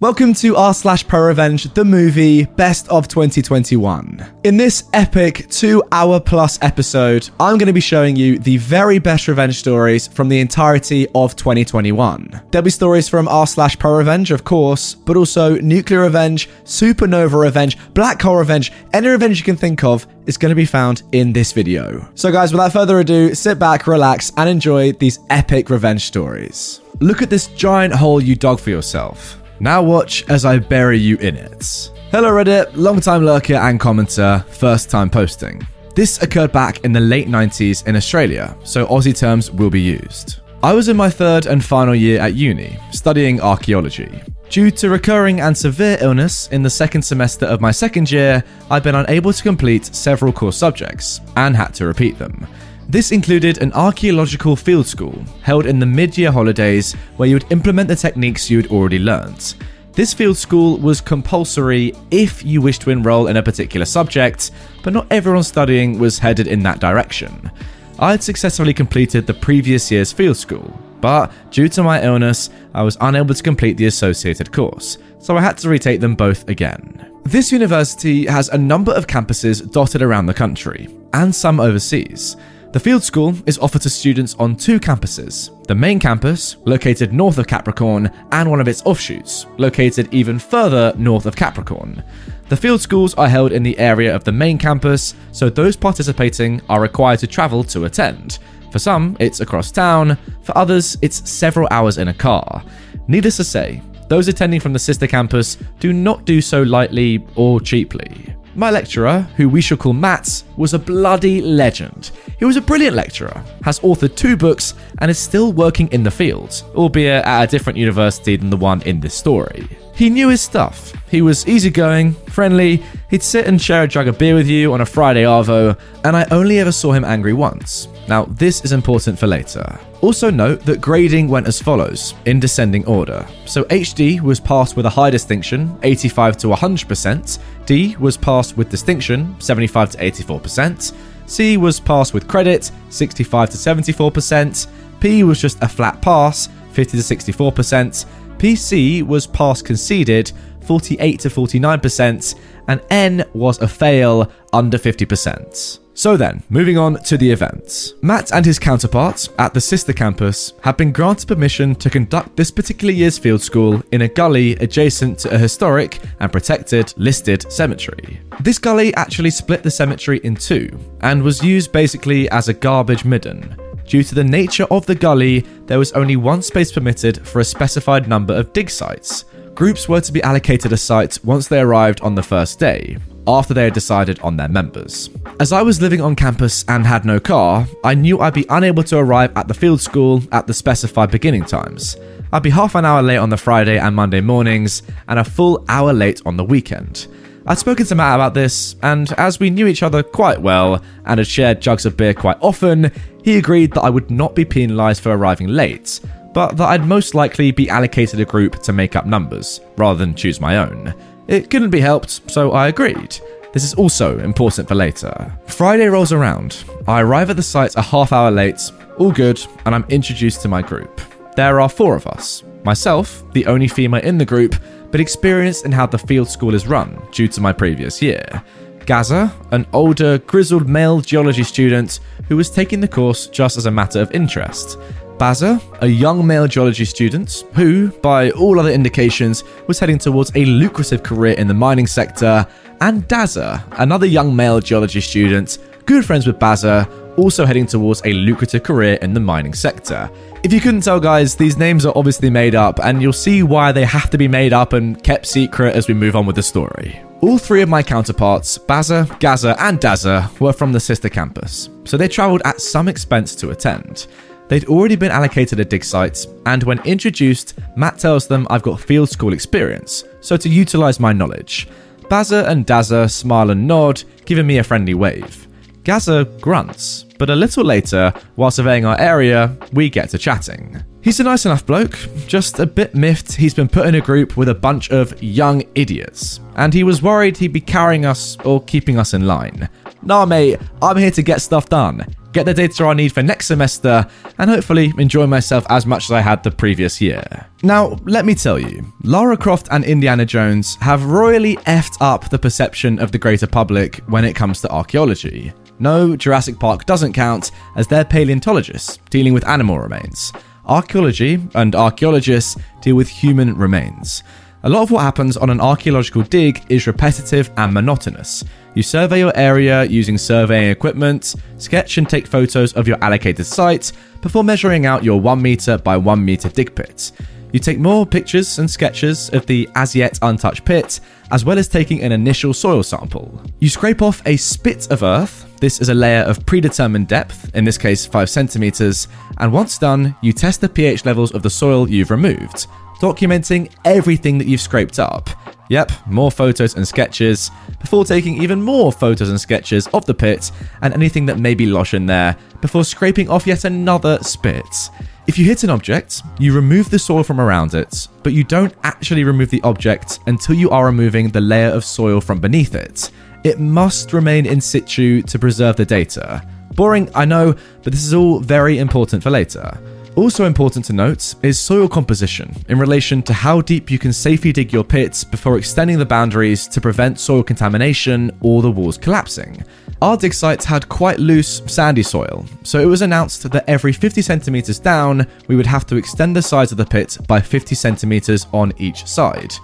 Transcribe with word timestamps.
Welcome 0.00 0.32
to 0.36 0.56
r 0.56 0.72
slash 0.72 1.06
pro 1.06 1.26
revenge, 1.26 1.74
the 1.74 1.84
movie 1.84 2.46
best 2.46 2.88
of 2.88 3.06
2021. 3.06 4.26
In 4.44 4.56
this 4.56 4.84
epic 4.94 5.46
two 5.50 5.82
hour 5.92 6.18
plus 6.18 6.58
episode, 6.62 7.28
I'm 7.38 7.58
going 7.58 7.66
to 7.66 7.74
be 7.74 7.80
showing 7.80 8.16
you 8.16 8.38
the 8.38 8.56
very 8.56 8.98
best 8.98 9.28
revenge 9.28 9.58
stories 9.58 10.08
from 10.08 10.30
the 10.30 10.40
entirety 10.40 11.06
of 11.14 11.36
2021. 11.36 12.40
There'll 12.50 12.64
be 12.64 12.70
stories 12.70 13.10
from 13.10 13.28
r 13.28 13.46
slash 13.46 13.78
pro 13.78 13.98
revenge, 13.98 14.30
of 14.30 14.42
course, 14.42 14.94
but 14.94 15.18
also 15.18 15.56
nuclear 15.56 16.00
revenge, 16.00 16.48
supernova 16.64 17.38
revenge, 17.38 17.76
black 17.92 18.22
hole 18.22 18.36
revenge, 18.36 18.72
any 18.94 19.08
revenge 19.08 19.36
you 19.36 19.44
can 19.44 19.56
think 19.56 19.84
of 19.84 20.06
is 20.24 20.38
going 20.38 20.48
to 20.48 20.56
be 20.56 20.64
found 20.64 21.02
in 21.12 21.34
this 21.34 21.52
video. 21.52 22.08
So, 22.14 22.32
guys, 22.32 22.52
without 22.52 22.72
further 22.72 23.00
ado, 23.00 23.34
sit 23.34 23.58
back, 23.58 23.86
relax, 23.86 24.32
and 24.38 24.48
enjoy 24.48 24.92
these 24.92 25.18
epic 25.28 25.68
revenge 25.68 26.06
stories. 26.06 26.80
Look 27.00 27.20
at 27.20 27.28
this 27.28 27.48
giant 27.48 27.92
hole 27.92 28.22
you 28.22 28.34
dug 28.34 28.60
for 28.60 28.70
yourself. 28.70 29.39
Now 29.62 29.82
watch 29.82 30.24
as 30.30 30.46
I 30.46 30.58
bury 30.58 30.98
you 30.98 31.18
in 31.18 31.36
it. 31.36 31.90
Hello 32.10 32.30
Reddit, 32.30 32.70
long 32.74 32.98
time 32.98 33.26
lurker 33.26 33.56
and 33.56 33.78
commenter, 33.78 34.42
first 34.46 34.88
time 34.88 35.10
posting. 35.10 35.60
This 35.94 36.22
occurred 36.22 36.50
back 36.50 36.82
in 36.82 36.94
the 36.94 37.00
late 37.00 37.28
90s 37.28 37.86
in 37.86 37.94
Australia, 37.94 38.56
so 38.64 38.86
Aussie 38.86 39.14
terms 39.14 39.50
will 39.50 39.68
be 39.68 39.82
used. 39.82 40.40
I 40.62 40.72
was 40.72 40.88
in 40.88 40.96
my 40.96 41.10
third 41.10 41.44
and 41.44 41.62
final 41.62 41.94
year 41.94 42.20
at 42.20 42.34
uni, 42.34 42.78
studying 42.90 43.38
archaeology. 43.42 44.22
Due 44.48 44.70
to 44.70 44.88
recurring 44.88 45.42
and 45.42 45.56
severe 45.56 45.98
illness 46.00 46.48
in 46.48 46.62
the 46.62 46.70
second 46.70 47.02
semester 47.02 47.44
of 47.44 47.60
my 47.60 47.70
second 47.70 48.10
year, 48.10 48.42
I'd 48.70 48.82
been 48.82 48.94
unable 48.94 49.34
to 49.34 49.42
complete 49.42 49.94
several 49.94 50.32
core 50.32 50.54
subjects 50.54 51.20
and 51.36 51.54
had 51.54 51.74
to 51.74 51.86
repeat 51.86 52.18
them. 52.18 52.46
This 52.90 53.12
included 53.12 53.58
an 53.58 53.72
archaeological 53.74 54.56
field 54.56 54.84
school 54.84 55.24
held 55.42 55.64
in 55.64 55.78
the 55.78 55.86
mid 55.86 56.18
year 56.18 56.32
holidays 56.32 56.94
where 57.18 57.28
you 57.28 57.36
would 57.36 57.52
implement 57.52 57.86
the 57.86 57.94
techniques 57.94 58.50
you'd 58.50 58.72
already 58.72 58.98
learnt. 58.98 59.54
This 59.92 60.12
field 60.12 60.36
school 60.36 60.76
was 60.76 61.00
compulsory 61.00 61.92
if 62.10 62.44
you 62.44 62.60
wished 62.60 62.82
to 62.82 62.90
enroll 62.90 63.28
in 63.28 63.36
a 63.36 63.44
particular 63.44 63.86
subject, 63.86 64.50
but 64.82 64.92
not 64.92 65.06
everyone 65.12 65.44
studying 65.44 66.00
was 66.00 66.18
headed 66.18 66.48
in 66.48 66.64
that 66.64 66.80
direction. 66.80 67.52
I 68.00 68.10
had 68.10 68.24
successfully 68.24 68.74
completed 68.74 69.24
the 69.24 69.34
previous 69.34 69.88
year's 69.92 70.12
field 70.12 70.36
school, 70.36 70.76
but 71.00 71.30
due 71.52 71.68
to 71.68 71.84
my 71.84 72.02
illness, 72.02 72.50
I 72.74 72.82
was 72.82 72.98
unable 73.00 73.36
to 73.36 73.42
complete 73.44 73.76
the 73.76 73.86
associated 73.86 74.50
course, 74.50 74.98
so 75.20 75.36
I 75.36 75.42
had 75.42 75.58
to 75.58 75.68
retake 75.68 76.00
them 76.00 76.16
both 76.16 76.48
again. 76.48 77.08
This 77.22 77.52
university 77.52 78.26
has 78.26 78.48
a 78.48 78.58
number 78.58 78.90
of 78.90 79.06
campuses 79.06 79.70
dotted 79.70 80.02
around 80.02 80.26
the 80.26 80.34
country, 80.34 80.88
and 81.12 81.32
some 81.32 81.60
overseas. 81.60 82.36
The 82.72 82.78
field 82.78 83.02
school 83.02 83.34
is 83.46 83.58
offered 83.58 83.82
to 83.82 83.90
students 83.90 84.36
on 84.36 84.54
two 84.54 84.78
campuses 84.78 85.50
the 85.66 85.74
main 85.74 85.98
campus, 85.98 86.56
located 86.66 87.12
north 87.12 87.38
of 87.38 87.48
Capricorn, 87.48 88.08
and 88.30 88.48
one 88.48 88.60
of 88.60 88.68
its 88.68 88.82
offshoots, 88.84 89.46
located 89.58 90.12
even 90.14 90.38
further 90.38 90.92
north 90.96 91.26
of 91.26 91.34
Capricorn. 91.34 92.04
The 92.48 92.56
field 92.56 92.80
schools 92.80 93.14
are 93.14 93.28
held 93.28 93.50
in 93.50 93.64
the 93.64 93.76
area 93.76 94.14
of 94.14 94.22
the 94.22 94.30
main 94.30 94.56
campus, 94.56 95.14
so 95.32 95.50
those 95.50 95.76
participating 95.76 96.60
are 96.68 96.80
required 96.80 97.18
to 97.20 97.26
travel 97.26 97.64
to 97.64 97.86
attend. 97.86 98.38
For 98.70 98.78
some, 98.78 99.16
it's 99.18 99.40
across 99.40 99.72
town, 99.72 100.16
for 100.42 100.56
others, 100.56 100.96
it's 101.02 101.28
several 101.28 101.66
hours 101.72 101.98
in 101.98 102.06
a 102.06 102.14
car. 102.14 102.62
Needless 103.08 103.38
to 103.38 103.44
say, 103.44 103.82
those 104.08 104.28
attending 104.28 104.60
from 104.60 104.72
the 104.72 104.78
sister 104.78 105.08
campus 105.08 105.56
do 105.80 105.92
not 105.92 106.24
do 106.24 106.40
so 106.40 106.62
lightly 106.62 107.26
or 107.34 107.60
cheaply. 107.60 108.36
My 108.60 108.68
lecturer, 108.68 109.20
who 109.38 109.48
we 109.48 109.62
shall 109.62 109.78
call 109.78 109.94
Matt, 109.94 110.42
was 110.58 110.74
a 110.74 110.78
bloody 110.78 111.40
legend. 111.40 112.10
He 112.38 112.44
was 112.44 112.58
a 112.58 112.60
brilliant 112.60 112.94
lecturer, 112.94 113.42
has 113.62 113.80
authored 113.80 114.16
two 114.16 114.36
books, 114.36 114.74
and 114.98 115.10
is 115.10 115.18
still 115.18 115.54
working 115.54 115.88
in 115.92 116.02
the 116.02 116.10
field, 116.10 116.62
albeit 116.74 117.24
at 117.24 117.44
a 117.44 117.46
different 117.46 117.78
university 117.78 118.36
than 118.36 118.50
the 118.50 118.58
one 118.58 118.82
in 118.82 119.00
this 119.00 119.14
story. 119.14 119.66
He 119.94 120.10
knew 120.10 120.28
his 120.28 120.42
stuff. 120.42 120.92
He 121.10 121.22
was 121.22 121.48
easygoing, 121.48 122.12
friendly, 122.28 122.82
he'd 123.08 123.22
sit 123.22 123.46
and 123.46 123.58
share 123.58 123.84
a 123.84 123.88
jug 123.88 124.08
of 124.08 124.18
beer 124.18 124.34
with 124.34 124.46
you 124.46 124.74
on 124.74 124.82
a 124.82 124.86
Friday 124.86 125.22
Arvo, 125.22 125.78
and 126.04 126.14
I 126.14 126.26
only 126.30 126.58
ever 126.58 126.70
saw 126.70 126.92
him 126.92 127.02
angry 127.02 127.32
once. 127.32 127.88
Now, 128.08 128.24
this 128.24 128.64
is 128.64 128.72
important 128.72 129.18
for 129.18 129.26
later. 129.26 129.78
Also, 130.00 130.30
note 130.30 130.60
that 130.64 130.80
grading 130.80 131.28
went 131.28 131.46
as 131.46 131.60
follows, 131.60 132.14
in 132.24 132.40
descending 132.40 132.84
order. 132.86 133.26
So, 133.46 133.64
HD 133.64 134.20
was 134.20 134.40
passed 134.40 134.76
with 134.76 134.86
a 134.86 134.90
high 134.90 135.10
distinction, 135.10 135.78
85 135.82 136.36
to 136.38 136.46
100%, 136.48 137.38
D 137.66 137.96
was 138.00 138.16
passed 138.16 138.56
with 138.56 138.70
distinction, 138.70 139.36
75 139.40 139.90
to 139.90 139.98
84%, 139.98 140.92
C 141.26 141.56
was 141.56 141.78
passed 141.78 142.14
with 142.14 142.26
credit, 142.26 142.70
65 142.88 143.50
to 143.50 143.56
74%, 143.56 144.66
P 145.00 145.22
was 145.22 145.40
just 145.40 145.62
a 145.62 145.68
flat 145.68 146.00
pass, 146.02 146.48
50 146.72 146.98
to 146.98 147.04
64%, 147.04 148.06
PC 148.38 149.02
was 149.02 149.26
pass 149.26 149.60
conceded, 149.60 150.32
48 150.62 151.20
to 151.20 151.28
49%, 151.28 152.34
and 152.68 152.80
N 152.90 153.24
was 153.34 153.60
a 153.60 153.68
fail, 153.68 154.30
under 154.52 154.78
50%. 154.78 155.79
So 155.94 156.16
then, 156.16 156.42
moving 156.48 156.78
on 156.78 157.02
to 157.04 157.18
the 157.18 157.30
events. 157.30 157.94
Matt 158.00 158.32
and 158.32 158.46
his 158.46 158.58
counterparts 158.58 159.28
at 159.38 159.52
the 159.52 159.60
sister 159.60 159.92
campus 159.92 160.54
have 160.62 160.76
been 160.76 160.92
granted 160.92 161.26
permission 161.26 161.74
to 161.74 161.90
conduct 161.90 162.36
this 162.36 162.50
particular 162.50 162.92
year's 162.92 163.18
field 163.18 163.42
school 163.42 163.82
in 163.92 164.02
a 164.02 164.08
gully 164.08 164.52
adjacent 164.56 165.18
to 165.20 165.34
a 165.34 165.38
historic 165.38 166.00
and 166.20 166.32
protected 166.32 166.94
listed 166.96 167.50
cemetery. 167.52 168.20
This 168.40 168.58
gully 168.58 168.94
actually 168.94 169.30
split 169.30 169.62
the 169.62 169.70
cemetery 169.70 170.20
in 170.24 170.36
two 170.36 170.78
and 171.00 171.22
was 171.22 171.42
used 171.42 171.72
basically 171.72 172.30
as 172.30 172.48
a 172.48 172.54
garbage 172.54 173.04
midden. 173.04 173.56
Due 173.86 174.04
to 174.04 174.14
the 174.14 174.24
nature 174.24 174.66
of 174.70 174.86
the 174.86 174.94
gully, 174.94 175.40
there 175.66 175.78
was 175.78 175.92
only 175.92 176.14
one 176.16 176.40
space 176.40 176.70
permitted 176.70 177.26
for 177.26 177.40
a 177.40 177.44
specified 177.44 178.08
number 178.08 178.32
of 178.32 178.52
dig 178.52 178.70
sites. 178.70 179.24
Groups 179.54 179.88
were 179.88 180.00
to 180.00 180.12
be 180.12 180.22
allocated 180.22 180.72
a 180.72 180.76
site 180.76 181.18
once 181.24 181.48
they 181.48 181.60
arrived 181.60 182.00
on 182.00 182.14
the 182.14 182.22
first 182.22 182.60
day, 182.60 182.96
after 183.26 183.54
they 183.54 183.64
had 183.64 183.74
decided 183.74 184.18
on 184.20 184.36
their 184.36 184.48
members. 184.48 185.10
As 185.38 185.52
I 185.52 185.62
was 185.62 185.80
living 185.80 186.00
on 186.00 186.16
campus 186.16 186.64
and 186.68 186.86
had 186.86 187.04
no 187.04 187.20
car, 187.20 187.66
I 187.84 187.94
knew 187.94 188.20
I'd 188.20 188.34
be 188.34 188.46
unable 188.48 188.82
to 188.84 188.98
arrive 188.98 189.32
at 189.36 189.48
the 189.48 189.54
field 189.54 189.80
school 189.80 190.22
at 190.32 190.46
the 190.46 190.54
specified 190.54 191.10
beginning 191.10 191.44
times. 191.44 191.96
I'd 192.32 192.42
be 192.42 192.50
half 192.50 192.74
an 192.74 192.84
hour 192.84 193.02
late 193.02 193.16
on 193.16 193.30
the 193.30 193.36
Friday 193.36 193.78
and 193.78 193.94
Monday 193.96 194.20
mornings, 194.20 194.82
and 195.08 195.18
a 195.18 195.24
full 195.24 195.64
hour 195.68 195.92
late 195.92 196.22
on 196.24 196.36
the 196.36 196.44
weekend. 196.44 197.06
I'd 197.46 197.58
spoken 197.58 197.86
to 197.86 197.94
Matt 197.94 198.16
about 198.16 198.34
this, 198.34 198.76
and 198.82 199.12
as 199.12 199.40
we 199.40 199.50
knew 199.50 199.66
each 199.66 199.82
other 199.82 200.02
quite 200.02 200.40
well 200.40 200.82
and 201.06 201.18
had 201.18 201.26
shared 201.26 201.60
jugs 201.60 201.86
of 201.86 201.96
beer 201.96 202.14
quite 202.14 202.36
often, 202.40 202.92
he 203.24 203.38
agreed 203.38 203.72
that 203.72 203.82
I 203.82 203.90
would 203.90 204.10
not 204.10 204.34
be 204.34 204.44
penalised 204.44 205.02
for 205.02 205.10
arriving 205.10 205.48
late, 205.48 206.00
but 206.32 206.56
that 206.58 206.68
I'd 206.68 206.86
most 206.86 207.14
likely 207.14 207.50
be 207.50 207.68
allocated 207.68 208.20
a 208.20 208.24
group 208.24 208.62
to 208.62 208.72
make 208.72 208.94
up 208.94 209.06
numbers, 209.06 209.60
rather 209.76 209.98
than 209.98 210.14
choose 210.14 210.40
my 210.40 210.58
own. 210.58 210.94
It 211.30 211.48
couldn't 211.48 211.70
be 211.70 211.78
helped, 211.78 212.28
so 212.28 212.50
I 212.50 212.66
agreed. 212.66 213.16
This 213.52 213.62
is 213.62 213.74
also 213.74 214.18
important 214.18 214.66
for 214.66 214.74
later. 214.74 215.32
Friday 215.46 215.86
rolls 215.86 216.12
around. 216.12 216.64
I 216.88 217.02
arrive 217.02 217.30
at 217.30 217.36
the 217.36 217.42
site 217.42 217.76
a 217.76 217.82
half 217.82 218.12
hour 218.12 218.32
late, 218.32 218.60
all 218.98 219.12
good, 219.12 219.40
and 219.64 219.72
I'm 219.72 219.84
introduced 219.90 220.42
to 220.42 220.48
my 220.48 220.60
group. 220.60 221.00
There 221.36 221.60
are 221.60 221.68
four 221.68 221.94
of 221.94 222.08
us. 222.08 222.42
Myself, 222.64 223.22
the 223.32 223.46
only 223.46 223.68
female 223.68 224.02
in 224.02 224.18
the 224.18 224.24
group, 224.24 224.56
but 224.90 225.00
experienced 225.00 225.64
in 225.64 225.70
how 225.70 225.86
the 225.86 225.98
field 225.98 226.28
school 226.28 226.52
is 226.52 226.66
run 226.66 227.00
due 227.12 227.28
to 227.28 227.40
my 227.40 227.52
previous 227.52 228.02
year. 228.02 228.42
Gaza, 228.84 229.32
an 229.52 229.68
older, 229.72 230.18
grizzled 230.18 230.68
male 230.68 231.00
geology 231.00 231.44
student 231.44 232.00
who 232.26 232.36
was 232.36 232.50
taking 232.50 232.80
the 232.80 232.88
course 232.88 233.28
just 233.28 233.56
as 233.56 233.66
a 233.66 233.70
matter 233.70 234.00
of 234.00 234.10
interest. 234.10 234.78
Baza, 235.20 235.60
a 235.82 235.86
young 235.86 236.26
male 236.26 236.48
geology 236.48 236.86
student 236.86 237.44
who, 237.52 237.90
by 238.00 238.30
all 238.30 238.58
other 238.58 238.70
indications, 238.70 239.44
was 239.66 239.78
heading 239.78 239.98
towards 239.98 240.32
a 240.34 240.46
lucrative 240.46 241.02
career 241.02 241.34
in 241.34 241.46
the 241.46 241.52
mining 241.52 241.86
sector, 241.86 242.46
and 242.80 243.06
Daza, 243.06 243.62
another 243.72 244.06
young 244.06 244.34
male 244.34 244.60
geology 244.60 245.02
student, 245.02 245.58
good 245.84 246.06
friends 246.06 246.26
with 246.26 246.38
Baza, 246.38 246.88
also 247.18 247.44
heading 247.44 247.66
towards 247.66 248.00
a 248.06 248.14
lucrative 248.14 248.62
career 248.62 248.94
in 249.02 249.12
the 249.12 249.20
mining 249.20 249.52
sector. 249.52 250.10
If 250.42 250.54
you 250.54 250.60
couldn't 250.60 250.84
tell, 250.84 250.98
guys, 250.98 251.36
these 251.36 251.58
names 251.58 251.84
are 251.84 251.92
obviously 251.94 252.30
made 252.30 252.54
up, 252.54 252.80
and 252.82 253.02
you'll 253.02 253.12
see 253.12 253.42
why 253.42 253.72
they 253.72 253.84
have 253.84 254.08
to 254.10 254.16
be 254.16 254.26
made 254.26 254.54
up 254.54 254.72
and 254.72 255.04
kept 255.04 255.26
secret 255.26 255.76
as 255.76 255.86
we 255.86 255.92
move 255.92 256.16
on 256.16 256.24
with 256.24 256.36
the 256.36 256.42
story. 256.42 256.98
All 257.20 257.36
three 257.36 257.60
of 257.60 257.68
my 257.68 257.82
counterparts, 257.82 258.56
Baza, 258.56 259.06
Gaza, 259.20 259.54
and 259.62 259.78
Daza, 259.78 260.40
were 260.40 260.54
from 260.54 260.72
the 260.72 260.80
sister 260.80 261.10
campus, 261.10 261.68
so 261.84 261.98
they 261.98 262.08
travelled 262.08 262.40
at 262.46 262.62
some 262.62 262.88
expense 262.88 263.34
to 263.34 263.50
attend. 263.50 264.06
They'd 264.50 264.64
already 264.64 264.96
been 264.96 265.12
allocated 265.12 265.60
a 265.60 265.64
dig 265.64 265.84
site, 265.84 266.26
and 266.44 266.64
when 266.64 266.80
introduced, 266.80 267.56
Matt 267.76 268.00
tells 268.00 268.26
them 268.26 268.48
I've 268.50 268.64
got 268.64 268.80
field 268.80 269.08
school 269.08 269.32
experience, 269.32 270.02
so 270.20 270.36
to 270.36 270.48
utilise 270.48 270.98
my 270.98 271.12
knowledge. 271.12 271.68
Bazza 272.08 272.48
and 272.48 272.66
Dazza 272.66 273.08
smile 273.08 273.50
and 273.50 273.68
nod, 273.68 274.02
giving 274.24 274.48
me 274.48 274.58
a 274.58 274.64
friendly 274.64 274.94
wave. 274.94 275.46
Gazza 275.84 276.24
grunts, 276.40 277.04
but 277.16 277.30
a 277.30 277.36
little 277.36 277.64
later, 277.64 278.12
while 278.34 278.50
surveying 278.50 278.84
our 278.84 278.98
area, 278.98 279.56
we 279.72 279.88
get 279.88 280.08
to 280.08 280.18
chatting. 280.18 280.82
He's 281.00 281.20
a 281.20 281.22
nice 281.22 281.46
enough 281.46 281.64
bloke, 281.64 281.96
just 282.26 282.58
a 282.58 282.66
bit 282.66 282.92
miffed 282.92 283.36
he's 283.36 283.54
been 283.54 283.68
put 283.68 283.86
in 283.86 283.94
a 283.94 284.00
group 284.00 284.36
with 284.36 284.48
a 284.48 284.54
bunch 284.54 284.90
of 284.90 285.22
young 285.22 285.62
idiots, 285.76 286.40
and 286.56 286.74
he 286.74 286.82
was 286.82 287.02
worried 287.02 287.36
he'd 287.36 287.52
be 287.52 287.60
carrying 287.60 288.04
us 288.04 288.36
or 288.44 288.64
keeping 288.64 288.98
us 288.98 289.14
in 289.14 289.28
line. 289.28 289.68
Nah, 290.02 290.26
mate, 290.26 290.58
I'm 290.82 290.96
here 290.96 291.12
to 291.12 291.22
get 291.22 291.40
stuff 291.40 291.68
done, 291.68 292.04
get 292.32 292.46
the 292.46 292.54
data 292.54 292.84
I 292.84 292.94
need 292.94 293.12
for 293.12 293.22
next 293.22 293.46
semester, 293.46 294.06
and 294.38 294.50
hopefully 294.50 294.92
enjoy 294.98 295.26
myself 295.26 295.64
as 295.68 295.86
much 295.86 296.04
as 296.04 296.12
I 296.12 296.20
had 296.20 296.42
the 296.42 296.50
previous 296.50 297.00
year. 297.00 297.22
Now, 297.62 297.98
let 298.04 298.24
me 298.24 298.34
tell 298.34 298.58
you, 298.58 298.84
Lara 299.02 299.36
Croft 299.36 299.68
and 299.70 299.84
Indiana 299.84 300.24
Jones 300.24 300.76
have 300.76 301.04
royally 301.04 301.56
effed 301.58 301.96
up 302.00 302.30
the 302.30 302.38
perception 302.38 302.98
of 302.98 303.12
the 303.12 303.18
greater 303.18 303.46
public 303.46 303.96
when 304.06 304.24
it 304.24 304.34
comes 304.34 304.60
to 304.60 304.70
archaeology. 304.70 305.52
No, 305.78 306.16
Jurassic 306.16 306.58
Park 306.58 306.86
doesn't 306.86 307.14
count, 307.14 307.52
as 307.76 307.86
they're 307.86 308.04
paleontologists 308.04 308.98
dealing 309.08 309.32
with 309.32 309.48
animal 309.48 309.78
remains. 309.78 310.32
Archaeology 310.66 311.40
and 311.54 311.74
archaeologists 311.74 312.56
deal 312.80 312.94
with 312.96 313.08
human 313.08 313.56
remains. 313.56 314.22
A 314.62 314.68
lot 314.68 314.82
of 314.82 314.90
what 314.90 315.02
happens 315.02 315.38
on 315.38 315.48
an 315.48 315.60
archaeological 315.60 316.22
dig 316.22 316.62
is 316.68 316.86
repetitive 316.86 317.50
and 317.56 317.72
monotonous. 317.72 318.44
You 318.74 318.84
survey 318.84 319.18
your 319.18 319.36
area 319.36 319.84
using 319.84 320.16
surveying 320.16 320.70
equipment, 320.70 321.34
sketch 321.58 321.98
and 321.98 322.08
take 322.08 322.26
photos 322.26 322.72
of 322.74 322.86
your 322.86 323.02
allocated 323.02 323.44
site 323.44 323.92
before 324.20 324.44
measuring 324.44 324.86
out 324.86 325.02
your 325.02 325.20
1 325.20 325.42
meter 325.42 325.76
by 325.76 325.96
1 325.96 326.24
meter 326.24 326.48
dig 326.48 326.74
pit. 326.74 327.10
You 327.52 327.58
take 327.58 327.80
more 327.80 328.06
pictures 328.06 328.60
and 328.60 328.70
sketches 328.70 329.28
of 329.30 329.44
the 329.46 329.68
as 329.74 329.96
yet 329.96 330.20
untouched 330.22 330.64
pit, 330.64 331.00
as 331.32 331.44
well 331.44 331.58
as 331.58 331.66
taking 331.66 332.00
an 332.02 332.12
initial 332.12 332.54
soil 332.54 332.84
sample. 332.84 333.42
You 333.58 333.68
scrape 333.68 334.02
off 334.02 334.22
a 334.24 334.36
spit 334.36 334.88
of 334.92 335.02
earth. 335.02 335.46
This 335.60 335.80
is 335.80 335.88
a 335.88 335.94
layer 335.94 336.22
of 336.22 336.46
predetermined 336.46 337.08
depth, 337.08 337.52
in 337.56 337.64
this 337.64 337.76
case 337.76 338.06
5 338.06 338.30
centimeters, 338.30 339.08
and 339.38 339.52
once 339.52 339.78
done, 339.78 340.14
you 340.22 340.32
test 340.32 340.60
the 340.60 340.68
pH 340.68 341.04
levels 341.04 341.32
of 341.32 341.42
the 341.42 341.50
soil 341.50 341.90
you've 341.90 342.12
removed, 342.12 342.68
documenting 343.00 343.72
everything 343.84 344.38
that 344.38 344.46
you've 344.46 344.60
scraped 344.60 345.00
up. 345.00 345.28
Yep, 345.70 345.92
more 346.08 346.32
photos 346.32 346.74
and 346.74 346.86
sketches, 346.86 347.48
before 347.78 348.04
taking 348.04 348.42
even 348.42 348.60
more 348.60 348.90
photos 348.90 349.28
and 349.28 349.40
sketches 349.40 349.86
of 349.94 350.04
the 350.04 350.12
pit 350.12 350.50
and 350.82 350.92
anything 350.92 351.24
that 351.26 351.38
may 351.38 351.54
be 351.54 351.64
lush 351.64 351.94
in 351.94 352.06
there, 352.06 352.36
before 352.60 352.82
scraping 352.82 353.28
off 353.30 353.46
yet 353.46 353.64
another 353.64 354.18
spit. 354.20 354.90
If 355.28 355.38
you 355.38 355.44
hit 355.44 355.62
an 355.62 355.70
object, 355.70 356.22
you 356.40 356.52
remove 356.52 356.90
the 356.90 356.98
soil 356.98 357.22
from 357.22 357.40
around 357.40 357.74
it, 357.74 358.08
but 358.24 358.32
you 358.32 358.42
don't 358.42 358.74
actually 358.82 359.22
remove 359.22 359.50
the 359.50 359.62
object 359.62 360.18
until 360.26 360.56
you 360.56 360.70
are 360.70 360.86
removing 360.86 361.28
the 361.28 361.40
layer 361.40 361.68
of 361.68 361.84
soil 361.84 362.20
from 362.20 362.40
beneath 362.40 362.74
it. 362.74 363.12
It 363.44 363.60
must 363.60 364.12
remain 364.12 364.46
in 364.46 364.60
situ 364.60 365.22
to 365.22 365.38
preserve 365.38 365.76
the 365.76 365.86
data. 365.86 366.44
Boring, 366.74 367.08
I 367.14 367.26
know, 367.26 367.54
but 367.84 367.92
this 367.92 368.04
is 368.04 368.12
all 368.12 368.40
very 368.40 368.78
important 368.78 369.22
for 369.22 369.30
later. 369.30 369.78
Also 370.20 370.44
important 370.44 370.84
to 370.84 370.92
note 370.92 371.34
is 371.42 371.58
soil 371.58 371.88
composition 371.88 372.54
in 372.68 372.78
relation 372.78 373.22
to 373.22 373.32
how 373.32 373.62
deep 373.62 373.90
you 373.90 373.98
can 373.98 374.12
safely 374.12 374.52
dig 374.52 374.70
your 374.70 374.84
pits 374.84 375.24
before 375.24 375.56
extending 375.56 375.98
the 375.98 376.04
boundaries 376.04 376.68
to 376.68 376.78
prevent 376.78 377.18
soil 377.18 377.42
contamination 377.42 378.30
or 378.42 378.60
the 378.60 378.70
walls 378.70 378.98
collapsing. 378.98 379.64
Our 380.02 380.18
dig 380.18 380.34
sites 380.34 380.66
had 380.66 380.90
quite 380.90 381.18
loose, 381.18 381.62
sandy 381.64 382.02
soil, 382.02 382.44
so 382.64 382.78
it 382.78 382.84
was 382.84 383.00
announced 383.00 383.50
that 383.50 383.64
every 383.66 383.94
50 383.94 384.20
centimeters 384.20 384.78
down, 384.78 385.26
we 385.48 385.56
would 385.56 385.64
have 385.64 385.86
to 385.86 385.96
extend 385.96 386.36
the 386.36 386.42
size 386.42 386.70
of 386.70 386.76
the 386.76 386.84
pit 386.84 387.16
by 387.26 387.40
50 387.40 387.74
centimeters 387.74 388.46
on 388.52 388.74
each 388.76 389.06
side. 389.06 389.54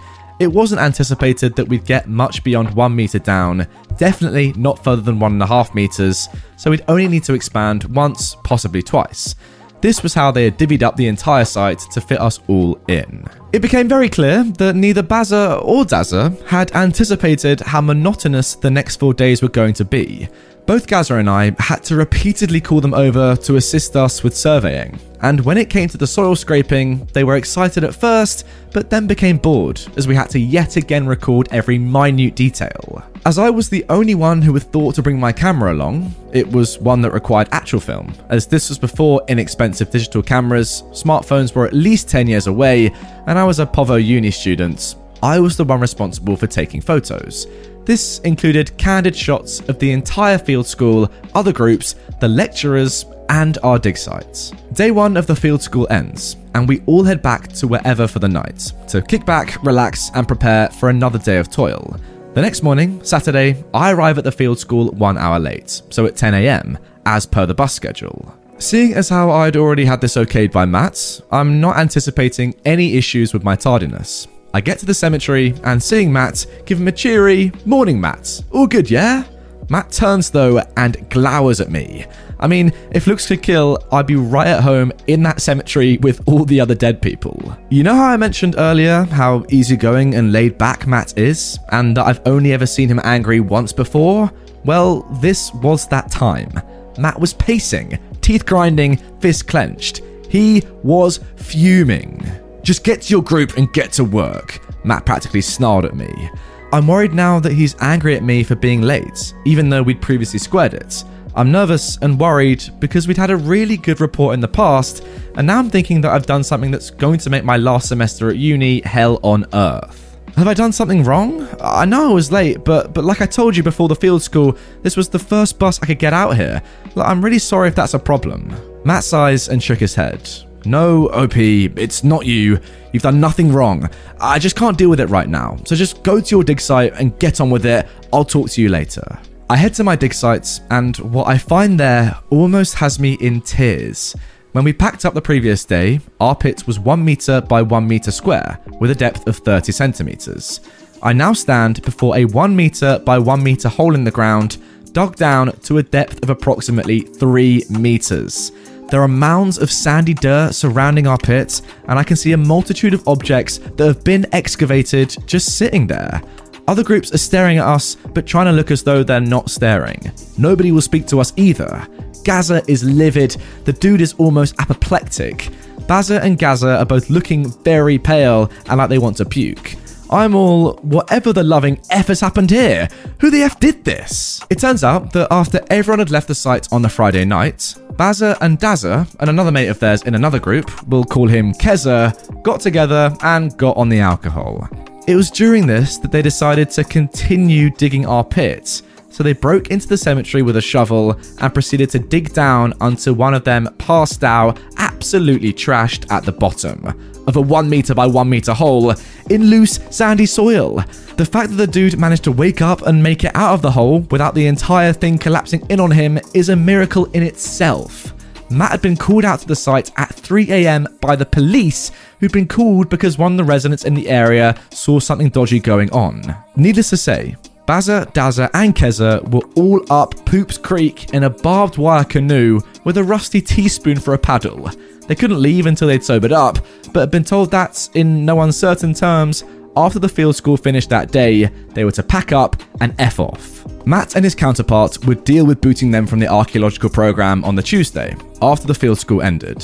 It 0.40 0.46
wasn't 0.46 0.80
anticipated 0.80 1.54
that 1.56 1.68
we'd 1.68 1.84
get 1.84 2.08
much 2.08 2.42
beyond 2.42 2.74
1 2.74 2.96
meter 2.96 3.18
down, 3.18 3.66
definitely 3.98 4.54
not 4.56 4.82
further 4.82 5.02
than 5.02 5.18
1.5 5.18 5.74
meters, 5.74 6.30
so 6.56 6.70
we'd 6.70 6.84
only 6.88 7.08
need 7.08 7.24
to 7.24 7.34
expand 7.34 7.84
once, 7.94 8.36
possibly 8.42 8.82
twice. 8.82 9.34
This 9.80 10.02
was 10.02 10.14
how 10.14 10.30
they 10.30 10.44
had 10.44 10.58
divvied 10.58 10.82
up 10.82 10.96
the 10.96 11.06
entire 11.06 11.44
site 11.44 11.80
to 11.92 12.00
fit 12.00 12.20
us 12.20 12.40
all 12.48 12.78
in. 12.88 13.24
It 13.52 13.60
became 13.60 13.88
very 13.88 14.08
clear 14.08 14.42
that 14.44 14.74
neither 14.74 15.02
Bazza 15.02 15.62
or 15.62 15.84
Dazza 15.84 16.40
had 16.46 16.72
anticipated 16.72 17.60
how 17.60 17.80
monotonous 17.80 18.54
the 18.54 18.70
next 18.70 18.96
four 18.96 19.14
days 19.14 19.42
were 19.42 19.48
going 19.48 19.74
to 19.74 19.84
be. 19.84 20.28
Both 20.66 20.88
Gazza 20.88 21.14
and 21.14 21.30
I 21.30 21.54
had 21.60 21.84
to 21.84 21.94
repeatedly 21.94 22.60
call 22.60 22.80
them 22.80 22.92
over 22.92 23.36
to 23.36 23.54
assist 23.54 23.94
us 23.94 24.24
with 24.24 24.36
surveying, 24.36 24.98
and 25.22 25.40
when 25.44 25.58
it 25.58 25.70
came 25.70 25.88
to 25.88 25.96
the 25.96 26.08
soil 26.08 26.34
scraping, 26.34 27.06
they 27.12 27.22
were 27.22 27.36
excited 27.36 27.84
at 27.84 27.94
first, 27.94 28.44
but 28.72 28.90
then 28.90 29.06
became 29.06 29.38
bored 29.38 29.80
as 29.96 30.08
we 30.08 30.16
had 30.16 30.28
to 30.30 30.40
yet 30.40 30.74
again 30.74 31.06
record 31.06 31.46
every 31.52 31.78
minute 31.78 32.34
detail. 32.34 33.04
As 33.24 33.38
I 33.38 33.48
was 33.48 33.68
the 33.68 33.84
only 33.88 34.16
one 34.16 34.42
who 34.42 34.54
had 34.54 34.64
thought 34.64 34.96
to 34.96 35.02
bring 35.02 35.20
my 35.20 35.30
camera 35.30 35.72
along, 35.72 36.12
it 36.32 36.50
was 36.50 36.80
one 36.80 37.00
that 37.02 37.12
required 37.12 37.48
actual 37.52 37.78
film, 37.78 38.12
as 38.28 38.48
this 38.48 38.68
was 38.68 38.78
before 38.78 39.22
inexpensive 39.28 39.92
digital 39.92 40.20
cameras, 40.20 40.82
smartphones 40.90 41.54
were 41.54 41.66
at 41.66 41.74
least 41.74 42.08
10 42.08 42.26
years 42.26 42.48
away, 42.48 42.92
and 43.28 43.38
I 43.38 43.44
was 43.44 43.60
a 43.60 43.66
POVO 43.66 44.04
uni 44.04 44.32
student. 44.32 44.96
I 45.22 45.38
was 45.38 45.56
the 45.56 45.64
one 45.64 45.80
responsible 45.80 46.36
for 46.36 46.48
taking 46.48 46.80
photos. 46.80 47.46
This 47.86 48.18
included 48.24 48.76
candid 48.78 49.14
shots 49.14 49.60
of 49.60 49.78
the 49.78 49.92
entire 49.92 50.38
field 50.38 50.66
school, 50.66 51.08
other 51.36 51.52
groups, 51.52 51.94
the 52.18 52.26
lecturers, 52.26 53.06
and 53.28 53.58
our 53.62 53.78
dig 53.78 53.96
sites. 53.96 54.50
Day 54.72 54.90
one 54.90 55.16
of 55.16 55.28
the 55.28 55.36
field 55.36 55.62
school 55.62 55.86
ends, 55.88 56.36
and 56.56 56.68
we 56.68 56.82
all 56.86 57.04
head 57.04 57.22
back 57.22 57.46
to 57.52 57.68
wherever 57.68 58.08
for 58.08 58.18
the 58.18 58.26
night 58.26 58.72
to 58.88 59.02
kick 59.02 59.24
back, 59.24 59.62
relax, 59.62 60.10
and 60.14 60.26
prepare 60.26 60.68
for 60.70 60.88
another 60.88 61.20
day 61.20 61.36
of 61.36 61.48
toil. 61.48 61.96
The 62.34 62.42
next 62.42 62.64
morning, 62.64 63.04
Saturday, 63.04 63.64
I 63.72 63.92
arrive 63.92 64.18
at 64.18 64.24
the 64.24 64.32
field 64.32 64.58
school 64.58 64.90
one 64.90 65.16
hour 65.16 65.38
late, 65.38 65.80
so 65.90 66.06
at 66.06 66.16
10 66.16 66.34
am, 66.34 66.78
as 67.06 67.24
per 67.24 67.46
the 67.46 67.54
bus 67.54 67.72
schedule. 67.72 68.34
Seeing 68.58 68.94
as 68.94 69.10
how 69.10 69.30
I'd 69.30 69.56
already 69.56 69.84
had 69.84 70.00
this 70.00 70.16
okayed 70.16 70.50
by 70.50 70.64
Matt, 70.64 71.20
I'm 71.30 71.60
not 71.60 71.76
anticipating 71.76 72.56
any 72.64 72.96
issues 72.96 73.32
with 73.32 73.44
my 73.44 73.54
tardiness. 73.54 74.26
I 74.54 74.60
get 74.60 74.78
to 74.78 74.86
the 74.86 74.94
cemetery 74.94 75.54
and 75.64 75.82
seeing 75.82 76.12
Matt, 76.12 76.46
give 76.64 76.80
him 76.80 76.88
a 76.88 76.92
cheery, 76.92 77.52
Morning, 77.64 78.00
Matt. 78.00 78.42
All 78.50 78.66
good, 78.66 78.90
yeah? 78.90 79.24
Matt 79.68 79.90
turns 79.90 80.30
though 80.30 80.58
and 80.76 80.96
glowers 81.10 81.60
at 81.60 81.70
me. 81.70 82.06
I 82.38 82.46
mean, 82.46 82.72
if 82.90 83.06
looks 83.06 83.26
could 83.26 83.42
kill, 83.42 83.78
I'd 83.90 84.06
be 84.06 84.16
right 84.16 84.46
at 84.46 84.62
home 84.62 84.92
in 85.06 85.22
that 85.22 85.40
cemetery 85.40 85.96
with 85.98 86.20
all 86.28 86.44
the 86.44 86.60
other 86.60 86.74
dead 86.74 87.00
people. 87.00 87.56
You 87.70 87.82
know 87.82 87.94
how 87.94 88.06
I 88.06 88.16
mentioned 88.16 88.56
earlier 88.58 89.04
how 89.04 89.44
easygoing 89.48 90.14
and 90.14 90.32
laid 90.32 90.58
back 90.58 90.86
Matt 90.86 91.16
is, 91.18 91.58
and 91.72 91.96
that 91.96 92.06
I've 92.06 92.20
only 92.26 92.52
ever 92.52 92.66
seen 92.66 92.88
him 92.88 93.00
angry 93.04 93.40
once 93.40 93.72
before? 93.72 94.30
Well, 94.64 95.02
this 95.20 95.52
was 95.54 95.88
that 95.88 96.10
time. 96.10 96.60
Matt 96.98 97.18
was 97.18 97.34
pacing, 97.34 97.98
teeth 98.20 98.44
grinding, 98.44 98.96
fist 99.20 99.48
clenched. 99.48 100.02
He 100.28 100.62
was 100.82 101.20
fuming. 101.36 102.22
Just 102.66 102.82
get 102.82 103.02
to 103.02 103.10
your 103.12 103.22
group 103.22 103.56
and 103.56 103.72
get 103.72 103.92
to 103.92 104.02
work. 104.02 104.58
Matt 104.84 105.06
practically 105.06 105.40
snarled 105.40 105.84
at 105.84 105.94
me. 105.94 106.28
I'm 106.72 106.88
worried 106.88 107.14
now 107.14 107.38
that 107.38 107.52
he's 107.52 107.76
angry 107.78 108.16
at 108.16 108.24
me 108.24 108.42
for 108.42 108.56
being 108.56 108.82
late, 108.82 109.34
even 109.44 109.68
though 109.68 109.84
we'd 109.84 110.02
previously 110.02 110.40
squared 110.40 110.74
it. 110.74 111.04
I'm 111.36 111.52
nervous 111.52 111.96
and 112.02 112.18
worried 112.18 112.64
because 112.80 113.06
we'd 113.06 113.18
had 113.18 113.30
a 113.30 113.36
really 113.36 113.76
good 113.76 114.00
report 114.00 114.34
in 114.34 114.40
the 114.40 114.48
past, 114.48 115.06
and 115.36 115.46
now 115.46 115.60
I'm 115.60 115.70
thinking 115.70 116.00
that 116.00 116.10
I've 116.10 116.26
done 116.26 116.42
something 116.42 116.72
that's 116.72 116.90
going 116.90 117.20
to 117.20 117.30
make 117.30 117.44
my 117.44 117.56
last 117.56 117.86
semester 117.86 118.30
at 118.30 118.36
uni 118.36 118.80
hell 118.80 119.20
on 119.22 119.46
earth. 119.54 120.18
Have 120.34 120.48
I 120.48 120.54
done 120.54 120.72
something 120.72 121.04
wrong? 121.04 121.46
I 121.60 121.84
know 121.84 122.10
I 122.10 122.14
was 122.14 122.32
late, 122.32 122.64
but 122.64 122.92
but 122.92 123.04
like 123.04 123.20
I 123.20 123.26
told 123.26 123.56
you 123.56 123.62
before 123.62 123.86
the 123.86 123.94
field 123.94 124.24
school, 124.24 124.58
this 124.82 124.96
was 124.96 125.08
the 125.08 125.20
first 125.20 125.60
bus 125.60 125.80
I 125.80 125.86
could 125.86 126.00
get 126.00 126.12
out 126.12 126.34
here. 126.34 126.60
I'm 126.96 127.24
really 127.24 127.38
sorry 127.38 127.68
if 127.68 127.76
that's 127.76 127.94
a 127.94 127.98
problem. 128.00 128.52
Matt 128.84 129.04
sighs 129.04 129.50
and 129.50 129.62
shook 129.62 129.78
his 129.78 129.94
head. 129.94 130.28
No, 130.66 131.06
OP, 131.10 131.36
it's 131.36 132.02
not 132.02 132.26
you. 132.26 132.58
You've 132.92 133.04
done 133.04 133.20
nothing 133.20 133.52
wrong. 133.52 133.88
I 134.20 134.38
just 134.38 134.56
can't 134.56 134.76
deal 134.76 134.90
with 134.90 135.00
it 135.00 135.06
right 135.06 135.28
now. 135.28 135.58
So 135.64 135.76
just 135.76 136.02
go 136.02 136.20
to 136.20 136.30
your 136.34 136.42
dig 136.42 136.60
site 136.60 136.92
and 136.94 137.16
get 137.20 137.40
on 137.40 137.50
with 137.50 137.64
it. 137.64 137.86
I'll 138.12 138.24
talk 138.24 138.50
to 138.50 138.62
you 138.62 138.68
later. 138.68 139.18
I 139.48 139.56
head 139.56 139.74
to 139.74 139.84
my 139.84 139.94
dig 139.94 140.12
sites, 140.12 140.62
and 140.70 140.96
what 140.96 141.28
I 141.28 141.38
find 141.38 141.78
there 141.78 142.18
almost 142.30 142.74
has 142.74 142.98
me 142.98 143.16
in 143.20 143.42
tears. 143.42 144.16
When 144.52 144.64
we 144.64 144.72
packed 144.72 145.04
up 145.04 145.14
the 145.14 145.22
previous 145.22 145.64
day, 145.64 146.00
our 146.18 146.34
pit 146.34 146.66
was 146.66 146.80
1 146.80 147.04
meter 147.04 147.40
by 147.40 147.62
1 147.62 147.86
meter 147.86 148.10
square, 148.10 148.58
with 148.80 148.90
a 148.90 148.94
depth 148.94 149.28
of 149.28 149.36
30 149.36 149.70
centimeters. 149.70 150.60
I 151.00 151.12
now 151.12 151.32
stand 151.32 151.82
before 151.82 152.16
a 152.16 152.24
1 152.24 152.56
meter 152.56 152.98
by 152.98 153.18
1 153.18 153.40
meter 153.40 153.68
hole 153.68 153.94
in 153.94 154.02
the 154.02 154.10
ground, 154.10 154.56
dug 154.92 155.14
down 155.14 155.52
to 155.60 155.78
a 155.78 155.82
depth 155.82 156.22
of 156.24 156.30
approximately 156.30 157.00
3 157.00 157.66
meters. 157.68 158.50
There 158.88 159.02
are 159.02 159.08
mounds 159.08 159.58
of 159.58 159.70
sandy 159.70 160.14
dirt 160.14 160.54
surrounding 160.54 161.06
our 161.06 161.18
pit, 161.18 161.60
and 161.88 161.98
I 161.98 162.04
can 162.04 162.16
see 162.16 162.32
a 162.32 162.36
multitude 162.36 162.94
of 162.94 163.06
objects 163.08 163.58
that 163.58 163.86
have 163.86 164.04
been 164.04 164.26
excavated 164.32 165.16
just 165.26 165.58
sitting 165.58 165.86
there. 165.86 166.22
Other 166.68 166.84
groups 166.84 167.12
are 167.12 167.18
staring 167.18 167.58
at 167.58 167.66
us, 167.66 167.96
but 168.14 168.26
trying 168.26 168.46
to 168.46 168.52
look 168.52 168.70
as 168.70 168.82
though 168.82 169.02
they're 169.02 169.20
not 169.20 169.50
staring. 169.50 170.00
Nobody 170.38 170.72
will 170.72 170.80
speak 170.80 171.06
to 171.08 171.20
us 171.20 171.32
either. 171.36 171.86
Gaza 172.24 172.62
is 172.68 172.84
livid. 172.84 173.36
The 173.64 173.72
dude 173.72 174.00
is 174.00 174.14
almost 174.14 174.54
apoplectic. 174.58 175.48
Baza 175.86 176.20
and 176.22 176.38
Gaza 176.38 176.78
are 176.78 176.84
both 176.84 177.10
looking 177.10 177.48
very 177.62 177.98
pale 177.98 178.50
and 178.68 178.78
like 178.78 178.88
they 178.88 178.98
want 178.98 179.16
to 179.18 179.24
puke. 179.24 179.76
I'm 180.10 180.34
all, 180.34 180.74
whatever 180.82 181.32
the 181.32 181.42
loving 181.42 181.80
F 181.90 182.08
has 182.08 182.20
happened 182.20 182.50
here? 182.50 182.88
Who 183.20 183.30
the 183.30 183.42
F 183.42 183.58
did 183.58 183.84
this? 183.84 184.40
It 184.50 184.60
turns 184.60 184.84
out 184.84 185.12
that 185.14 185.28
after 185.32 185.60
everyone 185.68 185.98
had 185.98 186.10
left 186.10 186.28
the 186.28 186.34
site 186.34 186.72
on 186.72 186.82
the 186.82 186.88
Friday 186.88 187.24
night, 187.24 187.74
Baza 187.96 188.36
and 188.40 188.58
Daza, 188.58 189.12
and 189.18 189.30
another 189.30 189.50
mate 189.50 189.68
of 189.68 189.80
theirs 189.80 190.02
in 190.02 190.14
another 190.14 190.38
group, 190.38 190.70
we'll 190.86 191.04
call 191.04 191.26
him 191.26 191.52
Keza, 191.54 192.42
got 192.42 192.60
together 192.60 193.12
and 193.22 193.56
got 193.56 193.76
on 193.76 193.88
the 193.88 194.00
alcohol. 194.00 194.68
It 195.08 195.16
was 195.16 195.30
during 195.30 195.66
this 195.66 195.98
that 195.98 196.12
they 196.12 196.22
decided 196.22 196.70
to 196.70 196.84
continue 196.84 197.70
digging 197.70 198.06
our 198.06 198.24
pit. 198.24 198.82
So 199.10 199.22
they 199.22 199.32
broke 199.32 199.70
into 199.70 199.88
the 199.88 199.96
cemetery 199.96 200.42
with 200.42 200.56
a 200.56 200.60
shovel 200.60 201.18
and 201.40 201.54
proceeded 201.54 201.90
to 201.90 201.98
dig 201.98 202.32
down 202.32 202.74
until 202.80 203.14
one 203.14 203.34
of 203.34 203.44
them 203.44 203.74
passed 203.78 204.22
out, 204.22 204.60
absolutely 204.76 205.52
trashed 205.52 206.12
at 206.12 206.24
the 206.24 206.32
bottom 206.32 207.15
of 207.26 207.36
a 207.36 207.40
one 207.40 207.68
meter 207.68 207.94
by 207.94 208.06
one 208.06 208.28
meter 208.28 208.54
hole 208.54 208.94
in 209.30 209.44
loose, 209.44 209.80
sandy 209.90 210.26
soil. 210.26 210.82
The 211.16 211.24
fact 211.24 211.50
that 211.50 211.56
the 211.56 211.66
dude 211.66 211.98
managed 211.98 212.24
to 212.24 212.32
wake 212.32 212.60
up 212.62 212.82
and 212.82 213.02
make 213.02 213.24
it 213.24 213.34
out 213.34 213.54
of 213.54 213.62
the 213.62 213.70
hole 213.70 214.00
without 214.10 214.34
the 214.34 214.46
entire 214.46 214.92
thing 214.92 215.18
collapsing 215.18 215.66
in 215.68 215.80
on 215.80 215.90
him 215.90 216.18
is 216.34 216.48
a 216.48 216.56
miracle 216.56 217.06
in 217.06 217.22
itself. 217.22 218.12
Matt 218.50 218.70
had 218.70 218.82
been 218.82 218.96
called 218.96 219.24
out 219.24 219.40
to 219.40 219.46
the 219.46 219.56
site 219.56 219.90
at 219.96 220.10
3am 220.10 221.00
by 221.00 221.16
the 221.16 221.26
police, 221.26 221.90
who'd 222.20 222.32
been 222.32 222.46
called 222.46 222.88
because 222.88 223.18
one 223.18 223.32
of 223.32 223.38
the 223.38 223.44
residents 223.44 223.84
in 223.84 223.94
the 223.94 224.08
area 224.08 224.54
saw 224.70 225.00
something 225.00 225.30
dodgy 225.30 225.58
going 225.58 225.90
on. 225.90 226.22
Needless 226.54 226.90
to 226.90 226.96
say, 226.96 227.36
Baza, 227.66 228.08
Daza, 228.14 228.48
and 228.54 228.76
Keza 228.76 229.28
were 229.28 229.48
all 229.56 229.84
up 229.90 230.14
Poops 230.24 230.56
Creek 230.56 231.12
in 231.12 231.24
a 231.24 231.30
barbed 231.30 231.78
wire 231.78 232.04
canoe 232.04 232.60
with 232.84 232.96
a 232.96 233.02
rusty 233.02 233.40
teaspoon 233.40 233.98
for 233.98 234.14
a 234.14 234.18
paddle. 234.18 234.70
They 235.06 235.14
couldn't 235.14 235.40
leave 235.40 235.66
until 235.66 235.88
they'd 235.88 236.04
sobered 236.04 236.32
up, 236.32 236.58
but 236.92 237.00
had 237.00 237.10
been 237.10 237.24
told 237.24 237.50
that, 237.50 237.88
in 237.94 238.24
no 238.24 238.40
uncertain 238.40 238.94
terms, 238.94 239.44
after 239.76 239.98
the 239.98 240.08
field 240.08 240.34
school 240.34 240.56
finished 240.56 240.88
that 240.90 241.12
day, 241.12 241.44
they 241.74 241.84
were 241.84 241.92
to 241.92 242.02
pack 242.02 242.32
up 242.32 242.56
and 242.80 242.94
F 242.98 243.20
off. 243.20 243.64
Matt 243.86 244.16
and 244.16 244.24
his 244.24 244.34
counterpart 244.34 245.04
would 245.06 245.22
deal 245.24 245.46
with 245.46 245.60
booting 245.60 245.90
them 245.90 246.06
from 246.06 246.18
the 246.18 246.26
archaeological 246.26 246.90
program 246.90 247.44
on 247.44 247.54
the 247.54 247.62
Tuesday, 247.62 248.16
after 248.42 248.66
the 248.66 248.74
field 248.74 248.98
school 248.98 249.22
ended. 249.22 249.58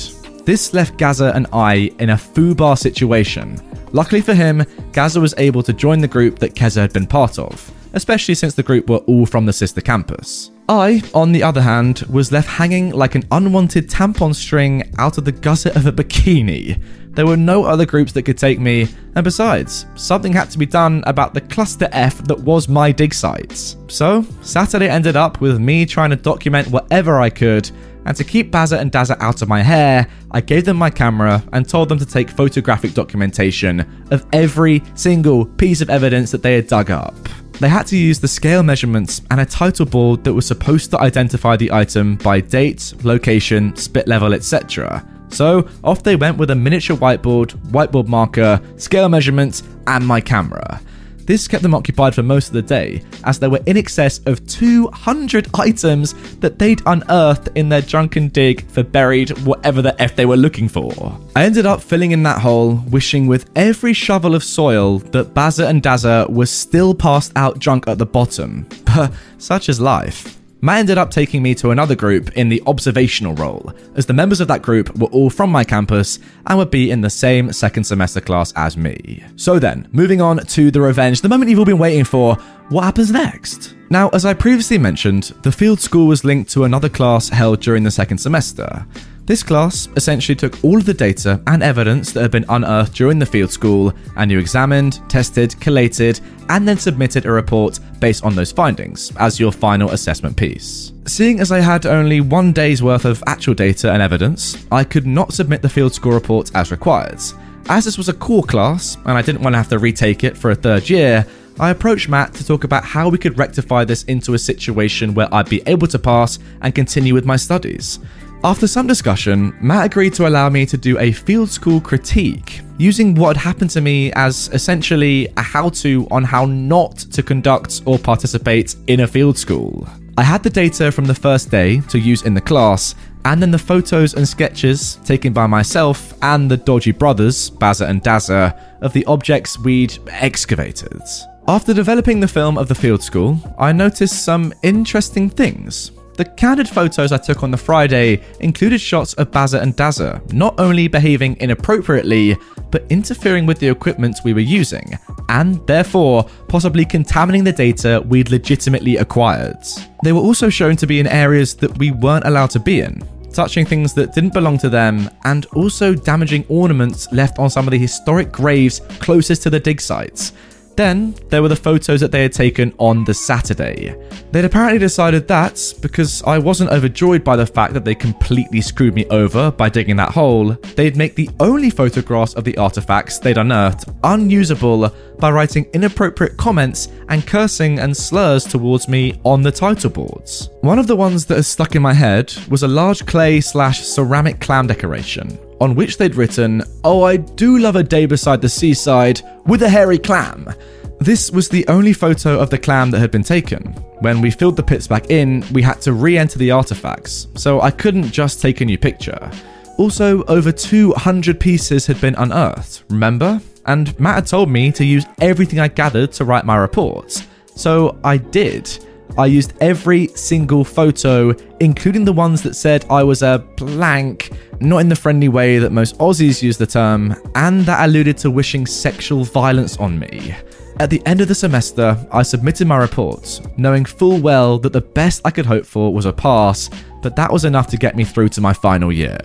This 0.45 0.73
left 0.73 0.97
Gaza 0.97 1.31
and 1.33 1.47
I 1.51 1.91
in 1.99 2.11
a 2.11 2.15
foobar 2.15 2.77
situation. 2.77 3.59
Luckily 3.91 4.21
for 4.21 4.33
him, 4.33 4.63
Gaza 4.91 5.19
was 5.19 5.33
able 5.37 5.63
to 5.63 5.73
join 5.73 5.99
the 5.99 6.07
group 6.07 6.39
that 6.39 6.53
Keza 6.53 6.81
had 6.81 6.93
been 6.93 7.07
part 7.07 7.39
of, 7.39 7.71
especially 7.93 8.35
since 8.35 8.53
the 8.53 8.63
group 8.63 8.89
were 8.89 8.97
all 8.97 9.25
from 9.25 9.45
the 9.45 9.53
sister 9.53 9.81
campus. 9.81 10.51
I, 10.69 11.01
on 11.13 11.33
the 11.33 11.43
other 11.43 11.61
hand, 11.61 12.03
was 12.09 12.31
left 12.31 12.47
hanging 12.47 12.91
like 12.91 13.15
an 13.15 13.23
unwanted 13.31 13.89
tampon 13.89 14.33
string 14.33 14.93
out 14.97 15.17
of 15.17 15.25
the 15.25 15.31
gusset 15.31 15.75
of 15.75 15.85
a 15.85 15.91
bikini. 15.91 16.81
There 17.11 17.27
were 17.27 17.37
no 17.37 17.65
other 17.65 17.85
groups 17.85 18.13
that 18.13 18.23
could 18.23 18.37
take 18.37 18.59
me, 18.59 18.87
and 19.15 19.23
besides, 19.23 19.85
something 19.95 20.31
had 20.33 20.49
to 20.51 20.57
be 20.57 20.65
done 20.65 21.03
about 21.05 21.33
the 21.33 21.41
cluster 21.41 21.89
F 21.91 22.23
that 22.23 22.39
was 22.39 22.69
my 22.69 22.91
dig 22.91 23.13
sites. 23.13 23.75
So, 23.87 24.25
Saturday 24.41 24.89
ended 24.89 25.15
up 25.15 25.41
with 25.41 25.59
me 25.59 25.85
trying 25.85 26.11
to 26.11 26.15
document 26.15 26.69
whatever 26.69 27.19
I 27.19 27.29
could, 27.29 27.69
and 28.05 28.15
to 28.17 28.23
keep 28.23 28.49
Baza 28.49 28.79
and 28.79 28.91
Daza 28.91 29.17
out 29.19 29.41
of 29.41 29.49
my 29.49 29.61
hair, 29.61 30.07
I 30.31 30.41
gave 30.41 30.65
them 30.65 30.77
my 30.77 30.89
camera 30.89 31.43
and 31.51 31.67
told 31.67 31.89
them 31.89 31.99
to 31.99 32.05
take 32.05 32.29
photographic 32.29 32.93
documentation 32.93 33.81
of 34.11 34.25
every 34.33 34.81
single 34.95 35.45
piece 35.45 35.81
of 35.81 35.89
evidence 35.89 36.31
that 36.31 36.41
they 36.41 36.55
had 36.55 36.67
dug 36.67 36.89
up. 36.89 37.15
They 37.59 37.69
had 37.69 37.87
to 37.87 37.97
use 37.97 38.19
the 38.19 38.27
scale 38.27 38.63
measurements 38.63 39.21
and 39.31 39.39
a 39.39 39.45
title 39.45 39.85
board 39.85 40.23
that 40.23 40.33
was 40.33 40.45
supposed 40.45 40.91
to 40.91 40.99
identify 40.99 41.55
the 41.55 41.71
item 41.71 42.15
by 42.17 42.41
date, 42.41 42.93
location, 43.03 43.75
spit 43.75 44.07
level, 44.07 44.33
etc. 44.33 45.07
So 45.29 45.67
off 45.83 46.03
they 46.03 46.15
went 46.15 46.37
with 46.37 46.51
a 46.51 46.55
miniature 46.55 46.97
whiteboard, 46.97 47.51
whiteboard 47.71 48.07
marker, 48.07 48.61
scale 48.77 49.07
measurements, 49.09 49.63
and 49.87 50.05
my 50.05 50.19
camera. 50.19 50.81
This 51.25 51.47
kept 51.47 51.63
them 51.63 51.73
occupied 51.75 52.15
for 52.15 52.23
most 52.23 52.47
of 52.47 52.53
the 52.53 52.61
day, 52.61 53.01
as 53.23 53.39
there 53.39 53.49
were 53.49 53.61
in 53.65 53.77
excess 53.77 54.19
of 54.25 54.45
200 54.47 55.47
items 55.57 56.13
that 56.39 56.59
they'd 56.59 56.81
unearthed 56.85 57.49
in 57.55 57.69
their 57.69 57.81
drunken 57.81 58.27
dig 58.27 58.65
for 58.67 58.83
buried 58.83 59.29
whatever 59.39 59.81
the 59.81 59.99
F 60.01 60.15
they 60.15 60.25
were 60.25 60.37
looking 60.37 60.67
for. 60.67 61.17
I 61.35 61.45
ended 61.45 61.65
up 61.65 61.81
filling 61.81 62.11
in 62.11 62.23
that 62.23 62.41
hole, 62.41 62.75
wishing 62.89 63.27
with 63.27 63.49
every 63.55 63.93
shovel 63.93 64.35
of 64.35 64.43
soil 64.43 64.99
that 64.99 65.33
Baza 65.33 65.67
and 65.67 65.81
Daza 65.81 66.29
were 66.29 66.45
still 66.45 66.93
passed 66.93 67.31
out 67.35 67.59
drunk 67.59 67.87
at 67.87 67.97
the 67.97 68.05
bottom. 68.05 68.67
But 68.85 69.13
such 69.37 69.69
is 69.69 69.79
life. 69.79 70.32
Matt 70.63 70.79
ended 70.79 70.97
up 70.97 71.11
taking 71.11 71.43
me 71.43 71.53
to 71.55 71.71
another 71.71 71.93
group 71.93 72.31
in 72.37 72.47
the 72.47 72.63
observational 72.67 73.35
role, 73.35 73.73
as 73.95 74.05
the 74.05 74.13
members 74.13 74.39
of 74.39 74.47
that 74.47 74.61
group 74.61 74.97
were 74.97 75.09
all 75.09 75.29
from 75.29 75.49
my 75.49 75.65
campus 75.65 76.19
and 76.47 76.57
would 76.57 76.71
be 76.71 76.89
in 76.89 77.01
the 77.01 77.09
same 77.09 77.51
second 77.51 77.83
semester 77.83 78.21
class 78.21 78.53
as 78.55 78.77
me. 78.77 79.21
So 79.35 79.59
then, 79.59 79.89
moving 79.91 80.21
on 80.21 80.37
to 80.37 80.71
the 80.71 80.79
revenge, 80.79 81.19
the 81.19 81.27
moment 81.27 81.49
you've 81.49 81.59
all 81.59 81.65
been 81.65 81.77
waiting 81.77 82.05
for, 82.05 82.35
what 82.69 82.85
happens 82.85 83.11
next? 83.11 83.75
Now, 83.89 84.07
as 84.13 84.23
I 84.23 84.33
previously 84.33 84.77
mentioned, 84.77 85.33
the 85.43 85.51
field 85.51 85.81
school 85.81 86.07
was 86.07 86.23
linked 86.23 86.49
to 86.51 86.63
another 86.63 86.87
class 86.87 87.27
held 87.27 87.59
during 87.59 87.83
the 87.83 87.91
second 87.91 88.19
semester. 88.19 88.85
This 89.25 89.41
class 89.41 89.87
essentially 89.95 90.35
took 90.35 90.61
all 90.65 90.77
of 90.77 90.85
the 90.85 90.93
data 90.93 91.41
and 91.47 91.63
evidence 91.63 92.11
that 92.11 92.23
had 92.23 92.31
been 92.31 92.45
unearthed 92.49 92.93
during 92.93 93.19
the 93.19 93.25
field 93.25 93.51
school 93.51 93.93
and 94.17 94.29
you 94.29 94.37
examined, 94.37 94.99
tested, 95.09 95.57
collated, 95.61 96.19
and 96.49 96.67
then 96.67 96.77
submitted 96.77 97.25
a 97.25 97.31
report 97.31 97.79
based 98.01 98.25
on 98.25 98.35
those 98.35 98.51
findings 98.51 99.15
as 99.15 99.39
your 99.39 99.53
final 99.53 99.91
assessment 99.91 100.35
piece. 100.35 100.91
Seeing 101.07 101.39
as 101.39 101.53
I 101.53 101.61
had 101.61 101.85
only 101.85 102.19
one 102.19 102.51
day's 102.51 102.83
worth 102.83 103.05
of 103.05 103.23
actual 103.25 103.53
data 103.53 103.93
and 103.93 104.01
evidence, 104.01 104.65
I 104.73 104.83
could 104.83 105.07
not 105.07 105.31
submit 105.31 105.61
the 105.61 105.69
field 105.69 105.93
school 105.93 106.11
report 106.11 106.51
as 106.53 106.69
required. 106.69 107.21
As 107.69 107.85
this 107.85 107.97
was 107.97 108.09
a 108.09 108.13
core 108.13 108.43
class 108.43 108.97
and 109.05 109.13
I 109.13 109.21
didn't 109.21 109.41
want 109.41 109.53
to 109.53 109.57
have 109.57 109.69
to 109.69 109.79
retake 109.79 110.25
it 110.25 110.37
for 110.37 110.51
a 110.51 110.55
third 110.55 110.89
year, 110.89 111.25
I 111.59 111.69
approached 111.69 112.09
Matt 112.09 112.33
to 112.33 112.45
talk 112.45 112.65
about 112.65 112.83
how 112.83 113.07
we 113.07 113.17
could 113.17 113.37
rectify 113.37 113.85
this 113.85 114.03
into 114.03 114.33
a 114.33 114.39
situation 114.39 115.13
where 115.13 115.33
I'd 115.33 115.49
be 115.49 115.61
able 115.67 115.87
to 115.87 115.99
pass 115.99 116.39
and 116.61 116.75
continue 116.75 117.13
with 117.13 117.25
my 117.25 117.37
studies. 117.37 117.99
After 118.45 118.67
some 118.67 118.87
discussion, 118.87 119.55
Matt 119.61 119.85
agreed 119.85 120.13
to 120.15 120.27
allow 120.27 120.49
me 120.49 120.65
to 120.65 120.75
do 120.75 120.99
a 120.99 121.13
field 121.13 121.49
school 121.49 121.79
critique, 121.79 122.59
using 122.77 123.15
what 123.15 123.37
had 123.37 123.43
happened 123.45 123.69
to 123.69 123.79
me 123.79 124.11
as 124.13 124.49
essentially 124.51 125.29
a 125.37 125.41
how 125.41 125.69
to 125.69 126.05
on 126.11 126.25
how 126.25 126.43
not 126.43 126.97
to 126.97 127.23
conduct 127.23 127.81
or 127.85 127.97
participate 127.97 128.75
in 128.87 128.99
a 128.99 129.07
field 129.07 129.37
school. 129.37 129.87
I 130.17 130.23
had 130.23 130.43
the 130.43 130.49
data 130.49 130.91
from 130.91 131.05
the 131.05 131.15
first 131.15 131.51
day 131.51 131.79
to 131.87 131.97
use 131.97 132.23
in 132.23 132.33
the 132.33 132.41
class, 132.41 132.95
and 133.23 133.41
then 133.41 133.49
the 133.49 133.57
photos 133.57 134.13
and 134.13 134.27
sketches 134.27 134.95
taken 135.05 135.31
by 135.31 135.47
myself 135.47 136.13
and 136.21 136.51
the 136.51 136.57
dodgy 136.57 136.91
brothers, 136.91 137.49
Baza 137.49 137.85
and 137.85 138.03
Daza, 138.03 138.59
of 138.81 138.91
the 138.91 139.05
objects 139.05 139.57
we'd 139.57 139.97
excavated. 140.09 141.01
After 141.47 141.73
developing 141.73 142.19
the 142.19 142.27
film 142.27 142.57
of 142.57 142.67
the 142.67 142.75
field 142.75 143.01
school, 143.01 143.39
I 143.57 143.71
noticed 143.71 144.25
some 144.25 144.53
interesting 144.63 145.29
things. 145.29 145.91
The 146.15 146.25
candid 146.25 146.69
photos 146.69 147.11
I 147.11 147.17
took 147.17 147.41
on 147.41 147.49
the 147.49 147.57
Friday 147.57 148.21
included 148.39 148.79
shots 148.79 149.13
of 149.15 149.31
Baza 149.31 149.59
and 149.59 149.75
Daza 149.75 150.31
not 150.31 150.59
only 150.59 150.87
behaving 150.87 151.37
inappropriately, 151.39 152.37
but 152.69 152.85
interfering 152.89 153.47
with 153.47 153.57
the 153.57 153.67
equipment 153.67 154.17
we 154.23 154.33
were 154.33 154.39
using, 154.39 154.97
and 155.29 155.65
therefore 155.65 156.29
possibly 156.47 156.85
contaminating 156.85 157.43
the 157.43 157.51
data 157.51 158.03
we'd 158.07 158.29
legitimately 158.29 158.97
acquired. 158.97 159.57
They 160.03 160.11
were 160.11 160.21
also 160.21 160.49
shown 160.49 160.75
to 160.77 160.87
be 160.87 160.99
in 160.99 161.07
areas 161.07 161.55
that 161.55 161.75
we 161.79 161.89
weren't 161.89 162.25
allowed 162.25 162.51
to 162.51 162.59
be 162.59 162.81
in, 162.81 163.01
touching 163.31 163.65
things 163.65 163.95
that 163.95 164.13
didn't 164.13 164.33
belong 164.33 164.59
to 164.59 164.69
them, 164.69 165.09
and 165.23 165.47
also 165.47 165.95
damaging 165.95 166.45
ornaments 166.47 167.11
left 167.11 167.39
on 167.39 167.49
some 167.49 167.67
of 167.67 167.71
the 167.71 167.79
historic 167.79 168.31
graves 168.31 168.81
closest 168.99 169.41
to 169.43 169.49
the 169.49 169.59
dig 169.59 169.81
sites. 169.81 170.33
Then 170.75 171.15
there 171.29 171.41
were 171.41 171.49
the 171.49 171.55
photos 171.55 172.01
that 172.01 172.11
they 172.11 172.23
had 172.23 172.33
taken 172.33 172.73
on 172.77 173.03
the 173.03 173.13
Saturday. 173.13 173.95
They'd 174.31 174.45
apparently 174.45 174.79
decided 174.79 175.27
that, 175.27 175.73
because 175.81 176.23
I 176.23 176.39
wasn't 176.39 176.71
overjoyed 176.71 177.23
by 177.23 177.35
the 177.35 177.45
fact 177.45 177.73
that 177.73 177.85
they 177.85 177.95
completely 177.95 178.61
screwed 178.61 178.95
me 178.95 179.05
over 179.07 179.51
by 179.51 179.69
digging 179.69 179.95
that 179.97 180.11
hole, 180.11 180.53
they'd 180.75 180.97
make 180.97 181.15
the 181.15 181.29
only 181.39 181.69
photographs 181.69 182.33
of 182.33 182.43
the 182.43 182.57
artifacts 182.57 183.19
they'd 183.19 183.37
unearthed 183.37 183.89
unusable 184.03 184.89
by 185.19 185.31
writing 185.31 185.65
inappropriate 185.73 186.37
comments 186.37 186.89
and 187.09 187.27
cursing 187.27 187.79
and 187.79 187.95
slurs 187.95 188.43
towards 188.43 188.87
me 188.87 189.19
on 189.23 189.43
the 189.43 189.51
title 189.51 189.89
boards. 189.89 190.49
One 190.61 190.79
of 190.79 190.87
the 190.87 190.95
ones 190.95 191.25
that 191.27 191.35
has 191.35 191.47
stuck 191.47 191.75
in 191.75 191.81
my 191.81 191.93
head 191.93 192.33
was 192.49 192.63
a 192.63 192.67
large 192.67 193.05
clay 193.05 193.39
slash 193.41 193.83
ceramic 193.83 194.39
clam 194.39 194.67
decoration 194.67 195.37
on 195.63 195.75
which 195.75 195.97
they'd 195.97 196.15
written, 196.15 196.61
Oh, 196.83 197.03
I 197.03 197.15
do 197.15 197.57
love 197.57 197.77
a 197.77 197.83
day 197.83 198.05
beside 198.05 198.41
the 198.41 198.49
seaside 198.49 199.21
with 199.45 199.63
a 199.63 199.69
hairy 199.69 199.97
clam. 199.97 200.53
This 200.99 201.31
was 201.31 201.47
the 201.47 201.65
only 201.69 201.93
photo 201.93 202.37
of 202.37 202.49
the 202.49 202.57
clam 202.57 202.91
that 202.91 202.99
had 202.99 203.11
been 203.11 203.23
taken. 203.23 203.73
When 204.01 204.21
we 204.21 204.29
filled 204.29 204.57
the 204.57 204.63
pits 204.63 204.87
back 204.87 205.09
in, 205.09 205.43
we 205.53 205.61
had 205.61 205.81
to 205.81 205.93
re 205.93 206.17
enter 206.17 206.37
the 206.37 206.51
artifacts, 206.51 207.27
so 207.35 207.61
I 207.61 207.71
couldn't 207.71 208.11
just 208.11 208.41
take 208.41 208.59
a 208.59 208.65
new 208.65 208.77
picture. 208.77 209.31
Also, 209.77 210.23
over 210.25 210.51
200 210.51 211.39
pieces 211.39 211.87
had 211.87 211.99
been 211.99 212.15
unearthed, 212.15 212.83
remember? 212.89 213.41
And 213.65 213.97
Matt 213.99 214.15
had 214.15 214.27
told 214.27 214.49
me 214.49 214.71
to 214.73 214.85
use 214.85 215.05
everything 215.21 215.59
I 215.59 215.69
gathered 215.69 216.11
to 216.13 216.25
write 216.25 216.45
my 216.45 216.57
reports. 216.57 217.25
So 217.55 217.97
I 218.03 218.17
did. 218.17 218.69
I 219.17 219.27
used 219.27 219.53
every 219.61 220.07
single 220.07 220.63
photo, 220.63 221.35
including 221.59 222.03
the 222.03 222.13
ones 222.13 222.41
that 222.41 222.55
said 222.55 222.85
I 222.89 223.03
was 223.03 223.21
a 223.21 223.45
blank, 223.57 224.31
not 224.59 224.79
in 224.79 224.89
the 224.89 224.95
friendly 224.95 225.29
way 225.29 225.59
that 225.59 225.71
most 225.71 225.97
Aussies 225.99 226.41
use 226.41 226.57
the 226.57 226.65
term, 226.65 227.15
and 227.35 227.61
that 227.61 227.87
alluded 227.87 228.17
to 228.19 228.31
wishing 228.31 228.65
sexual 228.65 229.23
violence 229.23 229.77
on 229.77 229.99
me. 229.99 230.35
At 230.79 230.89
the 230.89 231.05
end 231.05 231.21
of 231.21 231.27
the 231.27 231.35
semester, 231.35 231.95
I 232.11 232.23
submitted 232.23 232.65
my 232.67 232.77
reports, 232.77 233.39
knowing 233.57 233.85
full 233.85 234.19
well 234.19 234.57
that 234.59 234.73
the 234.73 234.81
best 234.81 235.21
I 235.23 235.29
could 235.29 235.45
hope 235.45 235.65
for 235.65 235.93
was 235.93 236.07
a 236.07 236.13
pass, 236.13 236.71
but 237.03 237.15
that 237.15 237.31
was 237.31 237.45
enough 237.45 237.67
to 237.67 237.77
get 237.77 237.95
me 237.95 238.03
through 238.03 238.29
to 238.29 238.41
my 238.41 238.53
final 238.53 238.91
year. 238.91 239.19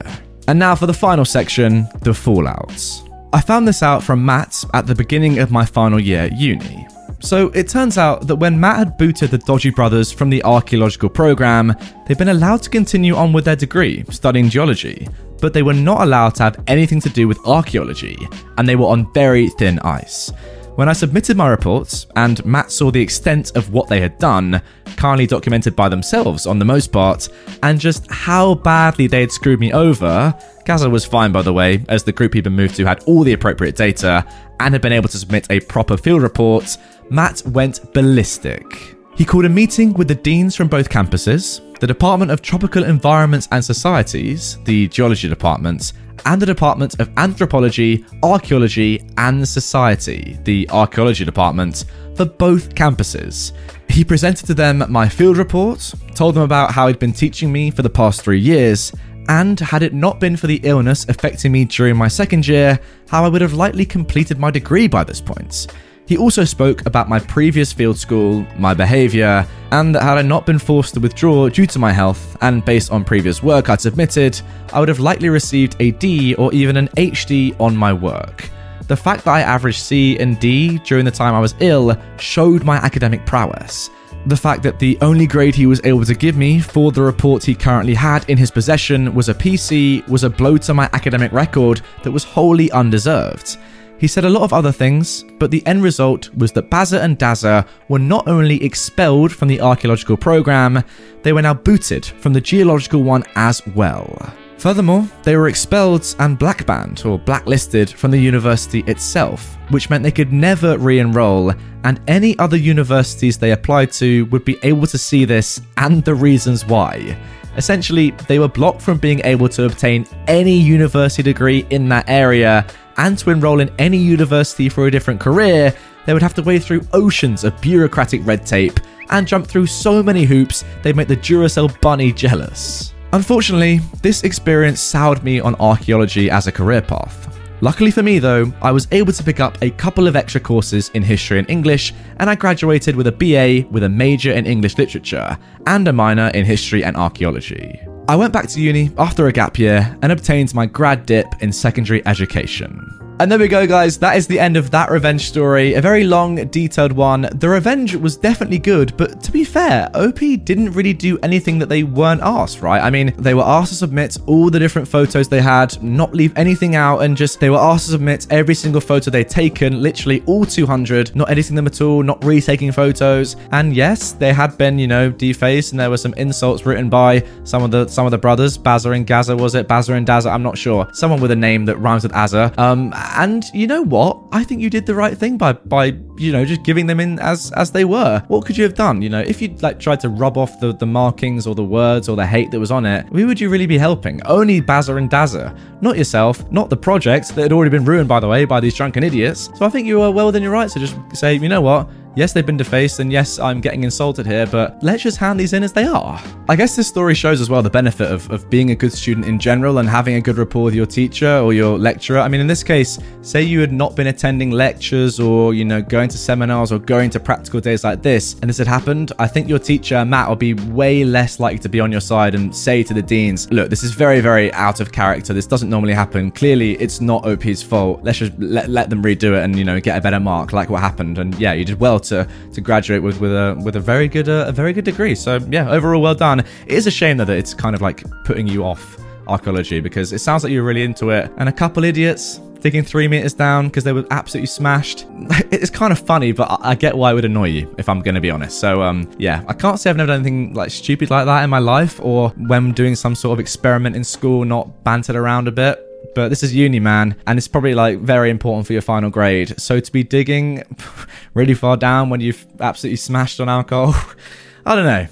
And 0.48 0.58
now 0.58 0.74
for 0.74 0.86
the 0.86 0.92
final 0.92 1.24
section 1.24 1.88
the 2.02 2.10
fallouts. 2.10 3.08
I 3.32 3.40
found 3.40 3.66
this 3.66 3.82
out 3.82 4.02
from 4.02 4.24
Matt 4.24 4.64
at 4.74 4.86
the 4.86 4.94
beginning 4.94 5.38
of 5.38 5.50
my 5.50 5.64
final 5.64 6.00
year 6.00 6.20
at 6.20 6.36
uni. 6.36 6.86
So 7.20 7.48
it 7.48 7.68
turns 7.68 7.98
out 7.98 8.26
that 8.28 8.36
when 8.36 8.58
Matt 8.58 8.78
had 8.78 8.98
booted 8.98 9.30
the 9.30 9.38
Dodgy 9.38 9.70
brothers 9.70 10.12
from 10.12 10.30
the 10.30 10.42
archaeological 10.44 11.08
program, 11.08 11.74
they'd 12.06 12.16
been 12.16 12.28
allowed 12.28 12.62
to 12.62 12.70
continue 12.70 13.16
on 13.16 13.32
with 13.32 13.44
their 13.44 13.56
degree, 13.56 14.04
studying 14.10 14.48
geology, 14.48 15.08
but 15.40 15.52
they 15.52 15.62
were 15.62 15.74
not 15.74 16.02
allowed 16.02 16.36
to 16.36 16.44
have 16.44 16.62
anything 16.68 17.00
to 17.00 17.10
do 17.10 17.26
with 17.26 17.44
archaeology, 17.46 18.16
and 18.56 18.68
they 18.68 18.76
were 18.76 18.86
on 18.86 19.12
very 19.12 19.48
thin 19.48 19.78
ice. 19.80 20.32
When 20.76 20.88
I 20.88 20.92
submitted 20.92 21.36
my 21.36 21.48
reports, 21.48 22.06
and 22.14 22.44
Matt 22.46 22.70
saw 22.70 22.92
the 22.92 23.02
extent 23.02 23.56
of 23.56 23.72
what 23.72 23.88
they 23.88 24.00
had 24.00 24.16
done, 24.18 24.62
kindly 24.96 25.26
documented 25.26 25.74
by 25.74 25.88
themselves 25.88 26.46
on 26.46 26.60
the 26.60 26.64
most 26.64 26.92
part, 26.92 27.28
and 27.64 27.80
just 27.80 28.08
how 28.12 28.54
badly 28.54 29.08
they 29.08 29.22
had 29.22 29.32
screwed 29.32 29.58
me 29.58 29.72
over, 29.72 30.32
Gaza 30.64 30.88
was 30.88 31.04
fine 31.04 31.32
by 31.32 31.42
the 31.42 31.52
way, 31.52 31.84
as 31.88 32.04
the 32.04 32.12
group 32.12 32.34
he'd 32.34 32.44
been 32.44 32.52
moved 32.52 32.76
to 32.76 32.84
had 32.84 33.02
all 33.04 33.24
the 33.24 33.32
appropriate 33.32 33.74
data 33.74 34.24
and 34.60 34.72
had 34.72 34.80
been 34.80 34.92
able 34.92 35.08
to 35.08 35.18
submit 35.18 35.50
a 35.50 35.58
proper 35.58 35.96
field 35.96 36.22
report, 36.22 36.76
Matt 37.10 37.42
went 37.46 37.92
ballistic. 37.94 38.96
He 39.16 39.24
called 39.24 39.46
a 39.46 39.48
meeting 39.48 39.92
with 39.94 40.08
the 40.08 40.14
deans 40.14 40.54
from 40.54 40.68
both 40.68 40.88
campuses, 40.88 41.60
the 41.80 41.86
Department 41.86 42.30
of 42.30 42.42
Tropical 42.42 42.84
Environments 42.84 43.48
and 43.50 43.64
Societies, 43.64 44.58
the 44.64 44.88
Geology 44.88 45.28
Department, 45.28 45.92
and 46.26 46.40
the 46.40 46.46
Department 46.46 47.00
of 47.00 47.10
Anthropology, 47.16 48.04
Archaeology 48.22 49.04
and 49.16 49.46
Society, 49.46 50.38
the 50.44 50.68
Archaeology 50.70 51.24
Department, 51.24 51.84
for 52.14 52.26
both 52.26 52.74
campuses. 52.74 53.52
He 53.88 54.04
presented 54.04 54.46
to 54.46 54.54
them 54.54 54.84
my 54.88 55.08
field 55.08 55.36
report, 55.36 55.92
told 56.14 56.34
them 56.34 56.42
about 56.42 56.72
how 56.72 56.88
he'd 56.88 56.98
been 56.98 57.12
teaching 57.12 57.50
me 57.50 57.70
for 57.70 57.82
the 57.82 57.90
past 57.90 58.22
three 58.22 58.40
years, 58.40 58.92
and 59.28 59.58
had 59.60 59.82
it 59.82 59.92
not 59.92 60.20
been 60.20 60.36
for 60.36 60.46
the 60.46 60.60
illness 60.62 61.08
affecting 61.08 61.52
me 61.52 61.64
during 61.64 61.96
my 61.96 62.08
second 62.08 62.46
year, 62.46 62.78
how 63.08 63.24
I 63.24 63.28
would 63.28 63.42
have 63.42 63.54
likely 63.54 63.84
completed 63.84 64.38
my 64.38 64.50
degree 64.50 64.88
by 64.88 65.04
this 65.04 65.20
point. 65.20 65.66
He 66.08 66.16
also 66.16 66.42
spoke 66.42 66.86
about 66.86 67.10
my 67.10 67.18
previous 67.18 67.70
field 67.70 67.98
school, 67.98 68.46
my 68.56 68.72
behaviour, 68.72 69.46
and 69.72 69.94
that 69.94 70.02
had 70.02 70.16
I 70.16 70.22
not 70.22 70.46
been 70.46 70.58
forced 70.58 70.94
to 70.94 71.00
withdraw 71.00 71.50
due 71.50 71.66
to 71.66 71.78
my 71.78 71.92
health, 71.92 72.34
and 72.40 72.64
based 72.64 72.90
on 72.90 73.04
previous 73.04 73.42
work 73.42 73.68
I'd 73.68 73.82
submitted, 73.82 74.40
I 74.72 74.80
would 74.80 74.88
have 74.88 75.00
likely 75.00 75.28
received 75.28 75.76
a 75.80 75.90
D 75.90 76.34
or 76.36 76.50
even 76.54 76.78
an 76.78 76.88
HD 76.96 77.54
on 77.60 77.76
my 77.76 77.92
work. 77.92 78.48
The 78.86 78.96
fact 78.96 79.26
that 79.26 79.32
I 79.32 79.40
averaged 79.42 79.80
C 79.80 80.18
and 80.18 80.40
D 80.40 80.78
during 80.78 81.04
the 81.04 81.10
time 81.10 81.34
I 81.34 81.40
was 81.40 81.54
ill 81.60 81.94
showed 82.18 82.64
my 82.64 82.76
academic 82.76 83.26
prowess. 83.26 83.90
The 84.24 84.36
fact 84.36 84.62
that 84.62 84.78
the 84.78 84.96
only 85.02 85.26
grade 85.26 85.54
he 85.54 85.66
was 85.66 85.82
able 85.84 86.06
to 86.06 86.14
give 86.14 86.38
me 86.38 86.58
for 86.58 86.90
the 86.90 87.02
report 87.02 87.44
he 87.44 87.54
currently 87.54 87.94
had 87.94 88.24
in 88.30 88.38
his 88.38 88.50
possession 88.50 89.14
was 89.14 89.28
a 89.28 89.34
PC 89.34 90.08
was 90.08 90.24
a 90.24 90.30
blow 90.30 90.56
to 90.56 90.72
my 90.72 90.88
academic 90.94 91.32
record 91.32 91.82
that 92.02 92.10
was 92.10 92.24
wholly 92.24 92.70
undeserved. 92.70 93.58
He 93.98 94.06
said 94.06 94.24
a 94.24 94.30
lot 94.30 94.42
of 94.42 94.52
other 94.52 94.70
things, 94.70 95.24
but 95.38 95.50
the 95.50 95.66
end 95.66 95.82
result 95.82 96.32
was 96.34 96.52
that 96.52 96.70
Baza 96.70 97.02
and 97.02 97.18
Daza 97.18 97.66
were 97.88 97.98
not 97.98 98.28
only 98.28 98.62
expelled 98.62 99.32
from 99.32 99.48
the 99.48 99.60
archaeological 99.60 100.16
program, 100.16 100.84
they 101.22 101.32
were 101.32 101.42
now 101.42 101.54
booted 101.54 102.06
from 102.06 102.32
the 102.32 102.40
geological 102.40 103.02
one 103.02 103.24
as 103.34 103.66
well. 103.74 104.32
Furthermore, 104.58 105.08
they 105.24 105.36
were 105.36 105.48
expelled 105.48 106.14
and 106.20 106.38
blackbanned 106.38 107.04
or 107.04 107.18
blacklisted 107.18 107.90
from 107.90 108.12
the 108.12 108.18
university 108.18 108.80
itself, 108.86 109.56
which 109.70 109.90
meant 109.90 110.04
they 110.04 110.12
could 110.12 110.32
never 110.32 110.78
re 110.78 111.00
enroll, 111.00 111.52
and 111.82 112.00
any 112.06 112.38
other 112.38 112.56
universities 112.56 113.36
they 113.36 113.52
applied 113.52 113.90
to 113.92 114.26
would 114.26 114.44
be 114.44 114.58
able 114.62 114.86
to 114.86 114.98
see 114.98 115.24
this 115.24 115.60
and 115.76 116.04
the 116.04 116.14
reasons 116.14 116.66
why. 116.66 117.16
Essentially, 117.56 118.12
they 118.28 118.38
were 118.38 118.48
blocked 118.48 118.82
from 118.82 118.98
being 118.98 119.20
able 119.24 119.48
to 119.48 119.64
obtain 119.64 120.06
any 120.28 120.56
university 120.56 121.22
degree 121.22 121.66
in 121.70 121.88
that 121.88 122.08
area 122.08 122.64
and 122.98 123.16
to 123.18 123.30
enroll 123.30 123.60
in 123.60 123.70
any 123.78 123.96
university 123.96 124.68
for 124.68 124.86
a 124.86 124.90
different 124.90 125.20
career, 125.20 125.74
they 126.06 126.12
would 126.12 126.22
have 126.22 126.34
to 126.34 126.42
wade 126.42 126.62
through 126.62 126.86
oceans 126.92 127.44
of 127.44 127.58
bureaucratic 127.60 128.24
red 128.26 128.44
tape 128.44 128.80
and 129.10 129.26
jump 129.26 129.46
through 129.46 129.66
so 129.66 130.02
many 130.02 130.24
hoops 130.24 130.64
they'd 130.82 130.96
make 130.96 131.08
the 131.08 131.16
Duracell 131.16 131.80
bunny 131.80 132.12
jealous. 132.12 132.92
Unfortunately, 133.12 133.80
this 134.02 134.22
experience 134.22 134.80
soured 134.80 135.24
me 135.24 135.40
on 135.40 135.54
archaeology 135.56 136.30
as 136.30 136.46
a 136.46 136.52
career 136.52 136.82
path. 136.82 137.34
Luckily 137.60 137.90
for 137.90 138.02
me, 138.02 138.18
though, 138.18 138.52
I 138.62 138.70
was 138.70 138.86
able 138.92 139.12
to 139.12 139.24
pick 139.24 139.40
up 139.40 139.58
a 139.62 139.70
couple 139.70 140.06
of 140.06 140.14
extra 140.14 140.40
courses 140.40 140.90
in 140.94 141.02
history 141.02 141.38
and 141.38 141.50
English, 141.50 141.92
and 142.18 142.30
I 142.30 142.36
graduated 142.36 142.94
with 142.94 143.08
a 143.08 143.12
BA 143.12 143.68
with 143.70 143.82
a 143.82 143.88
major 143.88 144.32
in 144.32 144.46
English 144.46 144.78
literature 144.78 145.36
and 145.66 145.88
a 145.88 145.92
minor 145.92 146.28
in 146.28 146.44
history 146.44 146.84
and 146.84 146.96
archaeology. 146.96 147.80
I 148.08 148.16
went 148.16 148.32
back 148.32 148.48
to 148.48 148.60
uni 148.62 148.90
after 148.96 149.26
a 149.26 149.32
gap 149.32 149.58
year 149.58 149.94
and 150.00 150.10
obtained 150.10 150.54
my 150.54 150.64
grad 150.64 151.04
dip 151.04 151.26
in 151.42 151.52
secondary 151.52 152.04
education. 152.06 153.07
And 153.20 153.32
there 153.32 153.38
we 153.40 153.48
go, 153.48 153.66
guys. 153.66 153.98
That 153.98 154.16
is 154.16 154.28
the 154.28 154.38
end 154.38 154.56
of 154.56 154.70
that 154.70 154.92
revenge 154.92 155.26
story. 155.26 155.74
A 155.74 155.80
very 155.80 156.04
long, 156.04 156.36
detailed 156.36 156.92
one. 156.92 157.28
The 157.32 157.48
revenge 157.48 157.96
was 157.96 158.16
definitely 158.16 158.60
good, 158.60 158.96
but 158.96 159.20
to 159.24 159.32
be 159.32 159.42
fair, 159.42 159.90
OP 159.94 160.20
didn't 160.44 160.70
really 160.70 160.92
do 160.92 161.18
anything 161.24 161.58
that 161.58 161.68
they 161.68 161.82
weren't 161.82 162.20
asked, 162.22 162.62
right? 162.62 162.80
I 162.80 162.90
mean, 162.90 163.12
they 163.18 163.34
were 163.34 163.42
asked 163.42 163.70
to 163.70 163.74
submit 163.74 164.18
all 164.26 164.50
the 164.50 164.60
different 164.60 164.86
photos 164.86 165.28
they 165.28 165.40
had, 165.40 165.82
not 165.82 166.14
leave 166.14 166.32
anything 166.38 166.76
out, 166.76 167.00
and 167.00 167.16
just 167.16 167.40
they 167.40 167.50
were 167.50 167.58
asked 167.58 167.86
to 167.86 167.92
submit 167.92 168.28
every 168.30 168.54
single 168.54 168.80
photo 168.80 169.10
they'd 169.10 169.28
taken, 169.28 169.82
literally 169.82 170.22
all 170.26 170.44
200, 170.44 171.16
not 171.16 171.28
editing 171.28 171.56
them 171.56 171.66
at 171.66 171.80
all, 171.80 172.04
not 172.04 172.24
retaking 172.24 172.70
photos. 172.70 173.34
And 173.50 173.74
yes, 173.74 174.12
they 174.12 174.32
had 174.32 174.56
been, 174.56 174.78
you 174.78 174.86
know, 174.86 175.10
defaced, 175.10 175.72
and 175.72 175.80
there 175.80 175.90
were 175.90 175.96
some 175.96 176.14
insults 176.14 176.64
written 176.64 176.88
by 176.88 177.26
some 177.42 177.64
of 177.64 177.72
the 177.72 177.88
some 177.88 178.06
of 178.06 178.12
the 178.12 178.18
brothers, 178.18 178.56
Baza 178.56 178.92
and 178.92 179.04
Gaza, 179.04 179.36
was 179.36 179.56
it? 179.56 179.66
Baza 179.66 179.94
and 179.94 180.06
Daza, 180.06 180.30
I'm 180.30 180.44
not 180.44 180.56
sure. 180.56 180.88
Someone 180.92 181.20
with 181.20 181.32
a 181.32 181.36
name 181.36 181.64
that 181.64 181.78
rhymes 181.78 182.04
with 182.04 182.12
Azza. 182.12 182.56
Um, 182.56 182.92
and 183.16 183.44
you 183.52 183.66
know 183.66 183.82
what? 183.82 184.20
I 184.32 184.44
think 184.44 184.60
you 184.60 184.70
did 184.70 184.86
the 184.86 184.94
right 184.94 185.16
thing 185.16 185.38
by 185.38 185.52
by 185.52 185.96
you 186.16 186.32
know 186.32 186.44
just 186.44 186.62
giving 186.62 186.86
them 186.86 187.00
in 187.00 187.18
as 187.18 187.52
as 187.52 187.70
they 187.72 187.84
were. 187.84 188.22
What 188.28 188.44
could 188.46 188.56
you 188.56 188.64
have 188.64 188.74
done? 188.74 189.02
You 189.02 189.08
know, 189.08 189.20
if 189.20 189.40
you 189.42 189.48
like 189.60 189.78
tried 189.78 190.00
to 190.00 190.08
rub 190.08 190.36
off 190.36 190.60
the 190.60 190.72
the 190.72 190.86
markings 190.86 191.46
or 191.46 191.54
the 191.54 191.64
words 191.64 192.08
or 192.08 192.16
the 192.16 192.26
hate 192.26 192.50
that 192.50 192.60
was 192.60 192.70
on 192.70 192.86
it, 192.86 193.06
who 193.12 193.26
would 193.26 193.40
you 193.40 193.48
really 193.48 193.66
be 193.66 193.78
helping? 193.78 194.22
Only 194.26 194.60
Baza 194.60 194.96
and 194.96 195.10
Daza, 195.10 195.56
not 195.82 195.96
yourself, 195.96 196.50
not 196.50 196.70
the 196.70 196.76
project 196.76 197.34
that 197.34 197.42
had 197.42 197.52
already 197.52 197.70
been 197.70 197.84
ruined 197.84 198.08
by 198.08 198.20
the 198.20 198.28
way 198.28 198.44
by 198.44 198.60
these 198.60 198.74
drunken 198.74 199.02
idiots. 199.02 199.50
So 199.54 199.64
I 199.64 199.68
think 199.68 199.86
you 199.86 199.98
were 200.00 200.10
well 200.10 200.26
within 200.26 200.42
your 200.42 200.52
rights 200.52 200.74
to 200.74 200.80
just 200.80 200.96
say, 201.14 201.34
you 201.34 201.48
know 201.48 201.60
what? 201.60 201.88
Yes, 202.18 202.32
they've 202.32 202.44
been 202.44 202.56
defaced, 202.56 202.98
and 202.98 203.12
yes, 203.12 203.38
I'm 203.38 203.60
getting 203.60 203.84
insulted 203.84 204.26
here, 204.26 204.44
but 204.44 204.76
let's 204.82 205.04
just 205.04 205.18
hand 205.18 205.38
these 205.38 205.52
in 205.52 205.62
as 205.62 205.72
they 205.72 205.84
are. 205.84 206.20
I 206.48 206.56
guess 206.56 206.74
this 206.74 206.88
story 206.88 207.14
shows 207.14 207.40
as 207.40 207.48
well 207.48 207.62
the 207.62 207.70
benefit 207.70 208.10
of, 208.10 208.28
of 208.32 208.50
being 208.50 208.72
a 208.72 208.74
good 208.74 208.92
student 208.92 209.24
in 209.24 209.38
general 209.38 209.78
and 209.78 209.88
having 209.88 210.16
a 210.16 210.20
good 210.20 210.36
rapport 210.36 210.64
with 210.64 210.74
your 210.74 210.84
teacher 210.84 211.38
or 211.38 211.52
your 211.52 211.78
lecturer. 211.78 212.18
I 212.18 212.26
mean, 212.26 212.40
in 212.40 212.48
this 212.48 212.64
case, 212.64 212.98
say 213.22 213.42
you 213.42 213.60
had 213.60 213.70
not 213.70 213.94
been 213.94 214.08
attending 214.08 214.50
lectures 214.50 215.20
or, 215.20 215.54
you 215.54 215.64
know, 215.64 215.80
going 215.80 216.08
to 216.08 216.18
seminars 216.18 216.72
or 216.72 216.80
going 216.80 217.08
to 217.10 217.20
practical 217.20 217.60
days 217.60 217.84
like 217.84 218.02
this, 218.02 218.32
and 218.40 218.48
this 218.48 218.58
had 218.58 218.66
happened, 218.66 219.12
I 219.20 219.28
think 219.28 219.48
your 219.48 219.60
teacher, 219.60 220.04
Matt, 220.04 220.28
will 220.28 220.34
be 220.34 220.54
way 220.54 221.04
less 221.04 221.38
likely 221.38 221.60
to 221.60 221.68
be 221.68 221.78
on 221.78 221.92
your 221.92 222.00
side 222.00 222.34
and 222.34 222.52
say 222.52 222.82
to 222.82 222.94
the 222.94 223.02
deans, 223.02 223.48
look, 223.52 223.70
this 223.70 223.84
is 223.84 223.92
very, 223.92 224.18
very 224.18 224.52
out 224.54 224.80
of 224.80 224.90
character. 224.90 225.32
This 225.32 225.46
doesn't 225.46 225.70
normally 225.70 225.94
happen. 225.94 226.32
Clearly, 226.32 226.72
it's 226.80 227.00
not 227.00 227.24
OP's 227.24 227.62
fault. 227.62 228.02
Let's 228.02 228.18
just 228.18 228.36
let, 228.40 228.68
let 228.68 228.90
them 228.90 229.04
redo 229.04 229.38
it 229.38 229.44
and, 229.44 229.56
you 229.56 229.64
know, 229.64 229.78
get 229.78 229.96
a 229.96 230.00
better 230.00 230.18
mark 230.18 230.52
like 230.52 230.68
what 230.68 230.80
happened. 230.80 231.18
And 231.18 231.38
yeah, 231.38 231.52
you 231.52 231.64
did 231.64 231.78
well 231.78 232.00
to 232.08 232.28
to 232.52 232.60
graduate 232.60 233.02
with 233.02 233.20
with 233.20 233.32
a 233.32 233.60
with 233.64 233.76
a 233.76 233.80
very 233.80 234.08
good 234.08 234.28
uh, 234.28 234.46
a 234.48 234.52
very 234.52 234.72
good 234.72 234.84
degree. 234.84 235.14
So 235.14 235.38
yeah, 235.50 235.70
overall 235.70 236.02
well 236.02 236.14
done. 236.14 236.40
It 236.40 236.48
is 236.66 236.86
a 236.86 236.90
shame 236.90 237.16
though 237.16 237.24
that 237.24 237.36
it's 237.36 237.54
kind 237.54 237.74
of 237.74 237.82
like 237.82 238.04
putting 238.24 238.46
you 238.46 238.64
off 238.64 238.98
archaeology 239.26 239.80
because 239.80 240.12
it 240.12 240.20
sounds 240.20 240.42
like 240.42 240.52
you're 240.52 240.64
really 240.64 240.82
into 240.82 241.10
it, 241.10 241.30
and 241.36 241.48
a 241.48 241.52
couple 241.52 241.84
idiots 241.84 242.40
digging 242.60 242.82
three 242.82 243.06
meters 243.06 243.34
down 243.34 243.68
because 243.68 243.84
they 243.84 243.92
were 243.92 244.06
absolutely 244.10 244.46
smashed. 244.46 245.06
It's 245.50 245.70
kind 245.70 245.92
of 245.92 245.98
funny, 245.98 246.32
but 246.32 246.60
I 246.62 246.74
get 246.74 246.96
why 246.96 247.10
it 247.10 247.14
would 247.14 247.24
annoy 247.24 247.48
you 247.48 247.74
if 247.78 247.88
I'm 247.88 248.00
going 248.00 248.14
to 248.14 248.20
be 248.20 248.30
honest. 248.30 248.60
So 248.60 248.82
um, 248.82 249.10
yeah, 249.18 249.42
I 249.48 249.54
can't 249.54 249.80
say 249.80 249.88
I've 249.88 249.96
never 249.96 250.08
done 250.08 250.20
anything 250.20 250.52
like 250.52 250.70
stupid 250.70 251.10
like 251.10 251.24
that 251.24 251.42
in 251.42 251.48
my 251.48 251.58
life, 251.58 251.98
or 252.00 252.30
when 252.30 252.72
doing 252.72 252.94
some 252.94 253.14
sort 253.14 253.32
of 253.32 253.40
experiment 253.40 253.96
in 253.96 254.04
school, 254.04 254.44
not 254.44 254.84
bantered 254.84 255.16
around 255.16 255.48
a 255.48 255.52
bit 255.52 255.87
but 256.14 256.28
this 256.28 256.42
is 256.42 256.54
uni, 256.54 256.80
man, 256.80 257.16
and 257.26 257.38
it's 257.38 257.48
probably 257.48 257.74
like 257.74 257.98
very 258.00 258.30
important 258.30 258.66
for 258.66 258.72
your 258.72 258.82
final 258.82 259.10
grade. 259.10 259.58
So 259.60 259.80
to 259.80 259.92
be 259.92 260.02
digging 260.02 260.62
really 261.34 261.54
far 261.54 261.76
down 261.76 262.10
when 262.10 262.20
you've 262.20 262.46
absolutely 262.60 262.96
smashed 262.96 263.40
on 263.40 263.48
alcohol, 263.48 263.94
I 264.66 264.74
don't 264.74 264.84
know. 264.84 265.06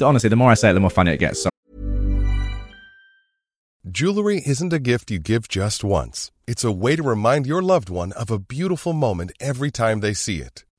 Honestly, 0.06 0.28
the 0.28 0.36
more 0.36 0.50
I 0.50 0.54
say 0.54 0.70
it, 0.70 0.74
the 0.74 0.80
more 0.80 0.90
funny 0.90 1.12
it 1.12 1.18
gets. 1.18 1.42
So- 1.42 1.50
Jewelry 3.90 4.42
isn't 4.44 4.72
a 4.72 4.78
gift 4.78 5.10
you 5.10 5.18
give 5.18 5.48
just 5.48 5.82
once. 5.82 6.30
It's 6.46 6.64
a 6.64 6.72
way 6.72 6.96
to 6.96 7.02
remind 7.02 7.46
your 7.46 7.62
loved 7.62 7.88
one 7.88 8.12
of 8.12 8.30
a 8.30 8.38
beautiful 8.38 8.92
moment 8.92 9.32
every 9.40 9.70
time 9.70 10.00
they 10.00 10.12
see 10.12 10.40
it. 10.40 10.64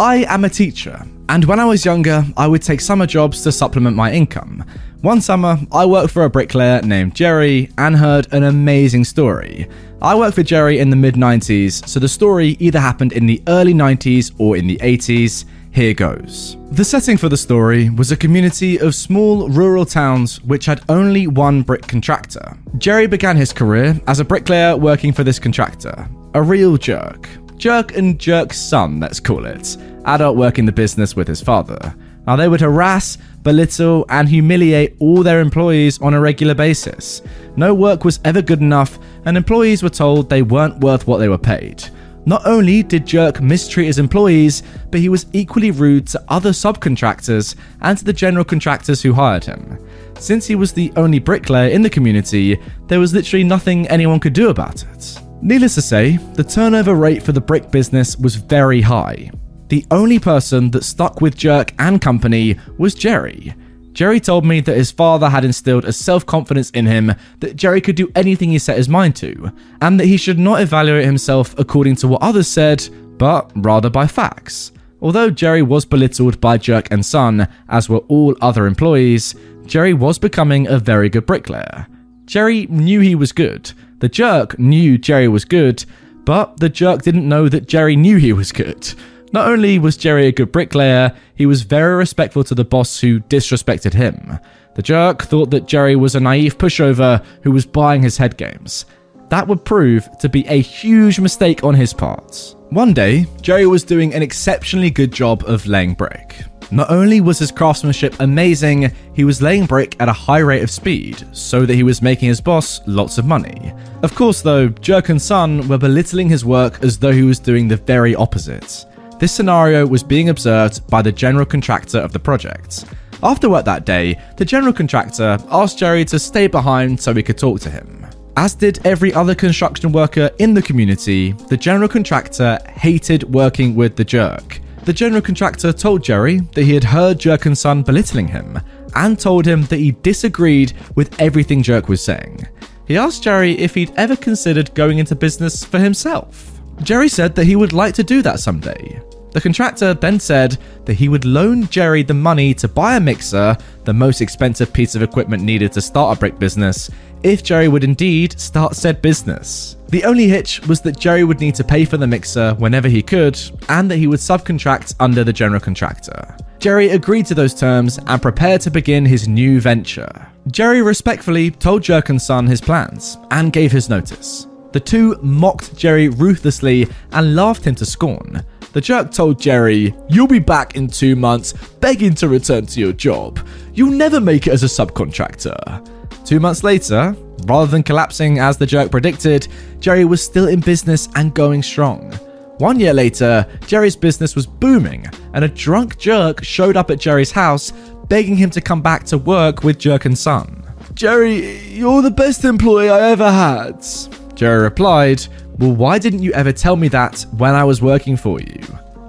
I 0.00 0.18
am 0.28 0.44
a 0.44 0.48
teacher, 0.48 1.04
and 1.28 1.44
when 1.46 1.58
I 1.58 1.64
was 1.64 1.84
younger, 1.84 2.24
I 2.36 2.46
would 2.46 2.62
take 2.62 2.80
summer 2.80 3.04
jobs 3.04 3.42
to 3.42 3.50
supplement 3.50 3.96
my 3.96 4.12
income. 4.12 4.64
One 5.00 5.20
summer, 5.20 5.58
I 5.72 5.86
worked 5.86 6.12
for 6.12 6.22
a 6.22 6.30
bricklayer 6.30 6.82
named 6.82 7.16
Jerry 7.16 7.72
and 7.78 7.96
heard 7.96 8.32
an 8.32 8.44
amazing 8.44 9.04
story. 9.06 9.68
I 10.00 10.14
worked 10.14 10.36
for 10.36 10.44
Jerry 10.44 10.78
in 10.78 10.90
the 10.90 10.94
mid 10.94 11.16
90s, 11.16 11.84
so 11.88 11.98
the 11.98 12.06
story 12.06 12.56
either 12.60 12.78
happened 12.78 13.12
in 13.12 13.26
the 13.26 13.42
early 13.48 13.74
90s 13.74 14.32
or 14.38 14.56
in 14.56 14.68
the 14.68 14.76
80s. 14.76 15.46
Here 15.72 15.94
goes. 15.94 16.56
The 16.70 16.84
setting 16.84 17.16
for 17.16 17.28
the 17.28 17.36
story 17.36 17.90
was 17.90 18.12
a 18.12 18.16
community 18.16 18.78
of 18.78 18.94
small 18.94 19.48
rural 19.48 19.84
towns 19.84 20.40
which 20.42 20.66
had 20.66 20.84
only 20.88 21.26
one 21.26 21.62
brick 21.62 21.88
contractor. 21.88 22.56
Jerry 22.78 23.08
began 23.08 23.36
his 23.36 23.52
career 23.52 24.00
as 24.06 24.20
a 24.20 24.24
bricklayer 24.24 24.76
working 24.76 25.12
for 25.12 25.24
this 25.24 25.40
contractor. 25.40 26.08
A 26.34 26.42
real 26.42 26.76
jerk. 26.76 27.28
Jerk 27.58 27.96
and 27.96 28.20
Jerk's 28.20 28.56
son, 28.56 29.00
let's 29.00 29.18
call 29.18 29.44
it. 29.44 29.76
Adult 30.04 30.36
working 30.36 30.64
the 30.64 30.72
business 30.72 31.16
with 31.16 31.26
his 31.26 31.42
father. 31.42 31.94
Now, 32.24 32.36
they 32.36 32.46
would 32.46 32.60
harass, 32.60 33.18
belittle, 33.42 34.06
and 34.10 34.28
humiliate 34.28 34.96
all 35.00 35.22
their 35.22 35.40
employees 35.40 36.00
on 36.00 36.14
a 36.14 36.20
regular 36.20 36.54
basis. 36.54 37.20
No 37.56 37.74
work 37.74 38.04
was 38.04 38.20
ever 38.24 38.42
good 38.42 38.60
enough, 38.60 38.98
and 39.24 39.36
employees 39.36 39.82
were 39.82 39.88
told 39.88 40.28
they 40.28 40.42
weren't 40.42 40.78
worth 40.78 41.06
what 41.06 41.18
they 41.18 41.28
were 41.28 41.38
paid. 41.38 41.82
Not 42.26 42.46
only 42.46 42.82
did 42.82 43.06
Jerk 43.06 43.40
mistreat 43.40 43.86
his 43.86 43.98
employees, 43.98 44.62
but 44.90 45.00
he 45.00 45.08
was 45.08 45.26
equally 45.32 45.70
rude 45.70 46.06
to 46.08 46.22
other 46.28 46.50
subcontractors 46.50 47.56
and 47.80 47.98
to 47.98 48.04
the 48.04 48.12
general 48.12 48.44
contractors 48.44 49.02
who 49.02 49.14
hired 49.14 49.44
him. 49.44 49.78
Since 50.18 50.46
he 50.46 50.54
was 50.54 50.72
the 50.72 50.92
only 50.96 51.18
bricklayer 51.18 51.70
in 51.70 51.82
the 51.82 51.90
community, 51.90 52.60
there 52.86 53.00
was 53.00 53.14
literally 53.14 53.44
nothing 53.44 53.88
anyone 53.88 54.20
could 54.20 54.34
do 54.34 54.50
about 54.50 54.84
it. 54.84 55.18
Needless 55.40 55.76
to 55.76 55.82
say, 55.82 56.16
the 56.34 56.42
turnover 56.42 56.94
rate 56.94 57.22
for 57.22 57.32
the 57.32 57.40
brick 57.40 57.70
business 57.70 58.16
was 58.16 58.34
very 58.34 58.80
high. 58.80 59.30
The 59.68 59.86
only 59.90 60.18
person 60.18 60.70
that 60.72 60.82
stuck 60.82 61.20
with 61.20 61.36
Jerk 61.36 61.72
and 61.78 62.00
company 62.00 62.58
was 62.76 62.94
Jerry. 62.94 63.54
Jerry 63.92 64.18
told 64.20 64.44
me 64.44 64.60
that 64.60 64.76
his 64.76 64.90
father 64.90 65.28
had 65.28 65.44
instilled 65.44 65.84
a 65.84 65.92
self 65.92 66.26
confidence 66.26 66.70
in 66.70 66.86
him 66.86 67.14
that 67.40 67.56
Jerry 67.56 67.80
could 67.80 67.96
do 67.96 68.10
anything 68.14 68.50
he 68.50 68.58
set 68.58 68.76
his 68.76 68.88
mind 68.88 69.14
to, 69.16 69.52
and 69.80 69.98
that 69.98 70.06
he 70.06 70.16
should 70.16 70.38
not 70.38 70.60
evaluate 70.60 71.04
himself 71.04 71.54
according 71.58 71.96
to 71.96 72.08
what 72.08 72.22
others 72.22 72.48
said, 72.48 72.88
but 73.16 73.50
rather 73.54 73.90
by 73.90 74.06
facts. 74.06 74.72
Although 75.00 75.30
Jerry 75.30 75.62
was 75.62 75.84
belittled 75.84 76.40
by 76.40 76.58
Jerk 76.58 76.88
and 76.90 77.04
Son, 77.04 77.46
as 77.68 77.88
were 77.88 77.98
all 78.08 78.36
other 78.40 78.66
employees, 78.66 79.34
Jerry 79.66 79.94
was 79.94 80.18
becoming 80.18 80.66
a 80.66 80.78
very 80.78 81.08
good 81.08 81.26
bricklayer. 81.26 81.86
Jerry 82.24 82.66
knew 82.66 83.00
he 83.00 83.14
was 83.14 83.32
good. 83.32 83.72
The 84.00 84.08
jerk 84.08 84.58
knew 84.58 84.96
Jerry 84.96 85.28
was 85.28 85.44
good, 85.44 85.84
but 86.24 86.60
the 86.60 86.68
jerk 86.68 87.02
didn't 87.02 87.28
know 87.28 87.48
that 87.48 87.66
Jerry 87.66 87.96
knew 87.96 88.16
he 88.16 88.32
was 88.32 88.52
good. 88.52 88.92
Not 89.32 89.48
only 89.48 89.78
was 89.78 89.96
Jerry 89.96 90.26
a 90.26 90.32
good 90.32 90.52
bricklayer, 90.52 91.12
he 91.34 91.46
was 91.46 91.62
very 91.62 91.96
respectful 91.96 92.44
to 92.44 92.54
the 92.54 92.64
boss 92.64 93.00
who 93.00 93.20
disrespected 93.20 93.92
him. 93.92 94.38
The 94.76 94.82
jerk 94.82 95.22
thought 95.22 95.50
that 95.50 95.66
Jerry 95.66 95.96
was 95.96 96.14
a 96.14 96.20
naive 96.20 96.56
pushover 96.56 97.24
who 97.42 97.50
was 97.50 97.66
buying 97.66 98.02
his 98.02 98.16
head 98.16 98.36
games. 98.36 98.86
That 99.30 99.48
would 99.48 99.64
prove 99.64 100.08
to 100.20 100.28
be 100.28 100.46
a 100.46 100.60
huge 100.60 101.18
mistake 101.18 101.64
on 101.64 101.74
his 101.74 101.92
part. 101.92 102.54
One 102.70 102.94
day, 102.94 103.26
Jerry 103.42 103.66
was 103.66 103.82
doing 103.82 104.14
an 104.14 104.22
exceptionally 104.22 104.90
good 104.90 105.12
job 105.12 105.42
of 105.46 105.66
laying 105.66 105.94
brick. 105.94 106.44
Not 106.70 106.90
only 106.90 107.22
was 107.22 107.38
his 107.38 107.50
craftsmanship 107.50 108.14
amazing, 108.20 108.92
he 109.14 109.24
was 109.24 109.40
laying 109.40 109.64
brick 109.64 109.96
at 110.00 110.08
a 110.08 110.12
high 110.12 110.40
rate 110.40 110.62
of 110.62 110.70
speed, 110.70 111.26
so 111.32 111.64
that 111.64 111.74
he 111.74 111.82
was 111.82 112.02
making 112.02 112.28
his 112.28 112.42
boss 112.42 112.82
lots 112.86 113.16
of 113.16 113.24
money. 113.24 113.72
Of 114.02 114.14
course, 114.14 114.42
though, 114.42 114.68
Jerk 114.68 115.08
and 115.08 115.20
Son 115.20 115.66
were 115.66 115.78
belittling 115.78 116.28
his 116.28 116.44
work 116.44 116.82
as 116.84 116.98
though 116.98 117.12
he 117.12 117.22
was 117.22 117.38
doing 117.38 117.68
the 117.68 117.76
very 117.76 118.14
opposite. 118.14 118.84
This 119.18 119.32
scenario 119.32 119.86
was 119.86 120.02
being 120.02 120.28
observed 120.28 120.86
by 120.88 121.00
the 121.00 121.10
general 121.10 121.46
contractor 121.46 121.98
of 121.98 122.12
the 122.12 122.20
project. 122.20 122.84
After 123.22 123.48
work 123.48 123.64
that 123.64 123.86
day, 123.86 124.20
the 124.36 124.44
general 124.44 124.72
contractor 124.72 125.38
asked 125.50 125.78
Jerry 125.78 126.04
to 126.04 126.18
stay 126.18 126.46
behind 126.46 127.00
so 127.00 127.14
he 127.14 127.22
could 127.22 127.38
talk 127.38 127.60
to 127.62 127.70
him. 127.70 128.06
As 128.36 128.54
did 128.54 128.86
every 128.86 129.12
other 129.14 129.34
construction 129.34 129.90
worker 129.90 130.30
in 130.38 130.54
the 130.54 130.62
community, 130.62 131.32
the 131.48 131.56
general 131.56 131.88
contractor 131.88 132.58
hated 132.68 133.24
working 133.24 133.74
with 133.74 133.96
the 133.96 134.04
jerk. 134.04 134.60
The 134.88 134.94
general 134.94 135.20
contractor 135.20 135.70
told 135.70 136.02
Jerry 136.02 136.38
that 136.54 136.62
he 136.62 136.72
had 136.72 136.82
heard 136.82 137.18
Jerk 137.18 137.44
and 137.44 137.58
Son 137.58 137.82
belittling 137.82 138.26
him 138.26 138.58
and 138.96 139.20
told 139.20 139.44
him 139.44 139.64
that 139.64 139.80
he 139.80 139.90
disagreed 139.90 140.72
with 140.94 141.14
everything 141.20 141.62
Jerk 141.62 141.90
was 141.90 142.02
saying. 142.02 142.48
He 142.86 142.96
asked 142.96 143.22
Jerry 143.22 143.52
if 143.58 143.74
he'd 143.74 143.92
ever 143.96 144.16
considered 144.16 144.72
going 144.72 144.96
into 144.96 145.14
business 145.14 145.62
for 145.62 145.78
himself. 145.78 146.58
Jerry 146.82 147.10
said 147.10 147.34
that 147.34 147.44
he 147.44 147.54
would 147.54 147.74
like 147.74 147.92
to 147.96 148.02
do 148.02 148.22
that 148.22 148.40
someday. 148.40 148.98
The 149.32 149.42
contractor 149.42 149.92
then 149.92 150.18
said 150.18 150.56
that 150.86 150.94
he 150.94 151.10
would 151.10 151.26
loan 151.26 151.66
Jerry 151.66 152.02
the 152.02 152.14
money 152.14 152.54
to 152.54 152.66
buy 152.66 152.96
a 152.96 153.00
mixer, 153.00 153.58
the 153.84 153.92
most 153.92 154.22
expensive 154.22 154.72
piece 154.72 154.94
of 154.94 155.02
equipment 155.02 155.42
needed 155.42 155.70
to 155.72 155.82
start 155.82 156.16
a 156.16 156.18
brick 156.18 156.38
business, 156.38 156.88
if 157.22 157.42
Jerry 157.42 157.68
would 157.68 157.84
indeed 157.84 158.38
start 158.38 158.76
said 158.76 159.02
business. 159.02 159.76
The 159.88 160.04
only 160.04 160.28
hitch 160.28 160.60
was 160.66 160.80
that 160.82 160.98
Jerry 160.98 161.24
would 161.24 161.40
need 161.40 161.54
to 161.54 161.64
pay 161.64 161.84
for 161.84 161.96
the 161.96 162.06
mixer 162.06 162.54
whenever 162.54 162.88
he 162.88 163.02
could, 163.02 163.40
and 163.68 163.90
that 163.90 163.96
he 163.96 164.06
would 164.06 164.20
subcontract 164.20 164.94
under 165.00 165.24
the 165.24 165.32
general 165.32 165.60
contractor. 165.60 166.36
Jerry 166.58 166.90
agreed 166.90 167.26
to 167.26 167.34
those 167.34 167.54
terms 167.54 167.98
and 168.06 168.20
prepared 168.20 168.60
to 168.62 168.70
begin 168.70 169.06
his 169.06 169.28
new 169.28 169.60
venture. 169.60 170.26
Jerry 170.50 170.82
respectfully 170.82 171.50
told 171.50 171.82
Jerk 171.82 172.08
and 172.08 172.20
Son 172.20 172.46
his 172.46 172.60
plans 172.60 173.16
and 173.30 173.52
gave 173.52 173.72
his 173.72 173.88
notice. 173.88 174.46
The 174.72 174.80
two 174.80 175.18
mocked 175.22 175.76
Jerry 175.76 176.08
ruthlessly 176.08 176.86
and 177.12 177.34
laughed 177.34 177.64
him 177.64 177.74
to 177.76 177.86
scorn. 177.86 178.44
The 178.72 178.80
jerk 178.82 179.10
told 179.10 179.40
Jerry, 179.40 179.94
You'll 180.10 180.26
be 180.26 180.38
back 180.38 180.76
in 180.76 180.88
two 180.88 181.16
months, 181.16 181.54
begging 181.80 182.14
to 182.16 182.28
return 182.28 182.66
to 182.66 182.80
your 182.80 182.92
job. 182.92 183.40
You'll 183.72 183.92
never 183.92 184.20
make 184.20 184.46
it 184.46 184.52
as 184.52 184.62
a 184.62 184.66
subcontractor. 184.66 185.97
Two 186.24 186.40
months 186.40 186.62
later, 186.62 187.16
rather 187.46 187.70
than 187.70 187.82
collapsing 187.82 188.38
as 188.38 188.56
the 188.56 188.66
jerk 188.66 188.90
predicted, 188.90 189.48
Jerry 189.80 190.04
was 190.04 190.22
still 190.22 190.48
in 190.48 190.60
business 190.60 191.08
and 191.14 191.34
going 191.34 191.62
strong. 191.62 192.12
One 192.58 192.80
year 192.80 192.92
later, 192.92 193.46
Jerry's 193.66 193.94
business 193.94 194.34
was 194.34 194.46
booming, 194.46 195.06
and 195.32 195.44
a 195.44 195.48
drunk 195.48 195.96
jerk 195.98 196.42
showed 196.42 196.76
up 196.76 196.90
at 196.90 196.98
Jerry's 196.98 197.30
house, 197.30 197.72
begging 198.08 198.36
him 198.36 198.50
to 198.50 198.60
come 198.60 198.82
back 198.82 199.04
to 199.04 199.18
work 199.18 199.62
with 199.62 199.78
Jerk 199.78 200.06
and 200.06 200.18
Son. 200.18 200.64
Jerry, 200.94 201.58
you're 201.68 202.02
the 202.02 202.10
best 202.10 202.44
employee 202.44 202.90
I 202.90 203.10
ever 203.10 203.30
had. 203.30 203.86
Jerry 204.34 204.62
replied, 204.62 205.24
Well, 205.58 205.74
why 205.74 205.98
didn't 205.98 206.22
you 206.22 206.32
ever 206.32 206.52
tell 206.52 206.74
me 206.74 206.88
that 206.88 207.24
when 207.36 207.54
I 207.54 207.62
was 207.62 207.80
working 207.80 208.16
for 208.16 208.40
you? 208.40 208.60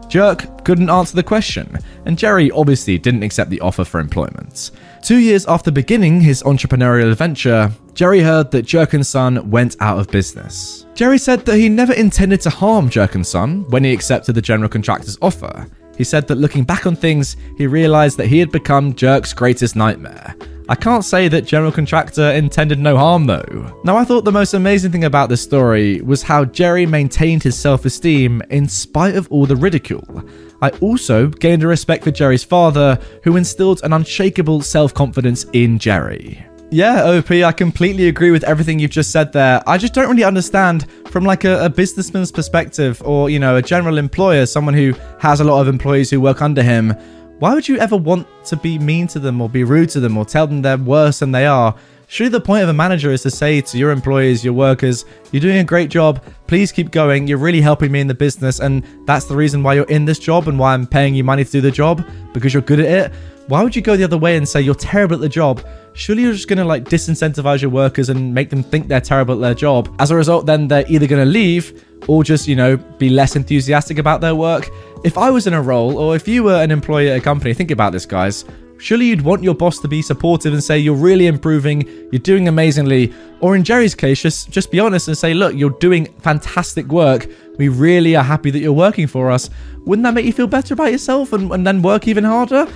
Jerk 0.09 0.63
couldn't 0.63 0.89
answer 0.89 1.15
the 1.15 1.23
question, 1.23 1.77
and 2.05 2.17
Jerry 2.17 2.51
obviously 2.51 2.99
didn't 2.99 3.23
accept 3.23 3.49
the 3.49 3.61
offer 3.61 3.83
for 3.83 3.99
employment. 3.99 4.71
Two 5.09 5.17
years 5.17 5.47
after 5.47 5.71
beginning 5.71 6.21
his 6.21 6.43
entrepreneurial 6.43 7.11
adventure, 7.11 7.71
Jerry 7.95 8.19
heard 8.19 8.51
that 8.51 8.61
Jerk 8.61 8.93
and 8.93 9.03
Son 9.03 9.49
went 9.49 9.75
out 9.79 9.97
of 9.97 10.07
business. 10.09 10.85
Jerry 10.93 11.17
said 11.17 11.47
that 11.47 11.57
he 11.57 11.67
never 11.67 11.93
intended 11.93 12.41
to 12.41 12.51
harm 12.51 12.91
Jerk 12.91 13.15
and 13.15 13.25
Son 13.25 13.67
when 13.69 13.83
he 13.83 13.91
accepted 13.91 14.33
the 14.33 14.41
general 14.43 14.69
contractor's 14.69 15.17
offer. 15.19 15.65
He 15.97 16.03
said 16.03 16.27
that 16.27 16.35
looking 16.35 16.63
back 16.63 16.85
on 16.85 16.95
things, 16.95 17.37
he 17.57 17.65
realized 17.65 18.17
that 18.17 18.27
he 18.27 18.37
had 18.37 18.51
become 18.51 18.93
Jerk's 18.93 19.33
greatest 19.33 19.75
nightmare, 19.75 20.35
I 20.69 20.75
can't 20.75 21.03
say 21.03 21.27
that 21.29 21.47
General 21.47 21.71
Contractor 21.71 22.29
intended 22.29 22.77
no 22.77 22.95
harm 22.95 23.25
though. 23.25 23.81
Now, 23.83 23.97
I 23.97 24.03
thought 24.03 24.23
the 24.23 24.31
most 24.31 24.53
amazing 24.53 24.91
thing 24.91 25.05
about 25.05 25.27
this 25.27 25.41
story 25.41 25.99
was 26.01 26.21
how 26.21 26.45
Jerry 26.45 26.85
maintained 26.85 27.41
his 27.41 27.57
self 27.57 27.85
esteem 27.85 28.43
in 28.51 28.67
spite 28.67 29.15
of 29.15 29.27
all 29.31 29.47
the 29.47 29.55
ridicule. 29.55 30.23
I 30.61 30.69
also 30.81 31.27
gained 31.27 31.63
a 31.63 31.67
respect 31.67 32.03
for 32.03 32.11
Jerry's 32.11 32.43
father, 32.43 32.99
who 33.23 33.37
instilled 33.37 33.81
an 33.83 33.93
unshakable 33.93 34.61
self 34.61 34.93
confidence 34.93 35.45
in 35.53 35.79
Jerry. 35.79 36.45
Yeah, 36.71 37.03
OP, 37.03 37.31
I 37.31 37.51
completely 37.51 38.09
agree 38.09 38.29
with 38.29 38.43
everything 38.43 38.77
you've 38.77 38.91
just 38.91 39.09
said 39.09 39.33
there. 39.33 39.63
I 39.65 39.79
just 39.79 39.93
don't 39.95 40.07
really 40.07 40.23
understand 40.23 40.85
from 41.07 41.23
like 41.23 41.43
a, 41.43 41.65
a, 41.65 41.69
businessman's 41.69 42.31
perspective 42.31 43.01
or, 43.03 43.31
you 43.31 43.39
know, 43.39 43.55
a 43.55 43.61
general 43.61 43.97
employer, 43.97 44.45
someone 44.45 44.75
who 44.75 44.93
has 45.19 45.39
a 45.39 45.43
lot 45.43 45.61
of 45.61 45.67
employees 45.67 46.11
who 46.11 46.21
work 46.21 46.43
under 46.43 46.61
him, 46.61 46.91
why 47.39 47.55
would 47.55 47.67
you 47.67 47.77
ever 47.77 47.97
want 47.97 48.27
to 48.45 48.55
be 48.55 48.77
mean 48.77 49.07
to 49.07 49.19
them 49.19 49.41
or 49.41 49.49
be 49.49 49.63
rude 49.63 49.89
to 49.89 49.99
them 49.99 50.15
or 50.15 50.25
tell 50.25 50.45
them 50.45 50.61
they're 50.61 50.77
worse 50.77 51.19
than 51.19 51.31
they 51.31 51.47
are? 51.47 51.73
Surely 52.11 52.31
the 52.31 52.41
point 52.41 52.63
of 52.63 52.69
a 52.69 52.73
manager 52.73 53.11
is 53.11 53.21
to 53.21 53.29
say 53.29 53.61
to 53.61 53.77
your 53.77 53.91
employees, 53.91 54.43
your 54.43 54.55
workers, 54.55 55.05
you're 55.31 55.39
doing 55.39 55.59
a 55.59 55.63
great 55.63 55.91
job. 55.91 56.23
Please 56.47 56.71
keep 56.71 56.89
going. 56.89 57.27
You're 57.27 57.37
really 57.37 57.61
helping 57.61 57.91
me 57.91 57.99
in 57.99 58.07
the 58.07 58.15
business. 58.15 58.59
And 58.59 58.83
that's 59.05 59.25
the 59.25 59.35
reason 59.35 59.61
why 59.61 59.75
you're 59.75 59.83
in 59.89 60.05
this 60.05 60.17
job 60.17 60.47
and 60.47 60.57
why 60.57 60.73
I'm 60.73 60.87
paying 60.87 61.13
you 61.13 61.23
money 61.23 61.45
to 61.45 61.51
do 61.51 61.61
the 61.61 61.69
job 61.69 62.03
because 62.33 62.51
you're 62.51 62.63
good 62.63 62.79
at 62.79 62.87
it. 62.87 63.13
Why 63.45 63.61
would 63.61 63.75
you 63.75 63.83
go 63.83 63.95
the 63.95 64.03
other 64.03 64.17
way 64.17 64.37
and 64.37 64.49
say 64.49 64.59
you're 64.59 64.73
terrible 64.73 65.13
at 65.13 65.21
the 65.21 65.29
job? 65.29 65.63
Surely 65.93 66.23
you're 66.23 66.33
just 66.33 66.47
going 66.47 66.57
to 66.57 66.65
like 66.65 66.85
disincentivize 66.85 67.61
your 67.61 67.69
workers 67.69 68.09
and 68.09 68.33
make 68.33 68.49
them 68.49 68.63
think 68.63 68.87
they're 68.87 68.99
terrible 68.99 69.35
at 69.35 69.41
their 69.41 69.53
job. 69.53 69.95
As 69.99 70.09
a 70.09 70.15
result, 70.15 70.47
then 70.47 70.67
they're 70.67 70.85
either 70.89 71.05
going 71.05 71.23
to 71.23 71.31
leave 71.31 71.85
or 72.07 72.23
just, 72.23 72.47
you 72.47 72.55
know, 72.55 72.75
be 72.75 73.09
less 73.09 73.35
enthusiastic 73.35 73.99
about 73.99 74.19
their 74.19 74.33
work. 74.33 74.67
If 75.03 75.15
I 75.15 75.29
was 75.29 75.45
in 75.45 75.53
a 75.53 75.61
role, 75.61 75.99
or 75.99 76.15
if 76.15 76.27
you 76.27 76.41
were 76.41 76.59
an 76.59 76.71
employee 76.71 77.11
at 77.11 77.19
a 77.19 77.21
company, 77.21 77.53
think 77.53 77.69
about 77.69 77.91
this, 77.91 78.07
guys. 78.07 78.45
Surely 78.79 79.07
you'd 79.07 79.21
want 79.21 79.43
your 79.43 79.53
boss 79.53 79.79
to 79.79 79.87
be 79.87 80.01
supportive 80.01 80.53
and 80.53 80.63
say 80.63 80.79
you're 80.79 80.95
really 80.95 81.27
improving, 81.27 81.85
you're 82.11 82.19
doing 82.19 82.47
amazingly, 82.47 83.13
or 83.41 83.55
in 83.55 83.63
Jerry's 83.63 83.93
case, 83.93 84.21
just 84.21 84.49
just 84.49 84.71
be 84.71 84.79
honest 84.79 85.07
and 85.07 85.17
say, 85.17 85.33
look, 85.33 85.53
you're 85.53 85.77
doing 85.79 86.05
fantastic 86.21 86.87
work. 86.87 87.27
We 87.57 87.67
really 87.67 88.15
are 88.15 88.23
happy 88.23 88.51
that 88.51 88.59
you're 88.59 88.71
working 88.71 89.07
for 89.07 89.29
us. 89.29 89.49
Wouldn't 89.85 90.03
that 90.03 90.13
make 90.13 90.25
you 90.25 90.33
feel 90.33 90.47
better 90.47 90.73
about 90.73 90.91
yourself 90.91 91.33
and, 91.33 91.51
and 91.51 91.67
then 91.67 91.81
work 91.81 92.07
even 92.07 92.23
harder? 92.23 92.67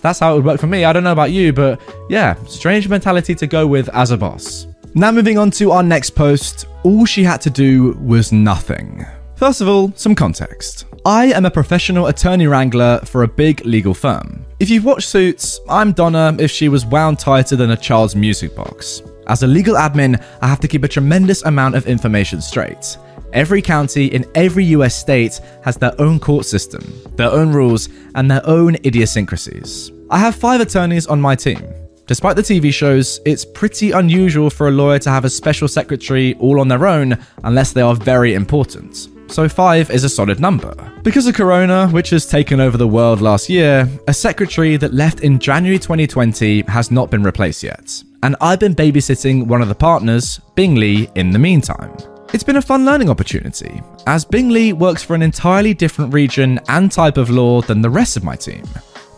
That's 0.00 0.20
how 0.20 0.32
it 0.32 0.36
would 0.36 0.44
work 0.44 0.60
for 0.60 0.66
me. 0.66 0.84
I 0.84 0.92
don't 0.92 1.04
know 1.04 1.12
about 1.12 1.32
you, 1.32 1.52
but 1.52 1.80
yeah, 2.08 2.34
strange 2.46 2.88
mentality 2.88 3.34
to 3.34 3.46
go 3.46 3.66
with 3.66 3.88
as 3.90 4.10
a 4.10 4.16
boss. 4.16 4.66
Now, 4.94 5.10
moving 5.10 5.38
on 5.38 5.50
to 5.52 5.70
our 5.70 5.82
next 5.82 6.10
post, 6.10 6.66
all 6.82 7.06
she 7.06 7.24
had 7.24 7.40
to 7.42 7.50
do 7.50 7.92
was 7.94 8.30
nothing. 8.30 9.06
First 9.36 9.60
of 9.60 9.68
all, 9.68 9.92
some 9.96 10.14
context. 10.14 10.84
I 11.04 11.32
am 11.32 11.44
a 11.44 11.50
professional 11.50 12.06
attorney 12.06 12.46
wrangler 12.46 13.00
for 13.00 13.24
a 13.24 13.28
big 13.28 13.66
legal 13.66 13.92
firm. 13.92 14.46
If 14.60 14.70
you've 14.70 14.84
watched 14.84 15.08
Suits, 15.08 15.58
I'm 15.68 15.90
Donna 15.90 16.36
if 16.38 16.48
she 16.48 16.68
was 16.68 16.86
wound 16.86 17.18
tighter 17.18 17.56
than 17.56 17.72
a 17.72 17.76
child's 17.76 18.14
music 18.14 18.54
box. 18.54 19.02
As 19.26 19.42
a 19.42 19.48
legal 19.48 19.74
admin, 19.74 20.24
I 20.40 20.46
have 20.46 20.60
to 20.60 20.68
keep 20.68 20.84
a 20.84 20.88
tremendous 20.88 21.42
amount 21.42 21.74
of 21.74 21.88
information 21.88 22.40
straight. 22.40 22.96
Every 23.32 23.60
county 23.60 24.06
in 24.06 24.24
every 24.36 24.64
US 24.66 24.94
state 24.94 25.40
has 25.64 25.76
their 25.76 26.00
own 26.00 26.20
court 26.20 26.46
system, 26.46 26.84
their 27.16 27.32
own 27.32 27.50
rules, 27.50 27.88
and 28.14 28.30
their 28.30 28.46
own 28.46 28.76
idiosyncrasies. 28.86 29.90
I 30.08 30.18
have 30.18 30.36
five 30.36 30.60
attorneys 30.60 31.08
on 31.08 31.20
my 31.20 31.34
team. 31.34 31.64
Despite 32.06 32.36
the 32.36 32.42
TV 32.42 32.72
shows, 32.72 33.18
it's 33.26 33.44
pretty 33.44 33.90
unusual 33.90 34.50
for 34.50 34.68
a 34.68 34.72
lawyer 34.72 35.00
to 35.00 35.10
have 35.10 35.24
a 35.24 35.30
special 35.30 35.66
secretary 35.66 36.34
all 36.34 36.60
on 36.60 36.68
their 36.68 36.86
own 36.86 37.18
unless 37.42 37.72
they 37.72 37.80
are 37.80 37.96
very 37.96 38.34
important 38.34 39.08
so 39.32 39.48
5 39.48 39.90
is 39.90 40.04
a 40.04 40.08
solid 40.08 40.40
number. 40.40 40.74
Because 41.02 41.26
of 41.26 41.34
Corona, 41.34 41.88
which 41.88 42.10
has 42.10 42.26
taken 42.26 42.60
over 42.60 42.76
the 42.76 42.86
world 42.86 43.20
last 43.20 43.48
year, 43.48 43.88
a 44.06 44.12
secretary 44.12 44.76
that 44.76 44.92
left 44.92 45.20
in 45.20 45.38
January 45.38 45.78
2020 45.78 46.62
has 46.68 46.90
not 46.90 47.10
been 47.10 47.22
replaced 47.22 47.62
yet, 47.62 48.02
and 48.22 48.36
I've 48.40 48.60
been 48.60 48.74
babysitting 48.74 49.46
one 49.46 49.62
of 49.62 49.68
the 49.68 49.74
partners, 49.74 50.40
Bingley, 50.54 51.10
in 51.14 51.30
the 51.30 51.38
meantime. 51.38 51.96
It's 52.34 52.44
been 52.44 52.56
a 52.56 52.62
fun 52.62 52.84
learning 52.84 53.10
opportunity, 53.10 53.82
as 54.06 54.24
Bingley 54.24 54.72
works 54.72 55.02
for 55.02 55.14
an 55.14 55.22
entirely 55.22 55.74
different 55.74 56.12
region 56.12 56.60
and 56.68 56.92
type 56.92 57.16
of 57.16 57.30
law 57.30 57.62
than 57.62 57.80
the 57.80 57.90
rest 57.90 58.16
of 58.16 58.24
my 58.24 58.36
team. 58.36 58.64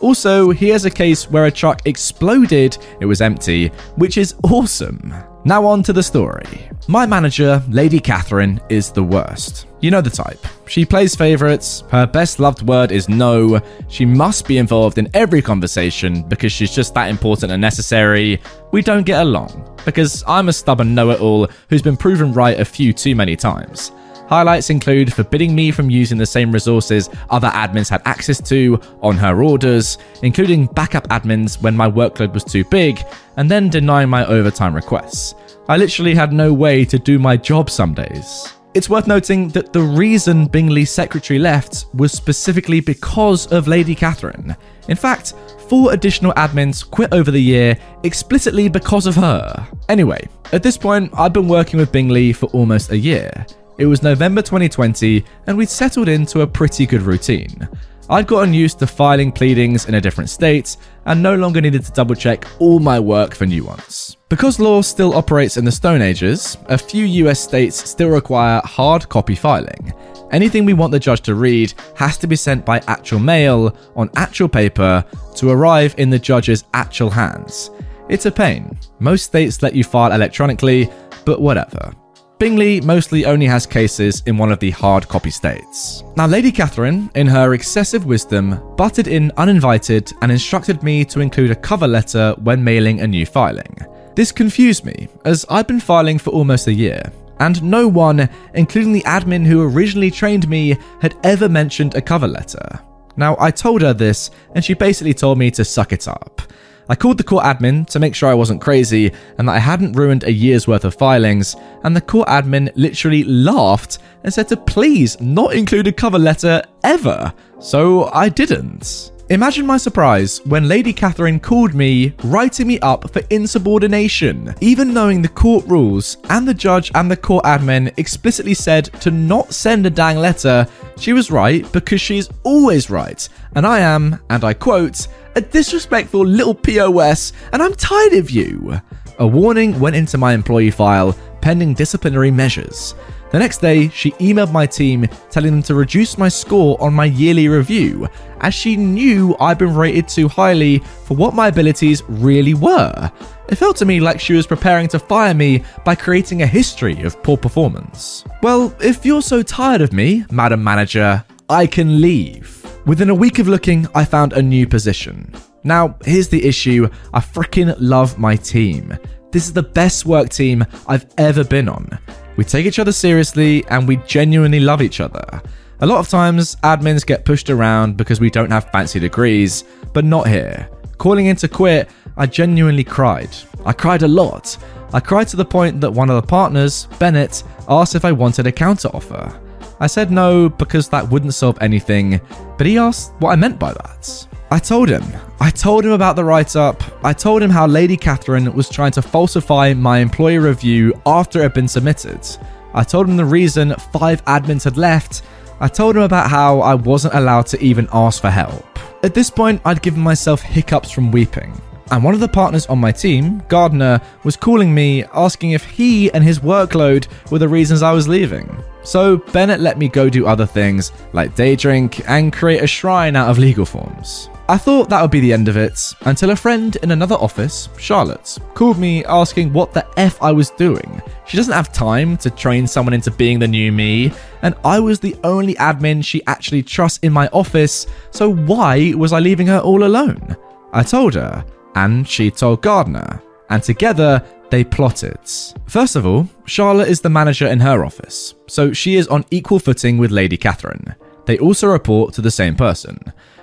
Also, 0.01 0.51
he 0.51 0.69
has 0.69 0.85
a 0.85 0.91
case 0.91 1.29
where 1.29 1.45
a 1.45 1.51
truck 1.51 1.81
exploded, 1.85 2.77
it 2.99 3.05
was 3.05 3.21
empty, 3.21 3.69
which 3.95 4.17
is 4.17 4.35
awesome. 4.43 5.13
Now, 5.45 5.65
on 5.65 5.83
to 5.83 5.93
the 5.93 6.03
story. 6.03 6.69
My 6.87 7.05
manager, 7.05 7.63
Lady 7.69 7.99
Catherine, 7.99 8.59
is 8.69 8.91
the 8.91 9.03
worst. 9.03 9.67
You 9.85 9.91
know 9.91 10.01
the 10.01 10.09
type. 10.09 10.43
She 10.67 10.83
plays 10.83 11.15
favorites, 11.15 11.83
her 11.91 12.07
best 12.07 12.39
loved 12.39 12.67
word 12.67 12.91
is 12.91 13.07
no, 13.07 13.61
she 13.87 14.03
must 14.03 14.47
be 14.47 14.57
involved 14.57 14.97
in 14.97 15.07
every 15.13 15.43
conversation 15.43 16.23
because 16.23 16.51
she's 16.51 16.73
just 16.73 16.95
that 16.95 17.07
important 17.07 17.51
and 17.51 17.61
necessary. 17.61 18.41
We 18.71 18.81
don't 18.81 19.05
get 19.05 19.21
along, 19.21 19.77
because 19.85 20.23
I'm 20.25 20.49
a 20.49 20.53
stubborn 20.53 20.95
know 20.95 21.11
it 21.11 21.21
all 21.21 21.47
who's 21.69 21.83
been 21.83 21.97
proven 21.97 22.33
right 22.33 22.59
a 22.59 22.65
few 22.65 22.93
too 22.93 23.15
many 23.15 23.35
times. 23.35 23.91
Highlights 24.27 24.71
include 24.71 25.13
forbidding 25.13 25.53
me 25.53 25.69
from 25.69 25.91
using 25.91 26.17
the 26.17 26.25
same 26.25 26.51
resources 26.51 27.07
other 27.29 27.49
admins 27.49 27.87
had 27.87 28.01
access 28.05 28.41
to 28.49 28.81
on 29.03 29.17
her 29.17 29.43
orders, 29.43 29.99
including 30.23 30.65
backup 30.65 31.07
admins 31.09 31.61
when 31.61 31.77
my 31.77 31.87
workload 31.87 32.33
was 32.33 32.43
too 32.43 32.63
big, 32.63 33.03
and 33.37 33.51
then 33.51 33.69
denying 33.69 34.09
my 34.09 34.25
overtime 34.25 34.73
requests. 34.73 35.35
I 35.69 35.77
literally 35.77 36.15
had 36.15 36.33
no 36.33 36.51
way 36.51 36.85
to 36.85 36.97
do 36.97 37.19
my 37.19 37.37
job 37.37 37.69
some 37.69 37.93
days. 37.93 38.51
It's 38.75 38.89
worth 38.89 39.07
noting 39.07 39.47
that 39.49 39.71
the 39.71 39.81
reason 39.81 40.47
Bingley's 40.47 40.91
secretary 40.91 41.39
left 41.39 41.85
was 41.93 42.11
specifically 42.11 42.81
because 42.81 43.47
of 43.47 43.69
Lady 43.69 43.95
Catherine. 43.95 44.53
In 44.89 44.97
fact, 44.97 45.33
four 45.69 45.93
additional 45.93 46.33
admins 46.33 46.87
quit 46.91 47.13
over 47.13 47.31
the 47.31 47.39
year 47.39 47.77
explicitly 48.03 48.67
because 48.67 49.07
of 49.07 49.15
her. 49.15 49.65
Anyway, 49.87 50.27
at 50.51 50.61
this 50.61 50.77
point, 50.77 51.09
I'd 51.17 51.31
been 51.31 51.47
working 51.47 51.79
with 51.79 51.93
Bingley 51.93 52.33
for 52.33 52.47
almost 52.47 52.91
a 52.91 52.97
year. 52.97 53.45
It 53.77 53.85
was 53.85 54.03
November 54.03 54.41
2020, 54.41 55.23
and 55.47 55.57
we'd 55.57 55.69
settled 55.69 56.09
into 56.09 56.41
a 56.41 56.47
pretty 56.47 56.85
good 56.85 57.03
routine. 57.03 57.69
I'd 58.07 58.27
gotten 58.27 58.53
used 58.53 58.77
to 58.79 58.87
filing 58.87 59.31
pleadings 59.31 59.87
in 59.87 59.95
a 59.95 60.01
different 60.01 60.29
state 60.29 60.77
and 61.05 61.23
no 61.23 61.35
longer 61.35 61.59
needed 61.59 61.83
to 61.85 61.91
double 61.91 62.13
check 62.13 62.45
all 62.59 62.79
my 62.79 62.99
work 62.99 63.33
for 63.33 63.47
new 63.47 63.63
ones. 63.63 64.17
Because 64.29 64.59
law 64.59 64.81
still 64.81 65.15
operates 65.15 65.57
in 65.57 65.65
the 65.65 65.71
Stone 65.71 66.01
Ages, 66.01 66.57
a 66.67 66.77
few 66.77 67.05
US 67.05 67.39
states 67.39 67.89
still 67.89 68.09
require 68.09 68.61
hard 68.63 69.09
copy 69.09 69.33
filing. 69.33 69.93
Anything 70.31 70.65
we 70.65 70.73
want 70.73 70.91
the 70.91 70.99
judge 70.99 71.21
to 71.21 71.35
read 71.35 71.73
has 71.95 72.17
to 72.19 72.27
be 72.27 72.35
sent 72.35 72.65
by 72.65 72.79
actual 72.87 73.19
mail 73.19 73.75
on 73.95 74.11
actual 74.15 74.49
paper 74.49 75.03
to 75.35 75.49
arrive 75.49 75.95
in 75.97 76.09
the 76.09 76.19
judge's 76.19 76.63
actual 76.73 77.09
hands. 77.09 77.71
It's 78.07 78.27
a 78.27 78.31
pain. 78.31 78.77
Most 78.99 79.23
states 79.23 79.63
let 79.63 79.73
you 79.73 79.83
file 79.83 80.11
electronically, 80.11 80.91
but 81.25 81.41
whatever. 81.41 81.91
Bingley 82.37 82.81
mostly 82.81 83.25
only 83.25 83.45
has 83.45 83.65
cases 83.65 84.21
in 84.25 84.37
one 84.37 84.51
of 84.51 84.59
the 84.59 84.71
hard 84.71 85.07
copy 85.07 85.29
states. 85.29 86.03
Now, 86.17 86.27
Lady 86.27 86.51
Catherine, 86.51 87.09
in 87.15 87.27
her 87.27 87.53
excessive 87.53 88.05
wisdom, 88.05 88.59
butted 88.75 89.07
in 89.07 89.31
uninvited 89.37 90.11
and 90.21 90.29
instructed 90.29 90.83
me 90.83 91.05
to 91.05 91.21
include 91.21 91.51
a 91.51 91.55
cover 91.55 91.87
letter 91.87 92.35
when 92.43 92.61
mailing 92.61 92.99
a 92.99 93.07
new 93.07 93.25
filing. 93.25 93.77
This 94.15 94.33
confused 94.33 94.83
me, 94.83 95.07
as 95.23 95.45
I'd 95.49 95.67
been 95.67 95.79
filing 95.79 96.19
for 96.19 96.31
almost 96.31 96.67
a 96.67 96.73
year, 96.73 97.01
and 97.39 97.63
no 97.63 97.87
one, 97.87 98.29
including 98.53 98.91
the 98.91 99.03
admin 99.03 99.45
who 99.45 99.63
originally 99.63 100.11
trained 100.11 100.49
me, 100.49 100.77
had 101.01 101.15
ever 101.23 101.47
mentioned 101.47 101.95
a 101.95 102.01
cover 102.01 102.27
letter. 102.27 102.81
Now, 103.15 103.37
I 103.39 103.49
told 103.49 103.81
her 103.81 103.93
this, 103.93 104.29
and 104.55 104.63
she 104.63 104.73
basically 104.73 105.13
told 105.13 105.37
me 105.37 105.51
to 105.51 105.63
suck 105.63 105.93
it 105.93 106.05
up. 106.05 106.41
I 106.87 106.95
called 106.95 107.17
the 107.17 107.23
court 107.23 107.45
admin 107.45 107.87
to 107.87 107.99
make 107.99 108.13
sure 108.15 108.29
I 108.29 108.35
wasn't 108.35 108.61
crazy 108.61 109.11
and 109.37 109.47
that 109.47 109.55
I 109.55 109.59
hadn't 109.59 109.93
ruined 109.93 110.23
a 110.23 110.31
year's 110.31 110.67
worth 110.67 110.85
of 110.85 110.95
filings, 110.95 111.55
and 111.83 111.95
the 111.95 112.01
court 112.01 112.27
admin 112.27 112.71
literally 112.75 113.23
laughed 113.23 113.99
and 114.23 114.33
said 114.33 114.47
to 114.49 114.57
please 114.57 115.19
not 115.19 115.55
include 115.55 115.87
a 115.87 115.91
cover 115.91 116.19
letter 116.19 116.61
ever. 116.83 117.33
So 117.59 118.05
I 118.13 118.29
didn't. 118.29 119.11
Imagine 119.31 119.65
my 119.65 119.77
surprise 119.77 120.37
when 120.45 120.67
Lady 120.67 120.93
Catherine 120.93 121.39
called 121.39 121.73
me, 121.73 122.13
writing 122.25 122.67
me 122.67 122.79
up 122.81 123.09
for 123.11 123.23
insubordination, 123.31 124.53
even 124.61 124.93
knowing 124.93 125.19
the 125.19 125.27
court 125.27 125.65
rules 125.65 126.17
and 126.29 126.47
the 126.47 126.53
judge 126.53 126.91
and 126.93 127.09
the 127.09 127.17
court 127.17 127.43
admin 127.43 127.91
explicitly 127.97 128.53
said 128.53 128.85
to 129.01 129.09
not 129.09 129.51
send 129.51 129.83
a 129.87 129.89
dang 129.89 130.17
letter. 130.17 130.67
She 130.99 131.11
was 131.11 131.31
right 131.31 131.69
because 131.71 132.01
she's 132.01 132.29
always 132.43 132.91
right, 132.91 133.27
and 133.55 133.65
I 133.65 133.79
am, 133.79 134.19
and 134.29 134.43
I 134.43 134.53
quote, 134.53 135.07
a 135.35 135.41
disrespectful 135.41 136.23
little 136.23 136.53
POS, 136.53 137.33
and 137.51 137.63
I'm 137.63 137.73
tired 137.73 138.13
of 138.13 138.29
you. 138.29 138.79
A 139.17 139.25
warning 139.25 139.79
went 139.79 139.95
into 139.95 140.19
my 140.19 140.33
employee 140.33 140.69
file 140.69 141.17
pending 141.41 141.73
disciplinary 141.73 142.29
measures. 142.29 142.93
The 143.31 143.39
next 143.39 143.57
day, 143.57 143.89
she 143.89 144.11
emailed 144.11 144.51
my 144.51 144.65
team 144.65 145.07
telling 145.29 145.51
them 145.51 145.63
to 145.63 145.75
reduce 145.75 146.17
my 146.17 146.29
score 146.29 146.81
on 146.81 146.93
my 146.93 147.05
yearly 147.05 147.47
review, 147.47 148.07
as 148.41 148.53
she 148.53 148.77
knew 148.77 149.35
I'd 149.39 149.57
been 149.57 149.75
rated 149.75 150.07
too 150.07 150.27
highly 150.27 150.79
for 151.05 151.17
what 151.17 151.33
my 151.33 151.47
abilities 151.47 152.03
really 152.07 152.53
were. 152.53 153.11
It 153.49 153.55
felt 153.55 153.77
to 153.77 153.85
me 153.85 153.99
like 153.99 154.19
she 154.19 154.33
was 154.33 154.47
preparing 154.47 154.87
to 154.89 154.99
fire 154.99 155.33
me 155.33 155.63
by 155.83 155.95
creating 155.95 156.41
a 156.41 156.47
history 156.47 157.01
of 157.01 157.21
poor 157.23 157.37
performance. 157.37 158.23
Well, 158.41 158.73
if 158.79 159.05
you're 159.05 159.21
so 159.21 159.41
tired 159.43 159.81
of 159.81 159.93
me, 159.93 160.25
Madam 160.31 160.63
Manager, 160.63 161.23
I 161.49 161.67
can 161.67 162.01
leave. 162.01 162.65
Within 162.85 163.09
a 163.09 163.15
week 163.15 163.39
of 163.39 163.47
looking, 163.47 163.87
I 163.93 164.05
found 164.05 164.33
a 164.33 164.41
new 164.41 164.67
position. 164.67 165.33
Now, 165.63 165.97
here's 166.05 166.29
the 166.29 166.45
issue 166.45 166.87
I 167.13 167.19
freaking 167.19 167.75
love 167.79 168.17
my 168.17 168.35
team. 168.35 168.97
This 169.31 169.47
is 169.47 169.53
the 169.53 169.63
best 169.63 170.05
work 170.05 170.29
team 170.29 170.63
I've 170.87 171.05
ever 171.17 171.43
been 171.43 171.67
on. 171.67 171.99
We 172.37 172.43
take 172.43 172.65
each 172.65 172.79
other 172.79 172.91
seriously 172.91 173.63
and 173.69 173.87
we 173.87 173.97
genuinely 173.97 174.59
love 174.59 174.81
each 174.81 174.99
other. 174.99 175.41
A 175.81 175.85
lot 175.85 175.99
of 175.99 176.07
times, 176.07 176.55
admins 176.57 177.05
get 177.05 177.25
pushed 177.25 177.49
around 177.49 177.97
because 177.97 178.19
we 178.19 178.29
don't 178.29 178.51
have 178.51 178.71
fancy 178.71 178.99
degrees, 178.99 179.63
but 179.93 180.05
not 180.05 180.27
here. 180.27 180.69
Calling 180.97 181.25
in 181.25 181.35
to 181.37 181.47
quit, 181.47 181.89
I 182.17 182.25
genuinely 182.25 182.83
cried. 182.83 183.29
I 183.65 183.73
cried 183.73 184.03
a 184.03 184.07
lot. 184.07 184.57
I 184.93 184.99
cried 185.01 185.27
to 185.29 185.37
the 185.37 185.43
point 185.43 185.81
that 185.81 185.91
one 185.91 186.09
of 186.09 186.21
the 186.21 186.27
partners, 186.27 186.87
Bennett, 186.99 187.43
asked 187.67 187.95
if 187.95 188.05
I 188.05 188.11
wanted 188.11 188.47
a 188.47 188.51
counter 188.51 188.87
offer. 188.89 189.39
I 189.79 189.87
said 189.87 190.11
no 190.11 190.47
because 190.47 190.87
that 190.89 191.09
wouldn't 191.09 191.33
solve 191.33 191.57
anything, 191.59 192.21
but 192.57 192.65
he 192.65 192.77
asked 192.77 193.11
what 193.19 193.31
I 193.31 193.35
meant 193.35 193.59
by 193.59 193.73
that. 193.73 194.27
I 194.51 194.59
told 194.59 194.89
him. 194.89 195.03
I 195.39 195.49
told 195.49 195.85
him 195.85 195.91
about 195.91 196.15
the 196.15 196.23
write 196.23 196.55
up. 196.55 196.83
I 197.03 197.13
told 197.13 197.41
him 197.41 197.49
how 197.49 197.65
Lady 197.65 197.97
Catherine 197.97 198.53
was 198.53 198.69
trying 198.69 198.91
to 198.91 199.01
falsify 199.01 199.73
my 199.73 199.99
employee 199.99 200.37
review 200.37 200.93
after 201.05 201.39
it 201.39 201.43
had 201.43 201.53
been 201.53 201.67
submitted. 201.67 202.25
I 202.73 202.83
told 202.83 203.09
him 203.09 203.17
the 203.17 203.25
reason 203.25 203.73
five 203.91 204.23
admins 204.25 204.63
had 204.63 204.77
left. 204.77 205.23
I 205.59 205.67
told 205.67 205.95
him 205.95 206.03
about 206.03 206.29
how 206.29 206.59
I 206.59 206.75
wasn't 206.75 207.15
allowed 207.15 207.47
to 207.47 207.61
even 207.61 207.87
ask 207.91 208.21
for 208.21 208.29
help. 208.29 208.65
At 209.03 209.13
this 209.13 209.29
point, 209.29 209.61
I'd 209.65 209.81
given 209.81 210.01
myself 210.01 210.41
hiccups 210.41 210.91
from 210.91 211.11
weeping. 211.11 211.59
And 211.91 212.03
one 212.03 212.13
of 212.13 212.19
the 212.19 212.27
partners 212.27 212.65
on 212.67 212.79
my 212.79 212.91
team, 212.91 213.43
Gardner, 213.47 214.01
was 214.23 214.35
calling 214.35 214.73
me 214.73 215.03
asking 215.05 215.51
if 215.51 215.63
he 215.63 216.11
and 216.11 216.23
his 216.23 216.39
workload 216.39 217.07
were 217.31 217.39
the 217.39 217.47
reasons 217.47 217.81
I 217.81 217.93
was 217.93 218.07
leaving. 218.07 218.63
So 218.85 219.17
Bennett 219.17 219.59
let 219.59 219.77
me 219.77 219.89
go 219.89 220.09
do 220.09 220.27
other 220.27 220.45
things, 220.45 220.91
like 221.11 221.35
day 221.35 221.55
drink 221.55 222.07
and 222.07 222.31
create 222.31 222.63
a 222.63 222.67
shrine 222.67 223.15
out 223.15 223.29
of 223.29 223.37
legal 223.37 223.65
forms. 223.65 224.29
I 224.47 224.59
thought 224.59 224.89
that 224.89 225.01
would 225.01 225.09
be 225.09 225.21
the 225.21 225.33
end 225.33 225.47
of 225.47 225.57
it 225.57 225.95
until 226.01 226.29
a 226.29 226.35
friend 226.35 226.75
in 226.83 226.91
another 226.91 227.15
office, 227.15 227.67
Charlotte, 227.79 228.37
called 228.53 228.77
me 228.77 229.03
asking 229.05 229.51
what 229.51 229.73
the 229.73 229.87
F 229.97 230.21
I 230.21 230.31
was 230.31 230.51
doing. 230.51 231.01
She 231.25 231.35
doesn't 231.35 231.53
have 231.53 231.73
time 231.73 232.15
to 232.17 232.29
train 232.29 232.67
someone 232.67 232.93
into 232.93 233.09
being 233.09 233.39
the 233.39 233.47
new 233.47 233.71
me, 233.71 234.13
and 234.43 234.53
I 234.63 234.79
was 234.79 234.99
the 234.99 235.15
only 235.23 235.55
admin 235.55 236.05
she 236.05 236.23
actually 236.27 236.61
trusts 236.61 236.99
in 237.01 237.11
my 237.11 237.27
office, 237.29 237.87
so 238.11 238.31
why 238.31 238.93
was 238.95 239.13
I 239.13 239.19
leaving 239.19 239.47
her 239.47 239.59
all 239.59 239.83
alone? 239.83 240.37
I 240.73 240.83
told 240.83 241.15
her, 241.15 241.43
and 241.73 242.07
she 242.07 242.29
told 242.29 242.61
Gardner, 242.61 243.23
and 243.49 243.63
together 243.63 244.23
they 244.55 244.63
plotted. 244.63 245.19
First 245.67 245.97
of 245.97 246.05
all, 246.05 246.29
Charlotte 246.45 246.87
is 246.87 247.01
the 247.01 247.09
manager 247.09 247.45
in 247.45 247.59
her 247.59 247.83
office, 247.83 248.35
so 248.47 248.71
she 248.71 248.95
is 248.95 249.05
on 249.09 249.25
equal 249.29 249.59
footing 249.59 249.97
with 249.97 250.11
Lady 250.11 250.37
Catherine. 250.37 250.95
They 251.25 251.37
also 251.39 251.67
report 251.67 252.13
to 252.13 252.21
the 252.21 252.31
same 252.31 252.55
person. 252.55 252.97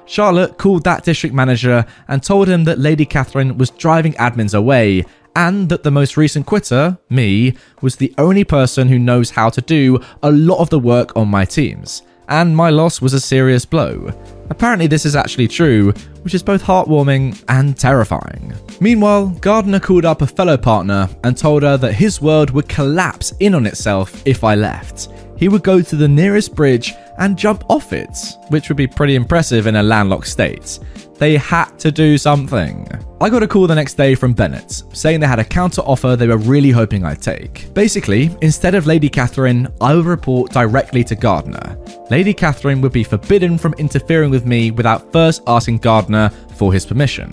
Charlotte 0.06 0.56
called 0.56 0.84
that 0.84 1.04
district 1.04 1.34
manager 1.34 1.84
and 2.08 2.22
told 2.22 2.48
him 2.48 2.64
that 2.64 2.78
Lady 2.78 3.04
Catherine 3.04 3.58
was 3.58 3.68
driving 3.68 4.14
admins 4.14 4.54
away 4.54 5.04
and 5.36 5.68
that 5.68 5.82
the 5.82 5.90
most 5.90 6.16
recent 6.16 6.46
quitter, 6.46 6.96
me, 7.10 7.56
was 7.82 7.96
the 7.96 8.14
only 8.16 8.44
person 8.44 8.88
who 8.88 8.98
knows 8.98 9.32
how 9.32 9.50
to 9.50 9.60
do 9.60 10.00
a 10.22 10.32
lot 10.32 10.60
of 10.60 10.70
the 10.70 10.78
work 10.78 11.14
on 11.14 11.28
my 11.28 11.44
teams. 11.44 12.00
And 12.28 12.56
my 12.56 12.70
loss 12.70 13.00
was 13.00 13.12
a 13.12 13.20
serious 13.20 13.64
blow. 13.64 14.12
Apparently, 14.50 14.86
this 14.86 15.06
is 15.06 15.16
actually 15.16 15.48
true, 15.48 15.92
which 16.22 16.34
is 16.34 16.42
both 16.42 16.62
heartwarming 16.62 17.42
and 17.48 17.76
terrifying. 17.76 18.52
Meanwhile, 18.80 19.28
Gardner 19.40 19.80
called 19.80 20.04
up 20.04 20.22
a 20.22 20.26
fellow 20.26 20.56
partner 20.56 21.08
and 21.24 21.36
told 21.36 21.62
her 21.62 21.76
that 21.76 21.94
his 21.94 22.20
world 22.20 22.50
would 22.50 22.68
collapse 22.68 23.32
in 23.40 23.54
on 23.54 23.66
itself 23.66 24.22
if 24.26 24.44
I 24.44 24.54
left. 24.54 25.08
He 25.42 25.48
would 25.48 25.64
go 25.64 25.82
to 25.82 25.96
the 25.96 26.06
nearest 26.06 26.54
bridge 26.54 26.94
and 27.18 27.36
jump 27.36 27.64
off 27.68 27.92
it, 27.92 28.16
which 28.50 28.68
would 28.68 28.76
be 28.76 28.86
pretty 28.86 29.16
impressive 29.16 29.66
in 29.66 29.74
a 29.74 29.82
landlocked 29.82 30.28
state. 30.28 30.78
They 31.18 31.36
had 31.36 31.76
to 31.80 31.90
do 31.90 32.16
something. 32.16 32.88
I 33.20 33.28
got 33.28 33.42
a 33.42 33.48
call 33.48 33.66
the 33.66 33.74
next 33.74 33.94
day 33.94 34.14
from 34.14 34.34
Bennett, 34.34 34.84
saying 34.92 35.18
they 35.18 35.26
had 35.26 35.40
a 35.40 35.44
counter 35.44 35.80
offer 35.80 36.14
they 36.14 36.28
were 36.28 36.36
really 36.36 36.70
hoping 36.70 37.04
I'd 37.04 37.20
take. 37.20 37.74
Basically, 37.74 38.30
instead 38.40 38.76
of 38.76 38.86
Lady 38.86 39.08
Catherine, 39.08 39.66
I 39.80 39.96
would 39.96 40.06
report 40.06 40.52
directly 40.52 41.02
to 41.02 41.16
Gardner. 41.16 41.76
Lady 42.08 42.32
Catherine 42.32 42.80
would 42.80 42.92
be 42.92 43.02
forbidden 43.02 43.58
from 43.58 43.74
interfering 43.78 44.30
with 44.30 44.46
me 44.46 44.70
without 44.70 45.10
first 45.10 45.42
asking 45.48 45.78
Gardner 45.78 46.30
for 46.54 46.72
his 46.72 46.86
permission. 46.86 47.32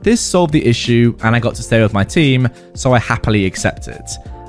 This 0.00 0.20
solved 0.20 0.52
the 0.52 0.64
issue, 0.64 1.16
and 1.24 1.34
I 1.34 1.40
got 1.40 1.56
to 1.56 1.64
stay 1.64 1.82
with 1.82 1.92
my 1.92 2.04
team, 2.04 2.48
so 2.74 2.92
I 2.92 3.00
happily 3.00 3.46
accepted. 3.46 4.04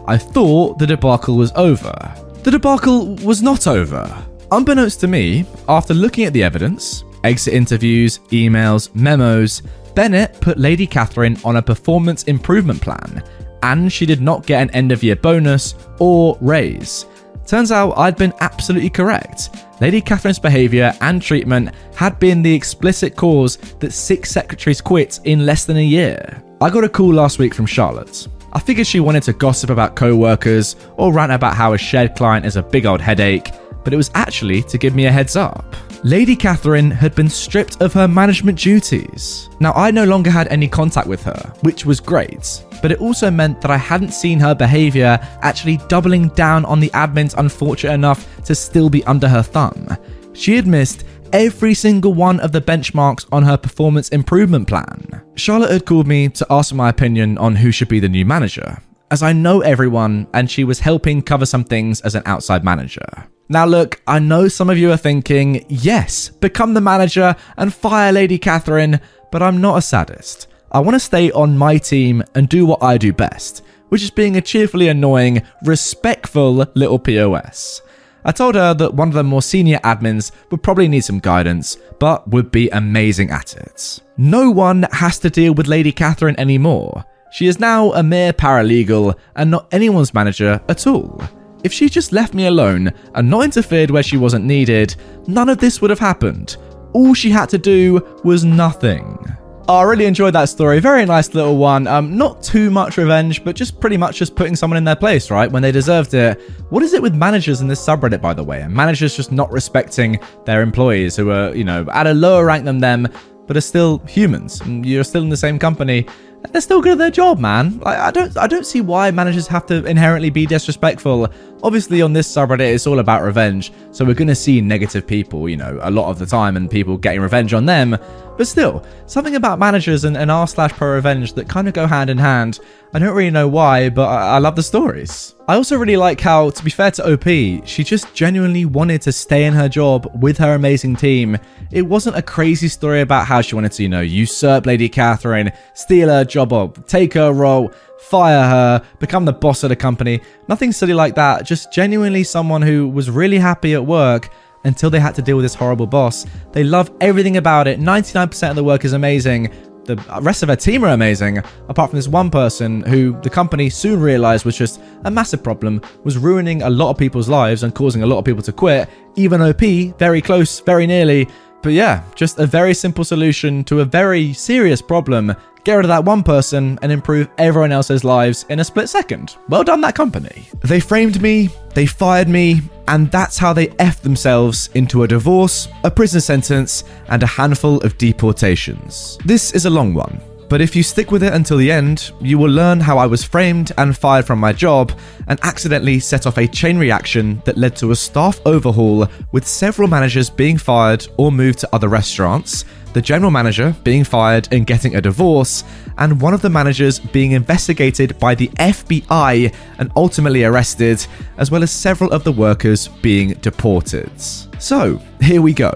I 0.05 0.15
thought 0.15 0.77
the 0.77 0.85
debacle 0.85 1.37
was 1.37 1.51
over. 1.55 2.28
The 2.41 2.51
debacle 2.51 3.15
was 3.17 3.41
not 3.41 3.67
over. 3.67 4.25
Unbeknownst 4.51 5.01
to 5.01 5.07
me, 5.07 5.45
after 5.67 5.93
looking 5.93 6.23
at 6.23 6.31
the 6.31 6.41
evidence, 6.41 7.03
exit 7.25 7.53
interviews, 7.53 8.19
emails, 8.31 8.93
memos, 8.95 9.61
Bennett 9.93 10.39
put 10.39 10.57
Lady 10.57 10.87
Catherine 10.87 11.37
on 11.43 11.57
a 11.57 11.61
performance 11.61 12.23
improvement 12.23 12.81
plan, 12.81 13.23
and 13.61 13.91
she 13.91 14.05
did 14.05 14.21
not 14.21 14.45
get 14.45 14.61
an 14.61 14.69
end 14.71 14.93
of 14.93 15.03
year 15.03 15.17
bonus 15.17 15.75
or 15.99 16.37
raise. 16.39 17.05
Turns 17.45 17.73
out 17.73 17.97
I'd 17.97 18.15
been 18.15 18.33
absolutely 18.39 18.89
correct. 18.89 19.65
Lady 19.81 19.99
Catherine's 19.99 20.39
behaviour 20.39 20.93
and 21.01 21.21
treatment 21.21 21.71
had 21.95 22.19
been 22.19 22.41
the 22.41 22.53
explicit 22.53 23.17
cause 23.17 23.57
that 23.79 23.91
six 23.91 24.31
secretaries 24.31 24.79
quit 24.81 25.19
in 25.25 25.45
less 25.45 25.65
than 25.65 25.77
a 25.77 25.81
year. 25.83 26.41
I 26.61 26.69
got 26.69 26.83
a 26.85 26.89
call 26.89 27.13
last 27.13 27.37
week 27.37 27.53
from 27.53 27.65
Charlotte. 27.65 28.27
I 28.53 28.59
figured 28.59 28.87
she 28.87 28.99
wanted 28.99 29.23
to 29.23 29.33
gossip 29.33 29.69
about 29.69 29.95
co 29.95 30.15
workers 30.15 30.75
or 30.97 31.13
rant 31.13 31.31
about 31.31 31.55
how 31.55 31.73
a 31.73 31.77
shared 31.77 32.15
client 32.15 32.45
is 32.45 32.55
a 32.55 32.63
big 32.63 32.85
old 32.85 33.01
headache, 33.01 33.49
but 33.83 33.93
it 33.93 33.97
was 33.97 34.11
actually 34.15 34.63
to 34.63 34.77
give 34.77 34.95
me 34.95 35.05
a 35.05 35.11
heads 35.11 35.35
up. 35.35 35.75
Lady 36.03 36.35
Catherine 36.35 36.89
had 36.89 37.13
been 37.13 37.27
stripped 37.27 37.81
of 37.81 37.91
her 37.91 38.07
management 38.07 38.57
duties. 38.57 39.49
Now, 39.59 39.73
I 39.73 39.91
no 39.91 40.05
longer 40.05 40.31
had 40.31 40.47
any 40.47 40.67
contact 40.67 41.07
with 41.07 41.21
her, 41.23 41.53
which 41.61 41.85
was 41.85 41.99
great, 41.99 42.63
but 42.81 42.91
it 42.91 43.01
also 43.01 43.29
meant 43.29 43.59
that 43.61 43.71
I 43.71 43.77
hadn't 43.77 44.13
seen 44.13 44.39
her 44.39 44.55
behaviour 44.55 45.19
actually 45.41 45.77
doubling 45.89 46.29
down 46.29 46.63
on 46.65 46.79
the 46.79 46.89
admins 46.91 47.35
unfortunate 47.37 47.93
enough 47.93 48.25
to 48.45 48.55
still 48.55 48.89
be 48.89 49.03
under 49.03 49.27
her 49.27 49.43
thumb. 49.43 49.89
She 50.31 50.55
had 50.55 50.67
missed 50.67 51.03
every 51.33 51.73
single 51.73 52.13
one 52.13 52.39
of 52.39 52.53
the 52.53 52.61
benchmarks 52.61 53.25
on 53.31 53.43
her 53.43 53.57
performance 53.57 54.09
improvement 54.09 54.67
plan. 54.69 55.21
Charlotte 55.39 55.71
had 55.71 55.85
called 55.85 56.07
me 56.07 56.29
to 56.29 56.45
ask 56.49 56.73
my 56.73 56.89
opinion 56.89 57.37
on 57.37 57.55
who 57.55 57.71
should 57.71 57.87
be 57.87 57.99
the 57.99 58.09
new 58.09 58.25
manager, 58.25 58.77
as 59.09 59.23
I 59.23 59.33
know 59.33 59.61
everyone 59.61 60.27
and 60.33 60.51
she 60.51 60.63
was 60.63 60.79
helping 60.79 61.21
cover 61.21 61.45
some 61.45 61.63
things 61.63 62.01
as 62.01 62.13
an 62.13 62.23
outside 62.25 62.63
manager. 62.63 63.07
Now, 63.47 63.65
look, 63.65 64.01
I 64.05 64.19
know 64.19 64.47
some 64.47 64.69
of 64.69 64.77
you 64.77 64.91
are 64.91 64.97
thinking, 64.97 65.65
yes, 65.69 66.29
become 66.29 66.75
the 66.75 66.81
manager 66.81 67.35
and 67.57 67.73
fire 67.73 68.11
Lady 68.11 68.37
Catherine, 68.37 68.99
but 69.31 69.41
I'm 69.41 69.59
not 69.59 69.77
a 69.77 69.81
sadist. 69.81 70.47
I 70.71 70.81
want 70.81 70.93
to 70.93 70.99
stay 70.99 71.31
on 71.31 71.57
my 71.57 71.77
team 71.77 72.23
and 72.35 72.47
do 72.47 72.65
what 72.65 72.83
I 72.83 72.99
do 72.99 73.11
best, 73.11 73.63
which 73.87 74.03
is 74.03 74.11
being 74.11 74.37
a 74.37 74.41
cheerfully 74.41 74.87
annoying, 74.87 75.41
respectful 75.63 76.53
little 76.53 76.99
POS. 76.99 77.81
I 78.25 78.31
told 78.31 78.55
her 78.55 78.73
that 78.73 78.93
one 78.93 79.07
of 79.07 79.13
the 79.13 79.23
more 79.23 79.41
senior 79.41 79.79
admins 79.79 80.31
would 80.51 80.63
probably 80.63 80.87
need 80.87 81.01
some 81.01 81.19
guidance, 81.19 81.77
but 81.99 82.27
would 82.29 82.51
be 82.51 82.69
amazing 82.69 83.31
at 83.31 83.55
it. 83.55 83.99
No 84.17 84.51
one 84.51 84.87
has 84.91 85.19
to 85.19 85.29
deal 85.29 85.53
with 85.53 85.67
Lady 85.67 85.91
Catherine 85.91 86.39
anymore. 86.39 87.05
She 87.31 87.47
is 87.47 87.59
now 87.59 87.91
a 87.93 88.03
mere 88.03 88.33
paralegal 88.33 89.17
and 89.35 89.51
not 89.51 89.67
anyone's 89.71 90.13
manager 90.13 90.61
at 90.67 90.87
all. 90.87 91.21
If 91.63 91.73
she 91.73 91.89
just 91.89 92.11
left 92.11 92.33
me 92.33 92.45
alone 92.45 92.91
and 93.15 93.29
not 93.29 93.43
interfered 93.43 93.91
where 93.91 94.03
she 94.03 94.17
wasn't 94.17 94.45
needed, 94.45 94.95
none 95.27 95.49
of 95.49 95.57
this 95.57 95.81
would 95.81 95.89
have 95.89 95.99
happened. 95.99 96.57
All 96.93 97.13
she 97.13 97.29
had 97.29 97.49
to 97.49 97.57
do 97.57 98.01
was 98.23 98.43
nothing. 98.43 99.17
I 99.67 99.83
really 99.83 100.05
enjoyed 100.05 100.33
that 100.33 100.49
story. 100.49 100.79
Very 100.79 101.05
nice 101.05 101.33
little 101.33 101.57
one. 101.57 101.85
Um, 101.87 102.17
not 102.17 102.41
too 102.41 102.71
much 102.71 102.97
revenge, 102.97 103.43
but 103.43 103.55
just 103.55 103.79
pretty 103.79 103.97
much 103.97 104.17
just 104.17 104.35
putting 104.35 104.55
someone 104.55 104.77
in 104.77 104.83
their 104.83 104.95
place, 104.95 105.29
right? 105.29 105.51
When 105.51 105.61
they 105.61 105.71
deserved 105.71 106.13
it. 106.13 106.39
What 106.69 106.81
is 106.83 106.93
it 106.93 107.01
with 107.01 107.13
managers 107.13 107.61
in 107.61 107.67
this 107.67 107.83
subreddit, 107.83 108.21
by 108.21 108.33
the 108.33 108.43
way? 108.43 108.61
And 108.61 108.73
managers 108.73 109.15
just 109.15 109.31
not 109.31 109.51
respecting 109.51 110.19
their 110.45 110.61
employees 110.61 111.15
who 111.15 111.29
are, 111.31 111.55
you 111.55 111.63
know, 111.63 111.85
at 111.91 112.07
a 112.07 112.13
lower 112.13 112.45
rank 112.45 112.65
than 112.65 112.79
them, 112.79 113.07
but 113.47 113.57
are 113.57 113.61
still 113.61 113.99
humans. 114.07 114.61
You're 114.65 115.03
still 115.03 115.21
in 115.21 115.29
the 115.29 115.37
same 115.37 115.59
company 115.59 116.07
they're 116.51 116.61
still 116.61 116.81
good 116.81 116.93
at 116.93 116.97
their 116.97 117.11
job, 117.11 117.39
man. 117.39 117.81
I, 117.85 118.07
I, 118.07 118.11
don't 118.11 118.37
I 118.37 118.47
don't 118.47 118.65
see 118.65 118.81
why 118.81 119.11
managers 119.11 119.47
have 119.47 119.65
to 119.67 119.83
inherently 119.85 120.29
be 120.29 120.45
disrespectful. 120.45 121.27
Obviously, 121.63 122.01
on 122.01 122.13
this 122.13 122.33
subreddit, 122.33 122.73
it's 122.73 122.87
all 122.87 122.99
about 122.99 123.23
revenge, 123.23 123.71
so 123.91 124.05
we're 124.05 124.15
gonna 124.15 124.35
see 124.35 124.61
negative 124.61 125.05
people, 125.05 125.49
you 125.49 125.57
know, 125.57 125.77
a 125.81 125.91
lot 125.91 126.09
of 126.09 126.17
the 126.17 126.25
time, 126.25 126.57
and 126.57 126.71
people 126.71 126.97
getting 126.97 127.21
revenge 127.21 127.53
on 127.53 127.65
them. 127.65 127.97
But 128.39 128.47
still, 128.47 128.85
something 129.05 129.35
about 129.35 129.59
managers 129.59 130.05
and, 130.05 130.15
and 130.15 130.31
r 130.31 130.47
slash 130.47 130.71
pro 130.71 130.93
revenge 130.93 131.33
that 131.33 131.49
kind 131.49 131.67
of 131.67 131.73
go 131.73 131.85
hand 131.85 132.09
in 132.09 132.17
hand. 132.17 132.61
I 132.93 132.99
don't 132.99 133.13
really 133.13 133.31
know 133.31 133.49
why, 133.49 133.89
but 133.89 134.07
I, 134.07 134.35
I 134.35 134.37
love 134.37 134.55
the 134.55 134.63
stories. 134.63 135.35
I 135.49 135.55
also 135.55 135.75
really 135.75 135.97
like 135.97 136.21
how, 136.21 136.49
to 136.49 136.63
be 136.63 136.69
fair 136.69 136.89
to 136.91 137.15
OP, 137.15 137.67
she 137.67 137.83
just 137.83 138.13
genuinely 138.13 138.63
wanted 138.63 139.01
to 139.01 139.11
stay 139.11 139.43
in 139.43 139.51
her 139.55 139.67
job 139.67 140.09
with 140.21 140.37
her 140.37 140.53
amazing 140.53 140.95
team. 140.95 141.37
It 141.69 141.81
wasn't 141.81 142.15
a 142.15 142.21
crazy 142.21 142.69
story 142.69 143.01
about 143.01 143.27
how 143.27 143.41
she 143.41 143.55
wanted 143.55 143.73
to, 143.73 143.83
you 143.83 143.89
know, 143.89 143.99
usurp 143.99 144.65
Lady 144.65 144.87
Catherine, 144.87 145.51
steal 145.73 146.07
her 146.07 146.23
job 146.23 146.53
or 146.53 146.71
take 146.87 147.15
her 147.15 147.33
role, 147.33 147.73
fire 147.99 148.47
her, 148.47 148.81
become 148.99 149.25
the 149.25 149.33
boss 149.33 149.63
of 149.63 149.69
the 149.69 149.75
company. 149.75 150.21
Nothing 150.47 150.71
silly 150.71 150.93
like 150.93 151.15
that. 151.15 151.45
Just 151.45 151.73
genuinely 151.73 152.23
someone 152.23 152.61
who 152.61 152.87
was 152.87 153.09
really 153.09 153.37
happy 153.37 153.73
at 153.73 153.85
work 153.85 154.29
until 154.63 154.89
they 154.89 154.99
had 154.99 155.15
to 155.15 155.21
deal 155.21 155.37
with 155.37 155.45
this 155.45 155.55
horrible 155.55 155.87
boss. 155.87 156.25
They 156.51 156.63
love 156.63 156.91
everything 157.01 157.37
about 157.37 157.67
it. 157.67 157.79
99% 157.79 158.49
of 158.49 158.55
the 158.55 158.63
work 158.63 158.85
is 158.85 158.93
amazing. 158.93 159.51
The 159.85 159.95
rest 160.21 160.43
of 160.43 160.49
her 160.49 160.55
team 160.55 160.83
are 160.83 160.89
amazing, 160.89 161.39
apart 161.67 161.89
from 161.89 161.97
this 161.97 162.07
one 162.07 162.29
person 162.29 162.81
who 162.81 163.19
the 163.21 163.29
company 163.29 163.69
soon 163.69 163.99
realized 163.99 164.45
was 164.45 164.57
just 164.57 164.79
a 165.05 165.09
massive 165.11 165.43
problem, 165.43 165.81
was 166.03 166.17
ruining 166.17 166.61
a 166.61 166.69
lot 166.69 166.91
of 166.91 166.97
people's 166.97 167.27
lives 167.27 167.63
and 167.63 167.73
causing 167.73 168.03
a 168.03 168.05
lot 168.05 168.19
of 168.19 168.25
people 168.25 168.43
to 168.43 168.51
quit. 168.51 168.87
Even 169.15 169.41
OP, 169.41 169.61
very 169.97 170.21
close, 170.21 170.59
very 170.59 170.85
nearly. 170.85 171.27
But 171.61 171.73
yeah, 171.73 172.03
just 172.15 172.39
a 172.39 172.45
very 172.45 172.73
simple 172.73 173.03
solution 173.03 173.63
to 173.65 173.81
a 173.81 173.85
very 173.85 174.31
serious 174.31 174.81
problem 174.81 175.35
get 175.63 175.75
rid 175.75 175.85
of 175.85 175.89
that 175.89 176.05
one 176.05 176.23
person, 176.23 176.79
and 176.81 176.91
improve 176.91 177.29
everyone 177.37 177.71
else's 177.71 178.03
lives 178.03 178.45
in 178.49 178.59
a 178.59 178.63
split 178.63 178.89
second. 178.89 179.37
Well 179.49 179.63
done, 179.63 179.81
that 179.81 179.95
company. 179.95 180.47
They 180.61 180.79
framed 180.79 181.21
me, 181.21 181.49
they 181.73 181.85
fired 181.85 182.27
me, 182.27 182.61
and 182.89 183.11
that's 183.11 183.37
how 183.37 183.53
they 183.53 183.69
F 183.77 184.01
themselves 184.01 184.69
into 184.73 185.03
a 185.03 185.07
divorce, 185.07 185.67
a 185.83 185.91
prison 185.91 186.19
sentence, 186.19 186.83
and 187.09 187.21
a 187.21 187.27
handful 187.27 187.79
of 187.81 187.97
deportations. 187.99 189.19
This 189.23 189.51
is 189.51 189.65
a 189.65 189.69
long 189.69 189.93
one, 189.93 190.19
but 190.49 190.59
if 190.59 190.75
you 190.75 190.81
stick 190.81 191.11
with 191.11 191.21
it 191.21 191.33
until 191.33 191.57
the 191.57 191.71
end, 191.71 192.11
you 192.19 192.39
will 192.39 192.49
learn 192.49 192.79
how 192.79 192.97
I 192.97 193.05
was 193.05 193.23
framed 193.23 193.71
and 193.77 193.95
fired 193.95 194.25
from 194.25 194.39
my 194.39 194.51
job 194.51 194.91
and 195.27 195.39
accidentally 195.43 195.99
set 195.99 196.25
off 196.25 196.39
a 196.39 196.47
chain 196.47 196.79
reaction 196.79 197.43
that 197.45 197.57
led 197.57 197.75
to 197.75 197.91
a 197.91 197.95
staff 197.95 198.41
overhaul 198.47 199.07
with 199.31 199.47
several 199.47 199.87
managers 199.87 200.31
being 200.31 200.57
fired 200.57 201.07
or 201.17 201.31
moved 201.31 201.59
to 201.59 201.69
other 201.71 201.89
restaurants, 201.89 202.65
the 202.93 203.01
general 203.01 203.31
manager 203.31 203.75
being 203.83 204.03
fired 204.03 204.47
and 204.51 204.65
getting 204.65 204.95
a 204.95 205.01
divorce, 205.01 205.63
and 205.97 206.21
one 206.21 206.33
of 206.33 206.41
the 206.41 206.49
managers 206.49 206.99
being 206.99 207.33
investigated 207.33 208.17
by 208.19 208.35
the 208.35 208.47
FBI 208.49 209.53
and 209.77 209.91
ultimately 209.95 210.43
arrested, 210.43 211.05
as 211.37 211.51
well 211.51 211.63
as 211.63 211.71
several 211.71 212.11
of 212.11 212.23
the 212.23 212.31
workers 212.31 212.87
being 213.01 213.33
deported. 213.41 214.11
So, 214.59 215.01
here 215.21 215.41
we 215.41 215.53
go. 215.53 215.73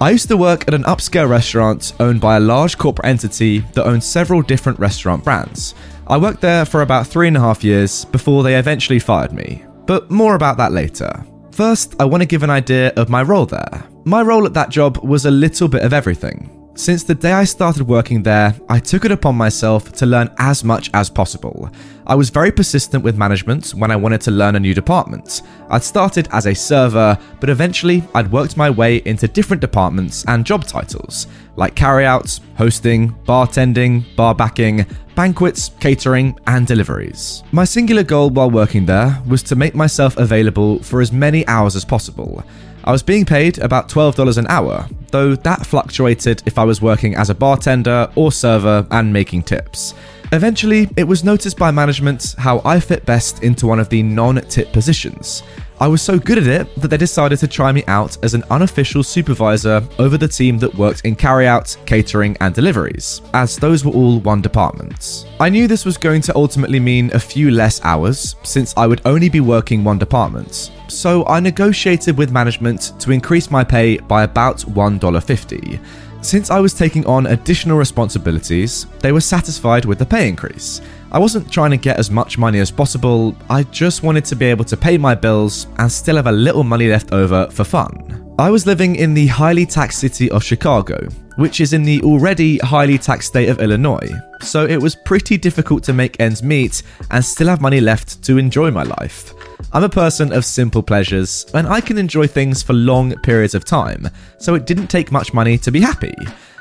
I 0.00 0.10
used 0.10 0.28
to 0.28 0.36
work 0.36 0.66
at 0.66 0.72
an 0.72 0.84
upscale 0.84 1.28
restaurant 1.28 1.92
owned 2.00 2.22
by 2.22 2.36
a 2.36 2.40
large 2.40 2.78
corporate 2.78 3.06
entity 3.06 3.58
that 3.74 3.86
owns 3.86 4.06
several 4.06 4.40
different 4.40 4.78
restaurant 4.78 5.22
brands. 5.22 5.74
I 6.06 6.16
worked 6.16 6.40
there 6.40 6.64
for 6.64 6.80
about 6.80 7.06
three 7.06 7.28
and 7.28 7.36
a 7.36 7.40
half 7.40 7.62
years 7.62 8.06
before 8.06 8.42
they 8.42 8.56
eventually 8.56 8.98
fired 8.98 9.32
me, 9.32 9.62
but 9.86 10.10
more 10.10 10.36
about 10.36 10.56
that 10.56 10.72
later. 10.72 11.12
First, 11.52 11.96
I 12.00 12.06
want 12.06 12.22
to 12.22 12.26
give 12.26 12.42
an 12.42 12.48
idea 12.48 12.94
of 12.96 13.10
my 13.10 13.22
role 13.22 13.44
there. 13.44 13.84
My 14.04 14.22
role 14.22 14.46
at 14.46 14.54
that 14.54 14.70
job 14.70 14.96
was 15.04 15.26
a 15.26 15.30
little 15.30 15.68
bit 15.68 15.82
of 15.82 15.92
everything. 15.92 16.56
Since 16.74 17.04
the 17.04 17.14
day 17.14 17.32
I 17.32 17.44
started 17.44 17.86
working 17.86 18.22
there, 18.22 18.54
I 18.66 18.78
took 18.78 19.04
it 19.04 19.10
upon 19.12 19.34
myself 19.34 19.92
to 19.92 20.06
learn 20.06 20.30
as 20.38 20.64
much 20.64 20.88
as 20.94 21.10
possible. 21.10 21.68
I 22.06 22.14
was 22.14 22.30
very 22.30 22.50
persistent 22.50 23.04
with 23.04 23.18
management 23.18 23.74
when 23.74 23.90
I 23.90 23.96
wanted 23.96 24.22
to 24.22 24.30
learn 24.30 24.56
a 24.56 24.60
new 24.60 24.72
department. 24.72 25.42
I'd 25.68 25.82
started 25.82 26.28
as 26.32 26.46
a 26.46 26.54
server, 26.54 27.18
but 27.40 27.50
eventually 27.50 28.02
I'd 28.14 28.32
worked 28.32 28.56
my 28.56 28.70
way 28.70 29.02
into 29.04 29.28
different 29.28 29.60
departments 29.60 30.24
and 30.28 30.46
job 30.46 30.64
titles, 30.64 31.26
like 31.56 31.74
carryouts, 31.74 32.40
hosting, 32.56 33.10
bartending, 33.26 34.04
bar 34.16 34.34
backing, 34.34 34.86
banquets, 35.14 35.72
catering, 35.80 36.38
and 36.46 36.66
deliveries. 36.66 37.42
My 37.52 37.64
singular 37.64 38.04
goal 38.04 38.30
while 38.30 38.50
working 38.50 38.86
there 38.86 39.22
was 39.28 39.42
to 39.42 39.56
make 39.56 39.74
myself 39.74 40.16
available 40.16 40.82
for 40.82 41.02
as 41.02 41.12
many 41.12 41.46
hours 41.46 41.76
as 41.76 41.84
possible. 41.84 42.42
I 42.84 42.92
was 42.92 43.02
being 43.02 43.26
paid 43.26 43.58
about 43.58 43.88
$12 43.88 44.38
an 44.38 44.46
hour, 44.48 44.88
though 45.10 45.34
that 45.36 45.66
fluctuated 45.66 46.42
if 46.46 46.58
I 46.58 46.64
was 46.64 46.80
working 46.80 47.14
as 47.14 47.28
a 47.28 47.34
bartender 47.34 48.10
or 48.14 48.32
server 48.32 48.86
and 48.90 49.12
making 49.12 49.42
tips. 49.42 49.94
Eventually, 50.32 50.88
it 50.96 51.02
was 51.02 51.24
noticed 51.24 51.58
by 51.58 51.72
management 51.72 52.36
how 52.38 52.62
I 52.64 52.78
fit 52.78 53.04
best 53.04 53.42
into 53.42 53.66
one 53.66 53.80
of 53.80 53.88
the 53.88 54.00
non 54.02 54.36
tip 54.42 54.72
positions. 54.72 55.42
I 55.80 55.88
was 55.88 56.02
so 56.02 56.18
good 56.18 56.38
at 56.38 56.46
it 56.46 56.80
that 56.80 56.88
they 56.88 56.96
decided 56.98 57.38
to 57.38 57.48
try 57.48 57.72
me 57.72 57.82
out 57.88 58.22
as 58.22 58.34
an 58.34 58.44
unofficial 58.50 59.02
supervisor 59.02 59.82
over 59.98 60.18
the 60.18 60.28
team 60.28 60.58
that 60.58 60.74
worked 60.74 61.04
in 61.04 61.16
carryout, 61.16 61.84
catering, 61.84 62.36
and 62.40 62.54
deliveries, 62.54 63.22
as 63.32 63.56
those 63.56 63.84
were 63.84 63.92
all 63.92 64.20
one 64.20 64.42
department. 64.42 65.26
I 65.40 65.48
knew 65.48 65.66
this 65.66 65.86
was 65.86 65.96
going 65.96 66.20
to 66.22 66.36
ultimately 66.36 66.78
mean 66.78 67.10
a 67.12 67.18
few 67.18 67.50
less 67.50 67.82
hours, 67.82 68.36
since 68.44 68.74
I 68.76 68.86
would 68.86 69.00
only 69.06 69.30
be 69.30 69.40
working 69.40 69.82
one 69.82 69.98
department, 69.98 70.70
so 70.86 71.26
I 71.26 71.40
negotiated 71.40 72.16
with 72.16 72.30
management 72.30 72.92
to 73.00 73.10
increase 73.10 73.50
my 73.50 73.64
pay 73.64 73.96
by 73.96 74.22
about 74.24 74.58
$1.50. 74.58 75.80
Since 76.22 76.50
I 76.50 76.60
was 76.60 76.74
taking 76.74 77.06
on 77.06 77.26
additional 77.26 77.78
responsibilities, 77.78 78.86
they 79.00 79.10
were 79.10 79.22
satisfied 79.22 79.86
with 79.86 79.98
the 79.98 80.04
pay 80.04 80.28
increase. 80.28 80.82
I 81.10 81.18
wasn't 81.18 81.50
trying 81.50 81.70
to 81.70 81.78
get 81.78 81.98
as 81.98 82.10
much 82.10 82.36
money 82.36 82.60
as 82.60 82.70
possible, 82.70 83.34
I 83.48 83.62
just 83.64 84.02
wanted 84.02 84.26
to 84.26 84.36
be 84.36 84.44
able 84.44 84.66
to 84.66 84.76
pay 84.76 84.98
my 84.98 85.14
bills 85.14 85.66
and 85.78 85.90
still 85.90 86.16
have 86.16 86.26
a 86.26 86.32
little 86.32 86.62
money 86.62 86.88
left 86.88 87.12
over 87.12 87.48
for 87.50 87.64
fun. 87.64 88.34
I 88.38 88.50
was 88.50 88.66
living 88.66 88.96
in 88.96 89.14
the 89.14 89.28
highly 89.28 89.64
taxed 89.64 89.98
city 89.98 90.30
of 90.30 90.44
Chicago, 90.44 91.08
which 91.36 91.60
is 91.60 91.72
in 91.72 91.84
the 91.84 92.02
already 92.02 92.58
highly 92.58 92.98
taxed 92.98 93.28
state 93.28 93.48
of 93.48 93.60
Illinois, 93.60 94.10
so 94.42 94.66
it 94.66 94.80
was 94.80 94.94
pretty 94.94 95.38
difficult 95.38 95.82
to 95.84 95.94
make 95.94 96.20
ends 96.20 96.42
meet 96.42 96.82
and 97.10 97.24
still 97.24 97.48
have 97.48 97.62
money 97.62 97.80
left 97.80 98.22
to 98.24 98.36
enjoy 98.36 98.70
my 98.70 98.82
life. 98.82 99.32
I'm 99.72 99.84
a 99.84 99.88
person 99.88 100.32
of 100.32 100.44
simple 100.44 100.82
pleasures, 100.82 101.46
and 101.54 101.66
I 101.66 101.80
can 101.80 101.98
enjoy 101.98 102.26
things 102.26 102.62
for 102.62 102.72
long 102.72 103.14
periods 103.20 103.54
of 103.54 103.64
time, 103.64 104.08
so 104.38 104.54
it 104.54 104.66
didn't 104.66 104.88
take 104.88 105.12
much 105.12 105.32
money 105.32 105.58
to 105.58 105.70
be 105.70 105.80
happy. 105.80 106.14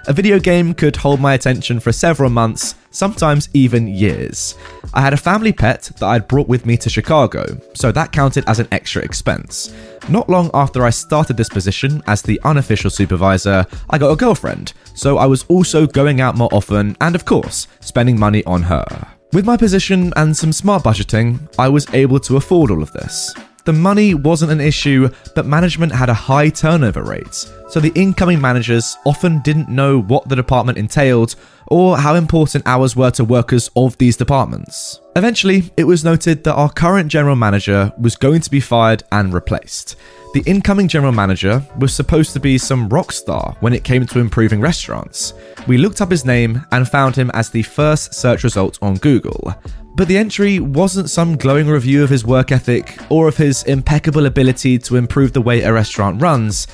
A 0.07 0.13
video 0.13 0.39
game 0.39 0.73
could 0.73 0.95
hold 0.95 1.19
my 1.19 1.33
attention 1.33 1.79
for 1.79 1.91
several 1.91 2.29
months, 2.29 2.75
sometimes 2.91 3.49
even 3.53 3.87
years. 3.87 4.55
I 4.93 5.01
had 5.01 5.13
a 5.13 5.17
family 5.17 5.51
pet 5.51 5.91
that 5.99 6.03
I'd 6.03 6.27
brought 6.27 6.47
with 6.47 6.65
me 6.65 6.77
to 6.77 6.89
Chicago, 6.89 7.59
so 7.73 7.91
that 7.91 8.11
counted 8.11 8.43
as 8.47 8.59
an 8.59 8.67
extra 8.71 9.03
expense. 9.03 9.73
Not 10.07 10.29
long 10.29 10.49
after 10.53 10.85
I 10.85 10.89
started 10.89 11.37
this 11.37 11.49
position 11.49 12.01
as 12.07 12.21
the 12.21 12.39
unofficial 12.43 12.89
supervisor, 12.89 13.67
I 13.89 13.97
got 13.97 14.11
a 14.11 14.15
girlfriend, 14.15 14.73
so 14.95 15.17
I 15.17 15.25
was 15.25 15.45
also 15.47 15.85
going 15.85 16.21
out 16.21 16.37
more 16.37 16.49
often 16.51 16.95
and, 17.01 17.13
of 17.13 17.25
course, 17.25 17.67
spending 17.81 18.17
money 18.17 18.43
on 18.45 18.63
her. 18.63 19.18
With 19.31 19.45
my 19.45 19.57
position 19.57 20.11
and 20.15 20.35
some 20.35 20.51
smart 20.51 20.83
budgeting, 20.83 21.37
I 21.59 21.69
was 21.69 21.87
able 21.93 22.19
to 22.21 22.37
afford 22.37 22.71
all 22.71 22.81
of 22.81 22.91
this. 22.93 23.31
The 23.69 23.73
money 23.73 24.15
wasn't 24.15 24.51
an 24.51 24.61
issue, 24.61 25.11
but 25.35 25.45
management 25.45 25.91
had 25.91 26.09
a 26.09 26.13
high 26.15 26.49
turnover 26.49 27.03
rate, 27.03 27.35
so 27.69 27.79
the 27.79 27.91
incoming 27.93 28.41
managers 28.41 28.97
often 29.05 29.41
didn't 29.43 29.69
know 29.69 30.01
what 30.01 30.27
the 30.27 30.35
department 30.35 30.79
entailed 30.79 31.35
or 31.67 31.95
how 31.95 32.15
important 32.15 32.65
hours 32.65 32.95
were 32.95 33.11
to 33.11 33.23
workers 33.23 33.69
of 33.75 33.95
these 33.99 34.17
departments. 34.17 35.01
Eventually, 35.15 35.71
it 35.77 35.83
was 35.83 36.03
noted 36.03 36.43
that 36.45 36.55
our 36.55 36.71
current 36.71 37.11
general 37.11 37.35
manager 37.35 37.93
was 37.99 38.15
going 38.15 38.41
to 38.41 38.49
be 38.49 38.59
fired 38.59 39.03
and 39.11 39.35
replaced. 39.35 39.97
The 40.33 40.41
incoming 40.47 40.87
general 40.87 41.11
manager 41.11 41.63
was 41.77 41.93
supposed 41.93 42.33
to 42.33 42.39
be 42.39 42.57
some 42.57 42.89
rock 42.89 43.11
star 43.11 43.55
when 43.59 43.73
it 43.73 43.83
came 43.83 44.07
to 44.07 44.19
improving 44.19 44.61
restaurants. 44.61 45.35
We 45.67 45.77
looked 45.77 46.01
up 46.01 46.09
his 46.09 46.25
name 46.25 46.65
and 46.71 46.89
found 46.89 47.15
him 47.15 47.29
as 47.35 47.51
the 47.51 47.61
first 47.61 48.15
search 48.15 48.43
result 48.43 48.79
on 48.81 48.95
Google. 48.95 49.53
But 49.99 50.07
the 50.07 50.17
entry 50.17 50.61
wasn't 50.61 51.09
some 51.09 51.35
glowing 51.35 51.67
review 51.67 52.05
of 52.05 52.09
his 52.09 52.23
work 52.23 52.53
ethic 52.53 52.97
or 53.09 53.27
of 53.27 53.35
his 53.35 53.63
impeccable 53.63 54.27
ability 54.27 54.79
to 54.79 54.95
improve 54.95 55.33
the 55.33 55.41
way 55.41 55.61
a 55.63 55.73
restaurant 55.73 56.21
runs. 56.21 56.67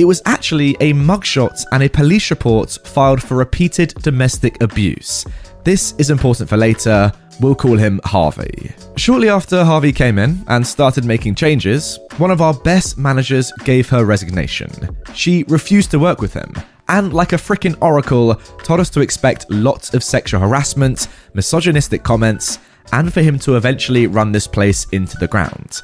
It 0.00 0.04
was 0.04 0.20
actually 0.26 0.70
a 0.80 0.92
mugshot 0.92 1.62
and 1.70 1.84
a 1.84 1.88
police 1.88 2.28
report 2.32 2.76
filed 2.82 3.22
for 3.22 3.36
repeated 3.36 3.94
domestic 4.02 4.60
abuse. 4.60 5.24
This 5.62 5.94
is 5.98 6.10
important 6.10 6.48
for 6.48 6.56
later. 6.56 7.12
We'll 7.40 7.54
call 7.54 7.76
him 7.76 8.00
Harvey. 8.02 8.72
Shortly 8.96 9.28
after 9.28 9.62
Harvey 9.62 9.92
came 9.92 10.18
in 10.18 10.42
and 10.48 10.66
started 10.66 11.04
making 11.04 11.36
changes, 11.36 12.00
one 12.16 12.32
of 12.32 12.42
our 12.42 12.52
best 12.52 12.98
managers 12.98 13.52
gave 13.62 13.88
her 13.90 14.04
resignation. 14.04 14.70
She 15.14 15.44
refused 15.44 15.92
to 15.92 16.00
work 16.00 16.20
with 16.20 16.34
him, 16.34 16.52
and 16.88 17.12
like 17.12 17.32
a 17.32 17.36
freaking 17.36 17.80
oracle, 17.80 18.34
told 18.64 18.80
us 18.80 18.90
to 18.90 19.00
expect 19.00 19.48
lots 19.50 19.94
of 19.94 20.02
sexual 20.02 20.40
harassment, 20.40 21.06
misogynistic 21.32 22.02
comments, 22.02 22.58
and 22.92 23.12
for 23.12 23.20
him 23.20 23.38
to 23.40 23.56
eventually 23.56 24.06
run 24.06 24.32
this 24.32 24.46
place 24.46 24.86
into 24.92 25.16
the 25.18 25.28
ground. 25.28 25.80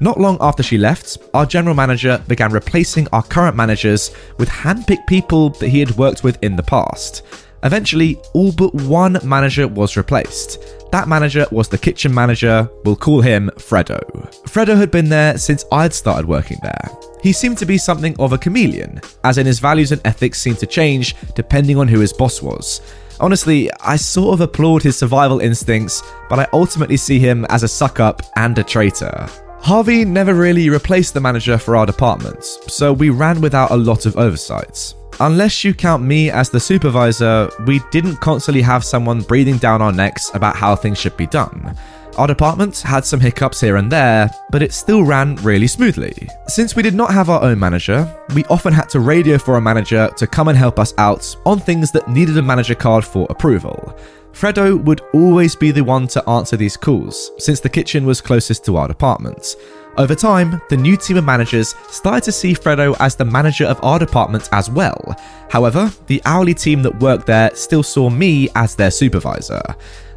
Not 0.00 0.18
long 0.18 0.38
after 0.40 0.62
she 0.62 0.78
left, 0.78 1.18
our 1.34 1.46
general 1.46 1.74
manager 1.74 2.22
began 2.26 2.52
replacing 2.52 3.06
our 3.12 3.22
current 3.22 3.56
managers 3.56 4.10
with 4.38 4.48
handpicked 4.48 5.06
people 5.06 5.50
that 5.50 5.68
he 5.68 5.80
had 5.80 5.96
worked 5.96 6.24
with 6.24 6.42
in 6.42 6.56
the 6.56 6.62
past. 6.62 7.22
Eventually, 7.64 8.16
all 8.34 8.50
but 8.50 8.74
one 8.74 9.18
manager 9.22 9.68
was 9.68 9.96
replaced. 9.96 10.58
That 10.90 11.06
manager 11.06 11.46
was 11.52 11.68
the 11.68 11.78
kitchen 11.78 12.12
manager, 12.12 12.68
we'll 12.84 12.96
call 12.96 13.20
him 13.20 13.50
Fredo. 13.56 14.00
Fredo 14.44 14.76
had 14.76 14.90
been 14.90 15.08
there 15.08 15.38
since 15.38 15.64
I'd 15.70 15.94
started 15.94 16.26
working 16.26 16.58
there. 16.62 16.88
He 17.22 17.32
seemed 17.32 17.58
to 17.58 17.66
be 17.66 17.78
something 17.78 18.16
of 18.18 18.32
a 18.32 18.38
chameleon, 18.38 19.00
as 19.22 19.38
in 19.38 19.46
his 19.46 19.60
values 19.60 19.92
and 19.92 20.00
ethics 20.04 20.40
seemed 20.40 20.58
to 20.58 20.66
change 20.66 21.14
depending 21.36 21.78
on 21.78 21.86
who 21.86 22.00
his 22.00 22.12
boss 22.12 22.42
was. 22.42 22.80
Honestly, 23.20 23.70
I 23.80 23.96
sort 23.96 24.34
of 24.34 24.40
applaud 24.40 24.82
his 24.82 24.98
survival 24.98 25.40
instincts, 25.40 26.02
but 26.28 26.38
I 26.38 26.48
ultimately 26.52 26.96
see 26.96 27.18
him 27.18 27.44
as 27.46 27.62
a 27.62 27.68
suck 27.68 28.00
up 28.00 28.22
and 28.36 28.58
a 28.58 28.64
traitor. 28.64 29.28
Harvey 29.60 30.04
never 30.04 30.34
really 30.34 30.68
replaced 30.70 31.14
the 31.14 31.20
manager 31.20 31.56
for 31.56 31.76
our 31.76 31.86
department, 31.86 32.42
so 32.42 32.92
we 32.92 33.10
ran 33.10 33.40
without 33.40 33.70
a 33.70 33.76
lot 33.76 34.06
of 34.06 34.16
oversight. 34.16 34.94
Unless 35.20 35.62
you 35.62 35.72
count 35.72 36.02
me 36.02 36.30
as 36.30 36.50
the 36.50 36.58
supervisor, 36.58 37.48
we 37.66 37.80
didn't 37.92 38.16
constantly 38.16 38.62
have 38.62 38.84
someone 38.84 39.20
breathing 39.20 39.58
down 39.58 39.80
our 39.80 39.92
necks 39.92 40.34
about 40.34 40.56
how 40.56 40.74
things 40.74 40.98
should 40.98 41.16
be 41.16 41.26
done. 41.28 41.76
Our 42.18 42.26
department 42.26 42.78
had 42.80 43.06
some 43.06 43.20
hiccups 43.20 43.60
here 43.60 43.76
and 43.76 43.90
there, 43.90 44.30
but 44.50 44.62
it 44.62 44.74
still 44.74 45.02
ran 45.02 45.36
really 45.36 45.66
smoothly. 45.66 46.28
Since 46.46 46.76
we 46.76 46.82
did 46.82 46.94
not 46.94 47.12
have 47.12 47.30
our 47.30 47.42
own 47.42 47.58
manager, 47.58 48.06
we 48.34 48.44
often 48.44 48.72
had 48.72 48.90
to 48.90 49.00
radio 49.00 49.38
for 49.38 49.56
a 49.56 49.62
manager 49.62 50.10
to 50.18 50.26
come 50.26 50.48
and 50.48 50.58
help 50.58 50.78
us 50.78 50.92
out 50.98 51.34
on 51.46 51.58
things 51.58 51.90
that 51.92 52.08
needed 52.08 52.36
a 52.36 52.42
manager 52.42 52.74
card 52.74 53.04
for 53.04 53.26
approval. 53.30 53.98
Fredo 54.32 54.82
would 54.84 55.00
always 55.14 55.56
be 55.56 55.70
the 55.70 55.84
one 55.84 56.06
to 56.08 56.28
answer 56.28 56.56
these 56.56 56.76
calls, 56.76 57.30
since 57.38 57.60
the 57.60 57.68
kitchen 57.68 58.04
was 58.04 58.20
closest 58.20 58.64
to 58.66 58.76
our 58.76 58.88
department. 58.88 59.56
Over 59.98 60.14
time, 60.14 60.60
the 60.70 60.76
new 60.76 60.96
team 60.96 61.18
of 61.18 61.24
managers 61.24 61.74
started 61.88 62.24
to 62.24 62.32
see 62.32 62.54
Fredo 62.54 62.96
as 62.98 63.14
the 63.14 63.26
manager 63.26 63.66
of 63.66 63.82
our 63.82 63.98
department 63.98 64.48
as 64.52 64.70
well. 64.70 65.14
However, 65.50 65.92
the 66.06 66.22
hourly 66.24 66.54
team 66.54 66.82
that 66.82 66.98
worked 66.98 67.26
there 67.26 67.54
still 67.54 67.82
saw 67.82 68.08
me 68.08 68.48
as 68.54 68.74
their 68.74 68.90
supervisor. 68.90 69.62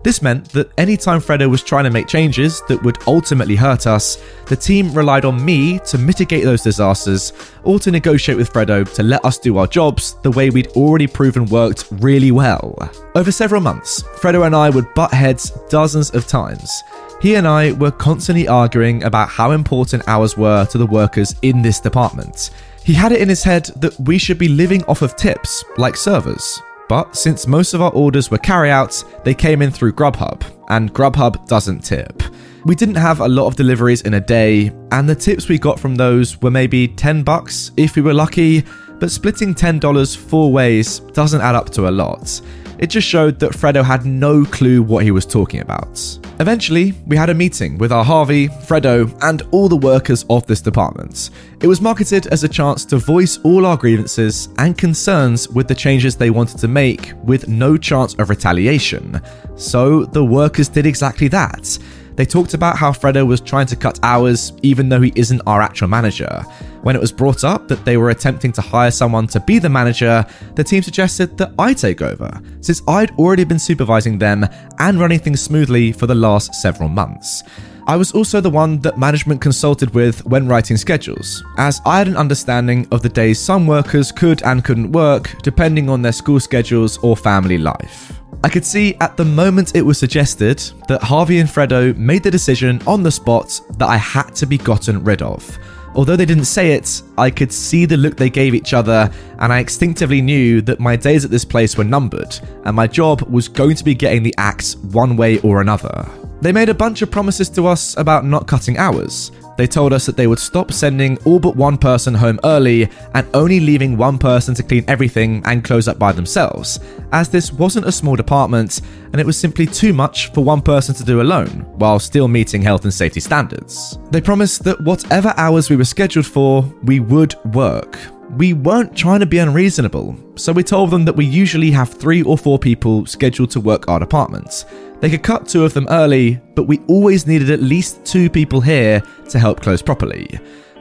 This 0.06 0.22
meant 0.22 0.50
that 0.50 0.70
anytime 0.78 1.20
Fredo 1.20 1.50
was 1.50 1.64
trying 1.64 1.86
to 1.86 1.90
make 1.90 2.06
changes 2.06 2.62
that 2.68 2.84
would 2.84 3.00
ultimately 3.08 3.56
hurt 3.56 3.88
us, 3.88 4.24
the 4.46 4.56
team 4.56 4.94
relied 4.94 5.26
on 5.26 5.44
me 5.44 5.80
to 5.80 5.98
mitigate 5.98 6.44
those 6.44 6.62
disasters 6.62 7.34
or 7.64 7.80
to 7.80 7.90
negotiate 7.90 8.38
with 8.38 8.54
Fredo 8.54 8.88
to 8.94 9.02
let 9.02 9.26
us 9.26 9.40
do 9.40 9.58
our 9.58 9.66
jobs 9.66 10.16
the 10.22 10.30
way 10.30 10.52
we'd 10.52 10.68
already 10.74 11.08
proven 11.08 11.48
worked 11.48 11.88
really 11.90 12.30
well. 12.30 12.78
Over 13.16 13.32
several 13.32 13.62
months, 13.62 14.04
Fredo 14.20 14.46
and 14.46 14.56
I 14.56 14.70
would 14.70 14.94
butt 14.94 15.12
heads 15.12 15.50
dozens 15.70 16.12
of 16.12 16.28
times. 16.28 16.84
He 17.20 17.34
and 17.34 17.48
I 17.48 17.72
were 17.72 17.90
constantly 17.90 18.48
arguing 18.48 19.02
about 19.06 19.30
how 19.30 19.54
important 19.54 20.08
hours 20.08 20.38
were 20.38 20.68
to 20.68 20.78
the 20.78 20.86
workers 20.86 21.34
in 21.42 21.64
this 21.64 21.80
department. 21.80 22.52
He 22.84 22.94
had 22.94 23.12
it 23.12 23.22
in 23.22 23.30
his 23.30 23.44
head 23.44 23.72
that 23.78 24.00
we 24.02 24.20
should 24.20 24.38
be 24.38 24.50
living 24.50 24.84
off 24.84 25.02
of 25.02 25.16
tips, 25.16 25.66
like 25.78 25.98
servers. 25.98 26.62
But 26.88 27.16
since 27.16 27.48
most 27.48 27.74
of 27.74 27.82
our 27.82 27.92
orders 27.92 28.30
were 28.30 28.38
carryouts, 28.38 29.06
they 29.24 29.34
came 29.34 29.62
in 29.62 29.72
through 29.72 29.94
Grubhub, 29.94 30.44
and 30.70 30.94
Grubhub 30.94 31.48
doesn't 31.48 31.84
tip. 31.84 32.22
We 32.66 32.76
didn't 32.76 32.96
have 32.96 33.20
a 33.20 33.28
lot 33.28 33.48
of 33.48 33.56
deliveries 33.56 34.02
in 34.02 34.16
a 34.16 34.22
day, 34.22 34.72
and 34.92 35.08
the 35.08 35.16
tips 35.16 35.50
we 35.50 35.58
got 35.58 35.80
from 35.80 35.96
those 35.96 36.40
were 36.42 36.52
maybe 36.52 36.88
10 36.88 37.24
bucks 37.24 37.72
if 37.78 37.96
we 37.96 38.02
were 38.02 38.14
lucky, 38.14 38.64
but 39.00 39.12
splitting 39.12 39.54
$10 39.54 40.18
four 40.18 40.52
ways 40.52 41.00
doesn't 41.00 41.42
add 41.42 41.56
up 41.56 41.70
to 41.72 41.90
a 41.90 41.92
lot. 41.92 42.42
It 42.78 42.88
just 42.88 43.08
showed 43.08 43.40
that 43.40 43.52
Fredo 43.52 43.84
had 43.84 44.06
no 44.06 44.46
clue 44.46 44.84
what 44.84 45.04
he 45.04 45.12
was 45.12 45.26
talking 45.26 45.62
about. 45.62 46.20
Eventually, 46.40 46.94
we 47.08 47.16
had 47.16 47.30
a 47.30 47.34
meeting 47.34 47.78
with 47.78 47.92
our 47.92 48.04
Harvey, 48.04 48.50
Fredo, 48.50 49.18
and 49.22 49.42
all 49.52 49.70
the 49.70 49.78
workers 49.78 50.26
of 50.30 50.46
this 50.48 50.60
department. 50.62 51.30
It 51.62 51.68
was 51.68 51.80
marketed 51.80 52.28
as 52.28 52.44
a 52.44 52.50
chance 52.50 52.84
to 52.86 52.98
voice 52.98 53.40
all 53.44 53.66
our 53.66 53.78
grievances 53.78 54.50
and 54.58 54.78
concerns 54.78 55.48
with 55.48 55.68
the 55.68 55.76
changes 55.76 56.16
they 56.16 56.30
wanted 56.30 56.58
to 56.58 56.68
make 56.68 57.14
with 57.24 57.48
no 57.48 57.78
chance 57.78 58.14
of 58.16 58.30
retaliation. 58.30 59.22
So 59.56 60.04
the 60.04 60.26
workers 60.26 60.68
did 60.68 60.86
exactly 60.86 61.30
that. 61.30 61.80
They 62.16 62.26
talked 62.26 62.54
about 62.54 62.78
how 62.78 62.92
Fredo 62.92 63.28
was 63.28 63.42
trying 63.42 63.68
to 63.68 63.76
cut 63.76 64.00
hours 64.02 64.54
even 64.62 64.88
though 64.88 65.02
he 65.02 65.12
isn't 65.16 65.42
our 65.46 65.62
actual 65.62 65.88
manager. 65.88 66.44
When 66.82 66.96
it 66.96 67.02
was 67.02 67.12
brought 67.12 67.44
up 67.44 67.68
that 67.68 67.84
they 67.84 67.98
were 67.98 68.12
attempting 68.12 68.52
to 68.54 68.62
hire 68.62 68.92
someone 68.92 69.28
to 69.28 69.40
be 69.40 69.60
the 69.60 69.70
manager, 69.70 70.26
the 70.56 70.64
team 70.64 70.82
suggested 70.84 71.38
that 71.38 71.54
I 71.60 71.74
take 71.74 72.02
over, 72.02 72.42
since 72.62 72.82
I'd 72.88 73.12
already 73.12 73.44
been 73.44 73.60
supervising 73.60 74.18
them 74.18 74.48
and 74.80 75.00
running 75.00 75.20
things 75.20 75.42
smoothly 75.42 75.92
for 75.92 76.08
the 76.08 76.16
last 76.16 76.54
several 76.56 76.90
months. 76.90 77.44
I 77.88 77.98
was 77.98 78.14
also 78.14 78.42
the 78.42 78.50
one 78.50 78.80
that 78.80 78.98
management 78.98 79.42
consulted 79.42 79.94
with 79.94 80.26
when 80.26 80.48
writing 80.48 80.76
schedules, 80.76 81.44
as 81.58 81.82
I 81.86 82.00
had 82.00 82.08
an 82.08 82.18
understanding 82.18 82.88
of 82.92 83.04
the 83.04 83.10
days 83.10 83.40
some 83.40 83.68
workers 83.68 84.12
could 84.12 84.42
and 84.42 84.64
couldn't 84.64 84.92
work 84.92 85.36
depending 85.44 85.88
on 85.88 86.02
their 86.02 86.12
school 86.12 86.40
schedules 86.40 86.98
or 87.04 87.16
family 87.16 87.60
life. 87.60 88.12
I 88.46 88.50
could 88.50 88.64
see 88.64 88.94
at 89.02 89.18
the 89.18 89.26
moment 89.26 89.76
it 89.76 89.82
was 89.82 89.98
suggested 89.98 90.60
that 90.88 91.02
Harvey 91.02 91.40
and 91.40 91.50
Fredo 91.50 91.98
made 91.98 92.22
the 92.22 92.30
decision 92.30 92.80
on 92.86 93.02
the 93.02 93.10
spot 93.10 93.60
that 93.80 93.90
I 93.90 93.98
had 93.98 94.36
to 94.36 94.46
be 94.46 94.60
gotten 94.60 95.04
rid 95.04 95.24
of. 95.24 95.58
Although 95.96 96.16
they 96.16 96.28
didn't 96.28 96.46
say 96.46 96.74
it, 96.74 97.02
I 97.18 97.32
could 97.32 97.52
see 97.52 97.86
the 97.86 97.98
look 97.98 98.18
they 98.18 98.30
gave 98.30 98.54
each 98.54 98.76
other, 98.76 99.10
and 99.40 99.52
I 99.52 99.58
instinctively 99.58 100.22
knew 100.22 100.62
that 100.62 100.80
my 100.80 100.96
days 100.96 101.26
at 101.26 101.32
this 101.32 101.44
place 101.44 101.76
were 101.76 101.84
numbered, 101.84 102.40
and 102.66 102.76
my 102.76 102.86
job 102.86 103.24
was 103.24 103.48
going 103.48 103.78
to 103.78 103.84
be 103.84 103.96
getting 103.96 104.22
the 104.22 104.36
axe 104.38 104.76
one 104.76 105.18
way 105.18 105.40
or 105.40 105.62
another. 105.62 106.08
They 106.42 106.52
made 106.52 106.70
a 106.70 106.76
bunch 106.76 107.02
of 107.02 107.10
promises 107.10 107.50
to 107.50 107.66
us 107.66 107.98
about 107.98 108.26
not 108.26 108.46
cutting 108.46 108.78
hours, 108.78 109.32
they 109.58 109.68
told 109.68 109.94
us 109.94 110.06
that 110.06 110.18
they 110.18 110.28
would 110.28 110.40
stop 110.40 110.72
sending 110.72 111.18
all 111.26 111.40
but 111.40 111.56
one 111.56 111.78
person 111.78 112.14
home 112.14 112.40
early 112.44 112.90
and 113.14 113.28
only 113.34 113.60
leaving 113.60 113.98
one 113.98 114.18
person 114.18 114.54
to 114.56 114.64
clean 114.64 114.84
everything 114.88 115.42
and 115.46 115.64
close 115.64 115.88
up 115.88 115.98
by 115.98 116.12
themselves, 116.12 116.80
as 117.12 117.30
this 117.30 117.52
wasn't 117.52 117.88
a 117.88 117.92
small 117.92 118.16
department 118.16 118.82
and 119.12 119.20
it 119.22 119.26
was 119.26 119.38
simply 119.38 119.66
too 119.66 119.94
much 119.94 120.32
for 120.34 120.44
one 120.44 120.62
person 120.62 120.94
to 120.96 121.04
do 121.04 121.22
alone, 121.22 121.66
while 121.78 122.00
still 122.00 122.28
meeting 122.28 122.62
health 122.62 122.84
and 122.84 122.94
safety 122.94 123.20
standards. 123.20 123.98
They 124.12 124.22
promised 124.22 124.64
that 124.66 124.82
whatever 124.82 125.34
hours 125.38 125.70
we 125.70 125.78
were 125.78 125.86
scheduled 125.86 126.26
for, 126.26 126.64
we 126.84 127.00
would 127.00 127.36
work. 127.54 127.98
We 128.32 128.54
weren't 128.54 128.98
trying 128.98 129.22
to 129.22 129.26
be 129.26 129.38
unreasonable, 129.38 130.18
so 130.36 130.52
we 130.52 130.64
told 130.64 130.92
them 130.92 131.06
that 131.06 131.16
we 131.16 131.26
usually 131.26 131.72
have 131.72 131.94
three 131.94 132.24
or 132.24 132.38
four 132.38 132.60
people 132.60 133.06
scheduled 133.06 133.52
to 133.52 133.62
work 133.62 133.88
our 133.88 134.00
departments. 134.00 134.66
They 135.06 135.12
could 135.12 135.22
cut 135.22 135.48
two 135.48 135.64
of 135.64 135.76
them 135.76 135.86
early, 135.92 136.42
but 136.56 136.64
we 136.64 136.80
always 136.88 137.28
needed 137.28 137.52
at 137.52 137.62
least 137.62 138.04
two 138.04 138.28
people 138.28 138.60
here 138.60 139.04
to 139.30 139.38
help 139.38 139.62
close 139.62 139.80
properly. 139.80 140.28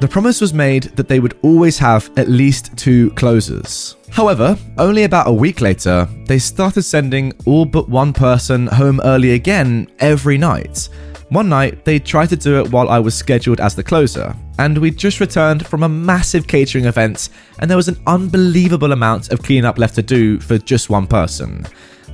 The 0.00 0.08
promise 0.08 0.40
was 0.40 0.54
made 0.54 0.84
that 0.96 1.08
they 1.08 1.20
would 1.20 1.38
always 1.42 1.76
have 1.76 2.10
at 2.16 2.30
least 2.30 2.74
two 2.78 3.10
closers. 3.16 3.96
However, 4.08 4.56
only 4.78 5.04
about 5.04 5.28
a 5.28 5.32
week 5.32 5.60
later, 5.60 6.08
they 6.24 6.38
started 6.38 6.84
sending 6.84 7.34
all 7.44 7.66
but 7.66 7.90
one 7.90 8.14
person 8.14 8.66
home 8.68 8.98
early 9.04 9.32
again 9.32 9.88
every 9.98 10.38
night. 10.38 10.88
One 11.28 11.50
night, 11.50 11.84
they 11.84 11.98
tried 11.98 12.30
to 12.30 12.36
do 12.36 12.58
it 12.60 12.72
while 12.72 12.88
I 12.88 13.00
was 13.00 13.14
scheduled 13.14 13.60
as 13.60 13.74
the 13.74 13.82
closer, 13.82 14.34
and 14.58 14.78
we'd 14.78 14.96
just 14.96 15.20
returned 15.20 15.66
from 15.66 15.82
a 15.82 15.88
massive 15.88 16.46
catering 16.46 16.86
event, 16.86 17.28
and 17.58 17.68
there 17.68 17.76
was 17.76 17.88
an 17.88 18.00
unbelievable 18.06 18.92
amount 18.92 19.32
of 19.32 19.42
cleanup 19.42 19.76
left 19.76 19.96
to 19.96 20.02
do 20.02 20.40
for 20.40 20.56
just 20.56 20.88
one 20.88 21.06
person. 21.06 21.66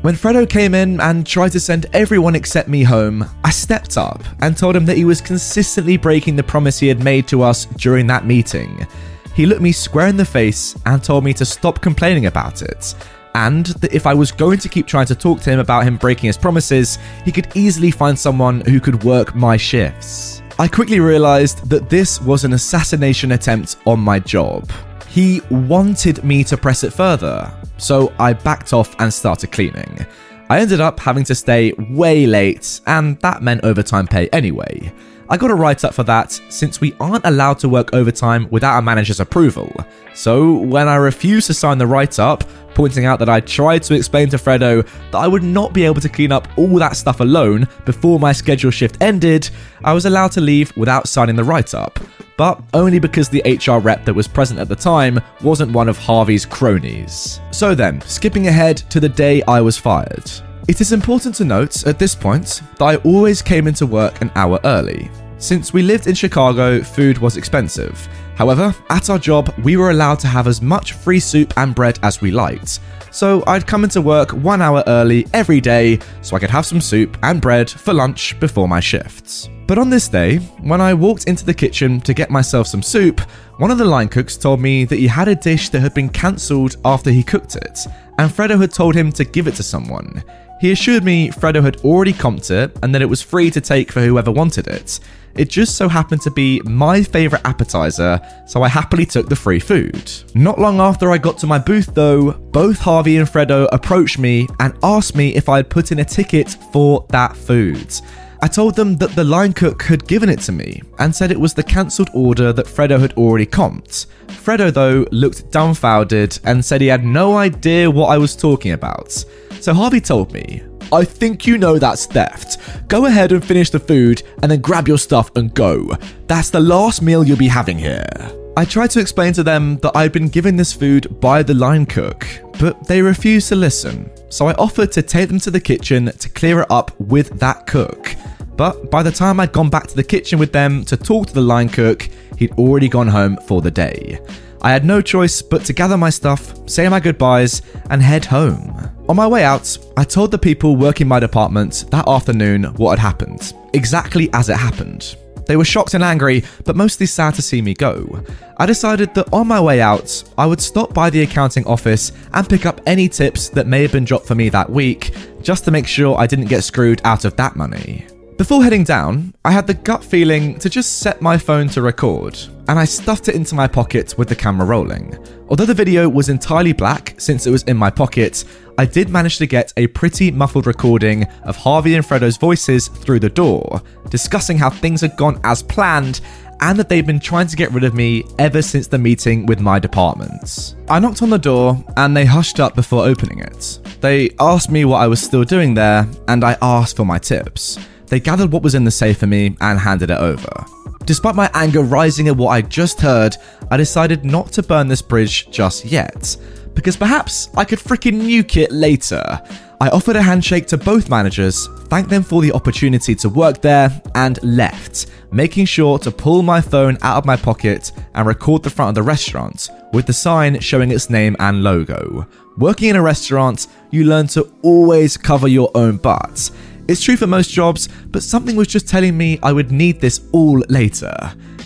When 0.03 0.15
Fredo 0.15 0.49
came 0.49 0.75
in 0.75 0.99
and 0.99 1.27
tried 1.27 1.53
to 1.53 1.61
send 1.61 1.85
everyone 1.93 2.35
except 2.35 2.71
me 2.71 2.83
home, 2.83 3.23
I 3.45 3.51
stepped 3.51 3.99
up 3.99 4.25
and 4.41 4.57
told 4.57 4.75
him 4.75 4.87
that 4.87 4.97
he 4.97 5.05
was 5.05 5.21
consistently 5.21 5.99
breaking 5.99 6.37
the 6.37 6.43
promise 6.43 6.79
he 6.79 6.89
had 6.89 7.05
made 7.05 7.29
to 7.29 7.43
us 7.43 7.67
during 7.67 8.07
that 8.07 8.25
meeting. 8.25 8.87
He 9.35 9.45
looked 9.45 9.61
me 9.61 9.73
square 9.73 10.07
in 10.09 10.17
the 10.17 10.25
face 10.25 10.75
and 10.87 11.05
told 11.05 11.23
me 11.23 11.35
to 11.35 11.45
stop 11.45 11.83
complaining 11.83 12.25
about 12.25 12.63
it, 12.63 12.95
and 13.35 13.67
that 13.67 13.93
if 13.93 14.07
I 14.07 14.15
was 14.15 14.33
going 14.33 14.59
to 14.61 14.71
keep 14.71 14.87
trying 14.87 15.05
to 15.05 15.15
talk 15.15 15.43
to 15.43 15.51
him 15.51 15.59
about 15.59 15.85
him 15.85 15.99
breaking 15.99 16.29
his 16.29 16.39
promises, 16.39 16.99
he 17.27 17.31
could 17.31 17.55
easily 17.55 17.91
find 17.91 18.19
someone 18.19 18.63
who 18.63 18.81
could 18.81 19.05
work 19.05 19.35
my 19.35 19.59
shifts. 19.59 20.41
I 20.59 20.67
quickly 20.67 21.01
realised 21.01 21.69
that 21.69 21.91
this 21.91 22.23
was 22.23 22.45
an 22.45 22.55
assassination 22.55 23.33
attempt 23.33 23.77
on 23.85 24.01
my 24.01 24.19
job. 24.19 24.73
He 25.11 25.43
wanted 25.51 26.23
me 26.23 26.45
to 26.45 26.57
press 26.57 26.85
it 26.85 26.93
further, 26.93 27.53
so 27.79 28.13
I 28.21 28.33
backed 28.33 28.73
off 28.73 28.95
and 29.01 29.13
started 29.13 29.51
cleaning. 29.51 30.07
I 30.49 30.61
ended 30.61 30.81
up 30.81 31.01
having 31.01 31.25
to 31.25 31.35
stay 31.35 31.73
way 31.73 32.27
late, 32.27 32.81
and 32.87 33.19
that 33.21 33.43
meant 33.43 33.65
overtime 33.65 34.07
pay 34.07 34.29
anyway. 34.29 34.93
I 35.31 35.37
got 35.37 35.53
a 35.53 35.55
write 35.55 35.85
up 35.85 35.95
for 35.95 36.03
that 36.03 36.33
since 36.49 36.81
we 36.81 36.93
aren't 36.99 37.25
allowed 37.25 37.61
to 37.61 37.69
work 37.69 37.95
overtime 37.95 38.49
without 38.51 38.81
a 38.81 38.83
manager's 38.83 39.21
approval. 39.21 39.73
So, 40.13 40.55
when 40.55 40.89
I 40.89 40.97
refused 40.97 41.47
to 41.47 41.55
sign 41.55 41.79
the 41.79 41.87
write 41.87 42.19
up, 42.19 42.43
pointing 42.75 43.05
out 43.05 43.21
that 43.21 43.29
I 43.29 43.39
tried 43.39 43.85
to 43.85 43.95
explain 43.95 44.29
to 44.31 44.39
Fredo 44.39 44.85
that 45.13 45.19
I 45.19 45.29
would 45.29 45.45
not 45.45 45.73
be 45.73 45.85
able 45.85 46.01
to 46.01 46.09
clean 46.09 46.33
up 46.33 46.49
all 46.59 46.77
that 46.81 46.97
stuff 46.97 47.21
alone 47.21 47.69
before 47.85 48.19
my 48.19 48.33
schedule 48.33 48.73
shift 48.73 48.97
ended, 49.01 49.49
I 49.85 49.93
was 49.93 50.05
allowed 50.05 50.33
to 50.33 50.41
leave 50.41 50.77
without 50.77 51.09
signing 51.09 51.37
the 51.37 51.45
write 51.45 51.75
up 51.75 52.01
but 52.41 52.59
only 52.73 52.99
because 52.99 53.29
the 53.29 53.43
HR 53.45 53.81
rep 53.81 54.03
that 54.07 54.15
was 54.15 54.27
present 54.27 54.59
at 54.59 54.67
the 54.67 54.75
time 54.75 55.21
wasn't 55.43 55.71
one 55.73 55.91
of 55.91 55.99
Harvey's 55.99 56.47
cronies. 56.47 57.39
So 57.51 57.75
then, 57.75 58.01
skipping 58.01 58.47
ahead 58.47 58.79
to 58.89 58.99
the 58.99 59.11
day 59.11 59.43
I 59.43 59.61
was 59.61 59.77
fired. 59.77 60.25
It 60.71 60.81
is 60.81 60.93
important 60.93 61.35
to 61.35 61.45
note 61.45 61.85
at 61.85 61.99
this 61.99 62.15
point 62.15 62.63
that 62.79 62.85
I 62.85 62.95
always 62.99 63.43
came 63.43 63.67
into 63.67 63.87
work 63.87 64.21
an 64.21 64.31
hour 64.37 64.61
early. 64.63 65.11
Since 65.37 65.73
we 65.73 65.83
lived 65.83 66.07
in 66.07 66.15
Chicago, 66.15 66.81
food 66.81 67.19
was 67.19 67.37
expensive. 67.37 68.09
However, 68.37 68.73
at 68.89 69.11
our 69.11 69.19
job, 69.19 69.53
we 69.65 69.77
were 69.77 69.91
allowed 69.91 70.21
to 70.21 70.29
have 70.29 70.47
as 70.47 70.63
much 70.63 70.93
free 70.93 71.19
soup 71.19 71.53
and 71.57 71.75
bread 71.75 71.99
as 72.05 72.21
we 72.21 72.31
liked. 72.31 72.79
So 73.11 73.43
I'd 73.49 73.67
come 73.67 73.83
into 73.83 74.01
work 74.01 74.31
one 74.31 74.63
hour 74.63 74.85
early 74.87 75.27
every 75.35 75.61
day 75.61 75.99
so 76.23 76.37
I 76.37 76.39
could 76.39 76.51
have 76.51 76.65
some 76.65 76.81
soup 76.81 77.19
and 77.25 77.41
bread 77.41 77.69
for 77.69 77.93
lunch 77.93 78.39
before 78.39 78.69
my 78.69 78.79
shifts. 78.79 79.49
But 79.67 79.79
on 79.79 79.91
this 79.91 80.07
day, 80.07 80.37
when 80.61 80.81
I 80.81 80.95
walked 80.95 81.25
into 81.25 81.45
the 81.45 81.53
kitchen 81.53 82.01
to 82.03 82.15
get 82.15 82.31
myself 82.31 82.69
some 82.69 82.83
soup, 82.83 83.21
one 83.59 83.73
of 83.73 83.79
the 83.79 83.85
line 83.85 84.09
cooks 84.09 84.37
told 84.37 84.61
me 84.61 84.85
that 84.85 85.01
he 85.01 85.09
had 85.09 85.27
a 85.27 85.35
dish 85.35 85.69
that 85.71 85.81
had 85.81 85.95
been 85.95 86.09
cancelled 86.09 86.77
after 86.85 87.11
he 87.11 87.25
cooked 87.25 87.57
it, 87.57 87.87
and 88.19 88.31
Fredo 88.31 88.61
had 88.61 88.73
told 88.73 88.95
him 88.95 89.11
to 89.11 89.25
give 89.25 89.49
it 89.49 89.57
to 89.57 89.65
someone. 89.65 90.23
He 90.61 90.73
assured 90.73 91.05
me 91.05 91.31
Fredo 91.31 91.63
had 91.63 91.79
already 91.79 92.13
comped 92.13 92.51
it 92.51 92.77
and 92.83 92.95
that 92.95 93.01
it 93.01 93.09
was 93.09 93.23
free 93.23 93.51
to 93.51 93.63
take 93.63 93.91
for 93.91 94.03
whoever 94.03 94.31
wanted 94.31 94.67
it. 94.67 95.01
It 95.35 95.49
just 95.49 95.77
so 95.77 95.89
happened 95.89 96.21
to 96.23 96.31
be 96.31 96.61
my 96.65 97.03
favourite 97.03 97.47
appetizer, 97.47 98.21
so 98.47 98.63
I 98.63 98.69
happily 98.69 99.07
took 99.07 99.29
the 99.29 99.37
free 99.37 99.59
food. 99.59 100.13
Not 100.35 100.59
long 100.59 100.79
after 100.79 101.13
I 101.13 101.19
got 101.19 101.39
to 101.39 101.47
my 101.47 101.59
booth, 101.59 101.95
though, 101.95 102.33
both 102.33 102.79
Harvey 102.79 103.17
and 103.17 103.27
Fredo 103.27 103.69
approached 103.73 104.19
me 104.19 104.49
and 104.59 104.75
asked 104.83 105.17
me 105.17 105.35
if 105.35 105.49
I 105.49 105.57
had 105.57 105.71
put 105.71 105.93
in 105.93 106.01
a 106.01 106.05
ticket 106.05 106.51
for 106.73 107.07
that 107.09 107.35
food. 107.37 107.95
I 108.43 108.49
told 108.49 108.75
them 108.75 108.97
that 108.97 109.11
the 109.11 109.25
line 109.25 109.53
cook 109.53 109.83
had 109.83 110.07
given 110.07 110.29
it 110.29 110.41
to 110.41 110.53
me 110.53 110.83
and 110.99 111.15
said 111.15 111.31
it 111.31 111.41
was 111.41 111.55
the 111.55 111.63
cancelled 111.63 112.11
order 112.13 112.53
that 112.53 112.67
Fredo 112.67 112.99
had 112.99 113.13
already 113.15 113.47
comped. 113.47 114.07
Fredo, 114.29 114.73
though, 114.73 115.07
looked 115.11 115.51
dumbfounded 115.51 116.39
and 116.45 116.65
said 116.65 116.81
he 116.81 116.87
had 116.87 117.05
no 117.05 117.37
idea 117.37 117.91
what 117.91 118.09
I 118.09 118.19
was 118.19 118.35
talking 118.35 118.73
about. 118.73 119.25
So 119.61 119.75
Harvey 119.75 120.01
told 120.01 120.33
me, 120.33 120.63
I 120.93 121.05
think 121.05 121.47
you 121.47 121.59
know 121.59 121.79
that's 121.79 122.07
theft. 122.07 122.59
Go 122.89 123.07
ahead 123.07 123.33
and 123.33 123.45
finish 123.45 123.71
the 123.71 123.79
food 123.79 124.23
and 124.43 124.51
then 124.51 124.61
grab 124.61 124.89
your 124.89 124.99
stuff 124.99 125.31
and 125.37 125.55
go. 125.55 125.97
That's 126.27 126.51
the 126.51 126.61
last 126.61 127.03
meal 127.03 127.23
you'll 127.23 127.37
be 127.37 127.49
having 127.49 127.79
here. 127.79 128.09
I 128.57 128.65
tried 128.65 128.91
to 128.91 129.01
explain 129.01 129.33
to 129.35 129.43
them 129.43 129.79
that 129.79 129.97
I'd 129.97 130.13
been 130.13 130.29
given 130.29 130.57
this 130.57 130.73
food 130.73 131.21
by 131.21 131.43
the 131.43 131.55
line 131.55 131.87
cook, 131.87 132.27
but 132.59 132.87
they 132.89 133.01
refused 133.03 133.49
to 133.51 133.55
listen. 133.55 134.11
So 134.31 134.47
I 134.47 134.55
offered 134.55 134.93
to 134.93 135.03
take 135.03 135.29
them 135.29 135.39
to 135.41 135.51
the 135.51 135.61
kitchen 135.61 136.07
to 136.07 136.29
clear 136.29 136.63
it 136.63 136.71
up 136.71 136.99
with 136.99 137.39
that 137.39 137.67
cook. 137.67 138.17
But 138.57 138.91
by 138.91 139.03
the 139.03 139.13
time 139.13 139.41
I'd 139.41 139.53
gone 139.53 139.71
back 139.71 139.87
to 139.87 139.97
the 139.97 140.03
kitchen 140.03 140.39
with 140.39 140.53
them 140.53 140.85
to 140.87 140.97
talk 140.97 141.29
to 141.29 141.35
the 141.35 141.41
line 141.41 141.69
cook, 141.69 142.09
he'd 142.39 142.53
already 142.53 142.89
gone 142.89 143.09
home 143.09 143.37
for 143.47 143.63
the 143.63 143.71
day. 143.71 144.21
I 144.63 144.73
had 144.73 144.85
no 144.85 145.01
choice 145.01 145.41
but 145.41 145.65
to 145.67 145.73
gather 145.73 145.97
my 145.97 146.11
stuff, 146.11 146.69
say 146.69 146.89
my 146.89 147.01
goodbyes, 147.01 147.63
and 147.89 148.03
head 148.03 148.27
home. 148.27 148.91
On 149.11 149.17
my 149.17 149.27
way 149.27 149.43
out, 149.43 149.77
I 149.97 150.05
told 150.05 150.31
the 150.31 150.39
people 150.39 150.77
working 150.77 151.09
my 151.09 151.19
department 151.19 151.87
that 151.91 152.07
afternoon 152.07 152.63
what 152.77 152.97
had 152.97 153.01
happened, 153.01 153.55
exactly 153.73 154.31
as 154.33 154.49
it 154.49 154.57
happened. 154.57 155.17
They 155.49 155.57
were 155.57 155.65
shocked 155.65 155.95
and 155.95 156.05
angry, 156.05 156.45
but 156.65 156.77
mostly 156.77 157.07
sad 157.07 157.35
to 157.35 157.43
see 157.43 157.61
me 157.61 157.75
go. 157.75 158.23
I 158.59 158.67
decided 158.67 159.13
that 159.15 159.33
on 159.33 159.49
my 159.49 159.61
way 159.61 159.81
out, 159.81 160.23
I 160.39 160.47
would 160.47 160.61
stop 160.61 160.95
by 160.95 161.11
the 161.11 161.23
accounting 161.23 161.67
office 161.67 162.13
and 162.35 162.49
pick 162.49 162.67
up 162.67 162.81
any 162.87 163.09
tips 163.09 163.49
that 163.49 163.67
may 163.67 163.83
have 163.83 163.91
been 163.91 164.05
dropped 164.05 164.29
for 164.29 164.37
me 164.37 164.49
that 164.51 164.71
week, 164.71 165.13
just 165.43 165.65
to 165.65 165.73
make 165.73 165.89
sure 165.89 166.17
I 166.17 166.29
didn't 166.29 166.45
get 166.45 166.63
screwed 166.63 167.01
out 167.03 167.25
of 167.25 167.35
that 167.35 167.57
money. 167.57 168.07
Before 168.41 168.65
heading 168.65 168.85
down, 168.85 169.35
I 169.45 169.51
had 169.51 169.67
the 169.67 169.75
gut 169.75 170.03
feeling 170.03 170.59
to 170.61 170.71
just 170.71 171.01
set 171.01 171.21
my 171.21 171.37
phone 171.37 171.69
to 171.69 171.83
record, 171.83 172.39
and 172.69 172.79
I 172.79 172.87
stuffed 172.87 173.29
it 173.29 173.35
into 173.35 173.55
my 173.55 173.69
pocket 173.69 174.17
with 174.17 174.31
the 174.31 174.35
camera 174.35 174.67
rolling. 174.67 175.15
Although 175.51 175.67
the 175.67 175.75
video 175.75 176.09
was 176.09 176.31
entirely 176.31 176.73
black 176.73 177.15
since 177.19 177.47
it 177.47 177.51
was 177.51 177.65
in 177.65 177.77
my 177.77 177.91
pocket, 177.91 178.47
I 178.79 178.87
did 178.87 179.11
manage 179.11 179.37
to 179.37 179.47
get 179.47 179.75
a 179.77 179.89
pretty 179.89 180.31
muffled 180.31 180.67
recording 180.67 181.25
of 181.43 181.57
Harvey 181.57 181.97
and 181.97 182.07
Fredo's 182.07 182.39
voices 182.39 182.89
through 182.89 183.21
the 183.21 183.29
door, 183.29 183.83
discussing 184.09 184.57
how 184.57 184.71
things 184.71 185.03
had 185.03 185.19
gone 185.19 185.39
as 185.45 185.63
planned 185.63 186.23
and 186.61 186.79
that 186.79 186.89
they'd 186.89 187.07
been 187.07 187.21
trying 187.21 187.49
to 187.49 187.57
get 187.57 187.71
rid 187.73 187.85
of 187.85 187.93
me 187.93 188.25
ever 188.39 188.63
since 188.63 188.87
the 188.87 188.97
meeting 188.97 189.45
with 189.45 189.61
my 189.61 189.79
departments. 189.79 190.77
I 190.89 190.99
knocked 190.99 191.21
on 191.21 191.29
the 191.29 191.39
door 191.39 191.85
and 191.99 192.17
they 192.17 192.25
hushed 192.25 192.59
up 192.59 192.75
before 192.75 193.05
opening 193.05 193.41
it. 193.41 193.81
They 194.01 194.31
asked 194.41 194.71
me 194.71 194.87
what 194.87 195.03
I 195.03 195.09
was 195.09 195.21
still 195.21 195.45
doing 195.45 195.75
there, 195.75 196.09
and 196.27 196.43
I 196.43 196.57
asked 196.63 196.97
for 196.97 197.05
my 197.05 197.19
tips. 197.19 197.79
They 198.11 198.21
gathered 198.21 198.53
what 198.53 198.63
was 198.63 198.75
in 198.75 198.85
the 198.85 198.91
safe 198.91 199.19
for 199.19 199.27
me 199.27 199.57
and 199.61 199.79
handed 199.79 200.11
it 200.11 200.19
over. 200.19 200.67
Despite 201.07 201.35
my 201.35 201.51
anger 201.55 201.83
rising 201.83 202.29
at 202.29 202.37
what 202.37 202.51
I 202.51 202.61
just 202.61 203.01
heard, 203.01 203.37
I 203.71 203.77
decided 203.77 204.25
not 204.25 204.53
to 204.53 204.63
burn 204.63 204.89
this 204.89 205.01
bridge 205.01 205.51
just 205.51 205.85
yet, 205.85 206.37
because 206.75 206.97
perhaps 206.97 207.49
I 207.57 207.65
could 207.65 207.79
freaking 207.79 208.21
nuke 208.21 208.57
it 208.57 208.71
later. 208.71 209.41
I 209.81 209.89
offered 209.89 210.17
a 210.17 210.23
handshake 210.23 210.67
to 210.69 210.77
both 210.77 211.09
managers, 211.09 211.69
thanked 211.87 212.11
them 212.11 212.23
for 212.23 212.43
the 212.43 212.53
opportunity 212.53 213.15
to 213.15 213.29
work 213.31 213.63
there, 213.63 213.91
and 214.15 214.43
left, 214.43 215.07
making 215.33 215.65
sure 215.65 215.99
to 216.01 216.11
pull 216.11 216.43
my 216.43 216.61
phone 216.61 216.99
out 217.01 217.17
of 217.17 217.25
my 217.25 217.37
pocket 217.37 217.93
and 218.15 218.27
record 218.27 218.63
the 218.63 218.71
front 218.71 218.91
of 218.91 218.95
the 218.97 219.03
restaurant 219.03 219.71
with 219.93 220.07
the 220.07 220.13
sign 220.13 220.61
showing 220.61 220.91
its 220.91 221.11
name 221.11 221.35
and 221.39 221.63
logo. 221.63 222.27
Working 222.59 222.91
in 222.91 222.97
a 222.97 223.03
restaurant, 223.03 223.69
you 223.91 224.05
learn 224.05 224.27
to 224.29 224.53
always 224.63 225.17
cover 225.17 225.49
your 225.49 225.71
own 225.75 225.97
butt. 225.97 226.51
It's 226.91 227.01
true 227.01 227.17
for 227.17 227.29
most 227.29 227.51
jobs, 227.51 227.89
but 228.09 228.21
something 228.21 228.57
was 228.57 228.67
just 228.67 228.89
telling 228.89 229.17
me 229.17 229.39
I 229.45 229.53
would 229.53 229.71
need 229.71 230.01
this 230.01 230.23
all 230.33 230.59
later. 230.69 231.15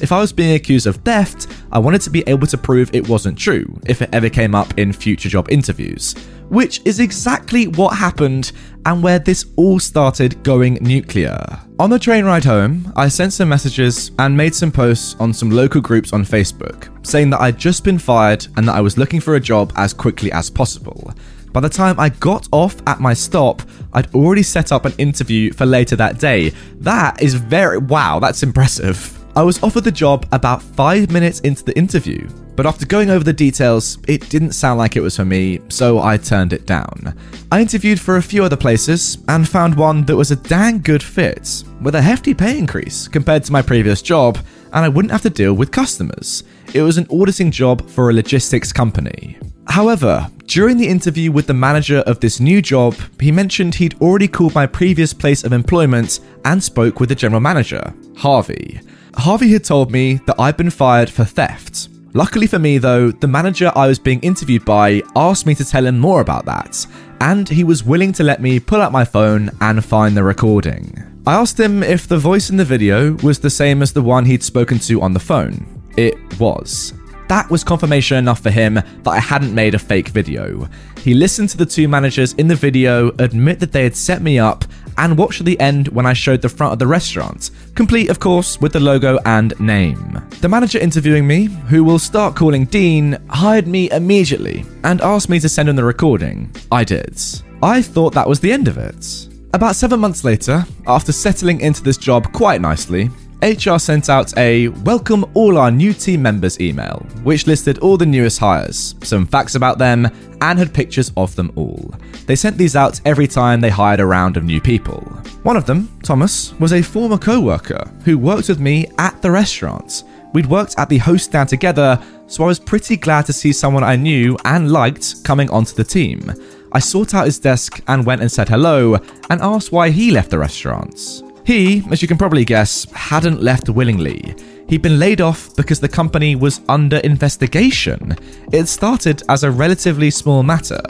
If 0.03 0.13
I 0.13 0.21
was 0.21 0.35
being 0.35 0.55
accused 0.55 0.87
of 0.87 0.97
theft, 0.97 1.47
I 1.73 1.79
wanted 1.79 2.03
to 2.03 2.11
be 2.11 2.23
able 2.27 2.47
to 2.47 2.59
prove 2.59 2.95
it 2.95 3.09
wasn't 3.09 3.39
true 3.39 3.65
if 3.87 4.03
it 4.03 4.11
ever 4.13 4.29
came 4.29 4.55
up 4.55 4.79
in 4.79 4.93
future 4.93 5.31
job 5.31 5.51
interviews, 5.51 6.15
which 6.51 6.83
is 6.85 7.01
exactly 7.01 7.69
what 7.69 7.97
happened 7.97 8.53
and 8.85 9.03
where 9.03 9.19
this 9.19 9.47
all 9.57 9.81
started 9.81 10.43
going 10.43 10.75
nuclear. 10.83 11.39
On 11.79 11.89
the 11.89 11.99
train 11.99 12.27
ride 12.27 12.45
home, 12.45 12.93
I 12.95 13.09
sent 13.09 13.33
some 13.33 13.49
messages 13.49 14.11
and 14.19 14.37
made 14.37 14.55
some 14.55 14.71
posts 14.71 15.17
on 15.19 15.33
some 15.33 15.49
local 15.49 15.81
groups 15.81 16.13
on 16.13 16.27
Facebook 16.27 16.91
saying 17.07 17.31
that 17.31 17.41
I'd 17.41 17.59
just 17.59 17.83
been 17.83 17.99
fired 17.99 18.47
and 18.59 18.69
that 18.69 18.77
I 18.77 18.83
was 18.83 18.99
looking 18.99 19.21
for 19.21 19.37
a 19.37 19.41
job 19.41 19.73
as 19.77 19.95
quickly 19.95 20.31
as 20.33 20.51
possible. 20.51 21.15
By 21.55 21.61
the 21.61 21.69
time 21.69 22.01
I 22.01 22.09
got 22.09 22.49
off 22.51 22.75
at 22.89 22.99
my 22.99 23.15
stop, 23.15 23.63
I'd 23.93 24.13
already 24.13 24.43
set 24.43 24.73
up 24.73 24.87
an 24.87 24.93
interview 24.99 25.53
for 25.53 25.65
later 25.65 25.95
that 25.95 26.19
day. 26.19 26.49
That 26.81 27.23
is 27.23 27.35
very 27.35 27.79
wow, 27.79 28.19
that's 28.19 28.43
impressive. 28.43 29.17
I 29.37 29.45
was 29.45 29.63
offered 29.63 29.85
the 29.85 29.93
job 29.93 30.27
about 30.33 30.61
five 30.61 31.13
minutes 31.13 31.39
into 31.41 31.63
the 31.63 31.77
interview, 31.79 32.29
but 32.57 32.67
after 32.67 32.85
going 32.87 33.11
over 33.11 33.23
the 33.23 33.33
details, 33.33 33.99
it 34.09 34.29
didn't 34.31 34.51
sound 34.51 34.79
like 34.79 34.97
it 34.97 35.01
was 35.01 35.15
for 35.15 35.25
me, 35.25 35.61
so 35.69 36.01
I 36.01 36.17
turned 36.17 36.53
it 36.53 36.67
down. 36.67 37.17
I 37.53 37.61
interviewed 37.61 38.01
for 38.01 38.17
a 38.17 38.23
few 38.23 38.43
other 38.43 38.57
places 38.57 39.19
and 39.29 39.49
found 39.49 39.77
one 39.77 40.05
that 40.07 40.17
was 40.17 40.33
a 40.33 40.37
dang 40.37 40.81
good 40.81 41.05
fit, 41.05 41.63
with 41.81 41.95
a 41.95 42.03
hefty 42.03 42.35
pay 42.35 42.59
increase 42.59 43.07
compared 43.07 43.45
to 43.45 43.53
my 43.53 43.63
previous 43.63 44.03
job, 44.03 44.39
and 44.73 44.85
I 44.85 44.89
wouldn't 44.89 45.13
have 45.13 45.23
to 45.23 45.31
deal 45.31 45.55
with 45.55 45.71
customers. 45.71 46.43
It 46.73 46.83
was 46.83 46.99
an 46.99 47.07
auditing 47.11 47.51
job 47.51 47.89
for 47.89 48.11
a 48.11 48.13
logistics 48.13 48.73
company. 48.73 49.39
However, 49.69 50.29
during 50.47 50.77
the 50.77 50.89
interview 50.89 51.33
with 51.33 51.47
the 51.47 51.55
manager 51.55 51.99
of 52.07 52.21
this 52.21 52.41
new 52.41 52.63
job, 52.63 52.95
he 53.21 53.33
mentioned 53.33 53.75
he'd 53.75 54.01
already 54.01 54.29
called 54.29 54.55
my 54.55 54.67
previous 54.67 55.13
place 55.13 55.43
of 55.45 55.53
employment 55.53 56.21
and 56.45 56.63
spoke 56.63 57.01
with 57.01 57.09
the 57.09 57.15
general 57.15 57.41
manager, 57.41 57.93
Harvey. 58.17 58.81
Harvey 59.17 59.53
had 59.53 59.65
told 59.65 59.91
me 59.91 60.15
that 60.27 60.39
I'd 60.39 60.57
been 60.57 60.71
fired 60.71 61.11
for 61.11 61.25
theft. 61.25 61.89
Luckily 62.13 62.47
for 62.47 62.61
me, 62.61 62.79
though, 62.79 63.11
the 63.11 63.27
manager 63.27 63.73
I 63.75 63.89
was 63.89 63.99
being 63.99 64.21
interviewed 64.21 64.65
by 64.65 65.03
asked 65.17 65.47
me 65.47 65.55
to 65.57 65.65
tell 65.65 65.87
him 65.87 65.99
more 65.99 66.21
about 66.21 66.45
that, 66.45 66.87
and 67.21 67.49
he 67.49 67.65
was 67.65 67.83
willing 67.83 68.13
to 68.13 68.23
let 68.23 68.41
me 68.41 68.61
pull 68.61 68.81
out 68.81 68.93
my 68.93 69.05
phone 69.05 69.51
and 69.61 69.85
find 69.85 70.17
the 70.17 70.23
recording. 70.23 71.03
I 71.27 71.35
asked 71.35 71.59
him 71.59 71.83
if 71.83 72.07
the 72.07 72.19
voice 72.19 72.51
in 72.51 72.57
the 72.57 72.65
video 72.65 73.15
was 73.15 73.41
the 73.41 73.51
same 73.51 73.83
as 73.83 73.93
the 73.93 74.03
one 74.03 74.27
he'd 74.27 74.45
spoken 74.45 74.79
to 74.81 75.01
on 75.01 75.13
the 75.13 75.21
phone. 75.21 75.74
It 75.97 76.17
was. 76.39 76.95
That 77.29 77.51
was 77.51 77.65
confirmation 77.65 78.19
enough 78.19 78.41
for 78.41 78.51
him 78.51 78.75
that 78.75 79.07
I 79.07 79.19
hadn't 79.19 79.55
made 79.55 79.75
a 79.75 79.79
fake 79.79 80.09
video. 80.09 80.69
He 80.99 81.15
listened 81.15 81.49
to 81.51 81.57
the 81.57 81.67
two 81.67 81.89
managers 81.89 82.35
in 82.35 82.49
the 82.49 82.55
video 82.55 83.09
admit 83.19 83.61
that 83.61 83.73
they 83.73 83.85
had 83.85 83.97
set 83.97 84.23
me 84.23 84.39
up 84.39 84.65
and 84.99 85.19
watched 85.19 85.45
the 85.45 85.59
end 85.59 85.89
when 85.89 86.07
I 86.07 86.13
showed 86.13 86.43
the 86.43 86.49
front 86.49 86.73
of 86.73 86.79
the 86.79 86.87
restaurant, 86.87 87.51
complete, 87.75 88.11
of 88.11 88.21
course, 88.21 88.61
with 88.61 88.73
the 88.73 88.81
logo 88.81 89.19
and 89.25 89.59
name. 89.59 90.23
The 90.41 90.49
manager 90.49 90.79
interviewing 90.79 91.27
me, 91.27 91.45
who 91.45 91.83
we'll 91.83 91.99
start 91.99 92.37
calling 92.37 92.67
Dean, 92.67 93.19
hired 93.29 93.67
me 93.67 93.91
immediately 93.91 94.65
and 94.85 95.01
asked 95.01 95.29
me 95.29 95.41
to 95.41 95.49
send 95.49 95.69
him 95.69 95.77
the 95.77 95.85
recording. 95.85 96.55
I 96.71 96.85
did. 96.85 97.21
I 97.63 97.83
thought 97.83 98.15
that 98.15 98.29
was 98.29 98.41
the 98.41 98.53
end 98.53 98.69
of 98.69 98.79
it. 98.79 99.29
About 99.53 99.77
seven 99.77 100.01
months 100.01 100.25
later, 100.25 100.67
after 100.87 101.13
settling 101.13 101.61
into 101.61 101.83
this 101.83 101.97
job 101.97 102.33
quite 102.33 102.61
nicely, 102.61 103.11
HR 103.45 103.79
sent 103.79 104.09
out 104.09 104.35
a 104.39 104.69
welcome 104.69 105.31
all 105.35 105.59
our 105.59 105.71
new 105.71 105.93
team 105.93 106.23
members 106.23 106.59
email, 106.63 107.07
which 107.25 107.47
listed 107.47 107.77
all 107.81 107.99
the 107.99 108.07
newest 108.07 108.39
hires, 108.39 108.95
some 109.03 109.27
facts 109.27 109.55
about 109.55 109.77
them, 109.77 110.09
and 110.41 110.59
had 110.59 110.73
pictures 110.73 111.13
of 111.19 111.37
them 111.37 111.53
all. 111.55 111.95
They 112.25 112.37
sent 112.37 112.57
these 112.57 112.75
out 112.75 113.03
every 113.05 113.27
time 113.27 113.61
they 113.61 113.69
hired 113.69 114.01
a 114.01 114.07
round 114.07 114.39
of 114.39 114.45
new 114.45 114.63
people. 114.63 115.01
One 115.43 115.59
of 115.59 115.67
them, 115.67 115.95
Thomas, 116.03 116.59
was 116.59 116.73
a 116.73 116.81
former 116.81 117.19
co 117.19 117.39
worker 117.39 117.87
who 118.07 118.17
worked 118.17 118.49
with 118.49 118.61
me 118.61 118.87
at 118.97 119.21
the 119.21 119.31
restaurant. 119.31 120.05
We'd 120.33 120.47
worked 120.47 120.77
at 120.79 120.89
the 120.89 120.97
host 120.97 121.27
stand 121.27 121.51
together, 121.51 122.03
so 122.27 122.45
I 122.45 122.47
was 122.47 122.59
pretty 122.59 122.97
glad 122.97 123.27
to 123.27 123.35
see 123.35 123.53
someone 123.53 123.85
I 123.85 123.97
knew 123.97 124.39
and 124.47 124.73
liked 124.73 125.23
coming 125.23 125.51
onto 125.51 125.75
the 125.75 125.85
team. 125.85 126.33
I 126.73 126.79
sought 126.79 127.13
out 127.13 127.27
his 127.27 127.39
desk 127.39 127.83
and 127.89 128.07
went 128.07 128.23
and 128.23 128.33
said 128.33 128.49
hello 128.49 128.95
and 129.29 129.43
asked 129.43 129.71
why 129.71 129.91
he 129.91 130.11
left 130.11 130.31
the 130.31 130.39
restaurant. 130.39 131.23
He, 131.45 131.83
as 131.91 132.01
you 132.01 132.09
can 132.09 132.17
probably 132.17 132.45
guess, 132.45 132.91
hadn't 132.93 133.43
left 133.43 133.69
willingly. 133.69 134.35
He'd 134.67 134.81
been 134.81 134.99
laid 134.99 135.21
off 135.21 135.55
because 135.57 135.79
the 135.79 135.89
company 135.89 136.37
was 136.37 136.63
under 136.71 136.97
investigation. 136.99 138.17
It 138.51 138.67
started 138.67 139.23
as 139.29 139.45
a 139.45 139.51
relatively 139.51 140.11
small 140.11 140.43
matter. 140.43 140.81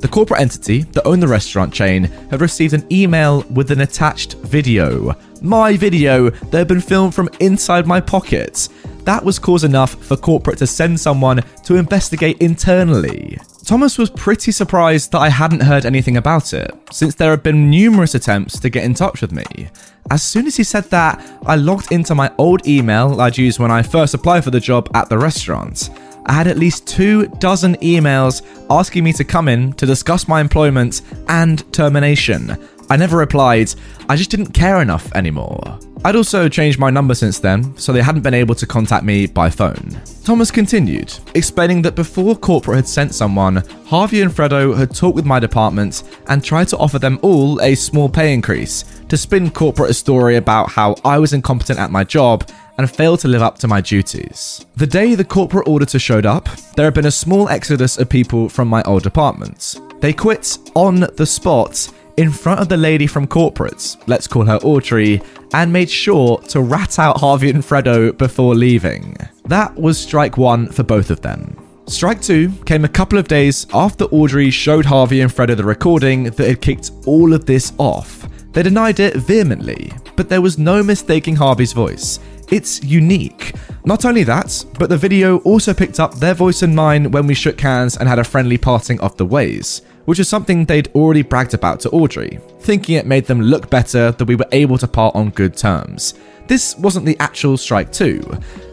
The 0.00 0.08
corporate 0.08 0.40
entity 0.40 0.82
that 0.82 1.04
owned 1.04 1.22
the 1.22 1.28
restaurant 1.28 1.74
chain 1.74 2.04
had 2.30 2.40
received 2.40 2.74
an 2.74 2.86
email 2.92 3.42
with 3.50 3.72
an 3.72 3.80
attached 3.80 4.34
video. 4.34 5.16
My 5.42 5.76
video 5.76 6.30
that 6.30 6.58
had 6.58 6.68
been 6.68 6.80
filmed 6.80 7.14
from 7.14 7.28
inside 7.40 7.86
my 7.86 8.00
pocket. 8.00 8.68
That 9.02 9.24
was 9.24 9.40
cause 9.40 9.64
enough 9.64 9.94
for 9.96 10.16
corporate 10.16 10.58
to 10.58 10.66
send 10.66 10.98
someone 10.98 11.42
to 11.64 11.76
investigate 11.76 12.38
internally. 12.40 13.36
Thomas 13.64 13.98
was 13.98 14.10
pretty 14.10 14.52
surprised 14.52 15.12
that 15.12 15.18
I 15.18 15.28
hadn't 15.28 15.62
heard 15.62 15.86
anything 15.86 16.16
about 16.16 16.52
it, 16.52 16.70
since 16.92 17.14
there 17.14 17.30
had 17.30 17.42
been 17.42 17.68
numerous 17.68 18.14
attempts 18.14 18.60
to 18.60 18.70
get 18.70 18.84
in 18.84 18.94
touch 18.94 19.20
with 19.20 19.32
me. 19.32 19.70
As 20.10 20.22
soon 20.22 20.46
as 20.46 20.56
he 20.56 20.64
said 20.64 20.84
that, 20.84 21.24
I 21.46 21.56
logged 21.56 21.90
into 21.90 22.14
my 22.14 22.30
old 22.38 22.66
email 22.66 23.20
I'd 23.20 23.38
used 23.38 23.58
when 23.58 23.70
I 23.70 23.82
first 23.82 24.14
applied 24.14 24.44
for 24.44 24.50
the 24.50 24.60
job 24.60 24.88
at 24.94 25.08
the 25.08 25.18
restaurant. 25.18 25.90
I 26.26 26.32
had 26.32 26.46
at 26.46 26.58
least 26.58 26.86
two 26.86 27.26
dozen 27.38 27.74
emails 27.76 28.42
asking 28.70 29.04
me 29.04 29.12
to 29.14 29.24
come 29.24 29.48
in 29.48 29.72
to 29.74 29.86
discuss 29.86 30.28
my 30.28 30.40
employment 30.40 31.02
and 31.28 31.70
termination. 31.72 32.56
I 32.90 32.96
never 32.96 33.16
replied, 33.16 33.74
I 34.08 34.16
just 34.16 34.30
didn't 34.30 34.52
care 34.52 34.82
enough 34.82 35.10
anymore. 35.14 35.78
I'd 36.06 36.16
also 36.16 36.50
changed 36.50 36.78
my 36.78 36.90
number 36.90 37.14
since 37.14 37.38
then, 37.38 37.74
so 37.78 37.90
they 37.90 38.02
hadn't 38.02 38.20
been 38.20 38.34
able 38.34 38.54
to 38.56 38.66
contact 38.66 39.06
me 39.06 39.26
by 39.26 39.48
phone. 39.48 39.98
Thomas 40.22 40.50
continued, 40.50 41.18
explaining 41.34 41.80
that 41.80 41.94
before 41.94 42.36
corporate 42.36 42.76
had 42.76 42.88
sent 42.88 43.14
someone, 43.14 43.62
Harvey 43.86 44.20
and 44.20 44.30
Fredo 44.30 44.76
had 44.76 44.94
talked 44.94 45.16
with 45.16 45.24
my 45.24 45.40
department 45.40 46.02
and 46.28 46.44
tried 46.44 46.68
to 46.68 46.76
offer 46.76 46.98
them 46.98 47.18
all 47.22 47.58
a 47.62 47.74
small 47.74 48.10
pay 48.10 48.34
increase 48.34 48.84
to 49.08 49.16
spin 49.16 49.50
corporate 49.50 49.90
a 49.90 49.94
story 49.94 50.36
about 50.36 50.68
how 50.68 50.94
I 51.06 51.18
was 51.18 51.32
incompetent 51.32 51.78
at 51.78 51.90
my 51.90 52.04
job 52.04 52.50
and 52.76 52.90
failed 52.90 53.20
to 53.20 53.28
live 53.28 53.42
up 53.42 53.58
to 53.60 53.68
my 53.68 53.80
duties. 53.80 54.66
The 54.76 54.86
day 54.86 55.14
the 55.14 55.24
corporate 55.24 55.68
auditor 55.68 55.98
showed 55.98 56.26
up, 56.26 56.50
there 56.76 56.84
had 56.84 56.94
been 56.94 57.06
a 57.06 57.10
small 57.10 57.48
exodus 57.48 57.96
of 57.96 58.10
people 58.10 58.50
from 58.50 58.68
my 58.68 58.82
old 58.82 59.04
department. 59.04 59.76
They 60.00 60.12
quit 60.12 60.58
on 60.74 61.06
the 61.16 61.24
spot 61.24 61.88
in 62.16 62.30
front 62.30 62.60
of 62.60 62.68
the 62.68 62.76
lady 62.76 63.06
from 63.06 63.26
corporates, 63.26 63.96
let's 64.06 64.26
call 64.26 64.44
her 64.44 64.58
Audrey, 64.58 65.20
and 65.52 65.72
made 65.72 65.90
sure 65.90 66.38
to 66.48 66.60
rat 66.60 66.98
out 66.98 67.20
Harvey 67.20 67.50
and 67.50 67.62
Fredo 67.62 68.16
before 68.16 68.54
leaving. 68.54 69.16
That 69.46 69.74
was 69.74 69.98
strike 69.98 70.36
one 70.36 70.68
for 70.68 70.82
both 70.82 71.10
of 71.10 71.20
them. 71.20 71.56
Strike 71.86 72.22
2 72.22 72.50
came 72.64 72.84
a 72.84 72.88
couple 72.88 73.18
of 73.18 73.28
days 73.28 73.66
after 73.74 74.04
Audrey 74.06 74.50
showed 74.50 74.86
Harvey 74.86 75.20
and 75.20 75.30
Fredo 75.30 75.56
the 75.56 75.64
recording 75.64 76.24
that 76.24 76.38
had 76.38 76.62
kicked 76.62 76.92
all 77.06 77.34
of 77.34 77.44
this 77.44 77.72
off. 77.78 78.26
They 78.52 78.62
denied 78.62 79.00
it 79.00 79.16
vehemently, 79.16 79.92
but 80.16 80.28
there 80.28 80.40
was 80.40 80.58
no 80.58 80.82
mistaking 80.82 81.36
Harvey's 81.36 81.72
voice. 81.72 82.20
It's 82.50 82.82
unique. 82.82 83.54
Not 83.84 84.04
only 84.04 84.22
that, 84.24 84.64
but 84.78 84.88
the 84.88 84.96
video 84.96 85.38
also 85.38 85.74
picked 85.74 86.00
up 86.00 86.14
their 86.14 86.34
voice 86.34 86.62
and 86.62 86.74
mine 86.74 87.10
when 87.10 87.26
we 87.26 87.34
shook 87.34 87.60
hands 87.60 87.96
and 87.96 88.08
had 88.08 88.18
a 88.18 88.24
friendly 88.24 88.56
parting 88.56 89.00
of 89.00 89.16
the 89.16 89.26
ways, 89.26 89.82
which 90.04 90.18
is 90.18 90.28
something 90.28 90.64
they'd 90.64 90.92
already 90.94 91.22
bragged 91.22 91.54
about 91.54 91.80
to 91.80 91.90
Audrey, 91.90 92.38
thinking 92.60 92.96
it 92.96 93.06
made 93.06 93.26
them 93.26 93.40
look 93.40 93.70
better 93.70 94.12
that 94.12 94.24
we 94.24 94.36
were 94.36 94.48
able 94.52 94.78
to 94.78 94.88
part 94.88 95.14
on 95.14 95.30
good 95.30 95.56
terms. 95.56 96.14
This 96.46 96.76
wasn't 96.78 97.06
the 97.06 97.18
actual 97.20 97.56
strike 97.56 97.92
two. 97.92 98.22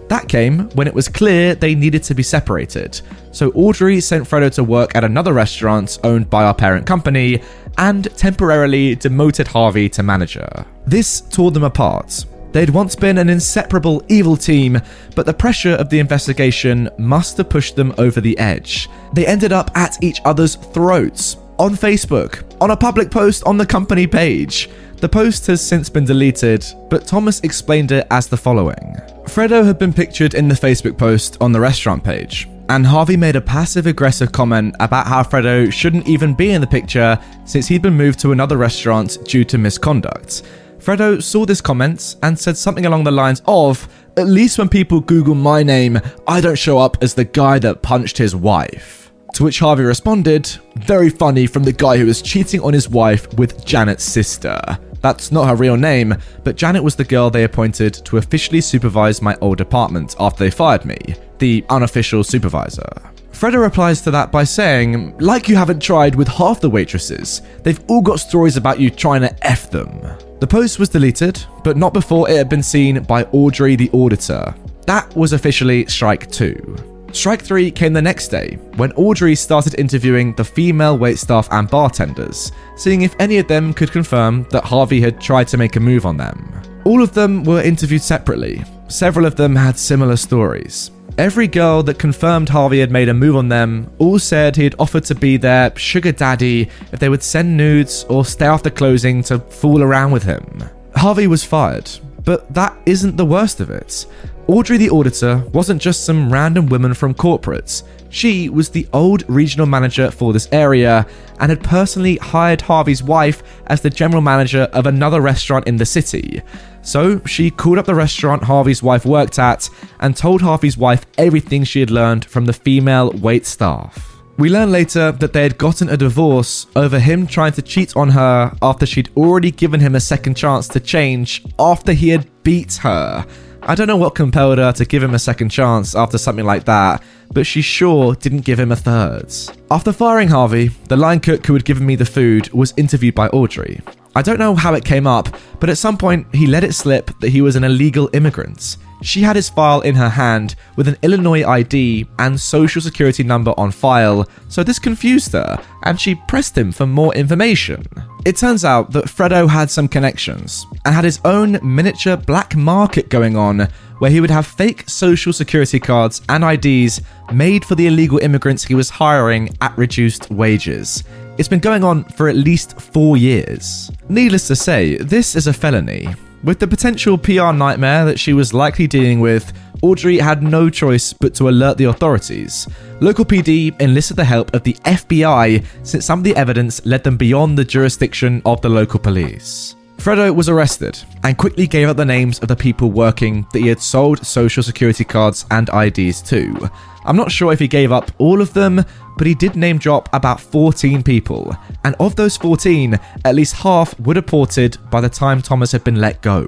That 0.10 0.28
came 0.28 0.70
when 0.72 0.88
it 0.88 0.94
was 0.94 1.08
clear 1.08 1.56
they 1.56 1.74
needed 1.74 2.04
to 2.04 2.14
be 2.14 2.24
separated. 2.24 3.00
So 3.32 3.50
Audrey 3.52 4.02
sent 4.02 4.28
Fredo 4.28 4.54
to 4.56 4.64
work 4.64 4.94
at 4.94 5.06
another 5.06 5.32
restaurant 5.32 6.00
owned 6.04 6.30
by 6.30 6.44
our 6.44 6.54
parent 6.54 6.86
company 6.86 7.42
and 7.78 8.14
temporarily 8.18 8.96
demoted 8.96 9.48
Harvey 9.48 9.88
to 9.88 10.04
manager. 10.04 10.50
This 10.86 11.22
tore 11.22 11.52
them 11.52 11.64
apart. 11.64 12.26
They'd 12.52 12.70
once 12.70 12.96
been 12.96 13.18
an 13.18 13.30
inseparable 13.30 14.04
evil 14.10 14.36
team, 14.36 14.82
but 15.16 15.26
the 15.26 15.34
pressure 15.34 15.76
of 15.76 15.90
the 15.90 16.00
investigation 16.00 16.90
must 16.98 17.38
have 17.38 17.50
pushed 17.50 17.76
them 17.76 17.94
over 17.98 18.20
the 18.20 18.38
edge. 18.38 18.90
They 19.14 19.26
ended 19.26 19.54
up 19.54 19.72
at 19.76 19.98
each 20.04 20.20
other's 20.26 20.56
throats 20.56 21.38
on 21.58 21.76
Facebook, 21.76 22.44
on 22.60 22.72
a 22.72 22.78
public 22.78 23.12
post 23.12 23.44
on 23.46 23.58
the 23.58 23.66
company 23.66 24.08
page. 24.08 24.70
The 24.98 25.10
post 25.10 25.48
has 25.48 25.62
since 25.62 25.90
been 25.90 26.06
deleted, 26.06 26.66
but 26.90 27.08
Thomas 27.08 27.40
explained 27.42 27.92
it 27.92 28.06
as 28.12 28.28
the 28.28 28.38
following 28.38 28.96
Fredo 29.26 29.66
had 29.66 29.80
been 29.80 29.94
pictured 29.94 30.34
in 30.34 30.48
the 30.48 30.56
Facebook 30.56 30.98
post 30.98 31.38
on 31.40 31.52
the 31.52 31.60
restaurant 31.60 32.04
page, 32.04 32.50
and 32.70 32.86
Harvey 32.86 33.16
made 33.16 33.36
a 33.36 33.42
passive 33.42 33.88
aggressive 33.88 34.32
comment 34.32 34.76
about 34.80 35.08
how 35.08 35.24
Fredo 35.24 35.72
shouldn't 35.72 36.08
even 36.08 36.34
be 36.34 36.52
in 36.52 36.62
the 36.62 36.68
picture 36.68 37.18
since 37.46 37.68
he'd 37.68 37.82
been 37.82 37.96
moved 37.96 38.20
to 38.20 38.32
another 38.32 38.58
restaurant 38.58 39.18
due 39.26 39.46
to 39.46 39.58
misconduct. 39.58 40.44
Fredo 40.82 41.22
saw 41.22 41.46
this 41.46 41.62
comment 41.62 42.16
and 42.24 42.38
said 42.38 42.58
something 42.58 42.88
along 42.88 43.04
the 43.04 43.12
lines 43.12 43.44
of, 43.46 43.88
At 44.18 44.26
least 44.26 44.58
when 44.58 44.68
people 44.68 45.00
Google 45.00 45.36
my 45.36 45.62
name, 45.62 46.00
I 46.28 46.42
don't 46.42 46.58
show 46.58 46.80
up 46.80 46.98
as 47.04 47.14
the 47.14 47.24
guy 47.24 47.60
that 47.60 47.84
punched 47.84 48.18
his 48.18 48.36
wife. 48.36 49.12
To 49.36 49.44
which 49.44 49.60
Harvey 49.60 49.84
responded, 49.84 50.48
Very 50.78 51.10
funny 51.10 51.46
from 51.46 51.64
the 51.64 51.72
guy 51.72 51.98
who 51.98 52.08
was 52.08 52.24
cheating 52.24 52.62
on 52.62 52.74
his 52.74 52.90
wife 52.90 53.32
with 53.36 53.64
Janet's 53.64 54.04
sister. 54.04 54.60
That's 55.02 55.32
not 55.32 55.48
her 55.48 55.56
real 55.56 55.78
name, 55.78 56.16
but 56.44 56.56
Janet 56.56 56.84
was 56.84 56.96
the 56.96 57.04
girl 57.04 57.30
they 57.30 57.44
appointed 57.44 57.94
to 57.94 58.18
officially 58.18 58.62
supervise 58.62 59.22
my 59.22 59.36
old 59.40 59.60
department 59.60 60.16
after 60.20 60.44
they 60.44 60.52
fired 60.52 60.86
me, 60.86 60.98
the 61.38 61.64
unofficial 61.70 62.24
supervisor. 62.24 63.11
Fredo 63.42 63.60
replies 63.60 64.02
to 64.02 64.12
that 64.12 64.32
by 64.32 64.44
saying, 64.44 65.18
like 65.18 65.50
you 65.50 65.56
haven't 65.56 65.82
tried 65.82 66.14
with 66.14 66.28
half 66.28 66.62
the 66.62 66.70
waitresses, 66.70 67.42
they've 67.64 67.84
all 67.88 68.00
got 68.04 68.20
stories 68.20 68.56
about 68.56 68.80
you 68.80 68.92
trying 68.92 69.22
to 69.22 69.36
F 69.48 69.72
them. 69.72 70.00
The 70.40 70.46
post 70.46 70.78
was 70.78 70.90
deleted, 70.90 71.44
but 71.64 71.76
not 71.76 71.92
before 71.92 72.30
it 72.30 72.38
had 72.38 72.50
been 72.50 72.62
seen 72.62 73.02
by 73.02 73.24
Audrey 73.32 73.76
the 73.76 73.90
auditor. 73.94 74.54
That 74.86 75.12
was 75.16 75.34
officially 75.34 75.88
strike 75.88 76.30
two. 76.30 76.76
Strike 77.14 77.42
3 77.42 77.72
came 77.72 77.94
the 77.94 78.02
next 78.02 78.28
day, 78.28 78.60
when 78.76 78.92
Audrey 78.92 79.34
started 79.34 79.74
interviewing 79.80 80.36
the 80.36 80.46
female 80.46 80.96
waitstaff 80.96 81.48
and 81.50 81.68
bartenders, 81.68 82.52
seeing 82.78 83.02
if 83.02 83.16
any 83.18 83.40
of 83.40 83.48
them 83.48 83.74
could 83.74 83.92
confirm 83.92 84.44
that 84.52 84.66
Harvey 84.66 85.02
had 85.02 85.20
tried 85.20 85.48
to 85.48 85.58
make 85.58 85.78
a 85.78 85.80
move 85.80 86.06
on 86.06 86.16
them. 86.16 86.62
All 86.86 87.02
of 87.02 87.16
them 87.16 87.44
were 87.44 87.64
interviewed 87.64 88.04
separately. 88.04 88.64
Several 88.88 89.26
of 89.26 89.36
them 89.36 89.56
had 89.56 89.80
similar 89.80 90.16
stories. 90.16 90.92
Every 91.18 91.48
girl 91.48 91.84
that 91.84 92.00
confirmed 92.00 92.50
Harvey 92.50 92.80
had 92.80 92.90
made 92.90 93.10
a 93.10 93.14
move 93.14 93.36
on 93.36 93.50
them 93.50 93.92
all 94.00 94.18
said 94.18 94.56
he 94.56 94.64
had 94.64 94.76
offered 94.80 95.04
to 95.06 95.16
be 95.16 95.38
their 95.38 95.76
sugar 95.78 96.12
daddy 96.12 96.70
if 96.92 97.00
they 97.00 97.10
would 97.10 97.22
send 97.22 97.56
nudes 97.58 98.06
or 98.10 98.24
stay 98.26 98.46
after 98.46 98.70
closing 98.70 99.22
to 99.24 99.40
fool 99.40 99.84
around 99.84 100.12
with 100.12 100.24
him. 100.24 100.64
Harvey 100.96 101.28
was 101.28 101.44
fired, 101.44 101.90
but 102.24 102.52
that 102.54 102.76
isn't 102.86 103.18
the 103.18 103.26
worst 103.26 103.60
of 103.60 103.70
it. 103.70 104.06
Audrey 104.48 104.78
the 104.78 104.90
auditor 104.90 105.38
wasn't 105.54 105.82
just 105.82 106.06
some 106.06 106.32
random 106.32 106.68
woman 106.68 106.94
from 106.94 107.14
corporates. 107.14 107.84
She 108.10 108.50
was 108.50 108.70
the 108.70 108.88
old 108.92 109.24
regional 109.30 109.66
manager 109.66 110.12
for 110.12 110.34
this 110.34 110.50
area 110.52 111.06
and 111.40 111.50
had 111.50 111.64
personally 111.64 112.18
hired 112.18 112.62
Harvey's 112.62 113.04
wife 113.04 113.44
as 113.68 113.82
the 113.82 113.90
general 113.90 114.22
manager 114.22 114.64
of 114.74 114.88
another 114.88 115.22
restaurant 115.22 115.68
in 115.68 115.78
the 115.78 115.86
city. 115.86 116.42
So 116.82 117.22
she 117.26 117.52
called 117.52 117.78
up 117.78 117.86
the 117.86 117.96
restaurant 117.96 118.44
Harvey's 118.44 118.84
wife 118.84 119.06
worked 119.06 119.40
at 119.40 119.70
and 120.00 120.16
told 120.16 120.42
Harvey's 120.42 120.78
wife 120.78 121.06
everything 121.18 121.64
she 121.64 121.80
had 121.80 121.92
learned 121.92 122.26
from 122.26 122.46
the 122.46 122.54
female 122.54 123.12
wait 123.12 123.46
staff. 123.46 124.08
We 124.38 124.50
learn 124.50 124.72
later 124.72 125.12
that 125.12 125.34
they 125.34 125.44
had 125.44 125.58
gotten 125.58 125.90
a 125.90 125.98
divorce 125.98 126.66
over 126.76 126.98
him 126.98 127.28
trying 127.28 127.52
to 127.54 127.62
cheat 127.62 127.96
on 127.96 128.10
her 128.10 128.56
after 128.62 128.86
she'd 128.86 129.12
already 129.16 129.52
given 129.52 129.80
him 129.80 129.94
a 129.94 130.00
second 130.00 130.36
chance 130.36 130.68
to 130.70 130.80
change 130.80 131.46
after 131.60 131.94
he 131.94 132.10
had 132.10 132.28
beat 132.42 132.76
her. 132.78 133.26
I 133.64 133.76
don't 133.76 133.86
know 133.86 133.98
what 133.98 134.16
compelled 134.16 134.58
her 134.58 134.72
to 134.72 134.86
give 134.86 135.04
him 135.04 135.14
a 135.14 135.20
second 135.20 135.50
chance 135.50 135.94
after 135.94 136.18
something 136.18 136.46
like 136.46 136.66
that, 136.66 137.04
but 137.32 137.46
she 137.46 137.62
sure 137.62 138.16
didn't 138.16 138.42
give 138.42 138.60
him 138.60 138.72
a 138.72 138.76
third. 138.76 139.32
After 139.70 139.94
firing 139.94 140.30
Harvey, 140.30 140.70
the 140.88 140.98
line 140.98 141.20
cook 141.20 141.46
who 141.46 141.54
had 141.54 141.66
given 141.66 141.86
me 141.86 141.96
the 141.96 142.06
food 142.06 142.52
was 142.52 142.74
interviewed 142.78 143.14
by 143.14 143.28
Audrey. 143.28 143.80
I 144.16 144.22
don't 144.22 144.40
know 144.40 144.56
how 144.56 144.74
it 144.74 144.84
came 144.84 145.08
up, 145.08 145.30
but 145.60 145.70
at 145.70 145.78
some 145.78 145.98
point 145.98 146.28
he 146.34 146.46
let 146.46 146.64
it 146.64 146.74
slip 146.74 147.12
that 147.20 147.30
he 147.30 147.42
was 147.42 147.56
an 147.56 147.64
illegal 147.64 148.10
immigrant. 148.14 148.78
She 149.04 149.22
had 149.22 149.36
his 149.36 149.50
file 149.50 149.82
in 149.82 149.96
her 149.96 150.10
hand 150.10 150.56
with 150.76 150.88
an 150.88 150.98
Illinois 151.02 151.44
ID 151.48 152.06
and 152.20 152.40
social 152.40 152.82
security 152.82 153.24
number 153.24 153.54
on 153.58 153.72
file, 153.72 154.28
so 154.48 154.64
this 154.64 154.80
confused 154.80 155.32
her, 155.32 155.60
and 155.84 156.00
she 156.00 156.16
pressed 156.28 156.58
him 156.58 156.72
for 156.72 156.86
more 156.86 157.16
information. 157.16 157.84
It 158.26 158.38
turns 158.38 158.64
out 158.64 158.92
that 158.92 159.06
Fredo 159.06 159.50
had 159.50 159.72
some 159.72 159.88
connections 159.88 160.68
and 160.86 160.94
had 160.94 161.06
his 161.06 161.20
own 161.26 161.58
miniature 161.64 162.18
black 162.18 162.56
market 162.56 163.10
going 163.10 163.36
on 163.36 163.68
where 163.98 164.12
he 164.12 164.22
would 164.22 164.30
have 164.30 164.46
fake 164.46 164.88
social 164.88 165.34
security 165.34 165.80
cards 165.80 166.22
and 166.30 166.44
IDs 166.44 167.02
made 167.34 167.66
for 167.66 167.76
the 167.76 167.88
illegal 167.88 168.20
immigrants 168.20 168.64
he 168.64 168.76
was 168.76 168.90
hiring 168.90 169.50
at 169.62 169.76
reduced 169.78 170.30
wages. 170.30 171.04
It's 171.42 171.48
been 171.48 171.60
going 171.60 171.84
on 171.84 172.04
for 172.04 172.30
at 172.30 172.36
least 172.36 172.80
four 172.80 173.18
years. 173.18 173.90
Needless 174.10 174.46
to 174.46 174.56
say, 174.56 174.98
this 174.98 175.36
is 175.36 175.48
a 175.48 175.54
felony, 175.54 176.08
with 176.44 176.60
the 176.60 176.68
potential 176.68 177.18
PR 177.18 177.52
nightmare 177.52 178.06
that 178.06 178.20
she 178.20 178.34
was 178.34 178.54
likely 178.54 178.86
dealing 178.86 179.20
with, 179.20 179.52
Audrey 179.82 180.20
had 180.20 180.44
no 180.44 180.70
choice 180.70 181.14
but 181.14 181.34
to 181.34 181.50
alert 181.50 181.80
the 181.80 181.86
authorities. 181.86 182.68
Local 183.00 183.26
PD 183.26 183.76
enlisted 183.82 184.18
the 184.18 184.24
help 184.24 184.54
of 184.54 184.62
the 184.62 184.74
FBI 184.86 185.66
since 185.82 186.06
some 186.06 186.20
of 186.20 186.24
the 186.24 186.36
evidence 186.36 186.86
led 186.86 187.04
them 187.04 187.18
beyond 187.18 187.58
the 187.58 187.66
jurisdiction 187.66 188.44
of 188.46 188.62
the 188.62 188.70
local 188.70 189.00
police. 189.00 189.76
Fredo 190.02 190.34
was 190.34 190.50
arrested 190.50 190.98
and 191.24 191.38
quickly 191.38 191.68
gave 191.68 191.88
out 191.88 191.96
the 191.96 192.04
names 192.04 192.40
of 192.40 192.48
the 192.48 192.56
people 192.56 192.90
working 192.90 193.46
that 193.54 193.60
he 193.60 193.68
had 193.68 193.80
sold 193.80 194.26
social 194.26 194.64
security 194.64 195.04
cards 195.04 195.46
and 195.52 195.70
IDs 195.72 196.24
to. 196.24 196.72
I'm 197.06 197.16
not 197.16 197.32
sure 197.32 197.54
if 197.54 197.60
he 197.60 197.68
gave 197.68 197.92
up 197.92 198.12
all 198.18 198.42
of 198.42 198.52
them, 198.52 198.84
but 199.16 199.28
he 199.28 199.36
did 199.36 199.56
name 199.56 199.78
drop 199.78 200.10
about 200.12 200.42
14 200.42 201.04
people. 201.04 201.56
And 201.84 201.96
of 202.00 202.16
those 202.16 202.36
14, 202.36 203.00
at 203.24 203.36
least 203.36 203.54
half 203.54 203.98
were 204.00 204.16
deported 204.16 204.76
by 204.90 205.02
the 205.02 205.10
time 205.10 205.40
Thomas 205.40 205.72
had 205.72 205.84
been 205.84 206.02
let 206.02 206.24
go. 206.24 206.48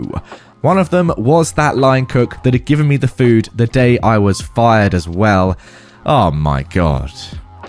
One 0.62 0.80
of 0.80 0.90
them 0.90 1.12
was 1.16 1.52
that 1.52 1.78
line 1.78 2.08
cook 2.08 2.42
that 2.42 2.56
had 2.56 2.66
given 2.66 2.88
me 2.88 2.98
the 2.98 3.08
food 3.08 3.50
the 3.54 3.68
day 3.68 4.00
I 4.00 4.18
was 4.18 4.42
fired 4.42 4.96
as 4.96 5.08
well. 5.08 5.56
Oh 6.08 6.32
my 6.32 6.64
god. 6.64 7.14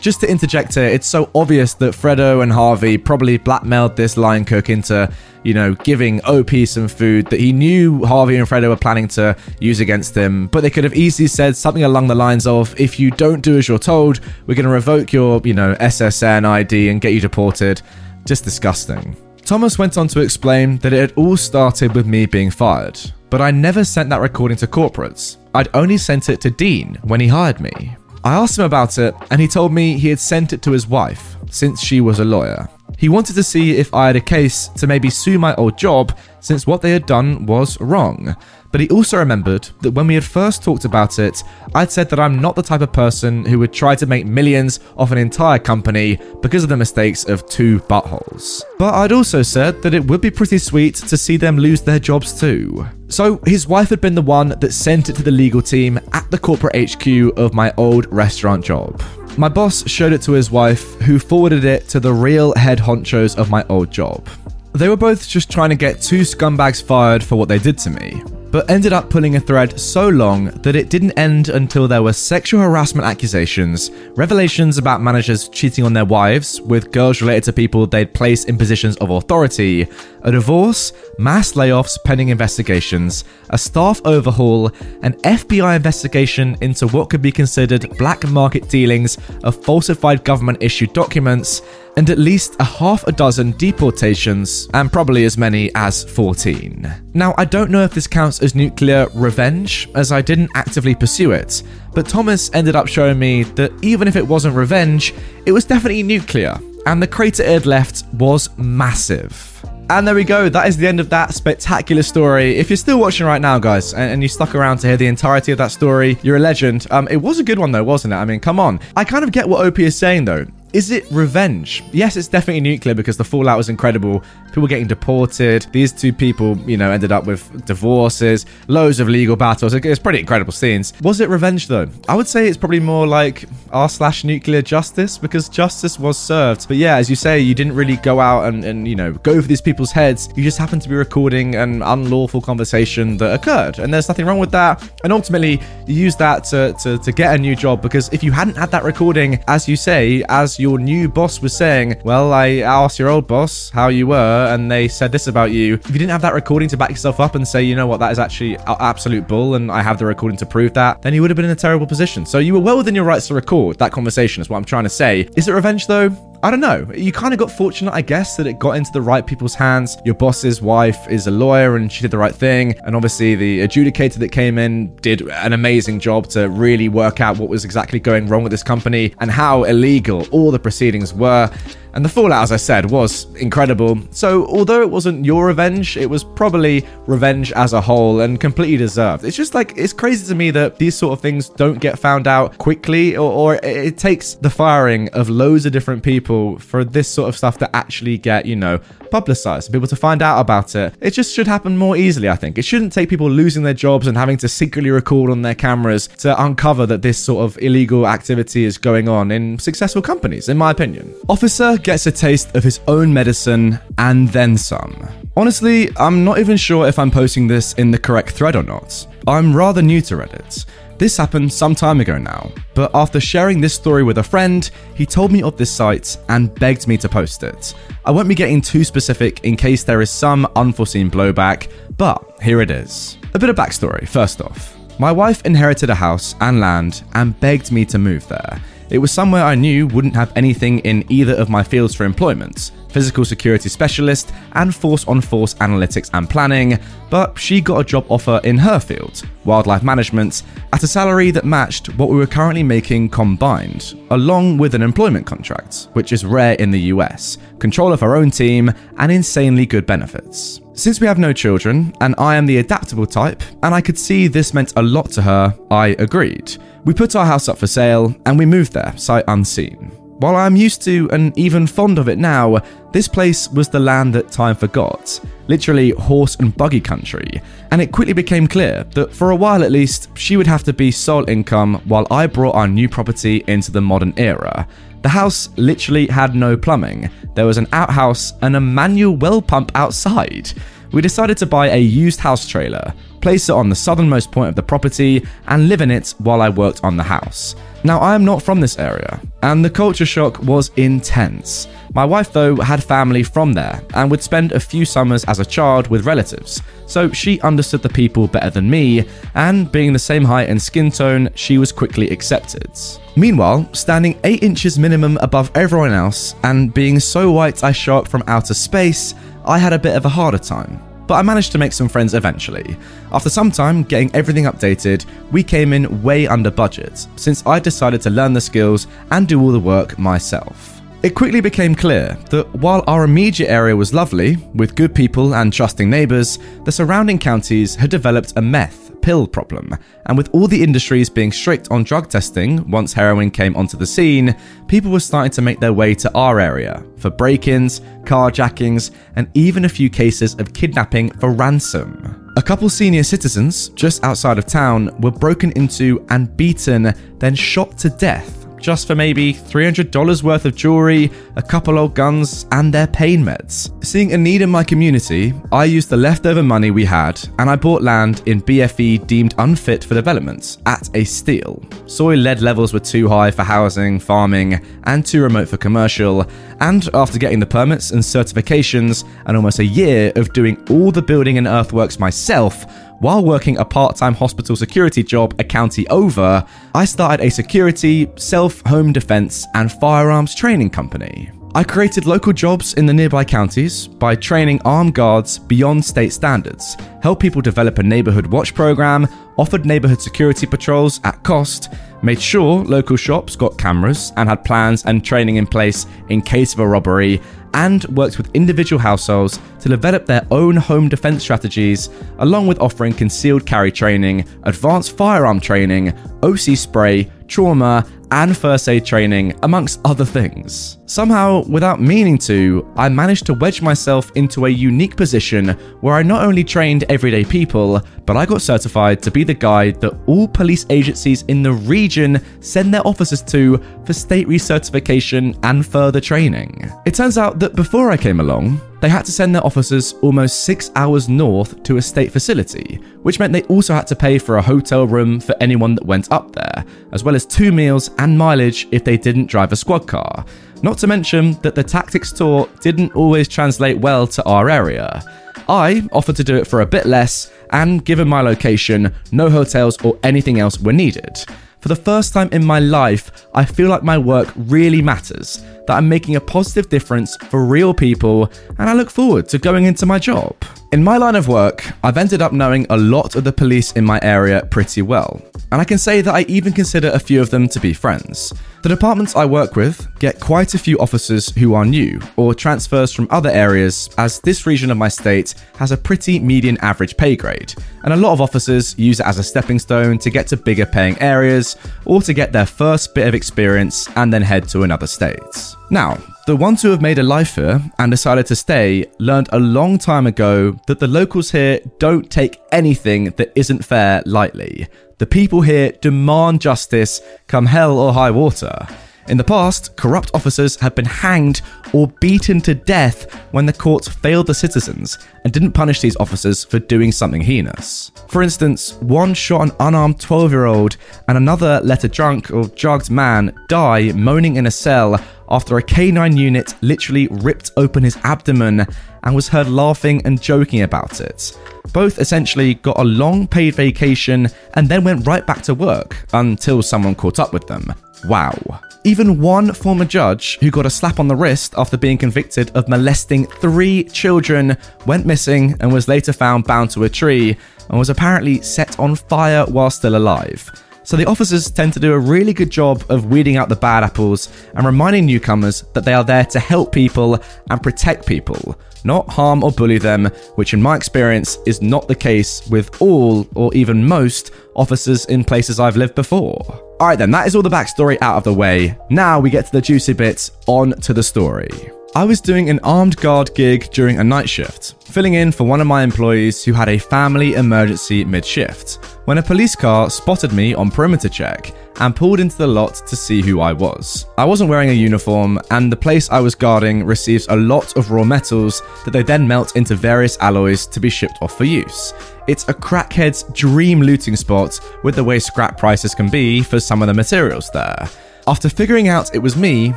Just 0.04 0.20
to 0.20 0.30
interject 0.30 0.74
here, 0.74 0.84
it's 0.84 1.06
so 1.06 1.30
obvious 1.34 1.72
that 1.72 1.94
Fredo 1.94 2.42
and 2.42 2.52
Harvey 2.52 2.98
probably 2.98 3.38
blackmailed 3.38 3.96
this 3.96 4.18
line 4.18 4.44
cook 4.44 4.68
into, 4.68 5.10
you 5.44 5.54
know, 5.54 5.72
giving 5.76 6.22
OP 6.26 6.50
some 6.66 6.88
food 6.88 7.24
that 7.28 7.40
he 7.40 7.54
knew 7.54 8.04
Harvey 8.04 8.36
and 8.36 8.46
Fredo 8.46 8.68
were 8.68 8.76
planning 8.76 9.08
to 9.08 9.34
use 9.60 9.80
against 9.80 10.14
him. 10.14 10.48
But 10.48 10.60
they 10.60 10.68
could 10.68 10.84
have 10.84 10.92
easily 10.92 11.26
said 11.26 11.56
something 11.56 11.84
along 11.84 12.08
the 12.08 12.14
lines 12.14 12.46
of, 12.46 12.78
if 12.78 13.00
you 13.00 13.12
don't 13.12 13.40
do 13.40 13.56
as 13.56 13.66
you're 13.66 13.78
told, 13.78 14.20
we're 14.46 14.54
going 14.54 14.66
to 14.66 14.72
revoke 14.72 15.10
your, 15.10 15.40
you 15.42 15.54
know, 15.54 15.74
SSN 15.76 16.44
ID 16.44 16.90
and 16.90 17.00
get 17.00 17.14
you 17.14 17.20
deported. 17.20 17.80
Just 18.26 18.44
disgusting. 18.44 19.16
Thomas 19.46 19.78
went 19.78 19.96
on 19.96 20.06
to 20.08 20.20
explain 20.20 20.76
that 20.80 20.92
it 20.92 21.00
had 21.00 21.12
all 21.16 21.38
started 21.38 21.94
with 21.94 22.04
me 22.06 22.26
being 22.26 22.50
fired, 22.50 23.00
but 23.30 23.40
I 23.40 23.50
never 23.50 23.84
sent 23.84 24.10
that 24.10 24.20
recording 24.20 24.58
to 24.58 24.66
corporates. 24.66 25.38
I'd 25.54 25.74
only 25.74 25.96
sent 25.96 26.28
it 26.28 26.42
to 26.42 26.50
Dean 26.50 26.98
when 27.04 27.20
he 27.20 27.26
hired 27.26 27.58
me. 27.58 27.96
I 28.24 28.32
asked 28.32 28.58
him 28.58 28.64
about 28.64 28.96
it, 28.96 29.14
and 29.30 29.38
he 29.38 29.46
told 29.46 29.70
me 29.70 29.98
he 29.98 30.08
had 30.08 30.18
sent 30.18 30.54
it 30.54 30.62
to 30.62 30.70
his 30.70 30.86
wife, 30.86 31.36
since 31.50 31.82
she 31.82 32.00
was 32.00 32.20
a 32.20 32.24
lawyer. 32.24 32.70
He 32.96 33.10
wanted 33.10 33.34
to 33.34 33.42
see 33.42 33.72
if 33.72 33.92
I 33.92 34.06
had 34.06 34.16
a 34.16 34.20
case 34.20 34.68
to 34.78 34.86
maybe 34.86 35.10
sue 35.10 35.38
my 35.38 35.54
old 35.56 35.76
job 35.76 36.16
since 36.40 36.66
what 36.66 36.80
they 36.80 36.92
had 36.92 37.04
done 37.04 37.44
was 37.44 37.78
wrong. 37.82 38.34
But 38.74 38.80
he 38.80 38.88
also 38.88 39.18
remembered 39.18 39.68
that 39.82 39.92
when 39.92 40.08
we 40.08 40.14
had 40.14 40.24
first 40.24 40.64
talked 40.64 40.84
about 40.84 41.20
it, 41.20 41.44
I'd 41.76 41.92
said 41.92 42.10
that 42.10 42.18
I'm 42.18 42.40
not 42.40 42.56
the 42.56 42.62
type 42.62 42.80
of 42.80 42.92
person 42.92 43.44
who 43.44 43.60
would 43.60 43.72
try 43.72 43.94
to 43.94 44.04
make 44.04 44.26
millions 44.26 44.80
off 44.96 45.12
an 45.12 45.18
entire 45.18 45.60
company 45.60 46.18
because 46.42 46.64
of 46.64 46.70
the 46.70 46.76
mistakes 46.76 47.28
of 47.28 47.48
two 47.48 47.78
buttholes. 47.82 48.64
But 48.76 48.94
I'd 48.94 49.12
also 49.12 49.42
said 49.42 49.80
that 49.82 49.94
it 49.94 50.04
would 50.04 50.20
be 50.20 50.28
pretty 50.28 50.58
sweet 50.58 50.96
to 50.96 51.16
see 51.16 51.36
them 51.36 51.56
lose 51.56 51.82
their 51.82 52.00
jobs 52.00 52.36
too. 52.36 52.84
So 53.06 53.40
his 53.46 53.68
wife 53.68 53.90
had 53.90 54.00
been 54.00 54.16
the 54.16 54.22
one 54.22 54.48
that 54.48 54.72
sent 54.72 55.08
it 55.08 55.14
to 55.14 55.22
the 55.22 55.30
legal 55.30 55.62
team 55.62 56.00
at 56.12 56.28
the 56.32 56.38
corporate 56.38 56.74
HQ 56.74 57.38
of 57.38 57.54
my 57.54 57.72
old 57.76 58.12
restaurant 58.12 58.64
job. 58.64 59.00
My 59.38 59.48
boss 59.48 59.88
showed 59.88 60.12
it 60.12 60.22
to 60.22 60.32
his 60.32 60.50
wife, 60.50 61.00
who 61.02 61.20
forwarded 61.20 61.64
it 61.64 61.88
to 61.90 62.00
the 62.00 62.12
real 62.12 62.52
head 62.56 62.80
honchos 62.80 63.38
of 63.38 63.50
my 63.50 63.64
old 63.68 63.92
job. 63.92 64.28
They 64.72 64.88
were 64.88 64.96
both 64.96 65.28
just 65.28 65.48
trying 65.48 65.70
to 65.70 65.76
get 65.76 66.02
two 66.02 66.22
scumbags 66.22 66.82
fired 66.82 67.22
for 67.22 67.36
what 67.36 67.48
they 67.48 67.60
did 67.60 67.78
to 67.78 67.90
me, 67.90 68.20
but 68.54 68.70
ended 68.70 68.92
up 68.92 69.10
pulling 69.10 69.34
a 69.34 69.40
thread 69.40 69.80
so 69.80 70.08
long 70.08 70.44
that 70.44 70.76
it 70.76 70.88
didn't 70.88 71.18
end 71.18 71.48
until 71.48 71.88
there 71.88 72.04
were 72.04 72.12
sexual 72.12 72.60
harassment 72.60 73.04
accusations, 73.04 73.90
revelations 74.14 74.78
about 74.78 75.02
managers 75.02 75.48
cheating 75.48 75.84
on 75.84 75.92
their 75.92 76.04
wives 76.04 76.60
with 76.60 76.92
girls 76.92 77.20
related 77.20 77.42
to 77.42 77.52
people 77.52 77.84
they'd 77.84 78.14
placed 78.14 78.48
in 78.48 78.56
positions 78.56 78.96
of 78.98 79.10
authority, 79.10 79.88
a 80.22 80.30
divorce, 80.30 80.92
mass 81.18 81.54
layoffs 81.54 81.98
pending 82.04 82.28
investigations, 82.28 83.24
a 83.50 83.58
staff 83.58 84.00
overhaul, 84.04 84.68
an 85.02 85.14
FBI 85.24 85.74
investigation 85.74 86.56
into 86.60 86.86
what 86.86 87.10
could 87.10 87.22
be 87.22 87.32
considered 87.32 87.90
black 87.98 88.24
market 88.28 88.68
dealings 88.68 89.18
of 89.42 89.64
falsified 89.64 90.22
government 90.22 90.58
issued 90.62 90.92
documents, 90.92 91.60
and 91.96 92.10
at 92.10 92.18
least 92.18 92.56
a 92.60 92.64
half 92.64 93.06
a 93.06 93.12
dozen 93.12 93.52
deportations, 93.52 94.68
and 94.74 94.92
probably 94.92 95.24
as 95.24 95.38
many 95.38 95.70
as 95.74 96.04
14. 96.04 96.92
Now, 97.14 97.34
I 97.38 97.44
don't 97.44 97.70
know 97.70 97.84
if 97.84 97.94
this 97.94 98.06
counts 98.06 98.42
as 98.42 98.54
nuclear 98.54 99.06
revenge, 99.14 99.88
as 99.94 100.12
I 100.12 100.22
didn't 100.22 100.50
actively 100.54 100.94
pursue 100.94 101.32
it, 101.32 101.62
but 101.92 102.08
Thomas 102.08 102.50
ended 102.54 102.76
up 102.76 102.88
showing 102.88 103.18
me 103.18 103.44
that 103.44 103.72
even 103.82 104.08
if 104.08 104.16
it 104.16 104.26
wasn't 104.26 104.56
revenge, 104.56 105.14
it 105.46 105.52
was 105.52 105.64
definitely 105.64 106.02
nuclear, 106.02 106.58
and 106.86 107.02
the 107.02 107.06
crater 107.06 107.42
it 107.42 107.50
had 107.50 107.66
left 107.66 108.04
was 108.14 108.48
massive. 108.58 109.50
And 109.90 110.08
there 110.08 110.14
we 110.14 110.24
go. 110.24 110.48
That 110.48 110.66
is 110.66 110.78
the 110.78 110.86
end 110.86 110.98
of 110.98 111.10
that 111.10 111.34
spectacular 111.34 112.02
story. 112.02 112.56
If 112.56 112.70
you're 112.70 112.76
still 112.78 112.98
watching 112.98 113.26
right 113.26 113.40
now, 113.40 113.58
guys, 113.58 113.92
and, 113.92 114.12
and 114.12 114.22
you 114.22 114.28
stuck 114.28 114.54
around 114.54 114.78
to 114.78 114.86
hear 114.86 114.96
the 114.96 115.06
entirety 115.06 115.52
of 115.52 115.58
that 115.58 115.72
story, 115.72 116.16
you're 116.22 116.36
a 116.36 116.40
legend. 116.40 116.86
Um, 116.90 117.06
it 117.10 117.18
was 117.18 117.38
a 117.38 117.44
good 117.44 117.58
one 117.58 117.70
though, 117.70 117.84
wasn't 117.84 118.14
it? 118.14 118.16
I 118.16 118.24
mean, 118.24 118.40
come 118.40 118.58
on. 118.58 118.80
I 118.96 119.04
kind 119.04 119.24
of 119.24 119.30
get 119.30 119.46
what 119.46 119.66
OP 119.66 119.78
is 119.78 119.94
saying 119.94 120.24
though. 120.24 120.46
Is 120.74 120.90
it 120.90 121.08
revenge? 121.12 121.84
Yes, 121.92 122.16
it's 122.16 122.26
definitely 122.26 122.60
nuclear 122.60 122.96
because 122.96 123.16
the 123.16 123.22
fallout 123.22 123.56
was 123.56 123.68
incredible. 123.68 124.24
People 124.48 124.66
getting 124.66 124.88
deported. 124.88 125.68
These 125.70 125.92
two 125.92 126.12
people, 126.12 126.58
you 126.68 126.76
know, 126.76 126.90
ended 126.90 127.12
up 127.12 127.26
with 127.26 127.64
divorces, 127.64 128.44
loads 128.66 128.98
of 128.98 129.08
legal 129.08 129.36
battles. 129.36 129.72
It's 129.72 130.00
pretty 130.00 130.18
incredible 130.18 130.52
scenes. 130.52 130.92
Was 131.00 131.20
it 131.20 131.28
revenge 131.28 131.68
though? 131.68 131.88
I 132.08 132.16
would 132.16 132.26
say 132.26 132.48
it's 132.48 132.56
probably 132.56 132.80
more 132.80 133.06
like 133.06 133.44
r 133.70 133.88
slash 133.88 134.24
nuclear 134.24 134.62
justice 134.62 135.16
because 135.16 135.48
justice 135.48 135.96
was 135.96 136.18
served. 136.18 136.66
But 136.66 136.76
yeah, 136.76 136.96
as 136.96 137.08
you 137.08 137.14
say, 137.14 137.38
you 137.38 137.54
didn't 137.54 137.76
really 137.76 137.96
go 137.98 138.18
out 138.18 138.46
and, 138.46 138.64
and 138.64 138.88
you 138.88 138.96
know 138.96 139.12
go 139.12 139.40
for 139.40 139.46
these 139.46 139.60
people's 139.60 139.92
heads. 139.92 140.28
You 140.34 140.42
just 140.42 140.58
happened 140.58 140.82
to 140.82 140.88
be 140.88 140.96
recording 140.96 141.54
an 141.54 141.82
unlawful 141.82 142.40
conversation 142.40 143.16
that 143.18 143.32
occurred, 143.32 143.78
and 143.78 143.94
there's 143.94 144.08
nothing 144.08 144.26
wrong 144.26 144.40
with 144.40 144.50
that. 144.50 144.82
And 145.04 145.12
ultimately, 145.12 145.60
you 145.86 145.94
use 145.94 146.16
that 146.16 146.42
to 146.46 146.72
to, 146.82 146.98
to 146.98 147.12
get 147.12 147.32
a 147.32 147.38
new 147.38 147.54
job 147.54 147.80
because 147.80 148.12
if 148.12 148.24
you 148.24 148.32
hadn't 148.32 148.56
had 148.56 148.72
that 148.72 148.82
recording, 148.82 149.38
as 149.46 149.68
you 149.68 149.76
say, 149.76 150.24
as 150.28 150.58
your 150.64 150.78
new 150.78 151.10
boss 151.10 151.42
was 151.42 151.54
saying, 151.54 152.00
Well, 152.04 152.32
I 152.32 152.60
asked 152.60 152.98
your 152.98 153.10
old 153.10 153.26
boss 153.26 153.68
how 153.68 153.88
you 153.88 154.06
were, 154.06 154.46
and 154.50 154.70
they 154.70 154.88
said 154.88 155.12
this 155.12 155.26
about 155.26 155.52
you. 155.52 155.74
If 155.74 155.88
you 155.88 155.98
didn't 155.98 156.10
have 156.10 156.22
that 156.22 156.32
recording 156.32 156.70
to 156.70 156.76
back 156.78 156.88
yourself 156.88 157.20
up 157.20 157.34
and 157.34 157.46
say, 157.46 157.62
You 157.62 157.76
know 157.76 157.86
what, 157.86 157.98
that 157.98 158.12
is 158.12 158.18
actually 158.18 158.56
absolute 158.56 159.28
bull, 159.28 159.56
and 159.56 159.70
I 159.70 159.82
have 159.82 159.98
the 159.98 160.06
recording 160.06 160.38
to 160.38 160.46
prove 160.46 160.72
that, 160.72 161.02
then 161.02 161.12
you 161.12 161.20
would 161.20 161.30
have 161.30 161.36
been 161.36 161.44
in 161.44 161.50
a 161.50 161.54
terrible 161.54 161.86
position. 161.86 162.24
So 162.24 162.38
you 162.38 162.54
were 162.54 162.60
well 162.60 162.78
within 162.78 162.94
your 162.94 163.04
rights 163.04 163.28
to 163.28 163.34
record 163.34 163.78
that 163.78 163.92
conversation, 163.92 164.40
is 164.40 164.48
what 164.48 164.56
I'm 164.56 164.64
trying 164.64 164.84
to 164.84 164.90
say. 164.90 165.28
Is 165.36 165.48
it 165.48 165.52
revenge 165.52 165.86
though? 165.86 166.08
I 166.44 166.50
don't 166.50 166.60
know. 166.60 166.86
You 166.94 167.10
kind 167.10 167.32
of 167.32 167.40
got 167.40 167.50
fortunate, 167.50 167.94
I 167.94 168.02
guess, 168.02 168.36
that 168.36 168.46
it 168.46 168.58
got 168.58 168.72
into 168.72 168.92
the 168.92 169.00
right 169.00 169.26
people's 169.26 169.54
hands. 169.54 169.96
Your 170.04 170.14
boss's 170.14 170.60
wife 170.60 171.08
is 171.08 171.26
a 171.26 171.30
lawyer 171.30 171.74
and 171.74 171.90
she 171.90 172.02
did 172.02 172.10
the 172.10 172.18
right 172.18 172.34
thing. 172.34 172.78
And 172.84 172.94
obviously, 172.94 173.34
the 173.34 173.60
adjudicator 173.60 174.16
that 174.16 174.28
came 174.28 174.58
in 174.58 174.94
did 174.96 175.22
an 175.22 175.54
amazing 175.54 176.00
job 176.00 176.26
to 176.28 176.50
really 176.50 176.90
work 176.90 177.22
out 177.22 177.38
what 177.38 177.48
was 177.48 177.64
exactly 177.64 177.98
going 177.98 178.26
wrong 178.28 178.42
with 178.42 178.50
this 178.50 178.62
company 178.62 179.14
and 179.20 179.30
how 179.30 179.64
illegal 179.64 180.26
all 180.32 180.50
the 180.50 180.58
proceedings 180.58 181.14
were. 181.14 181.50
And 181.94 182.04
the 182.04 182.08
fallout, 182.08 182.42
as 182.42 182.52
I 182.52 182.56
said, 182.56 182.90
was 182.90 183.32
incredible. 183.36 183.98
So, 184.10 184.46
although 184.46 184.82
it 184.82 184.90
wasn't 184.90 185.24
your 185.24 185.46
revenge, 185.46 185.96
it 185.96 186.10
was 186.10 186.24
probably 186.24 186.84
revenge 187.06 187.52
as 187.52 187.72
a 187.72 187.80
whole 187.80 188.20
and 188.20 188.40
completely 188.40 188.76
deserved. 188.76 189.24
It's 189.24 189.36
just 189.36 189.54
like, 189.54 189.74
it's 189.76 189.92
crazy 189.92 190.26
to 190.26 190.34
me 190.34 190.50
that 190.50 190.78
these 190.78 190.96
sort 190.96 191.12
of 191.12 191.20
things 191.20 191.48
don't 191.48 191.78
get 191.78 191.98
found 191.98 192.26
out 192.26 192.58
quickly, 192.58 193.16
or, 193.16 193.30
or 193.30 193.60
it 193.62 193.96
takes 193.96 194.34
the 194.34 194.50
firing 194.50 195.08
of 195.10 195.30
loads 195.30 195.66
of 195.66 195.72
different 195.72 196.02
people 196.02 196.58
for 196.58 196.84
this 196.84 197.08
sort 197.08 197.28
of 197.28 197.36
stuff 197.36 197.58
to 197.58 197.76
actually 197.76 198.18
get, 198.18 198.44
you 198.44 198.56
know, 198.56 198.80
publicized, 199.10 199.72
people 199.72 199.86
to 199.86 199.94
find 199.94 200.22
out 200.22 200.40
about 200.40 200.74
it. 200.74 200.92
It 201.00 201.12
just 201.12 201.32
should 201.32 201.46
happen 201.46 201.76
more 201.76 201.96
easily, 201.96 202.28
I 202.28 202.34
think. 202.34 202.58
It 202.58 202.64
shouldn't 202.64 202.92
take 202.92 203.08
people 203.08 203.30
losing 203.30 203.62
their 203.62 203.72
jobs 203.72 204.08
and 204.08 204.16
having 204.16 204.36
to 204.38 204.48
secretly 204.48 204.90
record 204.90 205.30
on 205.30 205.42
their 205.42 205.54
cameras 205.54 206.08
to 206.18 206.42
uncover 206.42 206.84
that 206.86 207.02
this 207.02 207.18
sort 207.18 207.44
of 207.44 207.56
illegal 207.62 208.08
activity 208.08 208.64
is 208.64 208.76
going 208.76 209.08
on 209.08 209.30
in 209.30 209.60
successful 209.60 210.02
companies, 210.02 210.48
in 210.48 210.58
my 210.58 210.72
opinion. 210.72 211.14
Officer 211.28 211.76
gets 211.84 212.06
a 212.06 212.12
taste 212.12 212.56
of 212.56 212.64
his 212.64 212.80
own 212.88 213.12
medicine 213.12 213.78
and 213.98 214.28
then 214.30 214.56
some. 214.56 215.08
Honestly, 215.36 215.90
I'm 215.96 216.24
not 216.24 216.38
even 216.38 216.56
sure 216.56 216.88
if 216.88 216.98
I'm 216.98 217.10
posting 217.10 217.46
this 217.46 217.74
in 217.74 217.90
the 217.90 217.98
correct 217.98 218.30
thread 218.30 218.56
or 218.56 218.62
not. 218.62 219.06
I'm 219.28 219.54
rather 219.54 219.82
new 219.82 220.00
to 220.02 220.16
Reddit. 220.16 220.64
This 220.96 221.16
happened 221.16 221.52
some 221.52 221.74
time 221.74 222.00
ago 222.00 222.18
now, 222.18 222.50
but 222.74 222.90
after 222.94 223.20
sharing 223.20 223.60
this 223.60 223.74
story 223.74 224.02
with 224.02 224.18
a 224.18 224.22
friend, 224.22 224.70
he 224.94 225.04
told 225.04 225.32
me 225.32 225.42
of 225.42 225.56
this 225.56 225.70
site 225.70 226.16
and 226.28 226.54
begged 226.54 226.86
me 226.86 226.96
to 226.98 227.08
post 227.08 227.42
it. 227.42 227.74
I 228.04 228.12
won't 228.12 228.28
be 228.28 228.34
getting 228.34 228.62
too 228.62 228.84
specific 228.84 229.44
in 229.44 229.56
case 229.56 229.84
there 229.84 230.00
is 230.00 230.10
some 230.10 230.46
unforeseen 230.56 231.10
blowback, 231.10 231.70
but 231.98 232.40
here 232.40 232.60
it 232.60 232.70
is. 232.70 233.18
A 233.34 233.38
bit 233.38 233.50
of 233.50 233.56
backstory, 233.56 234.08
first 234.08 234.40
off. 234.40 234.76
My 235.00 235.10
wife 235.10 235.44
inherited 235.44 235.90
a 235.90 235.94
house 235.94 236.36
and 236.40 236.60
land 236.60 237.02
and 237.14 237.38
begged 237.40 237.72
me 237.72 237.84
to 237.86 237.98
move 237.98 238.26
there. 238.28 238.60
It 238.94 238.98
was 238.98 239.10
somewhere 239.10 239.42
I 239.42 239.56
knew 239.56 239.88
wouldn't 239.88 240.14
have 240.14 240.32
anything 240.36 240.78
in 240.78 241.04
either 241.08 241.34
of 241.34 241.50
my 241.50 241.64
fields 241.64 241.96
for 241.96 242.04
employment 242.04 242.70
physical 242.94 243.24
security 243.24 243.68
specialist 243.68 244.32
and 244.52 244.72
force 244.74 245.04
on 245.08 245.20
force 245.20 245.54
analytics 245.54 246.08
and 246.14 246.30
planning, 246.30 246.78
but 247.10 247.36
she 247.36 247.60
got 247.60 247.80
a 247.80 247.84
job 247.84 248.06
offer 248.08 248.40
in 248.44 248.56
her 248.56 248.78
field, 248.78 249.22
wildlife 249.44 249.82
management, 249.82 250.44
at 250.72 250.82
a 250.84 250.86
salary 250.86 251.32
that 251.32 251.44
matched 251.44 251.88
what 251.98 252.08
we 252.08 252.16
were 252.16 252.26
currently 252.26 252.62
making 252.62 253.08
combined, 253.08 253.94
along 254.10 254.58
with 254.58 254.76
an 254.76 254.82
employment 254.82 255.26
contract, 255.26 255.88
which 255.94 256.12
is 256.12 256.24
rare 256.24 256.54
in 256.54 256.70
the 256.70 256.80
US, 256.94 257.36
control 257.58 257.92
of 257.92 258.00
her 258.00 258.14
own 258.14 258.30
team, 258.30 258.72
and 258.98 259.10
insanely 259.10 259.66
good 259.66 259.86
benefits. 259.86 260.60
Since 260.74 261.00
we 261.00 261.08
have 261.08 261.18
no 261.18 261.32
children, 261.32 261.92
and 262.00 262.14
I 262.16 262.36
am 262.36 262.46
the 262.46 262.58
adaptable 262.58 263.06
type, 263.06 263.42
and 263.64 263.74
I 263.74 263.80
could 263.80 263.98
see 263.98 264.28
this 264.28 264.54
meant 264.54 264.72
a 264.76 264.82
lot 264.82 265.10
to 265.12 265.22
her, 265.22 265.56
I 265.70 265.96
agreed. 265.98 266.56
We 266.84 266.94
put 266.94 267.16
our 267.16 267.26
house 267.26 267.48
up 267.48 267.58
for 267.58 267.66
sale, 267.66 268.14
and 268.24 268.38
we 268.38 268.46
moved 268.46 268.72
there, 268.72 268.92
sight 268.96 269.24
unseen. 269.26 270.03
While 270.24 270.36
I'm 270.36 270.56
used 270.56 270.80
to 270.84 271.06
and 271.12 271.36
even 271.36 271.66
fond 271.66 271.98
of 271.98 272.08
it 272.08 272.16
now, 272.16 272.62
this 272.92 273.06
place 273.08 273.46
was 273.50 273.68
the 273.68 273.78
land 273.78 274.14
that 274.14 274.32
time 274.32 274.56
forgot, 274.56 275.20
literally 275.48 275.90
horse 275.90 276.36
and 276.36 276.56
buggy 276.56 276.80
country, 276.80 277.42
and 277.70 277.82
it 277.82 277.92
quickly 277.92 278.14
became 278.14 278.46
clear 278.46 278.84
that 278.94 279.12
for 279.12 279.32
a 279.32 279.36
while 279.36 279.62
at 279.62 279.70
least, 279.70 280.08
she 280.16 280.38
would 280.38 280.46
have 280.46 280.64
to 280.64 280.72
be 280.72 280.90
sole 280.90 281.28
income 281.28 281.74
while 281.84 282.06
I 282.10 282.26
brought 282.26 282.54
our 282.54 282.66
new 282.66 282.88
property 282.88 283.44
into 283.48 283.70
the 283.70 283.82
modern 283.82 284.14
era. 284.16 284.66
The 285.02 285.10
house 285.10 285.50
literally 285.58 286.06
had 286.06 286.34
no 286.34 286.56
plumbing, 286.56 287.10
there 287.34 287.44
was 287.44 287.58
an 287.58 287.68
outhouse 287.74 288.32
and 288.40 288.56
a 288.56 288.60
manual 288.62 289.18
well 289.18 289.42
pump 289.42 289.72
outside. 289.74 290.54
We 290.90 291.02
decided 291.02 291.36
to 291.36 291.46
buy 291.46 291.68
a 291.68 291.78
used 291.78 292.20
house 292.20 292.48
trailer, 292.48 292.94
place 293.24 293.48
it 293.48 293.52
on 293.52 293.70
the 293.70 293.74
southernmost 293.74 294.30
point 294.30 294.50
of 294.50 294.54
the 294.54 294.62
property, 294.62 295.26
and 295.48 295.66
live 295.66 295.80
in 295.80 295.90
it 295.90 296.14
while 296.18 296.42
I 296.42 296.50
worked 296.50 296.84
on 296.84 296.98
the 296.98 297.02
house. 297.02 297.56
Now, 297.82 297.98
I 297.98 298.14
am 298.14 298.22
not 298.22 298.42
from 298.42 298.60
this 298.60 298.78
area, 298.78 299.18
and 299.42 299.64
the 299.64 299.70
culture 299.70 300.04
shock 300.04 300.42
was 300.42 300.70
intense. 300.76 301.66
My 301.94 302.04
wife, 302.04 302.34
though, 302.34 302.56
had 302.56 302.84
family 302.84 303.22
from 303.22 303.54
there 303.54 303.80
and 303.94 304.10
would 304.10 304.22
spend 304.22 304.52
a 304.52 304.60
few 304.60 304.84
summers 304.84 305.24
as 305.24 305.38
a 305.38 305.44
child 305.44 305.88
with 305.88 306.04
relatives, 306.04 306.60
so 306.86 307.10
she 307.12 307.40
understood 307.40 307.80
the 307.80 307.88
people 307.88 308.26
better 308.26 308.50
than 308.50 308.68
me, 308.68 309.06
and 309.34 309.72
being 309.72 309.94
the 309.94 309.98
same 309.98 310.24
height 310.24 310.50
and 310.50 310.60
skin 310.60 310.90
tone, 310.90 311.30
she 311.34 311.56
was 311.56 311.72
quickly 311.72 312.10
accepted. 312.10 312.72
Meanwhile, 313.16 313.70
standing 313.72 314.20
8 314.22 314.42
inches 314.42 314.78
minimum 314.78 315.16
above 315.22 315.50
everyone 315.54 315.92
else, 315.92 316.34
and 316.42 316.74
being 316.74 317.00
so 317.00 317.32
white 317.32 317.64
I 317.64 317.72
show 317.72 317.96
up 317.96 318.06
from 318.06 318.22
outer 318.26 318.52
space, 318.52 319.14
I 319.46 319.56
had 319.56 319.72
a 319.72 319.78
bit 319.78 319.96
of 319.96 320.04
a 320.04 320.10
harder 320.10 320.36
time 320.36 320.78
but 321.06 321.14
I 321.14 321.22
managed 321.22 321.52
to 321.52 321.58
make 321.58 321.72
some 321.72 321.88
friends 321.88 322.14
eventually. 322.14 322.76
After 323.12 323.30
some 323.30 323.50
time 323.50 323.82
getting 323.82 324.14
everything 324.14 324.44
updated, 324.44 325.04
we 325.30 325.42
came 325.42 325.72
in 325.72 326.02
way 326.02 326.26
under 326.26 326.50
budget, 326.50 327.06
since 327.16 327.46
I 327.46 327.58
decided 327.58 328.02
to 328.02 328.10
learn 328.10 328.32
the 328.32 328.40
skills 328.40 328.86
and 329.10 329.28
do 329.28 329.40
all 329.40 329.52
the 329.52 329.60
work 329.60 329.98
myself. 329.98 330.80
It 331.02 331.14
quickly 331.14 331.42
became 331.42 331.74
clear 331.74 332.16
that 332.30 332.52
while 332.54 332.82
our 332.86 333.04
immediate 333.04 333.50
area 333.50 333.76
was 333.76 333.92
lovely, 333.92 334.36
with 334.54 334.74
good 334.74 334.94
people 334.94 335.34
and 335.34 335.52
trusting 335.52 335.90
neighbours, 335.90 336.38
the 336.64 336.72
surrounding 336.72 337.18
counties 337.18 337.74
had 337.74 337.90
developed 337.90 338.32
a 338.36 338.42
meth 338.42 338.83
pill 339.04 339.26
problem. 339.26 339.76
And 340.06 340.16
with 340.16 340.30
all 340.32 340.48
the 340.48 340.62
industries 340.62 341.10
being 341.10 341.30
strict 341.30 341.68
on 341.70 341.84
drug 341.84 342.08
testing 342.08 342.70
once 342.70 342.94
heroin 342.94 343.30
came 343.30 343.54
onto 343.54 343.76
the 343.76 343.86
scene, 343.86 344.34
people 344.66 344.90
were 344.90 344.98
starting 344.98 345.30
to 345.32 345.42
make 345.42 345.60
their 345.60 345.74
way 345.74 345.94
to 345.96 346.10
our 346.14 346.40
area 346.40 346.82
for 346.96 347.10
break 347.10 347.46
ins, 347.46 347.80
carjackings, 348.04 348.92
and 349.16 349.28
even 349.34 349.66
a 349.66 349.68
few 349.68 349.90
cases 349.90 350.34
of 350.36 350.54
kidnapping 350.54 351.10
for 351.18 351.32
ransom. 351.32 352.32
A 352.38 352.42
couple 352.42 352.70
senior 352.70 353.02
citizens 353.02 353.68
just 353.70 354.02
outside 354.02 354.38
of 354.38 354.46
town 354.46 354.90
were 355.02 355.10
broken 355.10 355.52
into 355.52 356.02
and 356.08 356.34
beaten, 356.34 356.94
then 357.18 357.34
shot 357.34 357.76
to 357.78 357.90
death 357.90 358.43
just 358.64 358.86
for 358.86 358.94
maybe 358.94 359.34
$300 359.34 360.22
worth 360.22 360.46
of 360.46 360.56
jewelry, 360.56 361.10
a 361.36 361.42
couple 361.42 361.78
old 361.78 361.94
guns, 361.94 362.46
and 362.50 362.72
their 362.72 362.86
pain 362.86 363.22
meds. 363.22 363.70
Seeing 363.84 364.14
a 364.14 364.16
need 364.16 364.40
in 364.40 364.48
my 364.48 364.64
community, 364.64 365.34
I 365.52 365.66
used 365.66 365.90
the 365.90 365.98
leftover 365.98 366.42
money 366.42 366.70
we 366.70 366.86
had 366.86 367.20
and 367.38 367.50
I 367.50 367.56
bought 367.56 367.82
land 367.82 368.22
in 368.24 368.40
BFE 368.40 369.06
deemed 369.06 369.34
unfit 369.36 369.84
for 369.84 369.92
development 369.92 370.56
at 370.64 370.88
a 370.94 371.04
steal. 371.04 371.62
Soil 371.84 372.16
lead 372.16 372.40
levels 372.40 372.72
were 372.72 372.80
too 372.80 373.06
high 373.06 373.30
for 373.30 373.42
housing, 373.42 374.00
farming, 374.00 374.64
and 374.84 375.04
too 375.04 375.22
remote 375.22 375.48
for 375.48 375.58
commercial. 375.58 376.26
And 376.60 376.88
after 376.94 377.18
getting 377.18 377.40
the 377.40 377.46
permits 377.46 377.90
and 377.90 378.02
certifications, 378.02 379.04
and 379.26 379.36
almost 379.36 379.58
a 379.58 379.64
year 379.64 380.10
of 380.16 380.32
doing 380.32 380.56
all 380.70 380.90
the 380.90 381.02
building 381.02 381.36
and 381.36 381.46
earthworks 381.46 381.98
myself, 381.98 382.64
while 383.04 383.22
working 383.22 383.58
a 383.58 383.64
part 383.66 383.96
time 383.96 384.14
hospital 384.14 384.56
security 384.56 385.02
job 385.02 385.34
a 385.38 385.44
county 385.44 385.86
over, 385.88 386.42
I 386.74 386.86
started 386.86 387.22
a 387.22 387.30
security, 387.30 388.10
self 388.16 388.62
home 388.62 388.94
defense, 388.94 389.46
and 389.52 389.70
firearms 389.70 390.34
training 390.34 390.70
company. 390.70 391.30
I 391.54 391.64
created 391.64 392.06
local 392.06 392.32
jobs 392.32 392.72
in 392.74 392.86
the 392.86 392.94
nearby 392.94 393.22
counties 393.22 393.86
by 393.86 394.16
training 394.16 394.62
armed 394.64 394.94
guards 394.94 395.38
beyond 395.38 395.84
state 395.84 396.14
standards, 396.14 396.78
helped 397.02 397.20
people 397.20 397.42
develop 397.42 397.78
a 397.78 397.82
neighborhood 397.82 398.26
watch 398.26 398.54
program, 398.54 399.06
offered 399.36 399.66
neighborhood 399.66 400.00
security 400.00 400.46
patrols 400.46 400.98
at 401.04 401.22
cost, 401.22 401.74
made 402.02 402.20
sure 402.20 402.64
local 402.64 402.96
shops 402.96 403.36
got 403.36 403.58
cameras 403.58 404.12
and 404.16 404.30
had 404.30 404.44
plans 404.44 404.82
and 404.86 405.04
training 405.04 405.36
in 405.36 405.46
place 405.46 405.86
in 406.08 406.22
case 406.22 406.54
of 406.54 406.60
a 406.60 406.66
robbery, 406.66 407.20
and 407.54 407.84
works 407.96 408.18
with 408.18 408.30
individual 408.34 408.80
households 408.80 409.40
to 409.60 409.68
develop 409.68 410.04
their 410.04 410.26
own 410.30 410.56
home 410.56 410.88
defense 410.88 411.22
strategies, 411.22 411.88
along 412.18 412.46
with 412.46 412.60
offering 412.60 412.92
concealed 412.92 413.46
carry 413.46 413.72
training, 413.72 414.26
advanced 414.42 414.96
firearm 414.96 415.40
training, 415.40 415.92
OC 416.22 416.56
spray, 416.56 417.10
trauma, 417.28 417.86
and 418.14 418.36
first 418.36 418.68
aid 418.68 418.84
training, 418.84 419.36
amongst 419.42 419.80
other 419.84 420.04
things. 420.04 420.78
Somehow, 420.86 421.42
without 421.48 421.80
meaning 421.80 422.16
to, 422.18 422.64
I 422.76 422.88
managed 422.88 423.26
to 423.26 423.34
wedge 423.34 423.60
myself 423.60 424.12
into 424.14 424.46
a 424.46 424.48
unique 424.48 424.96
position 424.96 425.48
where 425.80 425.96
I 425.96 426.04
not 426.04 426.24
only 426.24 426.44
trained 426.44 426.84
everyday 426.88 427.24
people, 427.24 427.82
but 428.06 428.16
I 428.16 428.24
got 428.24 428.40
certified 428.40 429.02
to 429.02 429.10
be 429.10 429.24
the 429.24 429.34
guide 429.34 429.80
that 429.80 429.98
all 430.06 430.28
police 430.28 430.64
agencies 430.70 431.22
in 431.26 431.42
the 431.42 431.52
region 431.52 432.24
send 432.40 432.72
their 432.72 432.86
officers 432.86 433.20
to 433.22 433.60
for 433.84 433.92
state 433.92 434.28
recertification 434.28 435.36
and 435.42 435.66
further 435.66 436.00
training. 436.00 436.70
It 436.86 436.94
turns 436.94 437.18
out 437.18 437.40
that 437.40 437.56
before 437.56 437.90
I 437.90 437.96
came 437.96 438.20
along, 438.20 438.60
they 438.84 438.90
had 438.90 439.06
to 439.06 439.12
send 439.12 439.34
their 439.34 439.46
officers 439.46 439.94
almost 440.02 440.44
six 440.44 440.70
hours 440.76 441.08
north 441.08 441.62
to 441.62 441.78
a 441.78 441.82
state 441.82 442.12
facility, 442.12 442.78
which 443.02 443.18
meant 443.18 443.32
they 443.32 443.44
also 443.44 443.72
had 443.72 443.86
to 443.86 443.96
pay 443.96 444.18
for 444.18 444.36
a 444.36 444.42
hotel 444.42 444.86
room 444.86 445.18
for 445.20 445.34
anyone 445.40 445.74
that 445.74 445.86
went 445.86 446.12
up 446.12 446.32
there, 446.32 446.62
as 446.92 447.02
well 447.02 447.14
as 447.14 447.24
two 447.24 447.50
meals 447.50 447.88
and 447.96 448.18
mileage 448.18 448.68
if 448.72 448.84
they 448.84 448.98
didn't 448.98 449.24
drive 449.24 449.52
a 449.52 449.56
squad 449.56 449.88
car. 449.88 450.26
Not 450.62 450.76
to 450.78 450.86
mention 450.86 451.32
that 451.40 451.54
the 451.54 451.64
tactics 451.64 452.12
taught 452.12 452.60
didn't 452.60 452.94
always 452.94 453.26
translate 453.26 453.78
well 453.78 454.06
to 454.06 454.24
our 454.24 454.50
area. 454.50 455.02
I 455.48 455.88
offered 455.90 456.16
to 456.16 456.24
do 456.24 456.36
it 456.36 456.46
for 456.46 456.60
a 456.60 456.66
bit 456.66 456.84
less, 456.84 457.32
and 457.52 457.86
given 457.86 458.06
my 458.06 458.20
location, 458.20 458.94
no 459.12 459.30
hotels 459.30 459.82
or 459.82 459.98
anything 460.02 460.40
else 460.40 460.60
were 460.60 460.74
needed. 460.74 461.24
For 461.60 461.68
the 461.68 461.76
first 461.76 462.12
time 462.12 462.28
in 462.32 462.44
my 462.44 462.58
life, 462.58 463.26
I 463.32 463.46
feel 463.46 463.70
like 463.70 463.82
my 463.82 463.96
work 463.96 464.30
really 464.36 464.82
matters, 464.82 465.42
that 465.66 465.76
I'm 465.76 465.88
making 465.88 466.16
a 466.16 466.20
positive 466.20 466.68
difference 466.68 467.16
for 467.16 467.44
real 467.44 467.74
people, 467.74 468.30
and 468.58 468.68
I 468.68 468.74
look 468.74 468.90
forward 468.90 469.28
to 469.28 469.38
going 469.38 469.64
into 469.64 469.86
my 469.86 469.98
job. 469.98 470.34
In 470.72 470.82
my 470.82 470.96
line 470.96 471.14
of 471.14 471.28
work, 471.28 471.64
I've 471.84 471.98
ended 471.98 472.20
up 472.20 472.32
knowing 472.32 472.66
a 472.68 472.76
lot 472.76 473.14
of 473.14 473.24
the 473.24 473.32
police 473.32 473.72
in 473.72 473.84
my 473.84 474.00
area 474.02 474.44
pretty 474.50 474.82
well, 474.82 475.22
and 475.52 475.60
I 475.60 475.64
can 475.64 475.78
say 475.78 476.00
that 476.00 476.14
I 476.14 476.22
even 476.22 476.52
consider 476.52 476.90
a 476.92 476.98
few 476.98 477.20
of 477.20 477.30
them 477.30 477.48
to 477.48 477.60
be 477.60 477.72
friends. 477.72 478.32
The 478.62 478.70
departments 478.70 479.14
I 479.14 479.26
work 479.26 479.56
with 479.56 479.86
get 479.98 480.18
quite 480.20 480.54
a 480.54 480.58
few 480.58 480.78
officers 480.78 481.28
who 481.36 481.54
are 481.54 481.66
new 481.66 482.00
or 482.16 482.34
transfers 482.34 482.92
from 482.92 483.06
other 483.10 483.30
areas, 483.30 483.88
as 483.98 484.20
this 484.20 484.46
region 484.46 484.70
of 484.70 484.78
my 484.78 484.88
state 484.88 485.34
has 485.56 485.70
a 485.70 485.76
pretty 485.76 486.18
median 486.18 486.56
average 486.62 486.96
pay 486.96 487.14
grade, 487.14 487.54
and 487.84 487.92
a 487.92 487.96
lot 487.96 488.12
of 488.12 488.20
officers 488.20 488.76
use 488.78 489.00
it 489.00 489.06
as 489.06 489.18
a 489.18 489.22
stepping 489.22 489.58
stone 489.58 489.98
to 489.98 490.10
get 490.10 490.26
to 490.28 490.36
bigger 490.36 490.66
paying 490.66 491.00
areas 491.00 491.56
or 491.84 492.00
to 492.02 492.12
get 492.12 492.32
their 492.32 492.46
first 492.46 492.94
bit 492.94 493.06
of 493.06 493.14
experience 493.14 493.88
and 493.96 494.12
then 494.12 494.22
head 494.22 494.48
to 494.48 494.62
another 494.62 494.86
state. 494.86 495.53
Now, 495.74 495.98
the 496.28 496.36
ones 496.36 496.62
who 496.62 496.70
have 496.70 496.80
made 496.80 497.00
a 497.00 497.02
life 497.02 497.34
here 497.34 497.60
and 497.80 497.90
decided 497.90 498.26
to 498.26 498.36
stay 498.36 498.86
learned 499.00 499.28
a 499.32 499.40
long 499.40 499.76
time 499.76 500.06
ago 500.06 500.52
that 500.68 500.78
the 500.78 500.86
locals 500.86 501.32
here 501.32 501.58
don't 501.80 502.08
take 502.08 502.40
anything 502.52 503.06
that 503.16 503.32
isn't 503.34 503.64
fair 503.64 504.00
lightly. 504.06 504.68
The 504.98 505.06
people 505.06 505.40
here 505.40 505.72
demand 505.82 506.42
justice 506.42 507.00
come 507.26 507.46
hell 507.46 507.76
or 507.76 507.92
high 507.92 508.12
water. 508.12 508.68
In 509.08 509.18
the 509.18 509.24
past, 509.24 509.76
corrupt 509.76 510.10
officers 510.14 510.56
have 510.60 510.74
been 510.74 510.86
hanged 510.86 511.42
or 511.74 511.88
beaten 512.00 512.40
to 512.40 512.54
death 512.54 513.12
when 513.32 513.44
the 513.44 513.52
courts 513.52 513.86
failed 513.86 514.26
the 514.26 514.34
citizens 514.34 514.98
and 515.24 515.32
didn't 515.32 515.52
punish 515.52 515.82
these 515.82 515.96
officers 515.96 516.44
for 516.44 516.58
doing 516.58 516.90
something 516.90 517.20
heinous. 517.20 517.92
For 518.08 518.22
instance, 518.22 518.74
one 518.80 519.12
shot 519.12 519.42
an 519.42 519.56
unarmed 519.60 520.00
12 520.00 520.30
year 520.30 520.46
old 520.46 520.78
and 521.06 521.18
another 521.18 521.60
let 521.62 521.84
a 521.84 521.88
drunk 521.88 522.30
or 522.30 522.48
drugged 522.48 522.90
man 522.90 523.34
die 523.48 523.92
moaning 523.92 524.36
in 524.36 524.46
a 524.46 524.50
cell 524.50 524.98
after 525.28 525.58
a 525.58 525.62
K9 525.62 526.16
unit 526.16 526.54
literally 526.62 527.08
ripped 527.10 527.50
open 527.58 527.82
his 527.82 527.98
abdomen 528.04 528.66
and 529.02 529.14
was 529.14 529.28
heard 529.28 529.48
laughing 529.48 530.00
and 530.06 530.20
joking 530.20 530.62
about 530.62 531.00
it. 531.00 531.36
Both 531.72 531.98
essentially 531.98 532.54
got 532.54 532.78
a 532.78 532.84
long 532.84 533.26
paid 533.26 533.54
vacation 533.54 534.28
and 534.54 534.68
then 534.68 534.84
went 534.84 535.06
right 535.06 535.26
back 535.26 535.42
to 535.42 535.54
work 535.54 536.06
until 536.14 536.62
someone 536.62 536.94
caught 536.94 537.18
up 537.18 537.32
with 537.32 537.46
them. 537.46 537.72
Wow. 538.06 538.60
Even 538.86 539.18
one 539.18 539.50
former 539.54 539.86
judge 539.86 540.38
who 540.40 540.50
got 540.50 540.66
a 540.66 540.70
slap 540.70 541.00
on 541.00 541.08
the 541.08 541.16
wrist 541.16 541.54
after 541.56 541.78
being 541.78 541.96
convicted 541.96 542.54
of 542.54 542.68
molesting 542.68 543.24
three 543.24 543.84
children 543.84 544.58
went 544.84 545.06
missing 545.06 545.56
and 545.60 545.72
was 545.72 545.88
later 545.88 546.12
found 546.12 546.44
bound 546.44 546.70
to 546.72 546.84
a 546.84 546.88
tree 546.90 547.34
and 547.70 547.78
was 547.78 547.88
apparently 547.88 548.42
set 548.42 548.78
on 548.78 548.94
fire 548.94 549.46
while 549.46 549.70
still 549.70 549.96
alive. 549.96 550.50
So 550.84 550.98
the 550.98 551.06
officers 551.06 551.50
tend 551.50 551.72
to 551.72 551.80
do 551.80 551.94
a 551.94 551.98
really 551.98 552.34
good 552.34 552.50
job 552.50 552.84
of 552.90 553.06
weeding 553.06 553.38
out 553.38 553.48
the 553.48 553.56
bad 553.56 553.82
apples 553.82 554.30
and 554.54 554.66
reminding 554.66 555.06
newcomers 555.06 555.62
that 555.72 555.84
they 555.86 555.94
are 555.94 556.04
there 556.04 556.26
to 556.26 556.38
help 556.38 556.72
people 556.72 557.18
and 557.48 557.62
protect 557.62 558.06
people, 558.06 558.58
not 558.84 559.08
harm 559.08 559.42
or 559.42 559.50
bully 559.50 559.78
them, 559.78 560.06
which 560.34 560.52
in 560.52 560.60
my 560.60 560.76
experience 560.76 561.38
is 561.46 561.62
not 561.62 561.88
the 561.88 561.94
case 561.94 562.46
with 562.48 562.82
all 562.82 563.26
or 563.34 563.52
even 563.54 563.88
most 563.88 564.30
officers 564.54 565.06
in 565.06 565.24
places 565.24 565.58
I've 565.58 565.76
lived 565.76 565.94
before. 565.94 566.42
Alright 566.80 566.98
then, 566.98 567.12
that 567.12 567.26
is 567.26 567.34
all 567.34 567.42
the 567.42 567.48
backstory 567.48 567.96
out 568.02 568.18
of 568.18 568.24
the 568.24 568.34
way. 568.34 568.76
Now 568.90 569.20
we 569.20 569.30
get 569.30 569.46
to 569.46 569.52
the 569.52 569.62
juicy 569.62 569.94
bits, 569.94 570.32
on 570.46 570.72
to 570.82 570.92
the 570.92 571.02
story. 571.02 571.70
I 571.96 572.02
was 572.02 572.20
doing 572.20 572.50
an 572.50 572.58
armed 572.64 572.96
guard 572.96 573.32
gig 573.36 573.70
during 573.70 574.00
a 574.00 574.04
night 574.04 574.28
shift, 574.28 574.74
filling 574.84 575.14
in 575.14 575.30
for 575.30 575.44
one 575.44 575.60
of 575.60 575.68
my 575.68 575.84
employees 575.84 576.42
who 576.42 576.52
had 576.52 576.68
a 576.68 576.76
family 576.76 577.34
emergency 577.34 578.04
mid 578.04 578.24
shift, 578.24 578.84
when 579.04 579.18
a 579.18 579.22
police 579.22 579.54
car 579.54 579.88
spotted 579.90 580.32
me 580.32 580.54
on 580.54 580.72
perimeter 580.72 581.08
check 581.08 581.54
and 581.78 581.94
pulled 581.94 582.18
into 582.18 582.36
the 582.36 582.48
lot 582.48 582.74
to 582.88 582.96
see 582.96 583.22
who 583.22 583.38
I 583.38 583.52
was. 583.52 584.06
I 584.18 584.24
wasn't 584.24 584.50
wearing 584.50 584.70
a 584.70 584.72
uniform, 584.72 585.38
and 585.52 585.70
the 585.70 585.76
place 585.76 586.10
I 586.10 586.18
was 586.18 586.34
guarding 586.34 586.84
receives 586.84 587.28
a 587.28 587.36
lot 587.36 587.76
of 587.76 587.92
raw 587.92 588.02
metals 588.02 588.60
that 588.84 588.90
they 588.90 589.04
then 589.04 589.28
melt 589.28 589.54
into 589.54 589.76
various 589.76 590.18
alloys 590.18 590.66
to 590.66 590.80
be 590.80 590.90
shipped 590.90 591.18
off 591.22 591.38
for 591.38 591.44
use. 591.44 591.94
It's 592.26 592.48
a 592.48 592.54
crackhead's 592.54 593.22
dream 593.34 593.80
looting 593.80 594.16
spot 594.16 594.58
with 594.82 594.96
the 594.96 595.04
way 595.04 595.20
scrap 595.20 595.58
prices 595.58 595.94
can 595.94 596.10
be 596.10 596.42
for 596.42 596.58
some 596.58 596.82
of 596.82 596.88
the 596.88 596.94
materials 596.94 597.50
there. 597.52 597.88
After 598.26 598.48
figuring 598.48 598.88
out 598.88 599.14
it 599.14 599.18
was 599.18 599.36
me, 599.36 599.74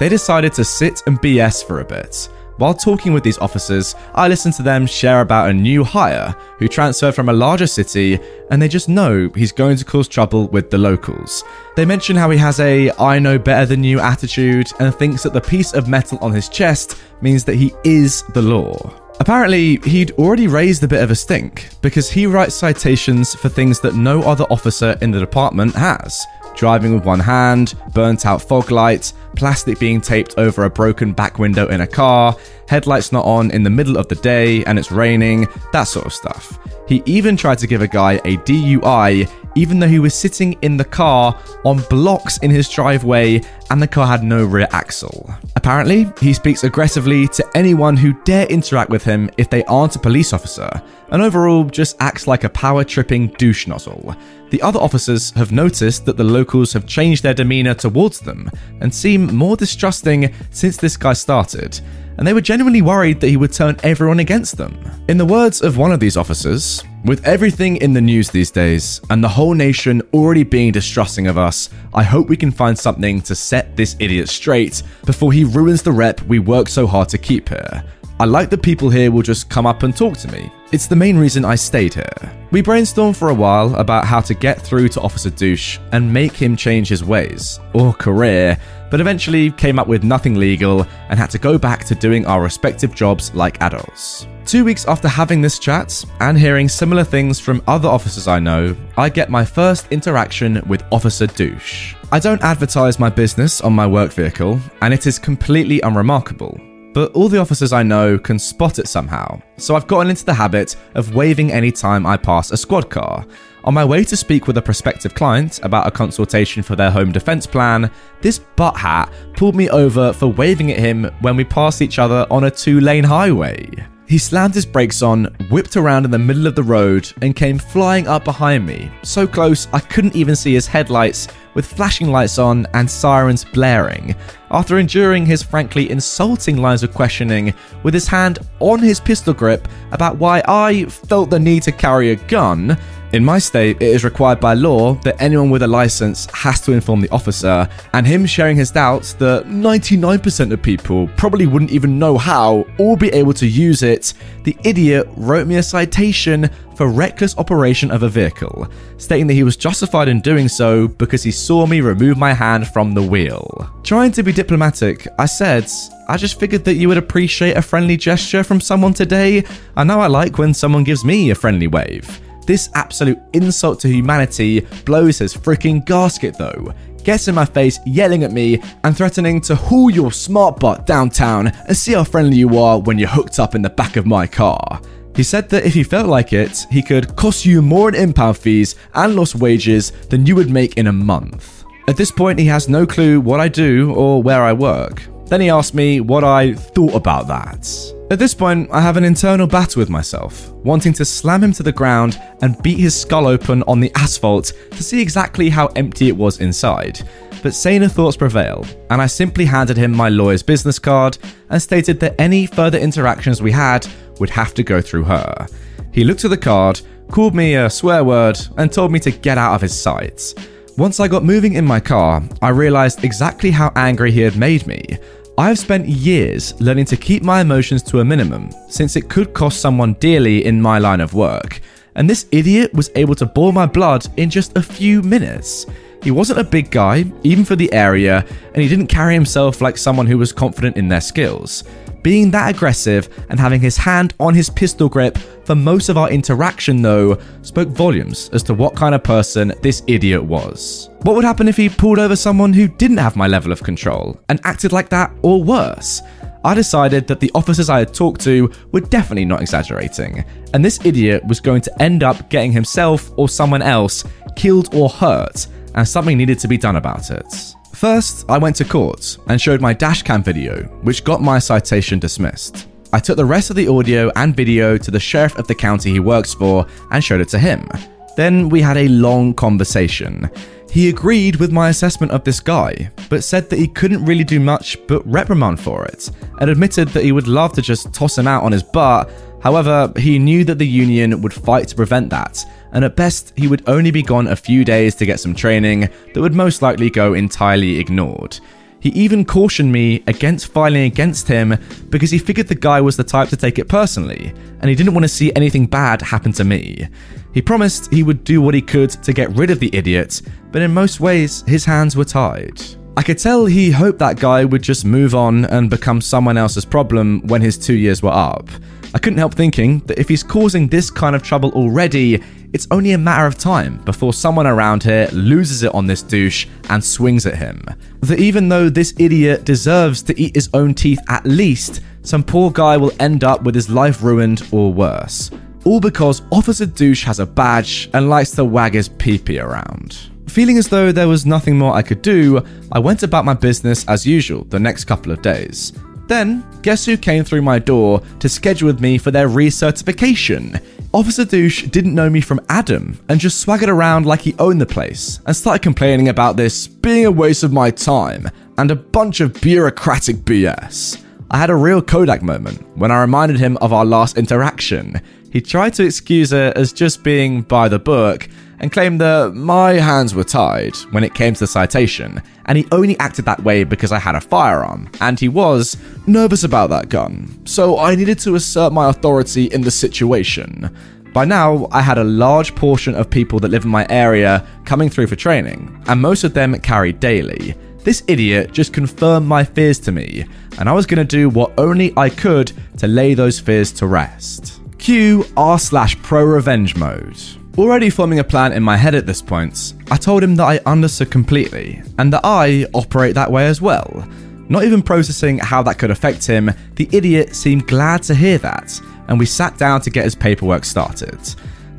they 0.00 0.08
decided 0.08 0.52
to 0.54 0.64
sit 0.64 1.00
and 1.06 1.20
BS 1.20 1.64
for 1.64 1.78
a 1.78 1.84
bit. 1.84 2.28
While 2.56 2.74
talking 2.74 3.12
with 3.12 3.22
these 3.22 3.38
officers, 3.38 3.94
I 4.14 4.26
listened 4.26 4.54
to 4.54 4.62
them 4.64 4.86
share 4.86 5.20
about 5.20 5.50
a 5.50 5.52
new 5.52 5.84
hire 5.84 6.34
who 6.58 6.66
transferred 6.66 7.14
from 7.14 7.28
a 7.28 7.32
larger 7.32 7.68
city 7.68 8.18
and 8.50 8.60
they 8.60 8.66
just 8.66 8.88
know 8.88 9.30
he's 9.34 9.52
going 9.52 9.76
to 9.76 9.84
cause 9.84 10.08
trouble 10.08 10.48
with 10.48 10.70
the 10.70 10.78
locals. 10.78 11.44
They 11.76 11.84
mention 11.84 12.16
how 12.16 12.30
he 12.30 12.38
has 12.38 12.58
a 12.58 12.90
I 12.98 13.20
know 13.20 13.38
better 13.38 13.66
than 13.66 13.84
you 13.84 14.00
attitude 14.00 14.68
and 14.80 14.92
thinks 14.92 15.22
that 15.22 15.32
the 15.32 15.40
piece 15.40 15.72
of 15.74 15.86
metal 15.86 16.18
on 16.20 16.32
his 16.32 16.48
chest 16.48 16.98
means 17.20 17.44
that 17.44 17.56
he 17.56 17.74
is 17.84 18.22
the 18.34 18.42
law. 18.42 18.74
Apparently, 19.20 19.76
he'd 19.84 20.12
already 20.12 20.48
raised 20.48 20.82
a 20.82 20.88
bit 20.88 21.02
of 21.02 21.10
a 21.10 21.14
stink 21.14 21.68
because 21.80 22.10
he 22.10 22.26
writes 22.26 22.54
citations 22.54 23.34
for 23.34 23.48
things 23.48 23.80
that 23.80 23.94
no 23.94 24.22
other 24.22 24.44
officer 24.50 24.96
in 25.00 25.10
the 25.10 25.20
department 25.20 25.74
has 25.74 26.26
driving 26.56 26.94
with 26.94 27.04
one 27.04 27.20
hand, 27.20 27.74
burnt 27.92 28.26
out 28.26 28.42
fog 28.42 28.70
lights, 28.70 29.14
plastic 29.36 29.78
being 29.78 30.00
taped 30.00 30.34
over 30.38 30.64
a 30.64 30.70
broken 30.70 31.12
back 31.12 31.38
window 31.38 31.68
in 31.68 31.82
a 31.82 31.86
car, 31.86 32.36
headlights 32.68 33.12
not 33.12 33.24
on 33.24 33.50
in 33.50 33.62
the 33.62 33.70
middle 33.70 33.96
of 33.96 34.08
the 34.08 34.14
day 34.16 34.64
and 34.64 34.78
it's 34.78 34.90
raining, 34.90 35.46
that 35.72 35.84
sort 35.84 36.06
of 36.06 36.12
stuff. 36.12 36.58
He 36.88 37.02
even 37.04 37.36
tried 37.36 37.58
to 37.58 37.66
give 37.66 37.82
a 37.82 37.88
guy 37.88 38.14
a 38.24 38.36
DUI 38.38 39.30
even 39.56 39.78
though 39.78 39.88
he 39.88 39.98
was 39.98 40.14
sitting 40.14 40.52
in 40.62 40.76
the 40.76 40.84
car 40.84 41.36
on 41.64 41.82
blocks 41.88 42.38
in 42.38 42.50
his 42.50 42.68
driveway 42.68 43.40
and 43.70 43.82
the 43.82 43.88
car 43.88 44.06
had 44.06 44.22
no 44.22 44.44
rear 44.44 44.68
axle. 44.70 45.34
Apparently, 45.56 46.06
he 46.20 46.32
speaks 46.32 46.62
aggressively 46.62 47.26
to 47.28 47.44
anyone 47.56 47.96
who 47.96 48.12
dare 48.24 48.46
interact 48.46 48.90
with 48.90 49.02
him 49.02 49.30
if 49.38 49.50
they 49.50 49.64
aren't 49.64 49.96
a 49.96 49.98
police 49.98 50.32
officer, 50.32 50.70
and 51.10 51.22
overall 51.22 51.64
just 51.64 51.96
acts 52.00 52.26
like 52.26 52.44
a 52.44 52.48
power 52.50 52.84
tripping 52.84 53.28
douche 53.38 53.66
nozzle. 53.66 54.14
The 54.50 54.62
other 54.62 54.78
officers 54.78 55.30
have 55.32 55.52
noticed 55.52 56.04
that 56.06 56.16
the 56.16 56.24
locals 56.24 56.72
have 56.72 56.86
changed 56.86 57.22
their 57.22 57.34
demeanour 57.34 57.74
towards 57.74 58.20
them 58.20 58.50
and 58.80 58.94
seem 58.94 59.34
more 59.34 59.56
distrusting 59.56 60.32
since 60.50 60.76
this 60.76 60.96
guy 60.96 61.12
started 61.12 61.80
and 62.18 62.26
they 62.26 62.32
were 62.32 62.40
genuinely 62.40 62.82
worried 62.82 63.20
that 63.20 63.28
he 63.28 63.36
would 63.36 63.52
turn 63.52 63.76
everyone 63.82 64.20
against 64.20 64.56
them. 64.56 64.78
In 65.08 65.18
the 65.18 65.24
words 65.24 65.60
of 65.62 65.76
one 65.76 65.92
of 65.92 66.00
these 66.00 66.16
officers, 66.16 66.82
with 67.04 67.26
everything 67.26 67.76
in 67.76 67.92
the 67.92 68.00
news 68.00 68.30
these 68.30 68.50
days, 68.50 69.00
and 69.10 69.22
the 69.22 69.28
whole 69.28 69.54
nation 69.54 70.02
already 70.12 70.42
being 70.42 70.72
distrusting 70.72 71.26
of 71.26 71.38
us, 71.38 71.68
I 71.94 72.02
hope 72.02 72.28
we 72.28 72.36
can 72.36 72.50
find 72.50 72.78
something 72.78 73.20
to 73.22 73.34
set 73.34 73.76
this 73.76 73.96
idiot 73.98 74.28
straight 74.28 74.82
before 75.04 75.32
he 75.32 75.44
ruins 75.44 75.82
the 75.82 75.92
rep 75.92 76.20
we 76.22 76.38
work 76.38 76.68
so 76.68 76.86
hard 76.86 77.08
to 77.10 77.18
keep 77.18 77.48
here. 77.48 77.84
I 78.18 78.24
like 78.24 78.48
that 78.48 78.62
people 78.62 78.88
here 78.88 79.10
will 79.10 79.20
just 79.20 79.50
come 79.50 79.66
up 79.66 79.82
and 79.82 79.94
talk 79.94 80.16
to 80.18 80.32
me. 80.32 80.50
It's 80.72 80.86
the 80.86 80.96
main 80.96 81.18
reason 81.18 81.44
I 81.44 81.54
stayed 81.54 81.92
here. 81.92 82.32
We 82.50 82.62
brainstormed 82.62 83.14
for 83.14 83.28
a 83.28 83.34
while 83.34 83.74
about 83.74 84.06
how 84.06 84.20
to 84.22 84.32
get 84.32 84.58
through 84.58 84.88
to 84.90 85.02
Officer 85.02 85.28
Douche 85.28 85.78
and 85.92 86.10
make 86.10 86.32
him 86.32 86.56
change 86.56 86.88
his 86.88 87.04
ways, 87.04 87.60
or 87.74 87.92
career, 87.92 88.56
but 88.90 89.02
eventually 89.02 89.50
came 89.50 89.78
up 89.78 89.86
with 89.86 90.02
nothing 90.02 90.36
legal 90.36 90.86
and 91.10 91.18
had 91.18 91.28
to 91.30 91.38
go 91.38 91.58
back 91.58 91.84
to 91.84 91.94
doing 91.94 92.24
our 92.24 92.40
respective 92.40 92.94
jobs 92.94 93.34
like 93.34 93.60
adults. 93.60 94.26
Two 94.46 94.64
weeks 94.64 94.86
after 94.86 95.08
having 95.08 95.42
this 95.42 95.58
chat 95.58 96.02
and 96.20 96.38
hearing 96.38 96.70
similar 96.70 97.04
things 97.04 97.38
from 97.38 97.62
other 97.66 97.88
officers 97.88 98.28
I 98.28 98.38
know, 98.38 98.74
I 98.96 99.10
get 99.10 99.28
my 99.28 99.44
first 99.44 99.92
interaction 99.92 100.62
with 100.66 100.84
Officer 100.90 101.26
Douche. 101.26 101.94
I 102.10 102.18
don't 102.18 102.42
advertise 102.42 102.98
my 102.98 103.10
business 103.10 103.60
on 103.60 103.74
my 103.74 103.86
work 103.86 104.10
vehicle, 104.10 104.58
and 104.80 104.94
it 104.94 105.06
is 105.06 105.18
completely 105.18 105.82
unremarkable 105.82 106.58
but 106.96 107.12
all 107.12 107.28
the 107.28 107.38
officers 107.38 107.74
I 107.74 107.82
know 107.82 108.18
can 108.18 108.38
spot 108.38 108.78
it 108.78 108.88
somehow, 108.88 109.38
so 109.58 109.76
I've 109.76 109.86
gotten 109.86 110.08
into 110.08 110.24
the 110.24 110.32
habit 110.32 110.76
of 110.94 111.14
waving 111.14 111.52
any 111.52 111.70
time 111.70 112.06
I 112.06 112.16
pass 112.16 112.52
a 112.52 112.56
squad 112.56 112.88
car. 112.88 113.26
On 113.64 113.74
my 113.74 113.84
way 113.84 114.02
to 114.04 114.16
speak 114.16 114.46
with 114.46 114.56
a 114.56 114.62
prospective 114.62 115.14
client 115.14 115.60
about 115.62 115.86
a 115.86 115.90
consultation 115.90 116.62
for 116.62 116.74
their 116.74 116.90
home 116.90 117.12
defense 117.12 117.46
plan, 117.46 117.90
this 118.22 118.38
butt 118.38 118.78
hat 118.78 119.12
pulled 119.34 119.54
me 119.56 119.68
over 119.68 120.14
for 120.14 120.28
waving 120.28 120.72
at 120.72 120.78
him 120.78 121.10
when 121.20 121.36
we 121.36 121.44
passed 121.44 121.82
each 121.82 121.98
other 121.98 122.26
on 122.30 122.44
a 122.44 122.50
two 122.50 122.80
lane 122.80 123.04
highway. 123.04 123.68
He 124.08 124.18
slammed 124.18 124.54
his 124.54 124.66
brakes 124.66 125.02
on, 125.02 125.24
whipped 125.50 125.76
around 125.76 126.04
in 126.04 126.12
the 126.12 126.18
middle 126.18 126.46
of 126.46 126.54
the 126.54 126.62
road, 126.62 127.12
and 127.22 127.34
came 127.34 127.58
flying 127.58 128.06
up 128.06 128.22
behind 128.22 128.64
me, 128.64 128.88
so 129.02 129.26
close 129.26 129.66
I 129.72 129.80
couldn't 129.80 130.14
even 130.14 130.36
see 130.36 130.54
his 130.54 130.68
headlights, 130.68 131.26
with 131.54 131.66
flashing 131.66 132.12
lights 132.12 132.38
on 132.38 132.68
and 132.72 132.88
sirens 132.88 133.44
blaring. 133.44 134.14
After 134.52 134.78
enduring 134.78 135.26
his 135.26 135.42
frankly 135.42 135.90
insulting 135.90 136.58
lines 136.58 136.84
of 136.84 136.94
questioning, 136.94 137.52
with 137.82 137.94
his 137.94 138.06
hand 138.06 138.38
on 138.60 138.78
his 138.78 139.00
pistol 139.00 139.34
grip 139.34 139.66
about 139.90 140.18
why 140.18 140.40
I 140.46 140.84
felt 140.84 141.30
the 141.30 141.40
need 141.40 141.64
to 141.64 141.72
carry 141.72 142.12
a 142.12 142.16
gun, 142.16 142.78
in 143.16 143.24
my 143.24 143.38
state, 143.38 143.78
it 143.80 143.88
is 143.88 144.04
required 144.04 144.40
by 144.40 144.52
law 144.52 144.92
that 144.96 145.20
anyone 145.20 145.48
with 145.48 145.62
a 145.62 145.66
license 145.66 146.26
has 146.32 146.60
to 146.60 146.72
inform 146.72 147.00
the 147.00 147.08
officer, 147.08 147.66
and 147.94 148.06
him 148.06 148.26
sharing 148.26 148.56
his 148.56 148.70
doubts 148.70 149.14
that 149.14 149.46
99% 149.46 150.52
of 150.52 150.62
people 150.62 151.08
probably 151.16 151.46
wouldn't 151.46 151.70
even 151.70 151.98
know 151.98 152.18
how 152.18 152.66
or 152.78 152.96
be 152.96 153.08
able 153.08 153.32
to 153.32 153.46
use 153.46 153.82
it, 153.82 154.12
the 154.44 154.54
idiot 154.64 155.08
wrote 155.16 155.46
me 155.46 155.56
a 155.56 155.62
citation 155.62 156.50
for 156.76 156.88
reckless 156.88 157.36
operation 157.38 157.90
of 157.90 158.02
a 158.02 158.08
vehicle, 158.08 158.68
stating 158.98 159.26
that 159.26 159.32
he 159.32 159.44
was 159.44 159.56
justified 159.56 160.08
in 160.08 160.20
doing 160.20 160.46
so 160.46 160.86
because 160.86 161.22
he 161.22 161.30
saw 161.30 161.66
me 161.66 161.80
remove 161.80 162.18
my 162.18 162.34
hand 162.34 162.68
from 162.68 162.92
the 162.92 163.02
wheel. 163.02 163.70
Trying 163.82 164.12
to 164.12 164.22
be 164.22 164.30
diplomatic, 164.30 165.08
I 165.18 165.24
said, 165.24 165.70
I 166.06 166.18
just 166.18 166.38
figured 166.38 166.64
that 166.66 166.74
you 166.74 166.88
would 166.88 166.98
appreciate 166.98 167.56
a 167.56 167.62
friendly 167.62 167.96
gesture 167.96 168.44
from 168.44 168.60
someone 168.60 168.92
today. 168.92 169.42
I 169.74 169.84
know 169.84 170.00
I 170.00 170.06
like 170.06 170.36
when 170.36 170.52
someone 170.52 170.84
gives 170.84 171.02
me 171.02 171.30
a 171.30 171.34
friendly 171.34 171.66
wave. 171.66 172.20
This 172.46 172.70
absolute 172.74 173.18
insult 173.32 173.80
to 173.80 173.88
humanity 173.88 174.60
blows 174.84 175.18
his 175.18 175.34
freaking 175.34 175.84
gasket 175.84 176.38
though. 176.38 176.72
Gets 177.02 177.28
in 177.28 177.34
my 177.34 177.44
face, 177.44 177.78
yelling 177.86 178.24
at 178.24 178.32
me 178.32 178.60
and 178.82 178.96
threatening 178.96 179.40
to 179.42 179.54
haul 179.54 179.90
your 179.90 180.10
smart 180.10 180.58
butt 180.58 180.86
downtown 180.86 181.48
and 181.48 181.76
see 181.76 181.92
how 181.92 182.04
friendly 182.04 182.36
you 182.36 182.58
are 182.58 182.80
when 182.80 182.98
you're 182.98 183.08
hooked 183.08 183.38
up 183.38 183.54
in 183.54 183.62
the 183.62 183.70
back 183.70 183.96
of 183.96 184.06
my 184.06 184.26
car. 184.26 184.80
He 185.14 185.22
said 185.22 185.48
that 185.48 185.64
if 185.64 185.74
he 185.74 185.82
felt 185.82 186.08
like 186.08 186.32
it, 186.32 186.66
he 186.70 186.82
could 186.82 187.16
cost 187.16 187.46
you 187.46 187.62
more 187.62 187.88
in 187.88 187.94
impound 187.94 188.36
fees 188.36 188.76
and 188.94 189.16
lost 189.16 189.34
wages 189.34 189.92
than 190.10 190.26
you 190.26 190.36
would 190.36 190.50
make 190.50 190.76
in 190.76 190.88
a 190.88 190.92
month. 190.92 191.64
At 191.88 191.96
this 191.96 192.10
point, 192.10 192.38
he 192.38 192.46
has 192.46 192.68
no 192.68 192.86
clue 192.86 193.20
what 193.20 193.40
I 193.40 193.48
do 193.48 193.94
or 193.94 194.22
where 194.22 194.42
I 194.42 194.52
work. 194.52 195.04
Then 195.26 195.40
he 195.40 195.48
asked 195.48 195.74
me 195.74 196.00
what 196.00 196.24
I 196.24 196.54
thought 196.54 196.94
about 196.94 197.28
that. 197.28 197.95
At 198.08 198.20
this 198.20 198.34
point, 198.34 198.68
I 198.70 198.80
have 198.80 198.96
an 198.96 199.02
internal 199.02 199.48
battle 199.48 199.80
with 199.80 199.90
myself, 199.90 200.52
wanting 200.52 200.92
to 200.92 201.04
slam 201.04 201.42
him 201.42 201.52
to 201.54 201.64
the 201.64 201.72
ground 201.72 202.20
and 202.40 202.62
beat 202.62 202.78
his 202.78 202.98
skull 202.98 203.26
open 203.26 203.64
on 203.64 203.80
the 203.80 203.90
asphalt 203.96 204.52
to 204.70 204.82
see 204.84 205.02
exactly 205.02 205.50
how 205.50 205.66
empty 205.74 206.06
it 206.06 206.16
was 206.16 206.40
inside. 206.40 207.00
But 207.42 207.52
saner 207.52 207.88
thoughts 207.88 208.16
prevail, 208.16 208.64
and 208.90 209.02
I 209.02 209.06
simply 209.06 209.44
handed 209.44 209.76
him 209.76 209.90
my 209.90 210.08
lawyer's 210.08 210.44
business 210.44 210.78
card 210.78 211.18
and 211.50 211.60
stated 211.60 211.98
that 211.98 212.14
any 212.20 212.46
further 212.46 212.78
interactions 212.78 213.42
we 213.42 213.50
had 213.50 213.88
would 214.20 214.30
have 214.30 214.54
to 214.54 214.62
go 214.62 214.80
through 214.80 215.04
her. 215.04 215.48
He 215.90 216.04
looked 216.04 216.24
at 216.24 216.30
the 216.30 216.36
card, 216.36 216.80
called 217.10 217.34
me 217.34 217.56
a 217.56 217.68
swear 217.68 218.04
word, 218.04 218.38
and 218.56 218.72
told 218.72 218.92
me 218.92 219.00
to 219.00 219.10
get 219.10 219.36
out 219.36 219.56
of 219.56 219.62
his 219.62 219.78
sight. 219.78 220.32
Once 220.78 221.00
I 221.00 221.08
got 221.08 221.24
moving 221.24 221.54
in 221.54 221.64
my 221.64 221.80
car, 221.80 222.22
I 222.40 222.50
realised 222.50 223.02
exactly 223.02 223.50
how 223.50 223.72
angry 223.74 224.12
he 224.12 224.20
had 224.20 224.36
made 224.36 224.64
me. 224.68 224.98
I 225.38 225.48
have 225.48 225.58
spent 225.58 225.86
years 225.86 226.58
learning 226.62 226.86
to 226.86 226.96
keep 226.96 227.22
my 227.22 227.42
emotions 227.42 227.82
to 227.84 228.00
a 228.00 228.04
minimum, 228.04 228.48
since 228.70 228.96
it 228.96 229.10
could 229.10 229.34
cost 229.34 229.60
someone 229.60 229.92
dearly 230.00 230.46
in 230.46 230.62
my 230.62 230.78
line 230.78 231.02
of 231.02 231.12
work, 231.12 231.60
and 231.94 232.08
this 232.08 232.24
idiot 232.32 232.72
was 232.72 232.90
able 232.94 233.14
to 233.16 233.26
boil 233.26 233.52
my 233.52 233.66
blood 233.66 234.06
in 234.16 234.30
just 234.30 234.56
a 234.56 234.62
few 234.62 235.02
minutes. 235.02 235.66
He 236.02 236.10
wasn't 236.10 236.40
a 236.40 236.44
big 236.44 236.70
guy, 236.70 237.04
even 237.22 237.44
for 237.44 237.54
the 237.54 237.70
area, 237.74 238.24
and 238.54 238.62
he 238.62 238.68
didn't 238.68 238.86
carry 238.86 239.12
himself 239.12 239.60
like 239.60 239.76
someone 239.76 240.06
who 240.06 240.16
was 240.16 240.32
confident 240.32 240.78
in 240.78 240.88
their 240.88 241.02
skills. 241.02 241.64
Being 242.06 242.30
that 242.30 242.54
aggressive 242.54 243.08
and 243.30 243.40
having 243.40 243.60
his 243.60 243.76
hand 243.76 244.14
on 244.20 244.32
his 244.32 244.48
pistol 244.48 244.88
grip 244.88 245.18
for 245.44 245.56
most 245.56 245.88
of 245.88 245.98
our 245.98 246.08
interaction, 246.08 246.80
though, 246.80 247.18
spoke 247.42 247.66
volumes 247.70 248.30
as 248.32 248.44
to 248.44 248.54
what 248.54 248.76
kind 248.76 248.94
of 248.94 249.02
person 249.02 249.52
this 249.60 249.82
idiot 249.88 250.22
was. 250.22 250.88
What 251.02 251.16
would 251.16 251.24
happen 251.24 251.48
if 251.48 251.56
he 251.56 251.68
pulled 251.68 251.98
over 251.98 252.14
someone 252.14 252.52
who 252.52 252.68
didn't 252.68 252.98
have 252.98 253.16
my 253.16 253.26
level 253.26 253.50
of 253.50 253.64
control 253.64 254.20
and 254.28 254.38
acted 254.44 254.70
like 254.70 254.88
that 254.90 255.10
or 255.22 255.42
worse? 255.42 256.00
I 256.44 256.54
decided 256.54 257.08
that 257.08 257.18
the 257.18 257.32
officers 257.34 257.68
I 257.68 257.80
had 257.80 257.92
talked 257.92 258.20
to 258.20 258.52
were 258.70 258.82
definitely 258.82 259.24
not 259.24 259.42
exaggerating, 259.42 260.24
and 260.54 260.64
this 260.64 260.78
idiot 260.86 261.26
was 261.26 261.40
going 261.40 261.62
to 261.62 261.82
end 261.82 262.04
up 262.04 262.30
getting 262.30 262.52
himself 262.52 263.10
or 263.16 263.28
someone 263.28 263.62
else 263.62 264.04
killed 264.36 264.72
or 264.76 264.88
hurt, 264.88 265.48
and 265.74 265.88
something 265.88 266.16
needed 266.16 266.38
to 266.38 266.46
be 266.46 266.56
done 266.56 266.76
about 266.76 267.10
it. 267.10 267.55
First, 267.76 268.24
I 268.30 268.38
went 268.38 268.56
to 268.56 268.64
court 268.64 269.18
and 269.28 269.38
showed 269.38 269.60
my 269.60 269.74
dashcam 269.74 270.24
video, 270.24 270.62
which 270.80 271.04
got 271.04 271.20
my 271.20 271.38
citation 271.38 271.98
dismissed. 271.98 272.68
I 272.90 272.98
took 272.98 273.18
the 273.18 273.24
rest 273.26 273.50
of 273.50 273.56
the 273.56 273.68
audio 273.68 274.10
and 274.16 274.34
video 274.34 274.78
to 274.78 274.90
the 274.90 274.98
sheriff 274.98 275.36
of 275.36 275.46
the 275.46 275.54
county 275.54 275.90
he 275.90 276.00
works 276.00 276.32
for 276.32 276.66
and 276.90 277.04
showed 277.04 277.20
it 277.20 277.28
to 277.28 277.38
him. 277.38 277.68
Then 278.16 278.48
we 278.48 278.62
had 278.62 278.78
a 278.78 278.88
long 278.88 279.34
conversation. 279.34 280.30
He 280.70 280.88
agreed 280.88 281.36
with 281.36 281.52
my 281.52 281.68
assessment 281.68 282.12
of 282.12 282.24
this 282.24 282.40
guy, 282.40 282.90
but 283.10 283.22
said 283.22 283.50
that 283.50 283.58
he 283.58 283.68
couldn't 283.68 284.06
really 284.06 284.24
do 284.24 284.40
much 284.40 284.78
but 284.86 285.06
reprimand 285.06 285.60
for 285.60 285.84
it, 285.84 286.10
and 286.40 286.48
admitted 286.48 286.88
that 286.88 287.04
he 287.04 287.12
would 287.12 287.28
love 287.28 287.52
to 287.52 287.62
just 287.62 287.92
toss 287.92 288.16
him 288.16 288.26
out 288.26 288.42
on 288.42 288.52
his 288.52 288.62
butt. 288.62 289.10
However, 289.46 289.92
he 289.96 290.18
knew 290.18 290.42
that 290.42 290.58
the 290.58 290.66
union 290.66 291.20
would 291.22 291.32
fight 291.32 291.68
to 291.68 291.76
prevent 291.76 292.10
that, 292.10 292.44
and 292.72 292.84
at 292.84 292.96
best, 292.96 293.32
he 293.36 293.46
would 293.46 293.62
only 293.68 293.92
be 293.92 294.02
gone 294.02 294.26
a 294.26 294.34
few 294.34 294.64
days 294.64 294.96
to 294.96 295.06
get 295.06 295.20
some 295.20 295.36
training 295.36 295.88
that 296.12 296.20
would 296.20 296.34
most 296.34 296.62
likely 296.62 296.90
go 296.90 297.14
entirely 297.14 297.78
ignored. 297.78 298.40
He 298.80 298.88
even 298.88 299.24
cautioned 299.24 299.70
me 299.70 300.02
against 300.08 300.48
filing 300.48 300.82
against 300.82 301.28
him 301.28 301.56
because 301.90 302.10
he 302.10 302.18
figured 302.18 302.48
the 302.48 302.56
guy 302.56 302.80
was 302.80 302.96
the 302.96 303.04
type 303.04 303.28
to 303.28 303.36
take 303.36 303.60
it 303.60 303.68
personally, 303.68 304.34
and 304.62 304.68
he 304.68 304.74
didn't 304.74 304.94
want 304.94 305.04
to 305.04 305.08
see 305.08 305.32
anything 305.36 305.66
bad 305.66 306.02
happen 306.02 306.32
to 306.32 306.42
me. 306.42 306.88
He 307.32 307.40
promised 307.40 307.92
he 307.92 308.02
would 308.02 308.24
do 308.24 308.42
what 308.42 308.54
he 308.54 308.60
could 308.60 308.90
to 308.90 309.12
get 309.12 309.30
rid 309.36 309.52
of 309.52 309.60
the 309.60 309.70
idiot, 309.72 310.22
but 310.50 310.60
in 310.60 310.74
most 310.74 310.98
ways, 310.98 311.44
his 311.46 311.64
hands 311.64 311.94
were 311.94 312.04
tied. 312.04 312.60
I 312.96 313.04
could 313.04 313.18
tell 313.18 313.46
he 313.46 313.70
hoped 313.70 314.00
that 314.00 314.18
guy 314.18 314.44
would 314.44 314.62
just 314.62 314.84
move 314.84 315.14
on 315.14 315.44
and 315.44 315.70
become 315.70 316.00
someone 316.00 316.36
else's 316.36 316.64
problem 316.64 317.20
when 317.28 317.42
his 317.42 317.56
two 317.56 317.74
years 317.74 318.02
were 318.02 318.10
up. 318.10 318.48
I 318.96 318.98
couldn't 318.98 319.18
help 319.18 319.34
thinking 319.34 319.80
that 319.80 319.98
if 319.98 320.08
he's 320.08 320.22
causing 320.22 320.68
this 320.68 320.90
kind 320.90 321.14
of 321.14 321.22
trouble 321.22 321.50
already, 321.50 322.22
it's 322.54 322.66
only 322.70 322.92
a 322.92 322.98
matter 322.98 323.26
of 323.26 323.36
time 323.36 323.76
before 323.84 324.14
someone 324.14 324.46
around 324.46 324.82
here 324.82 325.06
loses 325.12 325.62
it 325.62 325.74
on 325.74 325.86
this 325.86 326.00
douche 326.00 326.46
and 326.70 326.82
swings 326.82 327.26
at 327.26 327.36
him. 327.36 327.62
That 328.00 328.20
even 328.20 328.48
though 328.48 328.70
this 328.70 328.94
idiot 328.98 329.44
deserves 329.44 330.02
to 330.04 330.18
eat 330.18 330.34
his 330.34 330.48
own 330.54 330.72
teeth 330.72 330.98
at 331.10 331.26
least, 331.26 331.82
some 332.00 332.24
poor 332.24 332.50
guy 332.50 332.78
will 332.78 332.90
end 332.98 333.22
up 333.22 333.42
with 333.42 333.54
his 333.54 333.68
life 333.68 334.02
ruined 334.02 334.48
or 334.50 334.72
worse. 334.72 335.30
All 335.66 335.78
because 335.78 336.22
Officer 336.32 336.64
Douche 336.64 337.04
has 337.04 337.20
a 337.20 337.26
badge 337.26 337.90
and 337.92 338.08
likes 338.08 338.30
to 338.30 338.46
wag 338.46 338.72
his 338.72 338.88
peepee 338.88 339.44
around. 339.44 339.98
Feeling 340.26 340.56
as 340.56 340.68
though 340.68 340.90
there 340.90 341.06
was 341.06 341.26
nothing 341.26 341.58
more 341.58 341.74
I 341.74 341.82
could 341.82 342.00
do, 342.00 342.42
I 342.72 342.78
went 342.78 343.02
about 343.02 343.26
my 343.26 343.34
business 343.34 343.86
as 343.88 344.06
usual 344.06 344.44
the 344.44 344.58
next 344.58 344.84
couple 344.84 345.12
of 345.12 345.20
days. 345.20 345.74
Then, 346.08 346.46
guess 346.62 346.84
who 346.84 346.96
came 346.96 347.24
through 347.24 347.42
my 347.42 347.58
door 347.58 348.00
to 348.20 348.28
schedule 348.28 348.66
with 348.66 348.80
me 348.80 348.98
for 348.98 349.10
their 349.10 349.28
recertification? 349.28 350.62
Officer 350.92 351.24
Douche 351.24 351.64
didn't 351.64 351.94
know 351.94 352.08
me 352.08 352.20
from 352.20 352.40
Adam 352.48 352.98
and 353.08 353.20
just 353.20 353.40
swaggered 353.40 353.68
around 353.68 354.06
like 354.06 354.20
he 354.20 354.34
owned 354.38 354.60
the 354.60 354.66
place 354.66 355.20
and 355.26 355.36
started 355.36 355.62
complaining 355.62 356.08
about 356.08 356.36
this 356.36 356.66
being 356.66 357.06
a 357.06 357.10
waste 357.10 357.42
of 357.42 357.52
my 357.52 357.70
time 357.70 358.30
and 358.56 358.70
a 358.70 358.76
bunch 358.76 359.20
of 359.20 359.38
bureaucratic 359.40 360.16
BS. 360.18 361.02
I 361.30 361.38
had 361.38 361.50
a 361.50 361.56
real 361.56 361.82
Kodak 361.82 362.22
moment 362.22 362.64
when 362.76 362.92
I 362.92 363.00
reminded 363.00 363.38
him 363.38 363.56
of 363.58 363.72
our 363.72 363.84
last 363.84 364.16
interaction. 364.16 365.00
He 365.32 365.40
tried 365.40 365.74
to 365.74 365.84
excuse 365.84 366.32
it 366.32 366.56
as 366.56 366.72
just 366.72 367.02
being 367.02 367.42
by 367.42 367.68
the 367.68 367.80
book 367.80 368.28
and 368.60 368.72
claimed 368.72 369.00
that 369.00 369.34
my 369.34 369.72
hands 369.74 370.14
were 370.14 370.24
tied 370.24 370.74
when 370.90 371.04
it 371.04 371.14
came 371.14 371.34
to 371.34 371.40
the 371.40 371.46
citation, 371.46 372.22
and 372.46 372.58
he 372.58 372.66
only 372.72 372.98
acted 372.98 373.24
that 373.24 373.42
way 373.42 373.64
because 373.64 373.92
I 373.92 373.98
had 373.98 374.14
a 374.14 374.20
firearm, 374.20 374.90
and 375.00 375.18
he 375.18 375.28
was 375.28 375.76
nervous 376.06 376.44
about 376.44 376.70
that 376.70 376.88
gun, 376.88 377.40
so 377.44 377.78
I 377.78 377.94
needed 377.94 378.18
to 378.20 378.34
assert 378.34 378.72
my 378.72 378.88
authority 378.88 379.46
in 379.46 379.60
the 379.60 379.70
situation. 379.70 380.74
By 381.12 381.24
now, 381.24 381.66
I 381.72 381.80
had 381.80 381.98
a 381.98 382.04
large 382.04 382.54
portion 382.54 382.94
of 382.94 383.08
people 383.08 383.40
that 383.40 383.50
live 383.50 383.64
in 383.64 383.70
my 383.70 383.86
area 383.88 384.46
coming 384.64 384.90
through 384.90 385.06
for 385.06 385.16
training, 385.16 385.82
and 385.86 386.00
most 386.00 386.24
of 386.24 386.34
them 386.34 386.58
carried 386.60 387.00
daily. 387.00 387.54
This 387.84 388.02
idiot 388.08 388.52
just 388.52 388.72
confirmed 388.72 389.26
my 389.26 389.44
fears 389.44 389.78
to 389.80 389.92
me, 389.92 390.26
and 390.58 390.68
I 390.68 390.72
was 390.72 390.86
going 390.86 390.98
to 390.98 391.04
do 391.04 391.28
what 391.28 391.58
only 391.58 391.92
I 391.96 392.10
could 392.10 392.52
to 392.78 392.86
lay 392.86 393.14
those 393.14 393.38
fears 393.38 393.72
to 393.72 393.86
rest. 393.86 394.60
Q 394.78 395.24
R 395.36 395.58
slash 395.58 395.96
pro 396.02 396.24
revenge 396.24 396.76
mode. 396.76 397.16
Already 397.58 397.88
forming 397.88 398.18
a 398.18 398.24
plan 398.24 398.52
in 398.52 398.62
my 398.62 398.76
head 398.76 398.94
at 398.94 399.06
this 399.06 399.22
point, 399.22 399.72
I 399.90 399.96
told 399.96 400.22
him 400.22 400.36
that 400.36 400.44
I 400.44 400.60
understood 400.66 401.10
completely, 401.10 401.82
and 401.98 402.12
that 402.12 402.20
I 402.22 402.66
operate 402.74 403.14
that 403.14 403.32
way 403.32 403.46
as 403.46 403.62
well. 403.62 404.06
Not 404.50 404.64
even 404.64 404.82
processing 404.82 405.38
how 405.38 405.62
that 405.62 405.78
could 405.78 405.90
affect 405.90 406.26
him, 406.26 406.50
the 406.74 406.86
idiot 406.92 407.34
seemed 407.34 407.66
glad 407.66 408.02
to 408.04 408.14
hear 408.14 408.36
that, 408.38 408.78
and 409.08 409.18
we 409.18 409.24
sat 409.24 409.56
down 409.56 409.80
to 409.80 409.90
get 409.90 410.04
his 410.04 410.14
paperwork 410.14 410.66
started. 410.66 411.18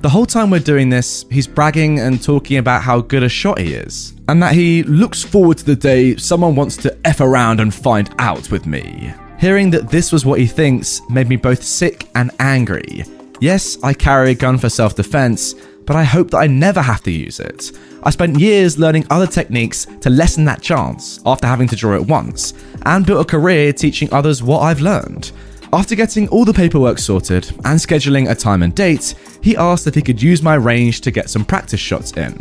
The 0.02 0.10
whole 0.10 0.26
time 0.26 0.50
we're 0.50 0.60
doing 0.60 0.90
this, 0.90 1.26
he's 1.30 1.46
bragging 1.46 2.00
and 2.00 2.24
talking 2.24 2.58
about 2.58 2.82
how 2.82 3.02
good 3.02 3.22
a 3.22 3.30
shot 3.30 3.60
he 3.60 3.76
is, 3.76 4.16
and 4.30 4.42
that 4.42 4.56
he 4.56 4.82
looks 4.82 5.24
forward 5.24 5.60
to 5.60 5.66
the 5.66 5.76
day 5.76 6.16
someone 6.16 6.56
wants 6.56 6.76
to 6.78 6.98
F 7.06 7.22
around 7.22 7.60
and 7.60 7.72
find 7.72 8.10
out 8.18 8.50
with 8.50 8.66
me. 8.66 9.14
Hearing 9.40 9.70
that 9.70 9.90
this 9.90 10.12
was 10.12 10.26
what 10.26 10.40
he 10.40 10.48
thinks 10.48 11.02
made 11.08 11.30
me 11.30 11.36
both 11.36 11.64
sick 11.64 12.10
and 12.16 12.32
angry. 12.40 13.04
Yes, 13.40 13.78
I 13.84 13.94
carry 13.94 14.32
a 14.32 14.36
gun 14.36 14.58
for 14.58 14.70
self 14.70 14.96
defense, 14.96 15.54
but 15.86 15.96
I 15.96 16.04
hope 16.04 16.32
that 16.32 16.40
I 16.40 16.48
never 16.48 16.82
have 16.82 17.04
to 17.04 17.12
use 17.12 17.40
it. 17.40 17.72
I 18.04 18.10
spent 18.10 18.40
years 18.40 18.80
learning 18.80 19.06
other 19.10 19.28
techniques 19.28 19.86
to 20.02 20.10
lessen 20.10 20.44
that 20.46 20.62
chance 20.62 21.20
after 21.26 21.46
having 21.46 21.68
to 21.68 21.76
draw 21.76 21.96
it 21.96 22.08
once, 22.08 22.54
and 22.86 23.06
built 23.06 23.22
a 23.22 23.30
career 23.30 23.74
teaching 23.74 24.12
others 24.12 24.42
what 24.42 24.62
I've 24.62 24.82
learned. 24.82 25.32
After 25.72 25.96
getting 25.96 26.28
all 26.30 26.46
the 26.46 26.54
paperwork 26.54 26.98
sorted 26.98 27.50
and 27.66 27.80
scheduling 27.80 28.30
a 28.32 28.36
time 28.36 28.64
and 28.64 28.74
date, 28.74 29.14
he 29.42 29.56
asked 29.56 29.86
if 29.86 29.94
he 29.94 30.02
could 30.02 30.22
use 30.22 30.42
my 30.42 30.56
range 30.56 31.02
to 31.02 31.12
get 31.12 31.30
some 31.30 31.46
practice 31.46 31.80
shots 31.80 32.14
in. 32.14 32.40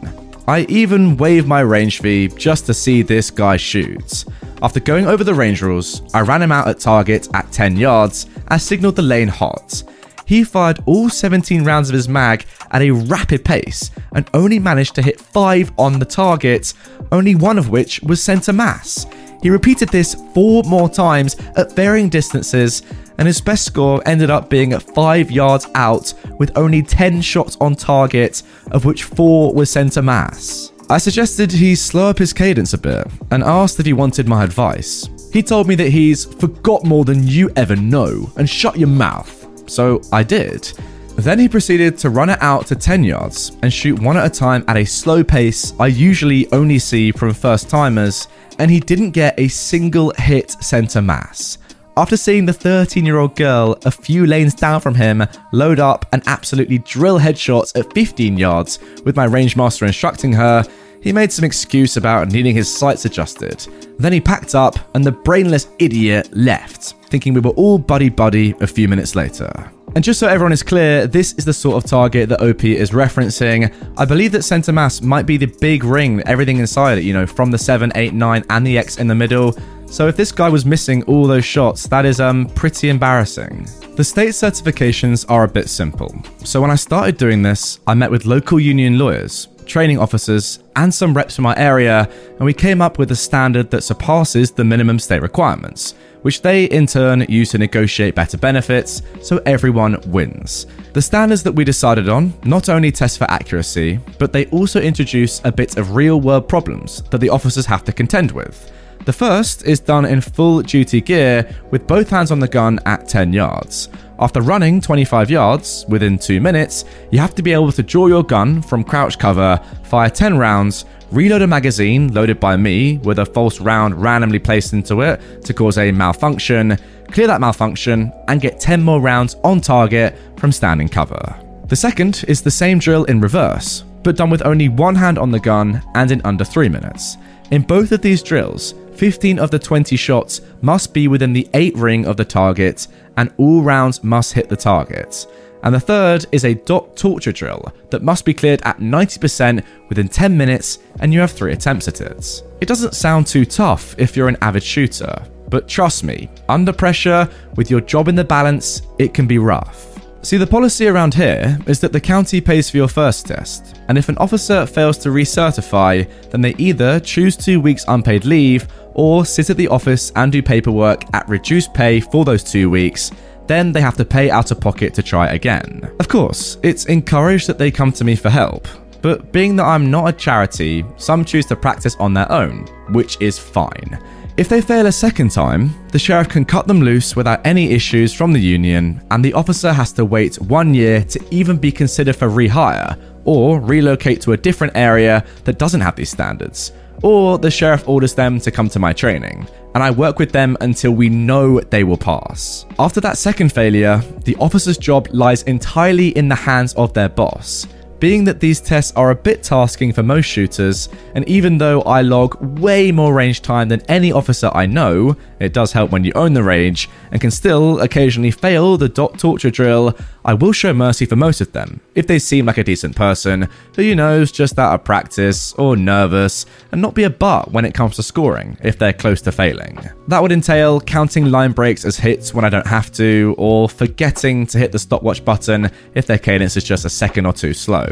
I 0.49 0.61
even 0.69 1.17
waived 1.17 1.49
my 1.49 1.61
range 1.61 2.01
fee 2.01 2.29
just 2.29 2.67
to 2.67 2.75
see 2.75 3.03
this 3.03 3.31
guy 3.31 3.57
shoot. 3.57 4.25
After 4.63 4.81
going 4.81 5.07
over 5.07 5.25
the 5.25 5.35
range 5.35 5.61
rules, 5.61 6.03
I 6.15 6.21
ran 6.21 6.41
him 6.41 6.53
out 6.53 6.69
at 6.69 6.79
target 6.79 7.29
at 7.35 7.51
10 7.53 7.77
yards 7.77 8.27
and 8.49 8.63
signaled 8.63 8.97
the 8.97 9.03
lane 9.03 9.29
hot 9.29 9.83
he 10.27 10.45
fired 10.45 10.83
all 10.85 11.09
17 11.09 11.65
rounds 11.65 11.89
of 11.89 11.95
his 11.95 12.09
mag 12.09 12.45
at 12.73 12.83
a 12.83 12.91
rapid 12.91 13.45
pace 13.45 13.91
and 14.15 14.29
only 14.35 14.59
managed 14.59 14.95
to 14.97 15.03
hit 15.03 15.21
5 15.21 15.73
on 15.79 15.99
the 15.99 16.05
target, 16.05 16.75
only 17.13 17.35
one 17.35 17.59
of 17.59 17.71
which 17.71 18.01
was 18.03 18.23
center 18.23 18.53
mass. 18.53 19.07
He 19.43 19.51
repeated 19.51 19.89
this 19.89 20.17
four 20.35 20.65
more 20.65 20.89
times 20.89 21.37
at 21.57 21.73
varying 21.73 22.09
distances, 22.09 22.83
and 23.19 23.27
his 23.27 23.41
best 23.41 23.65
score 23.65 24.03
ended 24.05 24.29
up 24.29 24.51
being 24.51 24.73
at 24.73 24.83
5 24.83 25.31
yards 25.31 25.69
out 25.75 26.13
with 26.39 26.57
only 26.57 26.83
10 26.83 27.23
shots 27.23 27.57
on 27.61 27.75
target, 27.75 28.43
of 28.73 28.85
which 28.85 29.05
4 29.05 29.55
were 29.55 29.67
center 29.67 30.03
mass. 30.03 30.73
I 30.91 30.99
suggested 30.99 31.53
he 31.53 31.75
slow 31.75 32.11
up 32.11 32.19
his 32.19 32.33
cadence 32.33 32.73
a 32.73 32.79
bit 32.79 33.07
and 33.31 33.43
asked 33.43 33.79
if 33.79 33.87
he 33.87 33.93
wanted 33.93 34.29
my 34.29 34.45
advice. 34.45 35.09
He 35.33 35.43
told 35.43 35.69
me 35.69 35.75
that 35.77 35.91
he's 35.91 36.25
forgot 36.25 36.85
more 36.85 37.05
than 37.05 37.27
you 37.27 37.51
ever 37.57 37.77
know 37.77 38.31
and 38.37 38.49
shut 38.49 38.79
your 38.79 38.89
mouth 38.89 39.46
so 39.67 40.01
I 40.13 40.23
did. 40.23 40.73
Then 41.17 41.39
he 41.39 41.49
proceeded 41.49 41.97
to 41.99 42.11
run 42.11 42.29
it 42.29 42.43
out 42.43 42.67
to 42.67 42.77
10 42.77 43.03
yards 43.03 43.57
and 43.63 43.73
shoot 43.73 43.99
one 43.99 44.19
at 44.19 44.27
a 44.27 44.31
time 44.31 44.65
at 44.69 44.77
a 44.77 44.85
slow 44.85 45.25
pace 45.25 45.73
I 45.81 45.87
usually 45.87 46.51
only 46.53 46.79
see 46.79 47.11
from 47.11 47.33
first 47.33 47.71
timers, 47.71 48.29
and 48.59 48.71
he 48.71 48.81
didn't 48.81 49.13
get 49.13 49.39
a 49.41 49.49
single 49.49 50.13
hit 50.19 50.51
center 50.61 51.01
mass. 51.01 51.59
After 51.99 52.19
seeing 52.19 52.45
the 52.45 52.53
13 52.53 53.07
year 53.07 53.19
old 53.19 53.35
girl 53.37 53.79
a 53.87 53.91
few 53.91 54.27
lanes 54.27 54.55
down 54.55 54.83
from 54.83 54.95
him 54.95 55.25
load 55.53 55.81
up 55.81 56.05
and 56.13 56.23
absolutely 56.27 56.79
drill 56.79 57.19
headshots 57.19 57.75
at 57.79 57.91
15 57.95 58.37
yards, 58.37 58.79
with 59.07 59.17
my 59.17 59.25
range 59.25 59.57
master 59.57 59.87
instructing 59.87 60.35
her, 60.35 60.63
he 61.01 61.13
made 61.13 61.33
some 61.33 61.45
excuse 61.45 61.97
about 61.97 62.29
needing 62.29 62.55
his 62.55 62.75
sights 62.75 63.07
adjusted. 63.07 63.67
Then 63.99 64.13
he 64.13 64.21
packed 64.21 64.55
up 64.55 64.77
and 64.95 65.03
the 65.03 65.13
brainless 65.13 65.69
idiot 65.79 66.29
left, 66.37 66.96
thinking 67.09 67.35
we 67.35 67.41
were 67.41 67.51
all 67.51 67.79
buddy 67.79 68.09
buddy 68.09 68.55
a 68.61 68.67
few 68.67 68.89
minutes 68.89 69.15
later. 69.15 69.71
And 69.95 70.05
just 70.05 70.21
so 70.21 70.29
everyone 70.29 70.53
is 70.53 70.63
clear, 70.63 71.07
this 71.07 71.33
is 71.35 71.45
the 71.47 71.55
sort 71.55 71.83
of 71.83 71.89
target 71.89 72.29
that 72.29 72.43
OP 72.43 72.65
is 72.65 72.91
referencing. 72.91 73.73
I 73.97 74.05
believe 74.05 74.33
that 74.33 74.43
center 74.43 74.71
mass 74.71 75.01
might 75.01 75.25
be 75.25 75.39
the 75.39 75.47
big 75.47 75.85
ring, 75.85 76.23
everything 76.27 76.59
inside 76.59 76.99
it, 76.99 77.05
you 77.05 77.15
know, 77.15 77.27
from 77.27 77.51
the 77.51 77.57
7, 77.57 77.93
8, 77.95 78.13
9, 78.13 78.45
and 78.51 78.67
the 78.67 78.77
X 78.77 78.99
in 78.99 79.07
the 79.07 79.15
middle. 79.15 79.57
So 79.87 80.09
if 80.09 80.17
this 80.17 80.33
guy 80.33 80.49
was 80.49 80.67
missing 80.67 81.03
all 81.05 81.27
those 81.27 81.45
shots, 81.45 81.87
that 81.87 82.05
is 82.05 82.21
um 82.21 82.47
pretty 82.51 82.91
embarrassing. 82.91 83.67
The 83.95 84.05
state 84.05 84.31
certifications 84.31 85.25
are 85.31 85.45
a 85.45 85.49
bit 85.49 85.71
simple. 85.71 86.15
So 86.45 86.61
when 86.61 86.71
I 86.71 86.75
started 86.75 87.17
doing 87.17 87.41
this, 87.41 87.81
I 87.87 87.95
met 87.95 88.11
with 88.11 88.27
local 88.27 88.61
union 88.61 88.99
lawyers, 88.99 89.49
training 89.67 89.99
officers, 89.99 90.61
and 90.77 90.93
some 90.93 91.15
reps 91.15 91.37
from 91.37 91.47
our 91.47 91.59
area, 91.59 92.09
and 92.37 92.45
we 92.45 92.55
came 92.55 92.81
up 92.81 92.99
with 92.99 93.11
a 93.11 93.17
standard 93.17 93.71
that 93.71 93.83
surpasses 93.83 94.51
the 94.51 94.65
minimum 94.65 94.99
state 94.99 95.23
requirements 95.23 95.95
which 96.27 96.43
they 96.43 96.65
in 96.65 96.89
turn 96.89 97.25
use 97.29 97.51
to 97.51 97.59
negotiate 97.59 98.17
better 98.17 98.37
benefits 98.37 99.01
so 99.23 99.41
everyone 99.47 99.97
wins. 100.09 100.67
The 100.93 101.01
standards 101.01 101.45
that 101.45 101.53
we 101.53 101.63
decided 101.63 102.09
on 102.09 102.35
not 102.43 102.69
only 102.69 102.91
test 102.91 103.19
for 103.19 103.31
accuracy, 103.31 104.01
but 104.19 104.33
they 104.33 104.47
also 104.47 104.81
introduce 104.81 105.41
a 105.45 105.53
bit 105.53 105.77
of 105.77 105.95
real 105.95 106.21
world 106.21 106.49
problems 106.49 107.03
that 107.11 107.19
the 107.19 107.29
officers 107.29 107.65
have 107.67 107.85
to 107.85 107.93
contend 107.93 108.33
with. 108.33 108.73
The 109.05 109.13
first 109.13 109.65
is 109.67 109.79
done 109.79 110.05
in 110.05 110.21
full 110.21 110.63
duty 110.63 111.01
gear 111.01 111.49
with 111.71 111.87
both 111.87 112.11
hands 112.11 112.33
on 112.33 112.41
the 112.41 112.49
gun 112.49 112.81
at 112.87 113.07
10 113.07 113.33
yards. 113.33 113.89
After 114.19 114.41
running 114.41 114.81
25 114.81 115.31
yards 115.31 115.85
within 115.89 116.19
2 116.19 116.41
minutes, 116.41 116.87
you 117.11 117.19
have 117.19 117.35
to 117.35 117.43
be 117.43 117.53
able 117.53 117.71
to 117.73 117.83
draw 117.83 118.07
your 118.07 118.23
gun 118.23 118.63
from 118.63 118.83
crouch 118.83 119.19
cover, 119.19 119.61
fire 119.83 120.09
10 120.09 120.39
rounds, 120.39 120.87
reload 121.11 121.43
a 121.43 121.47
magazine 121.47 122.13
loaded 122.15 122.41
by 122.41 122.57
me 122.57 122.97
with 122.99 123.19
a 123.19 123.27
false 123.27 123.61
round 123.61 124.01
randomly 124.01 124.39
placed 124.39 124.73
into 124.73 125.03
it 125.03 125.21
to 125.45 125.53
cause 125.53 125.77
a 125.77 125.93
malfunction, 125.93 126.79
clear 127.09 127.27
that 127.27 127.43
malfunction, 127.43 128.11
and 128.29 128.41
get 128.41 128.59
10 128.59 128.83
more 128.83 129.03
rounds 129.03 129.37
on 129.45 129.61
target 129.61 130.17
from 130.39 130.51
standing 130.51 130.89
cover. 130.89 131.39
The 131.67 131.77
second 131.77 132.25
is 132.27 132.41
the 132.41 132.51
same 132.51 132.79
drill 132.79 133.05
in 133.05 133.21
reverse, 133.21 133.85
but 134.03 134.17
done 134.17 134.31
with 134.31 134.47
only 134.47 134.71
one 134.71 134.95
hand 134.95 135.19
on 135.19 135.31
the 135.31 135.41
gun 135.41 135.83
and 135.95 136.11
in 136.11 136.23
under 136.25 136.45
3 136.45 136.71
minutes. 136.71 137.19
In 137.53 137.63
both 137.63 137.93
of 137.93 138.03
these 138.03 138.25
drills, 138.25 138.75
15 138.95 139.39
of 139.39 139.53
the 139.53 139.59
20 139.59 139.95
shots 139.95 140.41
must 140.63 140.93
be 140.93 141.07
within 141.07 141.33
the 141.33 141.49
8 141.55 141.77
ring 141.77 142.05
of 142.07 142.17
the 142.17 142.25
target, 142.25 142.89
and 143.17 143.33
all 143.37 143.63
rounds 143.63 144.03
must 144.03 144.33
hit 144.33 144.49
the 144.49 144.57
target. 144.57 145.27
And 145.63 145.73
the 145.73 145.81
third 145.81 146.27
is 146.33 146.45
a 146.45 146.55
dot 146.55 146.97
torture 146.97 147.33
drill 147.33 147.73
that 147.91 148.03
must 148.03 148.25
be 148.25 148.35
cleared 148.35 148.63
at 148.63 148.79
90% 148.79 149.65
within 149.89 150.09
10 150.09 150.37
minutes, 150.37 150.81
and 151.01 151.15
you 151.15 151.21
have 151.21 151.31
3 151.31 151.53
attempts 151.53 151.87
at 151.87 152.01
it. 152.01 152.43
It 152.61 152.67
doesn't 152.67 152.95
sound 152.95 153.29
too 153.29 153.45
tough 153.45 153.95
if 153.97 154.17
you're 154.17 154.29
an 154.29 154.39
avid 154.43 154.65
shooter, 154.65 155.23
but 155.49 155.69
trust 155.69 156.03
me, 156.03 156.29
under 156.49 156.73
pressure, 156.73 157.29
with 157.55 157.71
your 157.71 157.81
job 157.81 158.09
in 158.09 158.17
the 158.17 158.25
balance, 158.25 158.83
it 158.99 159.15
can 159.15 159.29
be 159.29 159.39
rough. 159.39 159.96
See, 160.27 160.39
the 160.39 160.45
policy 160.45 160.89
around 160.89 161.15
here 161.15 161.57
is 161.69 161.79
that 161.79 161.93
the 161.93 162.01
county 162.01 162.41
pays 162.41 162.69
for 162.69 162.79
your 162.79 162.89
first 162.89 163.27
test, 163.27 163.79
and 163.87 163.97
if 163.97 164.09
an 164.09 164.19
officer 164.19 164.67
fails 164.67 164.99
to 164.99 165.11
recertify, 165.11 166.11
then 166.31 166.41
they 166.41 166.57
either 166.59 166.99
choose 166.99 167.37
two 167.37 167.61
weeks 167.61 167.85
unpaid 167.87 168.25
leave 168.25 168.67
or 168.95 169.25
sit 169.25 169.51
at 169.51 169.57
the 169.57 169.69
office 169.69 170.11
and 170.17 170.33
do 170.33 170.43
paperwork 170.43 171.05
at 171.15 171.29
reduced 171.29 171.73
pay 171.73 172.01
for 172.01 172.25
those 172.25 172.43
two 172.43 172.69
weeks, 172.69 173.13
then 173.47 173.71
they 173.71 173.81
have 173.81 173.97
to 173.99 174.05
pay 174.05 174.29
out 174.29 174.51
of 174.51 174.61
pocket 174.61 174.95
to 174.95 175.03
try 175.05 175.29
again. 175.29 175.89
Of 176.01 176.09
course, 176.09 176.59
it's 176.65 176.87
encouraged 176.87 177.47
that 177.47 177.59
they 177.59 177.71
come 177.71 177.93
to 177.93 178.03
me 178.03 178.17
for 178.17 178.29
help, 178.29 178.67
but 179.03 179.31
being 179.31 179.55
that 179.55 179.67
I'm 179.67 179.93
not 179.93 180.09
a 180.09 180.13
charity, 180.13 180.85
some 180.97 181.25
choose 181.25 181.47
to 181.47 181.55
practice 181.55 181.95
on 182.01 182.15
their 182.15 182.33
own, 182.33 182.67
which 182.89 183.17
is 183.21 183.39
fine. 183.39 183.97
If 184.37 184.51
they 184.51 184.61
fail 184.61 184.85
a 184.85 184.93
second 184.93 185.31
time, 185.31 185.71
the 185.93 185.99
sheriff 185.99 186.29
can 186.29 186.45
cut 186.45 186.67
them 186.67 186.83
loose 186.83 187.17
without 187.17 187.41
any 187.47 187.71
issues 187.71 188.13
from 188.13 188.35
the 188.35 188.39
union, 188.39 189.01
and 189.11 189.25
the 189.25 189.33
officer 189.33 189.73
has 189.73 189.93
to 189.93 190.05
wait 190.05 190.39
one 190.43 190.75
year 190.75 191.03
to 191.05 191.25
even 191.31 191.57
be 191.57 191.73
considered 191.73 192.17
for 192.17 192.29
rehire 192.29 193.01
or 193.25 193.59
relocate 193.61 194.21
to 194.21 194.33
a 194.35 194.37
different 194.37 194.77
area 194.77 195.25
that 195.45 195.59
doesn't 195.59 195.81
have 195.81 195.97
these 195.97 196.11
standards. 196.11 196.73
Or 197.03 197.39
the 197.39 197.51
sheriff 197.51 197.89
orders 197.89 198.13
them 198.13 198.39
to 198.41 198.51
come 198.51 198.69
to 198.69 198.79
my 198.79 198.93
training, 198.93 199.49
and 199.75 199.83
I 199.83 199.91
work 199.91 200.19
with 200.19 200.33
them 200.33 200.55
until 200.61 200.91
we 200.91 201.09
know 201.09 201.61
they 201.61 201.83
will 201.83 201.97
pass. 201.97 202.67
After 202.79 203.01
that 203.01 203.17
second 203.17 203.55
failure, 203.55 204.03
the 204.25 204.37
officer's 204.37 204.77
job 204.77 205.09
lies 205.13 205.45
entirely 205.45 206.09
in 206.09 206.29
the 206.29 206.35
hands 206.35 206.75
of 206.75 206.93
their 206.93 207.09
boss 207.09 207.67
being 207.99 208.25
that 208.25 208.41
these 208.41 208.61
tests 208.61 208.93
are 208.97 209.11
a 209.11 209.15
bit 209.15 209.43
tasking 209.43 209.93
for 209.93 210.03
most 210.03 210.27
shooters, 210.27 210.89
and 211.15 211.27
even 211.29 211.59
though 211.59 211.83
I 211.83 212.03
log 212.03 212.37
way 212.59 212.93
more 212.93 213.15
range 213.15 213.43
time 213.43 213.69
than 213.69 213.81
any 213.83 214.13
officer 214.13 214.51
I 214.53 214.67
know, 214.67 215.17
it 215.41 215.53
does 215.53 215.73
help 215.73 215.91
when 215.91 216.05
you 216.05 216.13
own 216.15 216.35
the 216.35 216.43
range, 216.43 216.89
and 217.11 217.21
can 217.21 217.31
still 217.31 217.81
occasionally 217.81 218.31
fail 218.31 218.77
the 218.77 218.89
dot 218.89 219.19
torture 219.19 219.51
drill, 219.51 219.97
I 220.25 220.35
will 220.35 220.53
show 220.53 220.75
mercy 220.75 221.07
for 221.07 221.17
most 221.17 221.41
of 221.41 221.53
them, 221.53 221.81
if 221.95 222.07
they 222.07 222.19
seem 222.19 222.47
like 222.47 222.59
a 222.59 222.65
decent 222.65 222.97
person, 222.97 223.49
who 223.75 223.83
you 223.83 223.95
know 223.95 224.21
is 224.21 224.33
just 224.33 224.59
out 224.59 224.75
of 224.75 224.85
practice, 224.85 225.53
or 225.55 225.77
nervous, 225.77 226.47
and 226.73 226.83
not 226.83 226.95
be 226.95 227.05
a 227.05 227.11
butt 227.11 227.53
when 227.53 227.65
it 227.65 227.75
comes 227.75 227.97
to 227.97 228.03
scoring, 228.03 228.57
if 228.63 228.79
they're 228.79 228.93
close 228.93 229.21
to 229.23 229.33
failing. 229.33 229.79
That 230.09 230.21
would 230.23 230.33
entail 230.33 230.81
counting 230.81 231.31
line 231.31 231.53
breaks 231.53 231.85
as 231.85 231.97
hits 231.97 232.35
when 232.35 232.45
I 232.45 232.49
don't 232.49 232.67
have 232.67 232.91
to, 232.93 233.35
or 233.39 233.69
forgetting 233.69 234.47
to 234.49 234.59
hit 234.59 234.73
the 234.73 234.79
stopwatch 234.79 235.25
button 235.25 235.71
if 235.95 236.07
their 236.07 236.19
cadence 236.19 236.57
is 236.57 236.65
just 236.65 236.85
a 236.85 236.91
second 236.91 237.27
or 237.27 237.33
two 237.33 237.55
slow. 237.55 237.86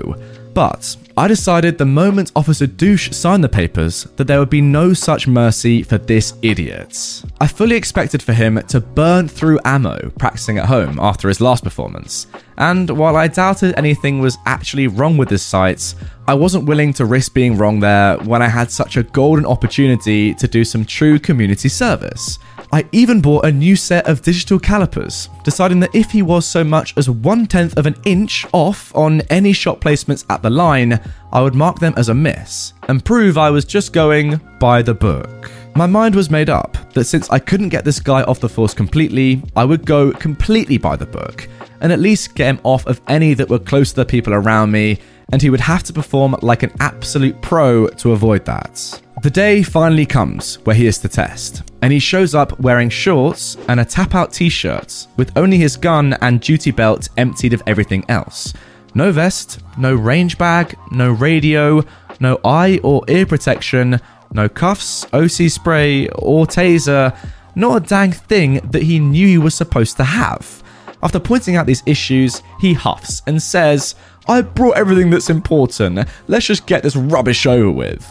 But 0.55 0.97
I 1.17 1.27
decided 1.27 1.79
the 1.79 1.85
moment 1.85 2.31
Officer 2.37 2.67
Douche 2.67 3.11
signed 3.11 3.43
the 3.43 3.49
papers 3.49 4.05
that 4.17 4.29
there 4.29 4.39
would 4.39 4.51
be 4.51 4.61
no 4.61 4.93
such 4.93 5.27
mercy 5.27 5.83
for 5.83 5.99
this 5.99 6.35
idiot. 6.43 7.23
I 7.41 7.49
fully 7.49 7.75
expected 7.75 8.23
for 8.23 8.33
him 8.33 8.63
to 8.69 8.81
burn 8.81 9.27
through 9.27 9.59
ammo 9.65 10.11
practicing 10.19 10.59
at 10.59 10.67
home 10.67 10.99
after 11.01 11.27
his 11.27 11.41
last 11.41 11.65
performance, 11.65 12.29
and 12.57 12.89
while 12.89 13.17
I 13.17 13.27
doubted 13.27 13.77
anything 13.77 14.21
was 14.21 14.39
actually 14.47 14.87
wrong 14.87 15.17
with 15.17 15.29
his 15.29 15.43
sights, 15.43 15.97
I 16.29 16.35
wasn't 16.35 16.67
willing 16.67 16.93
to 16.95 17.05
risk 17.05 17.35
being 17.35 17.57
wrong 17.57 17.81
there 17.81 18.17
when 18.19 18.41
I 18.41 18.49
had 18.49 18.71
such 18.71 18.97
a 18.97 19.03
golden 19.03 19.47
opportunity 19.47 20.35
to 20.35 20.47
do 20.47 20.65
some 20.65 20.85
true 20.85 21.19
community 21.19 21.69
service. 21.69 22.39
I 22.73 22.87
even 22.93 23.21
bought 23.21 23.45
a 23.45 23.53
new 23.53 23.77
set 23.77 24.07
of 24.07 24.23
digital 24.23 24.59
calipers, 24.59 25.29
deciding 25.45 25.81
that 25.81 25.95
if 25.95 26.11
he 26.11 26.23
was 26.23 26.47
so 26.47 26.65
much 26.65 26.97
as 26.97 27.09
one 27.09 27.47
tenth 27.47 27.77
of 27.77 27.87
an 27.87 27.97
inch 28.05 28.47
off 28.53 28.95
on 28.97 29.21
any 29.23 29.53
shot 29.53 29.81
placements 29.81 30.25
at 30.31 30.43
the 30.43 30.51
line, 30.51 31.01
I 31.33 31.41
would 31.41 31.55
mark 31.55 31.79
them 31.79 31.95
as 31.97 32.09
a 32.09 32.15
miss 32.15 32.73
and 32.89 33.05
prove 33.05 33.39
I 33.39 33.51
was 33.51 33.65
just 33.65 33.93
going 33.93 34.41
by 34.59 34.83
the 34.83 34.95
book. 34.95 35.51
My 35.77 35.87
mind 35.87 36.15
was 36.15 36.31
made 36.31 36.51
up 36.51 36.77
that 36.93 37.05
since 37.05 37.29
I 37.31 37.41
couldn't 37.41 37.71
get 37.71 37.85
this 37.85 37.99
guy 37.99 38.23
off 38.23 38.39
the 38.39 38.49
force 38.49 38.75
completely, 38.75 39.43
I 39.57 39.65
would 39.65 39.85
go 39.85 40.13
completely 40.13 40.79
by 40.79 40.95
the 40.95 41.07
book 41.07 41.49
and 41.81 41.93
at 41.93 41.99
least 41.99 42.35
get 42.35 42.47
him 42.47 42.61
off 42.63 42.87
of 42.87 43.01
any 43.09 43.35
that 43.35 43.49
were 43.49 43.59
close 43.59 43.91
to 43.91 43.97
the 43.97 44.07
people 44.07 44.33
around 44.33 44.71
me, 44.71 44.99
and 45.33 45.43
he 45.43 45.51
would 45.51 45.61
have 45.61 45.83
to 45.83 45.93
perform 45.93 46.37
like 46.43 46.63
an 46.63 46.73
absolute 46.81 47.41
pro 47.43 47.89
to 47.89 48.13
avoid 48.13 48.45
that. 48.45 49.01
The 49.25 49.31
day 49.31 49.63
finally 49.63 50.05
comes 50.05 50.57
where 50.67 50.77
he 50.77 50.87
is 50.87 50.99
to 50.99 51.09
test, 51.09 51.63
and 51.81 51.91
he 51.91 51.99
shows 51.99 52.35
up 52.35 52.61
wearing 52.61 52.91
shorts 52.91 53.57
and 53.69 53.81
a 53.81 53.85
tap 53.87 54.15
out 54.15 54.35
t 54.35 54.51
shirt, 54.51 55.07
with 55.17 55.35
only 55.39 55.57
his 55.57 55.79
gun 55.79 56.13
and 56.21 56.43
duty 56.43 56.71
belt 56.71 57.09
emptied 57.17 57.55
of 57.55 57.63
everything 57.67 58.05
else. 58.11 58.53
No 58.95 59.13
vest, 59.13 59.61
no 59.79 59.95
range 59.95 60.37
bag, 60.37 60.77
no 60.93 61.11
radio, 61.11 61.83
no 62.21 62.39
eye 62.45 62.79
or 62.83 63.03
ear 63.09 63.25
protection, 63.25 63.99
no 64.35 64.47
cuffs, 64.47 65.07
OC 65.15 65.49
spray, 65.49 66.07
or 66.09 66.45
taser, 66.45 67.17
not 67.55 67.83
a 67.83 67.87
dang 67.89 68.13
thing 68.13 68.61
that 68.73 68.83
he 68.83 68.99
knew 68.99 69.27
he 69.27 69.39
was 69.39 69.55
supposed 69.55 69.97
to 69.97 70.05
have. 70.05 70.63
After 71.03 71.19
pointing 71.19 71.57
out 71.57 71.65
these 71.65 71.83
issues, 71.87 72.43
he 72.61 72.75
huffs 72.75 73.23
and 73.27 73.43
says, 73.43 73.95
I 74.29 74.43
brought 74.43 74.77
everything 74.77 75.09
that's 75.09 75.31
important, 75.31 76.07
let's 76.29 76.45
just 76.45 76.67
get 76.67 76.83
this 76.83 76.95
rubbish 76.95 77.47
over 77.47 77.71
with. 77.71 78.05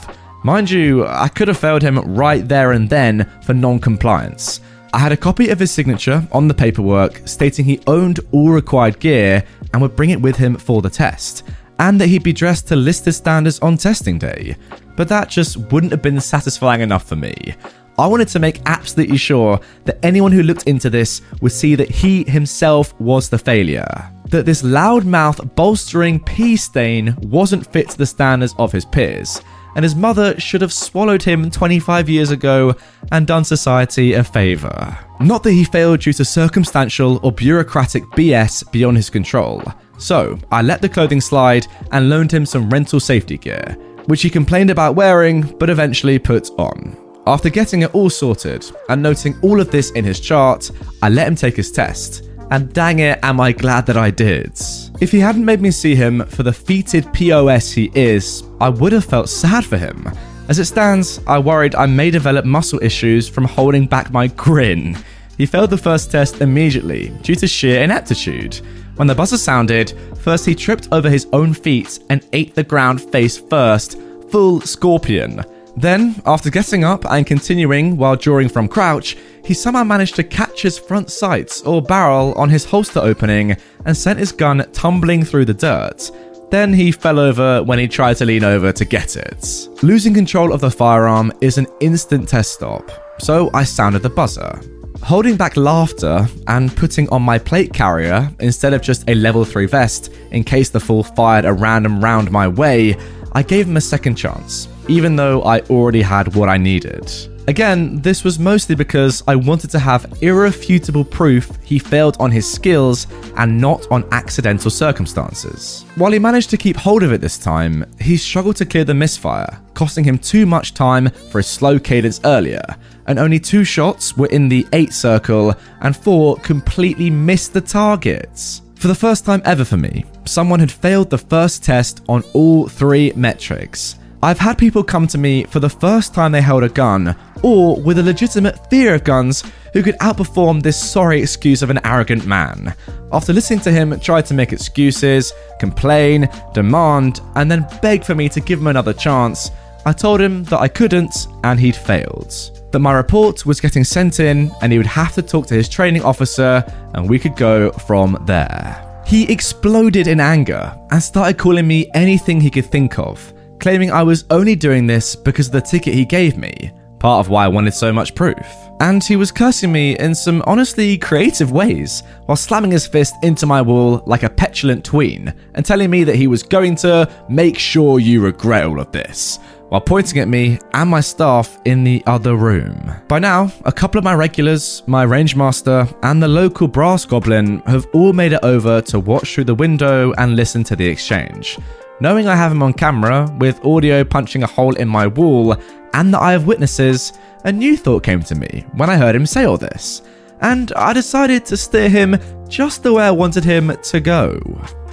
Mind 0.45 0.69
you, 0.69 1.07
I 1.07 1.29
could 1.29 1.47
have 1.47 1.57
failed 1.57 1.81
him 1.81 1.99
right 1.99 2.45
there 2.45 2.73
and 2.73 2.89
then 2.89 3.29
for 3.43 3.53
non 3.53 3.79
compliance. 3.79 4.59
I 4.93 4.99
had 4.99 5.13
a 5.13 5.17
copy 5.17 5.49
of 5.49 5.59
his 5.59 5.71
signature 5.71 6.27
on 6.33 6.49
the 6.49 6.53
paperwork 6.53 7.21
stating 7.25 7.63
he 7.63 7.79
owned 7.87 8.19
all 8.31 8.49
required 8.49 8.99
gear 8.99 9.43
and 9.71 9.81
would 9.81 9.95
bring 9.95 10.09
it 10.09 10.21
with 10.21 10.35
him 10.35 10.55
for 10.55 10.81
the 10.81 10.89
test, 10.89 11.43
and 11.79 11.99
that 11.99 12.07
he'd 12.07 12.23
be 12.23 12.33
dressed 12.33 12.67
to 12.67 12.75
list 12.75 13.05
listed 13.05 13.15
standards 13.15 13.59
on 13.61 13.77
testing 13.77 14.19
day. 14.19 14.57
But 14.97 15.07
that 15.07 15.29
just 15.29 15.55
wouldn't 15.71 15.93
have 15.93 16.01
been 16.01 16.19
satisfying 16.19 16.81
enough 16.81 17.07
for 17.07 17.15
me. 17.15 17.55
I 17.97 18.07
wanted 18.07 18.27
to 18.29 18.39
make 18.39 18.61
absolutely 18.65 19.17
sure 19.17 19.59
that 19.85 20.03
anyone 20.03 20.31
who 20.31 20.43
looked 20.43 20.67
into 20.67 20.89
this 20.89 21.21
would 21.41 21.51
see 21.53 21.75
that 21.75 21.89
he 21.89 22.25
himself 22.25 22.99
was 22.99 23.29
the 23.29 23.37
failure. 23.37 24.11
That 24.29 24.45
this 24.45 24.61
loudmouth 24.61 25.55
bolstering 25.55 26.19
pea 26.19 26.57
stain 26.57 27.15
wasn't 27.21 27.71
fit 27.71 27.89
to 27.91 27.97
the 27.97 28.05
standards 28.05 28.55
of 28.57 28.71
his 28.71 28.83
peers, 28.83 29.41
and 29.75 29.83
his 29.83 29.95
mother 29.95 30.39
should 30.39 30.61
have 30.61 30.73
swallowed 30.73 31.23
him 31.23 31.49
25 31.49 32.09
years 32.09 32.31
ago 32.31 32.75
and 33.11 33.27
done 33.27 33.43
society 33.43 34.13
a 34.13 34.23
favour. 34.23 34.97
Not 35.19 35.43
that 35.43 35.51
he 35.51 35.63
failed 35.63 36.01
due 36.01 36.13
to 36.13 36.25
circumstantial 36.25 37.19
or 37.23 37.31
bureaucratic 37.31 38.03
BS 38.11 38.71
beyond 38.71 38.97
his 38.97 39.09
control. 39.09 39.63
So, 39.97 40.37
I 40.51 40.61
let 40.61 40.81
the 40.81 40.89
clothing 40.89 41.21
slide 41.21 41.67
and 41.91 42.09
loaned 42.09 42.31
him 42.31 42.45
some 42.45 42.69
rental 42.69 42.99
safety 42.99 43.37
gear, 43.37 43.77
which 44.05 44.21
he 44.21 44.29
complained 44.29 44.69
about 44.69 44.95
wearing 44.95 45.41
but 45.57 45.69
eventually 45.69 46.19
put 46.19 46.49
on. 46.59 46.97
After 47.25 47.49
getting 47.49 47.83
it 47.83 47.95
all 47.95 48.09
sorted 48.09 48.69
and 48.89 49.01
noting 49.01 49.35
all 49.41 49.61
of 49.61 49.71
this 49.71 49.91
in 49.91 50.03
his 50.03 50.19
chart, 50.19 50.69
I 51.01 51.07
let 51.07 51.27
him 51.27 51.35
take 51.35 51.55
his 51.55 51.71
test. 51.71 52.29
And 52.51 52.71
dang 52.73 52.99
it, 52.99 53.19
am 53.23 53.39
I 53.39 53.51
glad 53.51 53.85
that 53.87 53.97
I 53.97 54.11
did. 54.11 54.59
If 55.01 55.11
he 55.11 55.19
hadn't 55.19 55.45
made 55.45 55.61
me 55.61 55.71
see 55.71 55.95
him 55.95 56.25
for 56.25 56.43
the 56.43 56.53
feated 56.53 57.11
POS 57.13 57.71
he 57.71 57.91
is, 57.95 58.43
I 58.61 58.69
would 58.69 58.91
have 58.91 59.05
felt 59.05 59.29
sad 59.29 59.65
for 59.65 59.77
him. 59.77 60.09
As 60.49 60.59
it 60.59 60.65
stands, 60.65 61.19
I 61.25 61.39
worried 61.39 61.73
I 61.75 61.85
may 61.85 62.11
develop 62.11 62.45
muscle 62.45 62.79
issues 62.83 63.27
from 63.29 63.45
holding 63.45 63.87
back 63.87 64.11
my 64.11 64.27
grin. 64.27 64.97
He 65.37 65.45
failed 65.45 65.71
the 65.71 65.77
first 65.77 66.11
test 66.11 66.41
immediately 66.41 67.09
due 67.21 67.35
to 67.35 67.47
sheer 67.47 67.81
ineptitude. 67.81 68.59
When 68.97 69.07
the 69.07 69.15
buzzer 69.15 69.37
sounded, 69.37 69.93
first 70.19 70.45
he 70.45 70.53
tripped 70.53 70.89
over 70.91 71.09
his 71.09 71.27
own 71.33 71.53
feet 71.53 71.99
and 72.09 72.27
ate 72.33 72.53
the 72.53 72.63
ground 72.63 73.01
face 73.01 73.37
first, 73.37 73.97
full 74.29 74.61
scorpion. 74.61 75.43
Then, 75.75 76.21
after 76.25 76.49
getting 76.49 76.83
up 76.83 77.03
and 77.09 77.25
continuing 77.25 77.97
while 77.97 78.15
drawing 78.15 78.47
from 78.47 78.67
crouch, 78.67 79.17
he 79.43 79.53
somehow 79.53 79.83
managed 79.83 80.15
to 80.15 80.23
catch 80.23 80.61
his 80.61 80.77
front 80.77 81.09
sights 81.09 81.61
or 81.63 81.81
barrel 81.81 82.33
on 82.33 82.49
his 82.49 82.65
holster 82.65 82.99
opening 82.99 83.57
and 83.85 83.97
sent 83.97 84.19
his 84.19 84.31
gun 84.31 84.65
tumbling 84.71 85.23
through 85.25 85.45
the 85.45 85.53
dirt. 85.53 86.11
Then 86.51 86.71
he 86.71 86.91
fell 86.91 87.17
over 87.17 87.63
when 87.63 87.79
he 87.79 87.87
tried 87.87 88.17
to 88.17 88.25
lean 88.25 88.43
over 88.43 88.71
to 88.71 88.85
get 88.85 89.17
it. 89.17 89.67
Losing 89.81 90.13
control 90.13 90.53
of 90.53 90.61
the 90.61 90.69
firearm 90.69 91.33
is 91.41 91.57
an 91.57 91.65
instant 91.79 92.29
test 92.29 92.53
stop, 92.53 92.91
so 93.19 93.49
I 93.55 93.63
sounded 93.63 94.03
the 94.03 94.09
buzzer. 94.11 94.61
Holding 95.01 95.35
back 95.35 95.57
laughter 95.57 96.27
and 96.47 96.75
putting 96.77 97.09
on 97.09 97.23
my 97.23 97.39
plate 97.39 97.73
carrier 97.73 98.31
instead 98.39 98.73
of 98.73 98.83
just 98.83 99.09
a 99.09 99.15
level 99.15 99.43
3 99.43 99.65
vest 99.65 100.13
in 100.31 100.43
case 100.43 100.69
the 100.69 100.79
fool 100.79 101.03
fired 101.03 101.45
a 101.45 101.51
random 101.51 102.01
round 102.01 102.29
my 102.31 102.47
way, 102.47 102.95
I 103.33 103.41
gave 103.41 103.67
him 103.67 103.77
a 103.77 103.81
second 103.81 104.15
chance, 104.15 104.67
even 104.87 105.15
though 105.15 105.41
I 105.43 105.59
already 105.61 106.01
had 106.01 106.35
what 106.35 106.49
I 106.49 106.57
needed. 106.57 107.11
Again, 107.45 107.99
this 107.99 108.23
was 108.23 108.39
mostly 108.39 108.73
because 108.73 109.21
I 109.27 109.35
wanted 109.35 109.69
to 109.71 109.79
have 109.79 110.17
irrefutable 110.21 111.03
proof 111.03 111.51
he 111.61 111.77
failed 111.77 112.15
on 112.17 112.31
his 112.31 112.49
skills 112.49 113.05
and 113.35 113.59
not 113.59 113.85
on 113.91 114.07
accidental 114.13 114.71
circumstances. 114.71 115.83
While 115.95 116.13
he 116.13 116.19
managed 116.19 116.49
to 116.51 116.57
keep 116.57 116.77
hold 116.77 117.03
of 117.03 117.11
it 117.11 117.19
this 117.19 117.37
time, 117.37 117.85
he 117.99 118.15
struggled 118.15 118.55
to 118.57 118.65
clear 118.65 118.85
the 118.85 118.93
misfire, 118.93 119.59
costing 119.73 120.05
him 120.05 120.17
too 120.17 120.45
much 120.45 120.73
time 120.73 121.09
for 121.09 121.39
his 121.39 121.47
slow 121.47 121.79
cadence 121.79 122.21
earlier, 122.23 122.63
and 123.07 123.19
only 123.19 123.41
two 123.41 123.65
shots 123.65 124.15
were 124.15 124.27
in 124.27 124.47
the 124.47 124.65
8 124.71 124.93
circle 124.93 125.53
and 125.81 125.97
four 125.97 126.37
completely 126.37 127.09
missed 127.09 127.51
the 127.51 127.59
targets. 127.59 128.61
For 128.75 128.87
the 128.87 128.95
first 128.95 129.25
time 129.25 129.41
ever 129.43 129.65
for 129.65 129.77
me, 129.77 130.05
someone 130.23 130.61
had 130.61 130.71
failed 130.71 131.09
the 131.09 131.17
first 131.17 131.61
test 131.63 132.03
on 132.07 132.23
all 132.33 132.69
three 132.69 133.11
metrics. 133.17 133.97
I've 134.23 134.39
had 134.39 134.57
people 134.57 134.85
come 134.85 135.05
to 135.07 135.17
me 135.17 135.43
for 135.43 135.59
the 135.59 135.69
first 135.69 136.13
time 136.13 136.31
they 136.31 136.39
held 136.39 136.63
a 136.63 136.69
gun, 136.69 137.13
or 137.41 137.75
with 137.81 137.99
a 137.99 138.03
legitimate 138.03 138.69
fear 138.69 138.95
of 138.95 139.03
guns, 139.03 139.43
who 139.73 139.83
could 139.83 139.99
outperform 139.99 140.63
this 140.63 140.81
sorry 140.81 141.21
excuse 141.21 141.61
of 141.61 141.69
an 141.69 141.81
arrogant 141.83 142.25
man. 142.25 142.73
After 143.11 143.33
listening 143.33 143.59
to 143.59 143.71
him 143.71 143.99
try 143.99 144.21
to 144.21 144.33
make 144.33 144.53
excuses, 144.53 145.33
complain, 145.59 146.29
demand, 146.53 147.19
and 147.35 147.51
then 147.51 147.67
beg 147.81 148.05
for 148.05 148.15
me 148.15 148.29
to 148.29 148.39
give 148.39 148.59
him 148.59 148.67
another 148.67 148.93
chance, 148.93 149.51
I 149.85 149.91
told 149.91 150.21
him 150.21 150.45
that 150.45 150.61
I 150.61 150.69
couldn't 150.69 151.27
and 151.43 151.59
he'd 151.59 151.75
failed. 151.75 152.33
That 152.71 152.79
my 152.79 152.93
report 152.93 153.45
was 153.45 153.59
getting 153.59 153.83
sent 153.83 154.21
in 154.21 154.53
and 154.61 154.71
he 154.71 154.77
would 154.77 154.87
have 154.87 155.13
to 155.15 155.21
talk 155.21 155.47
to 155.47 155.53
his 155.53 155.67
training 155.67 156.03
officer 156.03 156.63
and 156.93 157.09
we 157.09 157.19
could 157.19 157.35
go 157.35 157.73
from 157.73 158.23
there. 158.25 159.03
He 159.05 159.29
exploded 159.29 160.07
in 160.07 160.21
anger 160.21 160.73
and 160.91 161.03
started 161.03 161.37
calling 161.37 161.67
me 161.67 161.91
anything 161.93 162.39
he 162.39 162.49
could 162.49 162.67
think 162.67 162.97
of, 162.97 163.32
claiming 163.63 163.91
I 163.91 164.03
was 164.03 164.25
only 164.29 164.57
doing 164.57 164.85
this 164.85 165.15
because 165.15 165.47
of 165.47 165.53
the 165.53 165.61
ticket 165.61 165.93
he 165.93 166.03
gave 166.03 166.35
me, 166.37 166.73
part 166.99 167.25
of 167.25 167.29
why 167.29 167.45
I 167.45 167.47
wanted 167.47 167.73
so 167.73 167.93
much 167.93 168.13
proof. 168.13 168.45
And 168.81 169.01
he 169.01 169.15
was 169.15 169.31
cursing 169.31 169.71
me 169.71 169.97
in 169.99 170.13
some 170.13 170.43
honestly 170.45 170.97
creative 170.97 171.53
ways, 171.53 172.03
while 172.25 172.35
slamming 172.35 172.71
his 172.71 172.85
fist 172.85 173.15
into 173.23 173.45
my 173.45 173.61
wall 173.61 174.03
like 174.05 174.23
a 174.23 174.29
petulant 174.29 174.83
tween, 174.83 175.33
and 175.55 175.65
telling 175.65 175.89
me 175.89 176.03
that 176.03 176.17
he 176.17 176.27
was 176.27 176.43
going 176.43 176.75
to 176.75 177.09
make 177.29 177.57
sure 177.57 177.99
you 177.99 178.21
regret 178.21 178.65
all 178.65 178.81
of 178.81 178.91
this, 178.91 179.39
while 179.69 179.79
pointing 179.79 180.19
at 180.19 180.27
me 180.27 180.59
and 180.73 180.89
my 180.89 180.99
staff 180.99 181.57
in 181.63 181.85
the 181.85 182.03
other 182.05 182.35
room. 182.35 182.91
By 183.07 183.19
now, 183.19 183.49
a 183.63 183.71
couple 183.71 183.97
of 183.97 184.03
my 184.03 184.13
regulars, 184.13 184.83
my 184.87 185.05
rangemaster, 185.05 185.87
and 186.03 186.21
the 186.21 186.27
local 186.27 186.67
brass 186.67 187.05
goblin 187.05 187.59
have 187.59 187.87
all 187.93 188.11
made 188.11 188.33
it 188.33 188.43
over 188.43 188.81
to 188.81 188.99
watch 188.99 189.33
through 189.33 189.45
the 189.45 189.55
window 189.55 190.11
and 190.17 190.35
listen 190.35 190.65
to 190.65 190.75
the 190.75 190.85
exchange. 190.85 191.57
Knowing 191.99 192.27
I 192.27 192.35
have 192.35 192.51
him 192.51 192.63
on 192.63 192.73
camera, 192.73 193.33
with 193.39 193.63
audio 193.63 194.03
punching 194.03 194.43
a 194.43 194.47
hole 194.47 194.75
in 194.75 194.87
my 194.87 195.05
wall, 195.07 195.55
and 195.93 196.13
that 196.13 196.21
I 196.21 196.31
have 196.31 196.47
witnesses, 196.47 197.13
a 197.43 197.51
new 197.51 197.77
thought 197.77 198.03
came 198.03 198.23
to 198.23 198.35
me 198.35 198.65
when 198.73 198.89
I 198.89 198.97
heard 198.97 199.15
him 199.15 199.27
say 199.27 199.45
all 199.45 199.57
this, 199.57 200.01
and 200.41 200.73
I 200.73 200.93
decided 200.93 201.45
to 201.45 201.57
steer 201.57 201.89
him 201.89 202.17
just 202.49 202.81
the 202.81 202.93
way 202.93 203.03
I 203.03 203.11
wanted 203.11 203.43
him 203.43 203.75
to 203.75 203.99
go. 203.99 204.39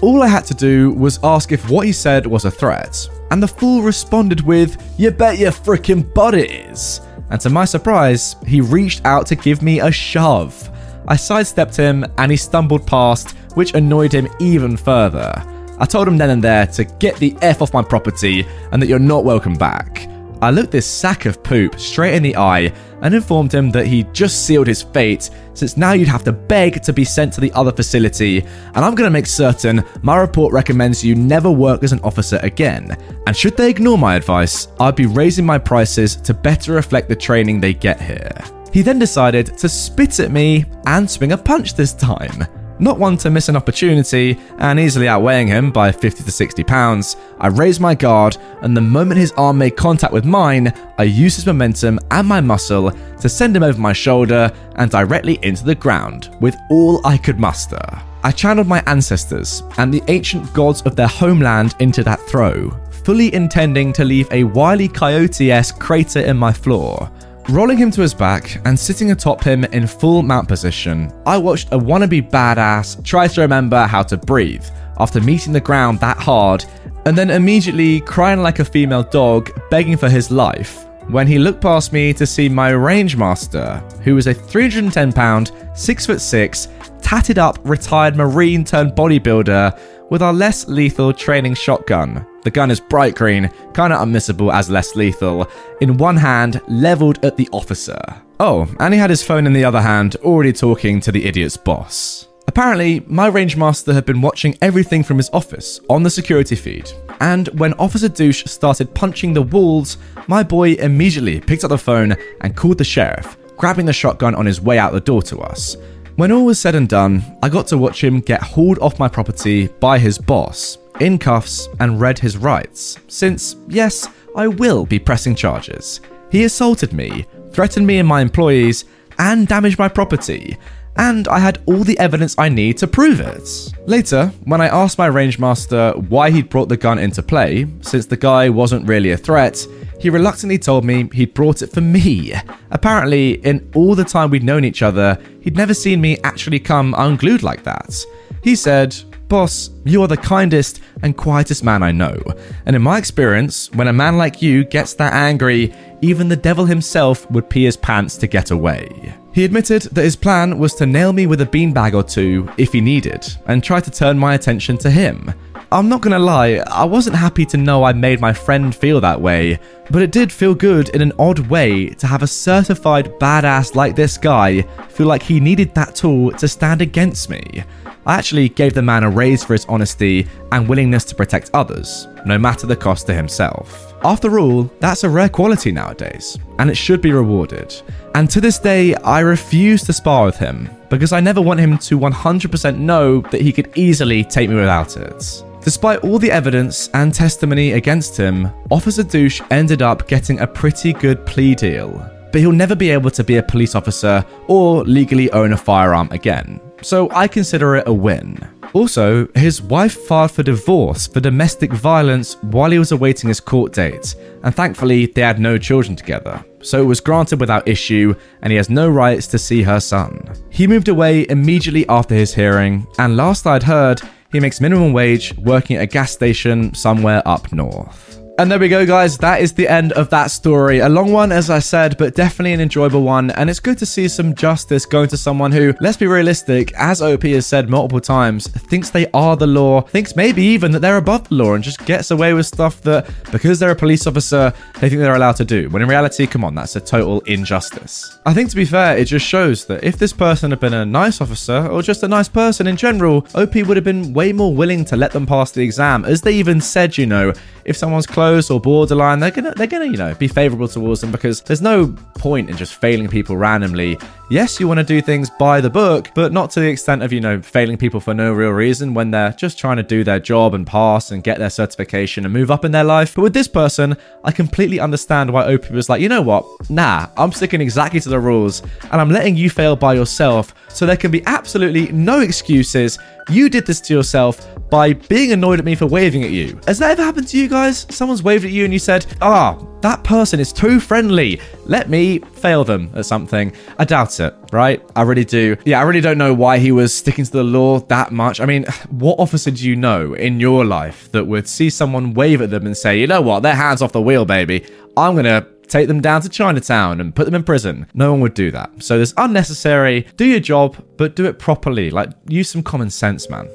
All 0.02 0.22
I 0.22 0.28
had 0.28 0.44
to 0.46 0.54
do 0.54 0.92
was 0.92 1.18
ask 1.24 1.52
if 1.52 1.68
what 1.70 1.86
he 1.86 1.92
said 1.92 2.26
was 2.26 2.44
a 2.44 2.50
threat, 2.50 3.08
and 3.30 3.42
the 3.42 3.48
fool 3.48 3.82
responded 3.82 4.42
with, 4.42 4.76
You 4.98 5.10
bet 5.10 5.38
your 5.38 5.52
frickin' 5.52 6.12
butt 6.14 6.34
it 6.34 6.50
is. 6.50 7.00
And 7.30 7.40
to 7.40 7.50
my 7.50 7.64
surprise, 7.64 8.36
he 8.46 8.60
reached 8.60 9.04
out 9.04 9.26
to 9.26 9.36
give 9.36 9.62
me 9.62 9.80
a 9.80 9.90
shove. 9.90 10.68
I 11.08 11.16
sidestepped 11.16 11.76
him 11.76 12.04
and 12.18 12.30
he 12.30 12.36
stumbled 12.36 12.86
past, 12.86 13.32
which 13.54 13.74
annoyed 13.74 14.12
him 14.12 14.28
even 14.40 14.76
further. 14.76 15.32
I 15.80 15.86
told 15.86 16.06
him 16.06 16.18
then 16.18 16.30
and 16.30 16.44
there 16.44 16.66
to 16.66 16.84
get 16.84 17.16
the 17.16 17.34
F 17.40 17.62
off 17.62 17.72
my 17.72 17.82
property 17.82 18.46
and 18.70 18.80
that 18.80 18.86
you're 18.86 18.98
not 18.98 19.24
welcome 19.24 19.54
back. 19.54 20.06
I 20.42 20.50
looked 20.50 20.70
this 20.70 20.86
sack 20.86 21.26
of 21.26 21.42
poop 21.42 21.78
straight 21.78 22.14
in 22.14 22.22
the 22.22 22.36
eye 22.36 22.72
and 23.02 23.14
informed 23.14 23.52
him 23.52 23.70
that 23.70 23.86
he'd 23.86 24.14
just 24.14 24.46
sealed 24.46 24.68
his 24.68 24.82
fate, 24.82 25.28
since 25.52 25.76
now 25.76 25.92
you'd 25.92 26.08
have 26.08 26.24
to 26.24 26.32
beg 26.32 26.82
to 26.82 26.94
be 26.94 27.04
sent 27.04 27.32
to 27.34 27.42
the 27.42 27.52
other 27.52 27.72
facility, 27.72 28.40
and 28.74 28.84
I'm 28.84 28.94
going 28.94 29.06
to 29.06 29.10
make 29.10 29.26
certain 29.26 29.84
my 30.02 30.16
report 30.16 30.54
recommends 30.54 31.04
you 31.04 31.14
never 31.14 31.50
work 31.50 31.82
as 31.82 31.92
an 31.92 32.00
officer 32.00 32.40
again. 32.42 32.96
And 33.26 33.36
should 33.36 33.56
they 33.56 33.68
ignore 33.68 33.98
my 33.98 34.16
advice, 34.16 34.68
I'd 34.78 34.96
be 34.96 35.06
raising 35.06 35.44
my 35.44 35.58
prices 35.58 36.16
to 36.16 36.32
better 36.32 36.72
reflect 36.72 37.08
the 37.08 37.16
training 37.16 37.60
they 37.60 37.74
get 37.74 38.00
here. 38.00 38.32
He 38.72 38.80
then 38.80 38.98
decided 38.98 39.58
to 39.58 39.68
spit 39.68 40.20
at 40.20 40.30
me 40.30 40.64
and 40.86 41.10
swing 41.10 41.32
a 41.32 41.38
punch 41.38 41.74
this 41.74 41.92
time. 41.92 42.46
Not 42.80 42.98
one 42.98 43.18
to 43.18 43.30
miss 43.30 43.50
an 43.50 43.56
opportunity, 43.56 44.38
and 44.56 44.80
easily 44.80 45.06
outweighing 45.06 45.48
him 45.48 45.70
by 45.70 45.92
50 45.92 46.24
to 46.24 46.32
60 46.32 46.64
pounds, 46.64 47.16
I 47.38 47.48
raised 47.48 47.78
my 47.78 47.94
guard, 47.94 48.38
and 48.62 48.74
the 48.74 48.80
moment 48.80 49.20
his 49.20 49.32
arm 49.32 49.58
made 49.58 49.76
contact 49.76 50.14
with 50.14 50.24
mine, 50.24 50.72
I 50.96 51.02
used 51.02 51.36
his 51.36 51.44
momentum 51.44 51.98
and 52.10 52.26
my 52.26 52.40
muscle 52.40 52.90
to 52.90 53.28
send 53.28 53.54
him 53.54 53.62
over 53.62 53.78
my 53.78 53.92
shoulder 53.92 54.50
and 54.76 54.90
directly 54.90 55.38
into 55.42 55.62
the 55.62 55.74
ground 55.74 56.34
with 56.40 56.56
all 56.70 57.06
I 57.06 57.18
could 57.18 57.38
muster. 57.38 57.82
I 58.22 58.32
channeled 58.32 58.66
my 58.66 58.82
ancestors 58.86 59.62
and 59.76 59.92
the 59.92 60.02
ancient 60.08 60.50
gods 60.54 60.80
of 60.82 60.96
their 60.96 61.06
homeland 61.06 61.74
into 61.80 62.02
that 62.04 62.20
throw, 62.20 62.70
fully 63.04 63.34
intending 63.34 63.92
to 63.92 64.04
leave 64.04 64.28
a 64.30 64.44
wily 64.44 64.88
coyote 64.88 65.52
esque 65.52 65.78
crater 65.78 66.20
in 66.20 66.38
my 66.38 66.52
floor. 66.52 67.10
Rolling 67.50 67.78
him 67.78 67.90
to 67.90 68.00
his 68.00 68.14
back 68.14 68.64
and 68.64 68.78
sitting 68.78 69.10
atop 69.10 69.42
him 69.42 69.64
in 69.64 69.84
full 69.84 70.22
mount 70.22 70.46
position, 70.46 71.10
I 71.26 71.36
watched 71.36 71.72
a 71.72 71.78
wannabe 71.78 72.30
badass 72.30 73.04
try 73.04 73.26
to 73.26 73.40
remember 73.40 73.88
how 73.88 74.04
to 74.04 74.16
breathe 74.16 74.64
after 75.00 75.20
meeting 75.20 75.52
the 75.52 75.60
ground 75.60 75.98
that 75.98 76.16
hard, 76.16 76.64
and 77.06 77.18
then 77.18 77.30
immediately 77.30 78.02
crying 78.02 78.40
like 78.40 78.60
a 78.60 78.64
female 78.64 79.02
dog, 79.02 79.50
begging 79.68 79.96
for 79.96 80.08
his 80.08 80.30
life. 80.30 80.86
When 81.08 81.26
he 81.26 81.40
looked 81.40 81.60
past 81.60 81.92
me 81.92 82.12
to 82.14 82.24
see 82.24 82.48
my 82.48 82.68
range 82.68 83.16
master, 83.16 83.82
who 84.04 84.14
was 84.14 84.28
a 84.28 84.34
310 84.34 85.12
pound, 85.12 85.50
6 85.74 86.06
foot 86.06 86.20
6, 86.20 86.68
tatted 87.02 87.38
up 87.38 87.58
retired 87.64 88.14
marine 88.14 88.62
turned 88.62 88.92
bodybuilder 88.92 89.76
with 90.10 90.22
our 90.22 90.32
less 90.32 90.68
lethal 90.68 91.12
training 91.12 91.54
shotgun. 91.54 92.26
The 92.42 92.50
gun 92.50 92.70
is 92.70 92.80
bright 92.80 93.14
green, 93.14 93.50
kinda 93.74 93.96
unmissable 93.96 94.52
as 94.52 94.68
less 94.68 94.94
lethal, 94.96 95.48
in 95.80 95.96
one 95.96 96.16
hand, 96.16 96.60
leveled 96.68 97.24
at 97.24 97.36
the 97.36 97.48
officer. 97.52 98.00
Oh, 98.38 98.68
and 98.78 98.92
he 98.92 99.00
had 99.00 99.10
his 99.10 99.22
phone 99.22 99.46
in 99.46 99.52
the 99.52 99.64
other 99.64 99.80
hand, 99.80 100.16
already 100.22 100.52
talking 100.52 101.00
to 101.00 101.12
the 101.12 101.26
idiot's 101.26 101.56
boss. 101.56 102.26
Apparently, 102.48 103.04
my 103.06 103.28
range 103.28 103.56
master 103.56 103.92
had 103.92 104.04
been 104.04 104.20
watching 104.20 104.56
everything 104.60 105.04
from 105.04 105.18
his 105.18 105.30
office 105.32 105.78
on 105.88 106.02
the 106.02 106.10
security 106.10 106.56
feed, 106.56 106.90
and 107.20 107.46
when 107.60 107.74
Officer 107.74 108.08
Douche 108.08 108.44
started 108.46 108.92
punching 108.92 109.34
the 109.34 109.42
walls, 109.42 109.98
my 110.26 110.42
boy 110.42 110.72
immediately 110.72 111.38
picked 111.40 111.62
up 111.62 111.68
the 111.68 111.78
phone 111.78 112.16
and 112.40 112.56
called 112.56 112.78
the 112.78 112.84
sheriff, 112.84 113.36
grabbing 113.56 113.86
the 113.86 113.92
shotgun 113.92 114.34
on 114.34 114.46
his 114.46 114.60
way 114.60 114.78
out 114.78 114.92
the 114.92 115.00
door 115.00 115.22
to 115.22 115.38
us. 115.38 115.76
When 116.20 116.32
all 116.32 116.44
was 116.44 116.60
said 116.60 116.74
and 116.74 116.86
done, 116.86 117.24
I 117.42 117.48
got 117.48 117.66
to 117.68 117.78
watch 117.78 118.04
him 118.04 118.20
get 118.20 118.42
hauled 118.42 118.78
off 118.80 118.98
my 118.98 119.08
property 119.08 119.68
by 119.68 119.98
his 119.98 120.18
boss, 120.18 120.76
in 121.00 121.16
cuffs, 121.16 121.66
and 121.80 121.98
read 121.98 122.18
his 122.18 122.36
rights, 122.36 122.98
since, 123.08 123.56
yes, 123.68 124.06
I 124.36 124.46
will 124.46 124.84
be 124.84 124.98
pressing 124.98 125.34
charges. 125.34 126.02
He 126.30 126.44
assaulted 126.44 126.92
me, 126.92 127.24
threatened 127.52 127.86
me 127.86 128.00
and 128.00 128.06
my 128.06 128.20
employees, 128.20 128.84
and 129.18 129.48
damaged 129.48 129.78
my 129.78 129.88
property, 129.88 130.58
and 130.96 131.28
I 131.28 131.38
had 131.38 131.62
all 131.66 131.84
the 131.84 131.98
evidence 131.98 132.34
I 132.38 132.48
need 132.48 132.78
to 132.78 132.86
prove 132.86 133.20
it. 133.20 133.72
Later, 133.86 134.32
when 134.44 134.60
I 134.60 134.68
asked 134.68 134.98
my 134.98 135.08
rangemaster 135.08 135.96
why 136.08 136.30
he'd 136.30 136.48
brought 136.48 136.68
the 136.68 136.76
gun 136.76 136.98
into 136.98 137.22
play, 137.22 137.66
since 137.80 138.06
the 138.06 138.16
guy 138.16 138.48
wasn't 138.48 138.88
really 138.88 139.12
a 139.12 139.16
threat, 139.16 139.66
he 140.00 140.10
reluctantly 140.10 140.58
told 140.58 140.84
me 140.84 141.08
he'd 141.12 141.34
brought 141.34 141.62
it 141.62 141.72
for 141.72 141.80
me. 141.80 142.32
Apparently, 142.70 143.32
in 143.44 143.70
all 143.74 143.94
the 143.94 144.04
time 144.04 144.30
we'd 144.30 144.42
known 144.42 144.64
each 144.64 144.82
other, 144.82 145.18
he'd 145.42 145.56
never 145.56 145.74
seen 145.74 146.00
me 146.00 146.18
actually 146.24 146.58
come 146.58 146.94
unglued 146.96 147.42
like 147.42 147.62
that. 147.64 148.04
He 148.42 148.56
said, 148.56 148.96
Boss, 149.28 149.70
you 149.84 150.02
are 150.02 150.08
the 150.08 150.16
kindest 150.16 150.80
and 151.02 151.16
quietest 151.16 151.62
man 151.62 151.84
I 151.84 151.92
know. 151.92 152.20
And 152.66 152.74
in 152.74 152.82
my 152.82 152.98
experience, 152.98 153.70
when 153.72 153.86
a 153.86 153.92
man 153.92 154.18
like 154.18 154.42
you 154.42 154.64
gets 154.64 154.94
that 154.94 155.12
angry, 155.12 155.72
even 156.02 156.28
the 156.28 156.36
devil 156.36 156.64
himself 156.64 157.30
would 157.30 157.48
pee 157.48 157.64
his 157.64 157.76
pants 157.76 158.16
to 158.16 158.26
get 158.26 158.50
away. 158.50 159.14
He 159.32 159.44
admitted 159.44 159.82
that 159.82 160.02
his 160.02 160.16
plan 160.16 160.58
was 160.58 160.74
to 160.74 160.86
nail 160.86 161.12
me 161.12 161.26
with 161.26 161.40
a 161.40 161.46
beanbag 161.46 161.94
or 161.94 162.02
two 162.02 162.48
if 162.56 162.72
he 162.72 162.80
needed, 162.80 163.26
and 163.46 163.62
try 163.62 163.80
to 163.80 163.90
turn 163.90 164.18
my 164.18 164.34
attention 164.34 164.76
to 164.78 164.90
him. 164.90 165.32
I'm 165.72 165.88
not 165.88 166.00
gonna 166.00 166.18
lie, 166.18 166.60
I 166.66 166.84
wasn't 166.84 167.14
happy 167.14 167.46
to 167.46 167.56
know 167.56 167.84
I 167.84 167.92
made 167.92 168.20
my 168.20 168.32
friend 168.32 168.74
feel 168.74 169.00
that 169.02 169.20
way, 169.20 169.60
but 169.88 170.02
it 170.02 170.10
did 170.10 170.32
feel 170.32 170.52
good 170.52 170.88
in 170.88 171.00
an 171.00 171.12
odd 171.16 171.38
way 171.38 171.90
to 171.90 172.08
have 172.08 172.24
a 172.24 172.26
certified 172.26 173.12
badass 173.20 173.76
like 173.76 173.94
this 173.94 174.18
guy 174.18 174.62
feel 174.88 175.06
like 175.06 175.22
he 175.22 175.38
needed 175.38 175.72
that 175.74 175.94
tool 175.94 176.32
to 176.32 176.48
stand 176.48 176.82
against 176.82 177.30
me. 177.30 177.62
I 178.04 178.16
actually 178.16 178.48
gave 178.48 178.74
the 178.74 178.82
man 178.82 179.04
a 179.04 179.10
raise 179.10 179.44
for 179.44 179.52
his 179.52 179.66
honesty 179.66 180.26
and 180.50 180.68
willingness 180.68 181.04
to 181.04 181.14
protect 181.14 181.50
others, 181.54 182.08
no 182.26 182.36
matter 182.36 182.66
the 182.66 182.74
cost 182.74 183.06
to 183.06 183.14
himself. 183.14 183.89
After 184.02 184.38
all, 184.38 184.62
that's 184.80 185.04
a 185.04 185.10
rare 185.10 185.28
quality 185.28 185.70
nowadays, 185.72 186.38
and 186.58 186.70
it 186.70 186.76
should 186.76 187.02
be 187.02 187.12
rewarded. 187.12 187.74
And 188.14 188.30
to 188.30 188.40
this 188.40 188.58
day, 188.58 188.94
I 188.94 189.20
refuse 189.20 189.82
to 189.84 189.92
spar 189.92 190.24
with 190.24 190.38
him 190.38 190.70
because 190.88 191.12
I 191.12 191.20
never 191.20 191.42
want 191.42 191.60
him 191.60 191.76
to 191.78 191.98
100% 191.98 192.78
know 192.78 193.20
that 193.20 193.42
he 193.42 193.52
could 193.52 193.70
easily 193.76 194.24
take 194.24 194.48
me 194.48 194.56
without 194.56 194.96
it. 194.96 195.44
Despite 195.62 196.00
all 196.00 196.18
the 196.18 196.30
evidence 196.30 196.88
and 196.94 197.12
testimony 197.12 197.72
against 197.72 198.16
him, 198.16 198.50
Officer 198.70 199.02
Douche 199.02 199.42
ended 199.50 199.82
up 199.82 200.08
getting 200.08 200.40
a 200.40 200.46
pretty 200.46 200.94
good 200.94 201.26
plea 201.26 201.54
deal. 201.54 201.90
But 202.32 202.40
he'll 202.40 202.52
never 202.52 202.74
be 202.74 202.90
able 202.90 203.10
to 203.10 203.22
be 203.24 203.36
a 203.36 203.42
police 203.42 203.74
officer 203.74 204.24
or 204.46 204.82
legally 204.84 205.30
own 205.32 205.52
a 205.52 205.56
firearm 205.58 206.08
again, 206.12 206.58
so 206.82 207.08
I 207.12 207.28
consider 207.28 207.76
it 207.76 207.88
a 207.88 207.92
win. 207.92 208.38
Also, 208.72 209.26
his 209.34 209.60
wife 209.60 209.94
filed 210.06 210.30
for 210.30 210.42
divorce 210.42 211.06
for 211.06 211.18
domestic 211.18 211.72
violence 211.72 212.34
while 212.42 212.70
he 212.70 212.78
was 212.78 212.92
awaiting 212.92 213.28
his 213.28 213.40
court 213.40 213.72
date, 213.72 214.14
and 214.44 214.54
thankfully 214.54 215.06
they 215.06 215.22
had 215.22 215.40
no 215.40 215.58
children 215.58 215.96
together, 215.96 216.44
so 216.62 216.80
it 216.80 216.86
was 216.86 217.00
granted 217.00 217.40
without 217.40 217.66
issue 217.66 218.14
and 218.42 218.52
he 218.52 218.56
has 218.56 218.70
no 218.70 218.88
rights 218.88 219.26
to 219.26 219.38
see 219.38 219.62
her 219.62 219.80
son. 219.80 220.22
He 220.50 220.66
moved 220.66 220.88
away 220.88 221.26
immediately 221.28 221.86
after 221.88 222.14
his 222.14 222.34
hearing, 222.34 222.86
and 222.98 223.16
last 223.16 223.46
I'd 223.46 223.64
heard, 223.64 224.00
he 224.30 224.38
makes 224.38 224.60
minimum 224.60 224.92
wage 224.92 225.36
working 225.38 225.76
at 225.76 225.82
a 225.82 225.86
gas 225.86 226.12
station 226.12 226.72
somewhere 226.74 227.22
up 227.26 227.52
north. 227.52 228.09
And 228.40 228.50
there 228.50 228.58
we 228.58 228.70
go, 228.70 228.86
guys. 228.86 229.18
That 229.18 229.42
is 229.42 229.52
the 229.52 229.68
end 229.68 229.92
of 229.92 230.08
that 230.08 230.30
story. 230.30 230.78
A 230.78 230.88
long 230.88 231.12
one, 231.12 231.30
as 231.30 231.50
I 231.50 231.58
said, 231.58 231.98
but 231.98 232.14
definitely 232.14 232.54
an 232.54 232.62
enjoyable 232.62 233.02
one. 233.02 233.30
And 233.32 233.50
it's 233.50 233.60
good 233.60 233.76
to 233.76 233.84
see 233.84 234.08
some 234.08 234.34
justice 234.34 234.86
going 234.86 235.08
to 235.08 235.18
someone 235.18 235.52
who, 235.52 235.74
let's 235.82 235.98
be 235.98 236.06
realistic, 236.06 236.72
as 236.72 237.02
OP 237.02 237.24
has 237.24 237.46
said 237.46 237.68
multiple 237.68 238.00
times, 238.00 238.46
thinks 238.46 238.88
they 238.88 239.10
are 239.12 239.36
the 239.36 239.46
law, 239.46 239.82
thinks 239.82 240.16
maybe 240.16 240.42
even 240.42 240.72
that 240.72 240.78
they're 240.78 240.96
above 240.96 241.28
the 241.28 241.34
law, 241.34 241.52
and 241.52 241.62
just 241.62 241.84
gets 241.84 242.12
away 242.12 242.32
with 242.32 242.46
stuff 242.46 242.80
that, 242.80 243.10
because 243.30 243.58
they're 243.58 243.72
a 243.72 243.76
police 243.76 244.06
officer, 244.06 244.54
they 244.76 244.88
think 244.88 245.02
they're 245.02 245.16
allowed 245.16 245.36
to 245.36 245.44
do. 245.44 245.68
When 245.68 245.82
in 245.82 245.88
reality, 245.88 246.26
come 246.26 246.42
on, 246.42 246.54
that's 246.54 246.76
a 246.76 246.80
total 246.80 247.20
injustice. 247.26 248.18
I 248.24 248.32
think 248.32 248.48
to 248.48 248.56
be 248.56 248.64
fair, 248.64 248.96
it 248.96 249.04
just 249.04 249.26
shows 249.26 249.66
that 249.66 249.84
if 249.84 249.98
this 249.98 250.14
person 250.14 250.50
had 250.50 250.60
been 250.60 250.72
a 250.72 250.86
nice 250.86 251.20
officer 251.20 251.66
or 251.66 251.82
just 251.82 252.02
a 252.04 252.08
nice 252.08 252.30
person 252.30 252.66
in 252.66 252.78
general, 252.78 253.26
OP 253.34 253.54
would 253.56 253.76
have 253.76 253.84
been 253.84 254.14
way 254.14 254.32
more 254.32 254.54
willing 254.54 254.86
to 254.86 254.96
let 254.96 255.12
them 255.12 255.26
pass 255.26 255.50
the 255.50 255.60
exam, 255.60 256.06
as 256.06 256.22
they 256.22 256.32
even 256.32 256.58
said, 256.58 256.96
you 256.96 257.04
know, 257.04 257.34
if 257.66 257.76
someone's 257.76 258.06
close 258.06 258.29
or 258.50 258.60
borderline, 258.60 259.18
they're 259.18 259.30
gonna 259.30 259.52
they're 259.54 259.66
gonna 259.66 259.86
you 259.86 259.96
know 259.96 260.14
be 260.14 260.28
favorable 260.28 260.68
towards 260.68 261.00
them 261.00 261.10
because 261.10 261.40
there's 261.42 261.62
no 261.62 261.88
point 262.14 262.48
in 262.50 262.56
just 262.56 262.74
failing 262.74 263.08
people 263.08 263.36
randomly. 263.36 263.98
Yes, 264.30 264.60
you 264.60 264.68
want 264.68 264.78
to 264.78 264.84
do 264.84 265.02
things 265.02 265.28
by 265.28 265.60
the 265.60 265.68
book, 265.68 266.12
but 266.14 266.32
not 266.32 266.50
to 266.50 266.60
the 266.60 266.68
extent 266.68 267.02
of 267.02 267.12
you 267.12 267.20
know 267.20 267.42
failing 267.42 267.76
people 267.76 267.98
for 267.98 268.14
no 268.14 268.32
real 268.32 268.50
reason 268.50 268.94
when 268.94 269.10
they're 269.10 269.32
just 269.32 269.58
trying 269.58 269.76
to 269.78 269.82
do 269.82 270.04
their 270.04 270.20
job 270.20 270.54
and 270.54 270.64
pass 270.64 271.10
and 271.10 271.24
get 271.24 271.40
their 271.40 271.50
certification 271.50 272.24
and 272.24 272.32
move 272.32 272.48
up 272.48 272.64
in 272.64 272.70
their 272.70 272.84
life. 272.84 273.16
But 273.16 273.22
with 273.22 273.34
this 273.34 273.48
person, 273.48 273.96
I 274.22 274.30
completely 274.30 274.78
understand 274.78 275.32
why 275.32 275.52
OP 275.52 275.68
was 275.70 275.88
like, 275.88 276.00
you 276.00 276.08
know 276.08 276.22
what? 276.22 276.46
Nah, 276.70 277.08
I'm 277.16 277.32
sticking 277.32 277.60
exactly 277.60 277.98
to 277.98 278.08
the 278.08 278.20
rules 278.20 278.62
and 278.92 279.00
I'm 279.00 279.10
letting 279.10 279.36
you 279.36 279.50
fail 279.50 279.74
by 279.74 279.94
yourself 279.94 280.54
so 280.68 280.86
there 280.86 280.96
can 280.96 281.10
be 281.10 281.26
absolutely 281.26 281.90
no 281.90 282.20
excuses. 282.20 283.00
You 283.30 283.48
did 283.48 283.66
this 283.66 283.80
to 283.80 283.94
yourself 283.94 284.46
by 284.70 284.92
being 284.92 285.32
annoyed 285.32 285.58
at 285.58 285.64
me 285.64 285.74
for 285.74 285.86
waving 285.86 286.22
at 286.22 286.30
you. 286.30 286.56
Has 286.68 286.78
that 286.78 286.92
ever 286.92 287.02
happened 287.02 287.26
to 287.28 287.36
you 287.36 287.48
guys? 287.48 287.84
Someone's 287.90 288.22
waved 288.22 288.44
at 288.44 288.52
you 288.52 288.62
and 288.62 288.72
you 288.72 288.78
said, 288.78 289.06
ah, 289.20 289.58
oh, 289.58 289.69
that 289.82 290.04
person 290.04 290.40
is 290.40 290.52
too 290.52 290.80
friendly. 290.80 291.40
Let 291.66 291.88
me 291.88 292.18
fail 292.18 292.64
them 292.64 292.90
at 292.94 293.06
something. 293.06 293.52
I 293.78 293.84
doubt 293.84 294.20
it, 294.20 294.34
right? 294.52 294.82
I 294.94 295.02
really 295.02 295.24
do. 295.24 295.56
Yeah, 295.64 295.80
I 295.80 295.82
really 295.82 296.00
don't 296.00 296.18
know 296.18 296.34
why 296.34 296.58
he 296.58 296.72
was 296.72 296.94
sticking 296.94 297.24
to 297.24 297.30
the 297.30 297.44
law 297.44 297.80
that 297.80 298.12
much. 298.12 298.40
I 298.40 298.46
mean, 298.46 298.64
what 298.90 299.18
officer 299.18 299.50
do 299.50 299.68
you 299.68 299.76
know 299.76 300.14
in 300.14 300.40
your 300.40 300.64
life 300.64 301.10
that 301.12 301.26
would 301.26 301.48
see 301.48 301.70
someone 301.70 302.14
wave 302.14 302.42
at 302.42 302.50
them 302.50 302.66
and 302.66 302.76
say, 302.76 302.98
you 302.98 303.06
know 303.06 303.22
what, 303.22 303.42
their 303.42 303.54
hands 303.54 303.82
off 303.82 303.92
the 303.92 304.02
wheel, 304.02 304.24
baby. 304.24 304.66
I'm 304.96 305.14
going 305.14 305.24
to 305.24 305.46
take 305.68 305.88
them 305.88 306.00
down 306.00 306.20
to 306.22 306.28
Chinatown 306.28 307.00
and 307.00 307.14
put 307.14 307.24
them 307.24 307.34
in 307.34 307.44
prison. 307.44 307.86
No 307.94 308.10
one 308.10 308.20
would 308.20 308.34
do 308.34 308.50
that. 308.50 308.82
So 308.82 308.96
there's 308.96 309.14
unnecessary. 309.16 310.06
Do 310.16 310.26
your 310.26 310.40
job, 310.40 310.76
but 310.96 311.16
do 311.16 311.24
it 311.24 311.38
properly. 311.38 311.90
Like, 311.90 312.10
use 312.28 312.50
some 312.50 312.62
common 312.62 312.90
sense, 312.90 313.30
man. 313.30 313.48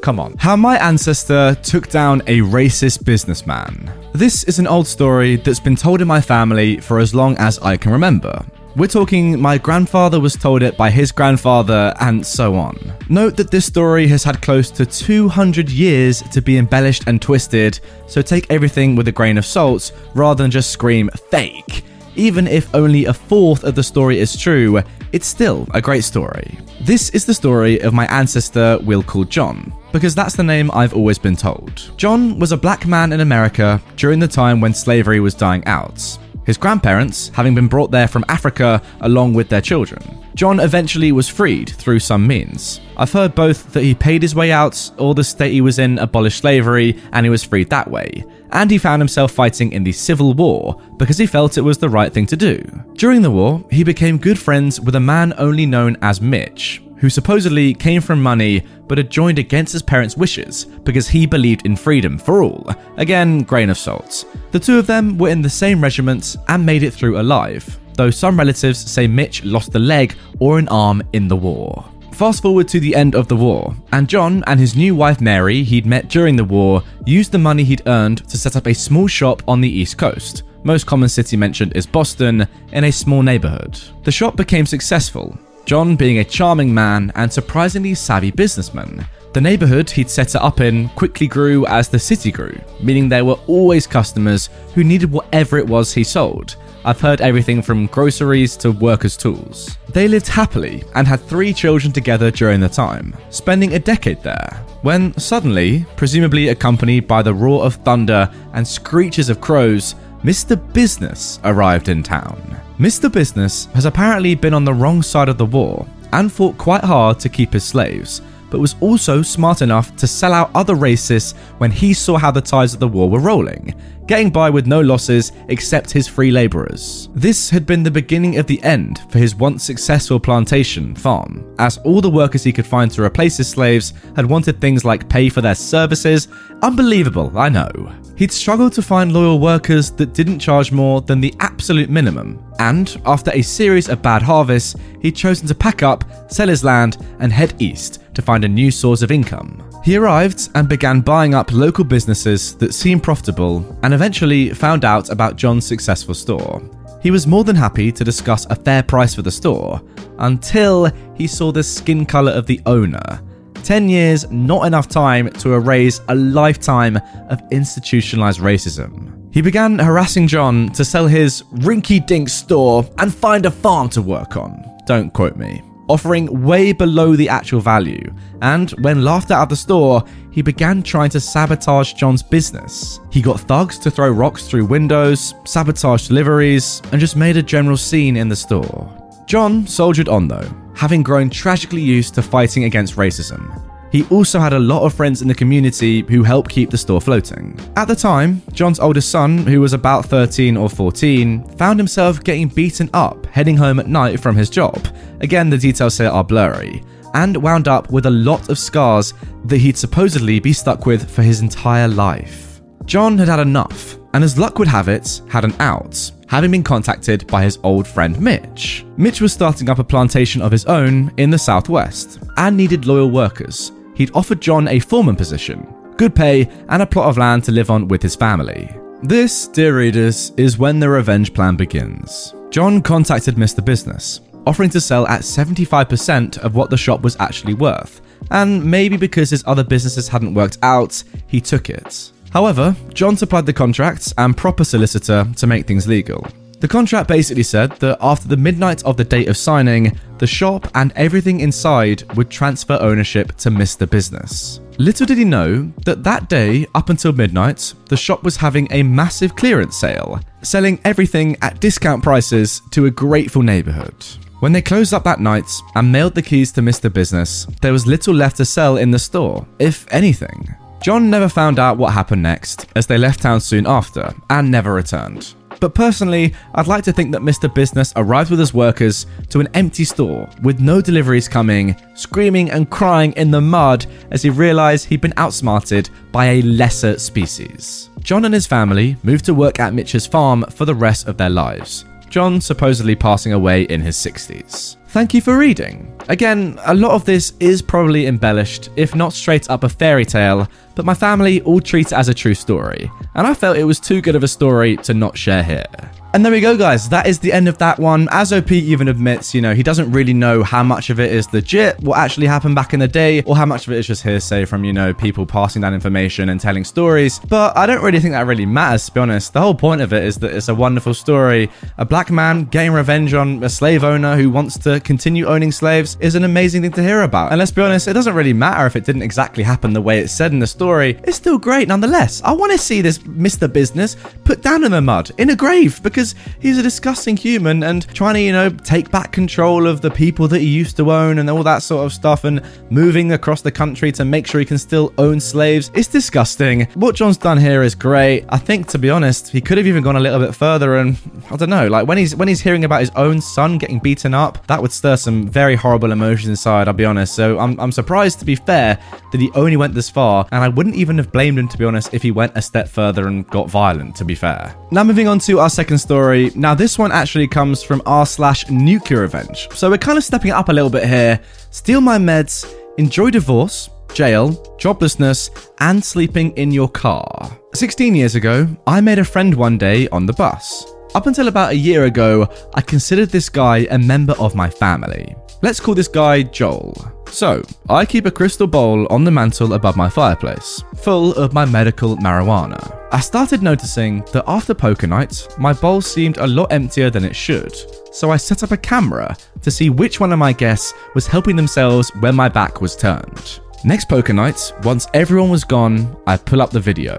Come 0.00 0.18
on. 0.18 0.36
How 0.38 0.56
my 0.56 0.78
ancestor 0.78 1.54
took 1.56 1.88
down 1.88 2.22
a 2.26 2.38
racist 2.38 3.04
businessman. 3.04 3.92
This 4.12 4.42
is 4.44 4.58
an 4.58 4.66
old 4.66 4.88
story 4.88 5.36
that's 5.36 5.60
been 5.60 5.76
told 5.76 6.02
in 6.02 6.08
my 6.08 6.20
family 6.20 6.78
for 6.78 6.98
as 6.98 7.14
long 7.14 7.36
as 7.38 7.60
I 7.60 7.76
can 7.76 7.92
remember. 7.92 8.44
We're 8.74 8.88
talking 8.88 9.40
my 9.40 9.56
grandfather 9.56 10.18
was 10.18 10.34
told 10.34 10.62
it 10.62 10.76
by 10.76 10.90
his 10.90 11.12
grandfather, 11.12 11.94
and 12.00 12.26
so 12.26 12.56
on. 12.56 12.76
Note 13.08 13.36
that 13.36 13.52
this 13.52 13.66
story 13.66 14.08
has 14.08 14.24
had 14.24 14.42
close 14.42 14.68
to 14.72 14.84
200 14.84 15.70
years 15.70 16.22
to 16.22 16.42
be 16.42 16.58
embellished 16.58 17.04
and 17.06 17.22
twisted, 17.22 17.78
so 18.08 18.20
take 18.20 18.50
everything 18.50 18.96
with 18.96 19.06
a 19.06 19.12
grain 19.12 19.38
of 19.38 19.46
salt 19.46 19.92
rather 20.14 20.42
than 20.42 20.50
just 20.50 20.70
scream 20.70 21.08
fake. 21.30 21.84
Even 22.20 22.46
if 22.46 22.74
only 22.74 23.06
a 23.06 23.14
fourth 23.14 23.64
of 23.64 23.74
the 23.74 23.82
story 23.82 24.18
is 24.18 24.36
true, 24.36 24.82
it's 25.10 25.26
still 25.26 25.66
a 25.72 25.80
great 25.80 26.04
story. 26.04 26.58
This 26.82 27.08
is 27.10 27.24
the 27.24 27.32
story 27.32 27.80
of 27.80 27.94
my 27.94 28.04
ancestor, 28.08 28.78
we'll 28.82 29.02
call 29.02 29.24
John, 29.24 29.72
because 29.90 30.14
that's 30.14 30.36
the 30.36 30.42
name 30.42 30.70
I've 30.74 30.92
always 30.92 31.18
been 31.18 31.34
told. 31.34 31.90
John 31.96 32.38
was 32.38 32.52
a 32.52 32.58
black 32.58 32.86
man 32.86 33.14
in 33.14 33.20
America 33.20 33.80
during 33.96 34.18
the 34.18 34.28
time 34.28 34.60
when 34.60 34.74
slavery 34.74 35.18
was 35.20 35.32
dying 35.32 35.64
out. 35.64 36.18
His 36.44 36.58
grandparents 36.58 37.30
having 37.30 37.54
been 37.54 37.68
brought 37.68 37.90
there 37.90 38.08
from 38.08 38.26
Africa 38.28 38.82
along 39.00 39.32
with 39.32 39.48
their 39.48 39.62
children. 39.62 40.02
John 40.34 40.60
eventually 40.60 41.12
was 41.12 41.26
freed 41.26 41.70
through 41.70 42.00
some 42.00 42.26
means. 42.26 42.82
I've 42.98 43.12
heard 43.12 43.34
both 43.34 43.72
that 43.72 43.82
he 43.82 43.94
paid 43.94 44.20
his 44.20 44.34
way 44.34 44.52
out, 44.52 44.90
or 44.98 45.14
the 45.14 45.24
state 45.24 45.52
he 45.52 45.62
was 45.62 45.78
in 45.78 45.98
abolished 45.98 46.40
slavery 46.40 47.00
and 47.12 47.24
he 47.24 47.30
was 47.30 47.44
freed 47.44 47.70
that 47.70 47.90
way, 47.90 48.26
and 48.52 48.70
he 48.70 48.78
found 48.78 49.00
himself 49.00 49.32
fighting 49.32 49.72
in 49.72 49.84
the 49.84 49.92
Civil 49.92 50.34
War 50.34 50.80
because 50.96 51.18
he 51.18 51.26
felt 51.26 51.58
it 51.58 51.62
was 51.62 51.78
the 51.78 51.88
right 51.88 52.12
thing 52.12 52.26
to 52.26 52.36
do. 52.36 52.62
During 52.94 53.22
the 53.22 53.30
war, 53.30 53.64
he 53.70 53.84
became 53.84 54.18
good 54.18 54.38
friends 54.38 54.80
with 54.80 54.94
a 54.94 55.00
man 55.00 55.32
only 55.38 55.66
known 55.66 55.96
as 56.02 56.20
Mitch, 56.20 56.82
who 56.96 57.08
supposedly 57.08 57.72
came 57.72 58.02
from 58.02 58.22
money 58.22 58.62
but 58.86 58.98
had 58.98 59.10
joined 59.10 59.38
against 59.38 59.72
his 59.72 59.82
parents' 59.82 60.16
wishes 60.16 60.64
because 60.84 61.08
he 61.08 61.26
believed 61.26 61.64
in 61.64 61.76
freedom 61.76 62.18
for 62.18 62.42
all. 62.42 62.68
Again, 62.96 63.42
grain 63.42 63.70
of 63.70 63.78
salt. 63.78 64.24
The 64.50 64.60
two 64.60 64.78
of 64.78 64.86
them 64.86 65.16
were 65.16 65.30
in 65.30 65.42
the 65.42 65.48
same 65.48 65.80
regiment 65.82 66.36
and 66.48 66.66
made 66.66 66.82
it 66.82 66.92
through 66.92 67.20
alive, 67.20 67.78
though 67.94 68.10
some 68.10 68.38
relatives 68.38 68.78
say 68.78 69.06
Mitch 69.06 69.44
lost 69.44 69.74
a 69.74 69.78
leg 69.78 70.14
or 70.38 70.58
an 70.58 70.68
arm 70.68 71.02
in 71.12 71.28
the 71.28 71.36
war. 71.36 71.84
Fast 72.20 72.42
forward 72.42 72.68
to 72.68 72.80
the 72.80 72.94
end 72.94 73.14
of 73.14 73.28
the 73.28 73.36
war, 73.36 73.74
and 73.92 74.06
John 74.06 74.44
and 74.46 74.60
his 74.60 74.76
new 74.76 74.94
wife 74.94 75.22
Mary, 75.22 75.62
he'd 75.62 75.86
met 75.86 76.10
during 76.10 76.36
the 76.36 76.44
war, 76.44 76.82
used 77.06 77.32
the 77.32 77.38
money 77.38 77.64
he'd 77.64 77.80
earned 77.86 78.28
to 78.28 78.36
set 78.36 78.56
up 78.56 78.66
a 78.66 78.74
small 78.74 79.06
shop 79.06 79.42
on 79.48 79.62
the 79.62 79.70
East 79.70 79.96
Coast. 79.96 80.42
Most 80.62 80.86
common 80.86 81.08
city 81.08 81.38
mentioned 81.38 81.74
is 81.74 81.86
Boston, 81.86 82.46
in 82.72 82.84
a 82.84 82.92
small 82.92 83.22
neighborhood. 83.22 83.80
The 84.04 84.12
shop 84.12 84.36
became 84.36 84.66
successful, 84.66 85.34
John 85.64 85.96
being 85.96 86.18
a 86.18 86.24
charming 86.24 86.74
man 86.74 87.10
and 87.14 87.32
surprisingly 87.32 87.94
savvy 87.94 88.32
businessman. 88.32 89.08
The 89.32 89.40
neighborhood 89.40 89.88
he'd 89.88 90.10
set 90.10 90.34
it 90.34 90.42
up 90.42 90.60
in 90.60 90.90
quickly 90.90 91.26
grew 91.26 91.64
as 91.68 91.88
the 91.88 91.98
city 91.98 92.30
grew, 92.30 92.60
meaning 92.82 93.08
there 93.08 93.24
were 93.24 93.40
always 93.46 93.86
customers 93.86 94.50
who 94.74 94.84
needed 94.84 95.10
whatever 95.10 95.56
it 95.56 95.66
was 95.66 95.94
he 95.94 96.04
sold. 96.04 96.56
I've 96.82 97.00
heard 97.00 97.20
everything 97.20 97.60
from 97.60 97.86
groceries 97.86 98.56
to 98.58 98.72
workers' 98.72 99.16
tools. 99.16 99.76
They 99.90 100.08
lived 100.08 100.28
happily 100.28 100.82
and 100.94 101.06
had 101.06 101.20
three 101.20 101.52
children 101.52 101.92
together 101.92 102.30
during 102.30 102.60
the 102.60 102.70
time, 102.70 103.14
spending 103.28 103.74
a 103.74 103.78
decade 103.78 104.22
there, 104.22 104.64
when 104.80 105.16
suddenly, 105.18 105.84
presumably 105.96 106.48
accompanied 106.48 107.06
by 107.06 107.20
the 107.20 107.34
roar 107.34 107.64
of 107.64 107.74
thunder 107.76 108.30
and 108.54 108.66
screeches 108.66 109.28
of 109.28 109.42
crows, 109.42 109.94
Mr. 110.24 110.56
Business 110.72 111.38
arrived 111.44 111.90
in 111.90 112.02
town. 112.02 112.58
Mr. 112.78 113.12
Business 113.12 113.66
has 113.74 113.84
apparently 113.84 114.34
been 114.34 114.54
on 114.54 114.64
the 114.64 114.72
wrong 114.72 115.02
side 115.02 115.28
of 115.28 115.36
the 115.36 115.44
war 115.44 115.86
and 116.14 116.32
fought 116.32 116.56
quite 116.56 116.82
hard 116.82 117.20
to 117.20 117.28
keep 117.28 117.52
his 117.52 117.64
slaves, 117.64 118.22
but 118.50 118.58
was 118.58 118.74
also 118.80 119.22
smart 119.22 119.62
enough 119.62 119.94
to 119.96 120.06
sell 120.06 120.32
out 120.32 120.50
other 120.54 120.74
racists 120.74 121.36
when 121.58 121.70
he 121.70 121.92
saw 121.92 122.16
how 122.16 122.30
the 122.30 122.40
tides 122.40 122.74
of 122.74 122.80
the 122.80 122.88
war 122.88 123.08
were 123.08 123.20
rolling, 123.20 123.74
getting 124.10 124.28
by 124.28 124.50
with 124.50 124.66
no 124.66 124.80
losses 124.80 125.30
except 125.46 125.88
his 125.88 126.08
free 126.08 126.32
labourers. 126.32 127.08
This 127.14 127.48
had 127.48 127.64
been 127.64 127.84
the 127.84 127.90
beginning 127.92 128.38
of 128.38 128.46
the 128.48 128.60
end 128.64 129.02
for 129.08 129.20
his 129.20 129.36
once 129.36 129.62
successful 129.62 130.18
plantation 130.18 130.96
farm, 130.96 131.54
as 131.60 131.78
all 131.78 132.00
the 132.00 132.10
workers 132.10 132.42
he 132.42 132.52
could 132.52 132.66
find 132.66 132.90
to 132.90 133.04
replace 133.04 133.36
his 133.36 133.48
slaves 133.48 133.92
had 134.16 134.26
wanted 134.26 134.60
things 134.60 134.84
like 134.84 135.08
pay 135.08 135.28
for 135.28 135.42
their 135.42 135.54
services. 135.54 136.26
Unbelievable, 136.60 137.30
I 137.38 137.50
know. 137.50 137.70
He'd 138.16 138.32
struggled 138.32 138.72
to 138.72 138.82
find 138.82 139.12
loyal 139.12 139.38
workers 139.38 139.92
that 139.92 140.12
didn't 140.12 140.40
charge 140.40 140.72
more 140.72 141.00
than 141.00 141.20
the 141.20 141.32
absolute 141.38 141.88
minimum, 141.88 142.44
and 142.58 143.00
after 143.06 143.30
a 143.30 143.42
series 143.42 143.88
of 143.88 144.02
bad 144.02 144.22
harvests, 144.22 144.74
he'd 145.02 145.14
chosen 145.14 145.46
to 145.46 145.54
pack 145.54 145.84
up, 145.84 146.02
sell 146.32 146.48
his 146.48 146.64
land, 146.64 146.96
and 147.20 147.32
head 147.32 147.54
east 147.60 148.02
to 148.14 148.22
find 148.22 148.44
a 148.44 148.48
new 148.48 148.72
source 148.72 149.02
of 149.02 149.12
income. 149.12 149.69
He 149.82 149.96
arrived 149.96 150.50
and 150.54 150.68
began 150.68 151.00
buying 151.00 151.34
up 151.34 151.52
local 151.52 151.84
businesses 151.84 152.54
that 152.56 152.74
seemed 152.74 153.02
profitable 153.02 153.64
and 153.82 153.94
eventually 153.94 154.50
found 154.50 154.84
out 154.84 155.08
about 155.08 155.36
John's 155.36 155.66
successful 155.66 156.14
store. 156.14 156.62
He 157.02 157.10
was 157.10 157.26
more 157.26 157.44
than 157.44 157.56
happy 157.56 157.90
to 157.92 158.04
discuss 158.04 158.44
a 158.46 158.54
fair 158.54 158.82
price 158.82 159.14
for 159.14 159.22
the 159.22 159.30
store 159.30 159.80
until 160.18 160.92
he 161.14 161.26
saw 161.26 161.50
the 161.50 161.62
skin 161.62 162.04
colour 162.04 162.32
of 162.32 162.46
the 162.46 162.60
owner 162.66 163.22
10 163.62 163.88
years, 163.88 164.30
not 164.30 164.66
enough 164.66 164.88
time 164.88 165.30
to 165.30 165.54
erase 165.54 166.00
a 166.08 166.14
lifetime 166.14 166.98
of 167.28 167.40
institutionalized 167.50 168.40
racism. 168.40 169.16
He 169.32 169.42
began 169.42 169.78
harassing 169.78 170.26
John 170.26 170.70
to 170.72 170.84
sell 170.84 171.06
his 171.06 171.42
rinky 171.54 172.04
dink 172.04 172.28
store 172.28 172.88
and 172.98 173.14
find 173.14 173.46
a 173.46 173.50
farm 173.50 173.88
to 173.90 174.02
work 174.02 174.36
on. 174.36 174.64
Don't 174.86 175.12
quote 175.12 175.36
me. 175.36 175.62
Offering 175.90 176.44
way 176.44 176.72
below 176.72 177.16
the 177.16 177.28
actual 177.28 177.60
value. 177.60 178.14
And 178.42 178.70
when 178.82 179.04
laughed 179.04 179.32
out 179.32 179.42
of 179.42 179.48
the 179.48 179.56
store, 179.56 180.04
he 180.30 180.40
began 180.40 180.84
trying 180.84 181.10
to 181.10 181.18
sabotage 181.18 181.94
John's 181.94 182.22
business. 182.22 183.00
He 183.10 183.20
got 183.20 183.40
thugs 183.40 183.76
to 183.80 183.90
throw 183.90 184.08
rocks 184.08 184.46
through 184.46 184.66
windows, 184.66 185.34
sabotage 185.44 186.06
deliveries, 186.06 186.80
and 186.92 187.00
just 187.00 187.16
made 187.16 187.36
a 187.36 187.42
general 187.42 187.76
scene 187.76 188.16
in 188.16 188.28
the 188.28 188.36
store. 188.36 188.88
John 189.26 189.66
soldiered 189.66 190.08
on 190.08 190.28
though, 190.28 190.48
having 190.76 191.02
grown 191.02 191.28
tragically 191.28 191.82
used 191.82 192.14
to 192.14 192.22
fighting 192.22 192.64
against 192.64 192.94
racism. 192.94 193.60
He 193.90 194.04
also 194.04 194.38
had 194.38 194.52
a 194.52 194.58
lot 194.58 194.84
of 194.84 194.94
friends 194.94 195.20
in 195.22 195.28
the 195.28 195.34
community 195.34 196.02
who 196.02 196.22
helped 196.22 196.50
keep 196.50 196.70
the 196.70 196.78
store 196.78 197.00
floating. 197.00 197.58
At 197.76 197.88
the 197.88 197.96
time, 197.96 198.42
John's 198.52 198.80
oldest 198.80 199.10
son, 199.10 199.38
who 199.38 199.60
was 199.60 199.72
about 199.72 200.06
13 200.06 200.56
or 200.56 200.68
14, 200.68 201.44
found 201.56 201.78
himself 201.78 202.22
getting 202.22 202.48
beaten 202.48 202.88
up 202.92 203.26
heading 203.26 203.56
home 203.56 203.80
at 203.80 203.88
night 203.88 204.20
from 204.20 204.36
his 204.36 204.50
job. 204.50 204.86
Again, 205.20 205.50
the 205.50 205.58
details 205.58 205.98
here 205.98 206.08
are 206.08 206.24
blurry. 206.24 206.82
And 207.14 207.36
wound 207.42 207.66
up 207.66 207.90
with 207.90 208.06
a 208.06 208.10
lot 208.10 208.48
of 208.48 208.58
scars 208.58 209.14
that 209.46 209.58
he'd 209.58 209.76
supposedly 209.76 210.38
be 210.38 210.52
stuck 210.52 210.86
with 210.86 211.10
for 211.10 211.22
his 211.22 211.40
entire 211.40 211.88
life. 211.88 212.60
John 212.84 213.18
had 213.18 213.28
had 213.28 213.40
enough 213.40 213.98
and 214.14 214.24
as 214.24 214.38
luck 214.38 214.58
would 214.58 214.68
have 214.68 214.88
it, 214.88 215.22
had 215.28 215.44
an 215.44 215.54
out, 215.60 216.10
having 216.26 216.50
been 216.50 216.62
contacted 216.62 217.26
by 217.26 217.42
his 217.42 217.58
old 217.62 217.86
friend 217.86 218.20
Mitch. 218.20 218.84
Mitch 218.96 219.20
was 219.20 219.32
starting 219.32 219.68
up 219.68 219.78
a 219.78 219.84
plantation 219.84 220.42
of 220.42 220.52
his 220.52 220.64
own 220.66 221.12
in 221.16 221.30
the 221.30 221.38
southwest 221.38 222.18
and 222.36 222.56
needed 222.56 222.86
loyal 222.86 223.10
workers. 223.10 223.72
He'd 224.00 224.10
offered 224.14 224.40
John 224.40 224.66
a 224.66 224.78
foreman 224.78 225.14
position, 225.14 225.74
good 225.98 226.14
pay, 226.14 226.48
and 226.70 226.80
a 226.80 226.86
plot 226.86 227.10
of 227.10 227.18
land 227.18 227.44
to 227.44 227.52
live 227.52 227.68
on 227.68 227.86
with 227.86 228.00
his 228.00 228.16
family. 228.16 228.74
This, 229.02 229.46
dear 229.46 229.76
readers, 229.76 230.32
is 230.38 230.56
when 230.56 230.80
the 230.80 230.88
revenge 230.88 231.34
plan 231.34 231.54
begins. 231.54 232.34
John 232.48 232.80
contacted 232.80 233.34
Mr. 233.34 233.62
Business, 233.62 234.22
offering 234.46 234.70
to 234.70 234.80
sell 234.80 235.06
at 235.06 235.20
75% 235.20 236.38
of 236.38 236.54
what 236.54 236.70
the 236.70 236.78
shop 236.78 237.02
was 237.02 237.18
actually 237.20 237.52
worth, 237.52 238.00
and 238.30 238.64
maybe 238.64 238.96
because 238.96 239.28
his 239.28 239.44
other 239.46 239.62
businesses 239.62 240.08
hadn't 240.08 240.32
worked 240.32 240.56
out, 240.62 241.04
he 241.26 241.38
took 241.38 241.68
it. 241.68 242.10
However, 242.32 242.74
John 242.94 243.18
supplied 243.18 243.44
the 243.44 243.52
contracts 243.52 244.14
and 244.16 244.34
proper 244.34 244.64
solicitor 244.64 245.26
to 245.36 245.46
make 245.46 245.66
things 245.66 245.86
legal. 245.86 246.26
The 246.60 246.68
contract 246.68 247.08
basically 247.08 247.42
said 247.42 247.72
that 247.76 247.96
after 248.02 248.28
the 248.28 248.36
midnight 248.36 248.84
of 248.84 248.98
the 248.98 249.04
date 249.04 249.28
of 249.28 249.38
signing, 249.38 249.98
the 250.18 250.26
shop 250.26 250.68
and 250.74 250.92
everything 250.94 251.40
inside 251.40 252.04
would 252.16 252.28
transfer 252.28 252.78
ownership 252.82 253.34
to 253.38 253.50
Mr. 253.50 253.88
Business. 253.88 254.60
Little 254.76 255.06
did 255.06 255.16
he 255.16 255.24
know 255.24 255.72
that 255.86 256.04
that 256.04 256.28
day, 256.28 256.66
up 256.74 256.90
until 256.90 257.12
midnight, 257.12 257.72
the 257.88 257.96
shop 257.96 258.24
was 258.24 258.36
having 258.36 258.68
a 258.70 258.82
massive 258.82 259.34
clearance 259.34 259.76
sale, 259.76 260.20
selling 260.42 260.78
everything 260.84 261.34
at 261.40 261.60
discount 261.60 262.02
prices 262.02 262.60
to 262.72 262.84
a 262.86 262.90
grateful 262.90 263.42
neighborhood. 263.42 263.94
When 264.40 264.52
they 264.52 264.62
closed 264.62 264.92
up 264.92 265.04
that 265.04 265.20
night 265.20 265.50
and 265.74 265.90
mailed 265.90 266.14
the 266.14 266.22
keys 266.22 266.52
to 266.52 266.60
Mr. 266.60 266.92
Business, 266.92 267.46
there 267.62 267.72
was 267.72 267.86
little 267.86 268.14
left 268.14 268.36
to 268.36 268.44
sell 268.44 268.76
in 268.76 268.90
the 268.90 268.98
store, 268.98 269.46
if 269.58 269.86
anything. 269.90 270.54
John 270.82 271.08
never 271.10 271.28
found 271.28 271.58
out 271.58 271.78
what 271.78 271.92
happened 271.92 272.22
next, 272.22 272.66
as 272.76 272.86
they 272.86 272.96
left 272.98 273.22
town 273.22 273.40
soon 273.40 273.66
after 273.66 274.14
and 274.28 274.50
never 274.50 274.74
returned. 274.74 275.34
But 275.60 275.74
personally, 275.74 276.34
I'd 276.54 276.66
like 276.66 276.84
to 276.84 276.92
think 276.92 277.12
that 277.12 277.20
Mr. 277.20 277.54
Business 277.54 277.92
arrived 277.94 278.30
with 278.30 278.40
his 278.40 278.54
workers 278.54 279.06
to 279.28 279.40
an 279.40 279.48
empty 279.52 279.84
store 279.84 280.28
with 280.42 280.58
no 280.58 280.80
deliveries 280.80 281.28
coming, 281.28 281.76
screaming 281.94 282.50
and 282.50 282.70
crying 282.70 283.12
in 283.12 283.30
the 283.30 283.40
mud 283.40 283.84
as 284.10 284.22
he 284.22 284.30
realized 284.30 284.86
he'd 284.86 285.02
been 285.02 285.14
outsmarted 285.18 285.90
by 286.12 286.26
a 286.26 286.42
lesser 286.42 286.98
species. 286.98 287.90
John 288.00 288.24
and 288.24 288.32
his 288.32 288.46
family 288.46 288.96
moved 289.02 289.26
to 289.26 289.34
work 289.34 289.60
at 289.60 289.74
Mitch's 289.74 290.06
farm 290.06 290.44
for 290.50 290.64
the 290.64 290.74
rest 290.74 291.06
of 291.06 291.18
their 291.18 291.30
lives, 291.30 291.84
John 292.08 292.40
supposedly 292.40 292.96
passing 292.96 293.32
away 293.32 293.62
in 293.64 293.82
his 293.82 293.96
60s. 293.96 294.76
Thank 294.90 295.14
you 295.14 295.20
for 295.20 295.38
reading. 295.38 295.96
Again, 296.08 296.58
a 296.64 296.74
lot 296.74 296.90
of 296.90 297.04
this 297.04 297.34
is 297.38 297.62
probably 297.62 298.08
embellished, 298.08 298.70
if 298.74 298.96
not 298.96 299.12
straight 299.12 299.48
up 299.48 299.62
a 299.62 299.68
fairy 299.68 300.04
tale, 300.04 300.48
but 300.74 300.84
my 300.84 300.94
family 300.94 301.40
all 301.42 301.60
treat 301.60 301.86
it 301.86 301.92
as 301.92 302.08
a 302.08 302.14
true 302.14 302.34
story, 302.34 302.90
and 303.14 303.24
I 303.24 303.32
felt 303.32 303.56
it 303.56 303.62
was 303.62 303.78
too 303.78 304.00
good 304.00 304.16
of 304.16 304.24
a 304.24 304.28
story 304.28 304.76
to 304.78 304.92
not 304.92 305.16
share 305.16 305.44
here. 305.44 305.64
And 306.12 306.24
there 306.24 306.32
we 306.32 306.40
go, 306.40 306.56
guys. 306.56 306.88
That 306.88 307.06
is 307.06 307.20
the 307.20 307.32
end 307.32 307.46
of 307.46 307.58
that 307.58 307.78
one. 307.78 308.08
As 308.10 308.32
OP 308.32 308.50
even 308.50 308.88
admits, 308.88 309.32
you 309.32 309.40
know, 309.40 309.54
he 309.54 309.62
doesn't 309.62 309.92
really 309.92 310.12
know 310.12 310.42
how 310.42 310.64
much 310.64 310.90
of 310.90 310.98
it 310.98 311.12
is 311.12 311.32
legit, 311.32 311.78
what 311.78 311.98
actually 311.98 312.26
happened 312.26 312.56
back 312.56 312.74
in 312.74 312.80
the 312.80 312.88
day, 312.88 313.22
or 313.22 313.36
how 313.36 313.46
much 313.46 313.68
of 313.68 313.72
it 313.72 313.78
is 313.78 313.86
just 313.86 314.02
hearsay 314.02 314.44
from, 314.44 314.64
you 314.64 314.72
know, 314.72 314.92
people 314.92 315.24
passing 315.24 315.62
that 315.62 315.72
information 315.72 316.30
and 316.30 316.40
telling 316.40 316.64
stories. 316.64 317.20
But 317.28 317.56
I 317.56 317.64
don't 317.64 317.80
really 317.80 318.00
think 318.00 318.10
that 318.10 318.26
really 318.26 318.44
matters, 318.44 318.86
to 318.86 318.92
be 318.92 318.98
honest. 318.98 319.32
The 319.32 319.40
whole 319.40 319.54
point 319.54 319.82
of 319.82 319.92
it 319.92 320.02
is 320.02 320.16
that 320.16 320.32
it's 320.34 320.48
a 320.48 320.54
wonderful 320.54 320.94
story. 320.94 321.48
A 321.78 321.84
black 321.84 322.10
man 322.10 322.46
getting 322.46 322.72
revenge 322.72 323.14
on 323.14 323.44
a 323.44 323.48
slave 323.48 323.84
owner 323.84 324.16
who 324.16 324.30
wants 324.30 324.58
to 324.64 324.80
continue 324.80 325.26
owning 325.26 325.52
slaves 325.52 325.96
is 326.00 326.16
an 326.16 326.24
amazing 326.24 326.62
thing 326.62 326.72
to 326.72 326.82
hear 326.82 327.02
about. 327.02 327.30
And 327.30 327.38
let's 327.38 327.52
be 327.52 327.62
honest, 327.62 327.86
it 327.86 327.92
doesn't 327.92 328.14
really 328.16 328.32
matter 328.32 328.66
if 328.66 328.74
it 328.74 328.84
didn't 328.84 329.02
exactly 329.02 329.44
happen 329.44 329.72
the 329.72 329.80
way 329.80 330.00
it's 330.00 330.12
said 330.12 330.32
in 330.32 330.40
the 330.40 330.46
story. 330.48 330.98
It's 331.04 331.18
still 331.18 331.38
great 331.38 331.68
nonetheless. 331.68 332.20
I 332.24 332.32
want 332.32 332.50
to 332.50 332.58
see 332.58 332.80
this 332.80 332.98
Mr. 332.98 333.50
Business 333.50 333.96
put 334.24 334.42
down 334.42 334.64
in 334.64 334.72
the 334.72 334.80
mud, 334.80 335.12
in 335.16 335.30
a 335.30 335.36
grave, 335.36 335.80
because 335.84 335.99
because 336.00 336.14
he's 336.40 336.56
a 336.56 336.62
disgusting 336.62 337.14
human 337.14 337.62
and 337.62 337.86
trying 337.94 338.14
to, 338.14 338.20
you 338.20 338.32
know, 338.32 338.48
take 338.48 338.90
back 338.90 339.12
control 339.12 339.66
of 339.66 339.82
the 339.82 339.90
people 339.90 340.26
that 340.28 340.40
he 340.40 340.46
used 340.46 340.74
to 340.78 340.90
own 340.90 341.18
and 341.18 341.28
all 341.28 341.42
that 341.42 341.58
sort 341.58 341.84
of 341.84 341.92
stuff 341.92 342.24
and 342.24 342.40
moving 342.70 343.12
across 343.12 343.42
the 343.42 343.52
country 343.52 343.92
to 343.92 344.02
make 344.02 344.26
sure 344.26 344.40
he 344.40 344.46
can 344.46 344.56
still 344.56 344.94
own 344.96 345.20
slaves. 345.20 345.70
It's 345.74 345.88
disgusting. 345.88 346.62
What 346.74 346.94
John's 346.94 347.18
done 347.18 347.36
here 347.36 347.62
is 347.62 347.74
great. 347.74 348.24
I 348.30 348.38
think, 348.38 348.66
to 348.68 348.78
be 348.78 348.88
honest, 348.88 349.28
he 349.28 349.42
could 349.42 349.58
have 349.58 349.66
even 349.66 349.82
gone 349.82 349.96
a 349.96 350.00
little 350.00 350.18
bit 350.18 350.34
further 350.34 350.76
and 350.76 350.96
I 351.30 351.36
don't 351.36 351.50
know, 351.50 351.68
like 351.68 351.86
when 351.86 351.98
he's 351.98 352.16
when 352.16 352.28
he's 352.28 352.40
hearing 352.40 352.64
about 352.64 352.80
his 352.80 352.90
own 352.96 353.20
son 353.20 353.58
getting 353.58 353.78
beaten 353.78 354.14
up, 354.14 354.46
that 354.46 354.62
would 354.62 354.72
stir 354.72 354.96
some 354.96 355.28
very 355.28 355.54
horrible 355.54 355.92
emotions 355.92 356.30
inside, 356.30 356.66
I'll 356.66 356.74
be 356.74 356.86
honest. 356.86 357.14
So 357.14 357.38
I'm, 357.38 357.60
I'm 357.60 357.72
surprised, 357.72 358.20
to 358.20 358.24
be 358.24 358.36
fair, 358.36 358.78
that 359.12 359.20
he 359.20 359.30
only 359.34 359.58
went 359.58 359.74
this 359.74 359.90
far, 359.90 360.26
and 360.32 360.42
I 360.42 360.48
wouldn't 360.48 360.76
even 360.76 360.96
have 360.96 361.12
blamed 361.12 361.38
him, 361.38 361.48
to 361.48 361.58
be 361.58 361.64
honest, 361.64 361.92
if 361.92 362.02
he 362.02 362.10
went 362.10 362.32
a 362.36 362.42
step 362.42 362.68
further 362.68 363.06
and 363.06 363.26
got 363.28 363.50
violent, 363.50 363.96
to 363.96 364.04
be 364.04 364.14
fair. 364.14 364.56
Now, 364.70 364.84
moving 364.84 365.08
on 365.08 365.18
to 365.20 365.40
our 365.40 365.50
second 365.50 365.78
story. 365.90 366.30
Now, 366.36 366.54
this 366.54 366.78
one 366.78 366.92
actually 366.92 367.26
comes 367.26 367.64
from 367.64 367.82
r 367.84 368.06
slash 368.06 368.48
nuclear 368.48 369.00
revenge. 369.00 369.48
So 369.54 369.68
we're 369.68 369.78
kind 369.88 369.98
of 369.98 370.04
stepping 370.04 370.30
up 370.30 370.48
a 370.48 370.52
little 370.52 370.70
bit 370.70 370.86
here. 370.86 371.18
Steal 371.50 371.80
my 371.80 371.98
meds, 371.98 372.46
enjoy 372.78 373.10
divorce, 373.10 373.68
jail, 373.92 374.30
joblessness, 374.56 375.50
and 375.58 375.84
sleeping 375.84 376.30
in 376.36 376.52
your 376.52 376.68
car. 376.68 377.36
16 377.54 377.96
years 377.96 378.14
ago, 378.14 378.46
I 378.68 378.80
made 378.80 379.00
a 379.00 379.04
friend 379.04 379.34
one 379.34 379.58
day 379.58 379.88
on 379.88 380.06
the 380.06 380.12
bus. 380.12 380.64
Up 380.92 381.06
until 381.06 381.28
about 381.28 381.52
a 381.52 381.56
year 381.56 381.84
ago, 381.84 382.28
I 382.54 382.60
considered 382.62 383.10
this 383.10 383.28
guy 383.28 383.58
a 383.70 383.78
member 383.78 384.14
of 384.18 384.34
my 384.34 384.50
family. 384.50 385.14
Let's 385.40 385.60
call 385.60 385.74
this 385.76 385.86
guy 385.86 386.22
Joel. 386.22 386.74
So, 387.06 387.42
I 387.68 387.84
keep 387.84 388.06
a 388.06 388.10
crystal 388.10 388.48
bowl 388.48 388.88
on 388.90 389.04
the 389.04 389.10
mantle 389.12 389.52
above 389.52 389.76
my 389.76 389.88
fireplace, 389.88 390.64
full 390.78 391.14
of 391.14 391.32
my 391.32 391.44
medical 391.44 391.96
marijuana. 391.98 392.76
I 392.90 392.98
started 392.98 393.40
noticing 393.40 394.00
that 394.12 394.24
after 394.26 394.52
poker 394.52 394.88
night, 394.88 395.28
my 395.38 395.52
bowl 395.52 395.80
seemed 395.80 396.18
a 396.18 396.26
lot 396.26 396.52
emptier 396.52 396.90
than 396.90 397.04
it 397.04 397.14
should, 397.14 397.54
so 397.92 398.10
I 398.10 398.16
set 398.16 398.42
up 398.42 398.50
a 398.50 398.56
camera 398.56 399.16
to 399.42 399.50
see 399.50 399.70
which 399.70 400.00
one 400.00 400.12
of 400.12 400.18
my 400.18 400.32
guests 400.32 400.74
was 400.94 401.06
helping 401.06 401.36
themselves 401.36 401.90
when 402.00 402.16
my 402.16 402.28
back 402.28 402.60
was 402.60 402.74
turned. 402.74 403.38
Next 403.64 403.88
poker 403.88 404.12
night, 404.12 404.52
once 404.64 404.88
everyone 404.92 405.30
was 405.30 405.44
gone, 405.44 405.96
I 406.08 406.16
pull 406.16 406.42
up 406.42 406.50
the 406.50 406.60
video. 406.60 406.98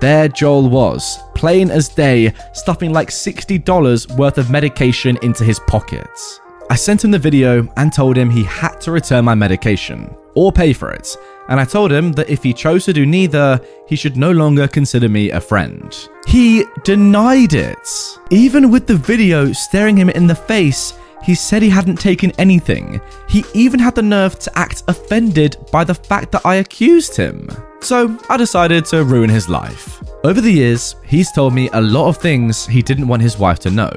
There 0.00 0.28
Joel 0.28 0.68
was, 0.68 1.18
plain 1.34 1.70
as 1.70 1.88
day, 1.88 2.32
stuffing 2.52 2.92
like 2.92 3.08
$60 3.08 4.16
worth 4.16 4.38
of 4.38 4.50
medication 4.50 5.18
into 5.22 5.42
his 5.42 5.58
pockets. 5.60 6.40
I 6.68 6.74
sent 6.74 7.04
him 7.04 7.12
the 7.12 7.18
video 7.18 7.66
and 7.76 7.92
told 7.92 8.16
him 8.16 8.28
he 8.28 8.44
had 8.44 8.80
to 8.82 8.90
return 8.90 9.24
my 9.24 9.34
medication 9.34 10.14
or 10.34 10.52
pay 10.52 10.72
for 10.72 10.90
it, 10.90 11.16
and 11.48 11.58
I 11.58 11.64
told 11.64 11.92
him 11.92 12.12
that 12.12 12.28
if 12.28 12.42
he 12.42 12.52
chose 12.52 12.84
to 12.84 12.92
do 12.92 13.06
neither, 13.06 13.60
he 13.86 13.96
should 13.96 14.16
no 14.16 14.32
longer 14.32 14.68
consider 14.68 15.08
me 15.08 15.30
a 15.30 15.40
friend. 15.40 15.96
He 16.26 16.64
denied 16.84 17.54
it. 17.54 17.88
Even 18.30 18.70
with 18.70 18.86
the 18.86 18.96
video 18.96 19.52
staring 19.52 19.96
him 19.96 20.10
in 20.10 20.26
the 20.26 20.34
face, 20.34 20.92
he 21.22 21.34
said 21.34 21.62
he 21.62 21.68
hadn't 21.68 21.96
taken 21.96 22.32
anything. 22.38 23.00
He 23.28 23.44
even 23.54 23.80
had 23.80 23.94
the 23.94 24.02
nerve 24.02 24.38
to 24.40 24.58
act 24.58 24.82
offended 24.88 25.56
by 25.72 25.84
the 25.84 25.94
fact 25.94 26.32
that 26.32 26.44
I 26.44 26.56
accused 26.56 27.16
him. 27.16 27.48
So 27.80 28.18
I 28.28 28.36
decided 28.36 28.84
to 28.86 29.04
ruin 29.04 29.30
his 29.30 29.48
life. 29.48 30.02
Over 30.24 30.40
the 30.40 30.50
years, 30.50 30.96
he's 31.04 31.32
told 31.32 31.54
me 31.54 31.68
a 31.72 31.80
lot 31.80 32.08
of 32.08 32.16
things 32.16 32.66
he 32.66 32.82
didn't 32.82 33.08
want 33.08 33.22
his 33.22 33.38
wife 33.38 33.58
to 33.60 33.70
know. 33.70 33.90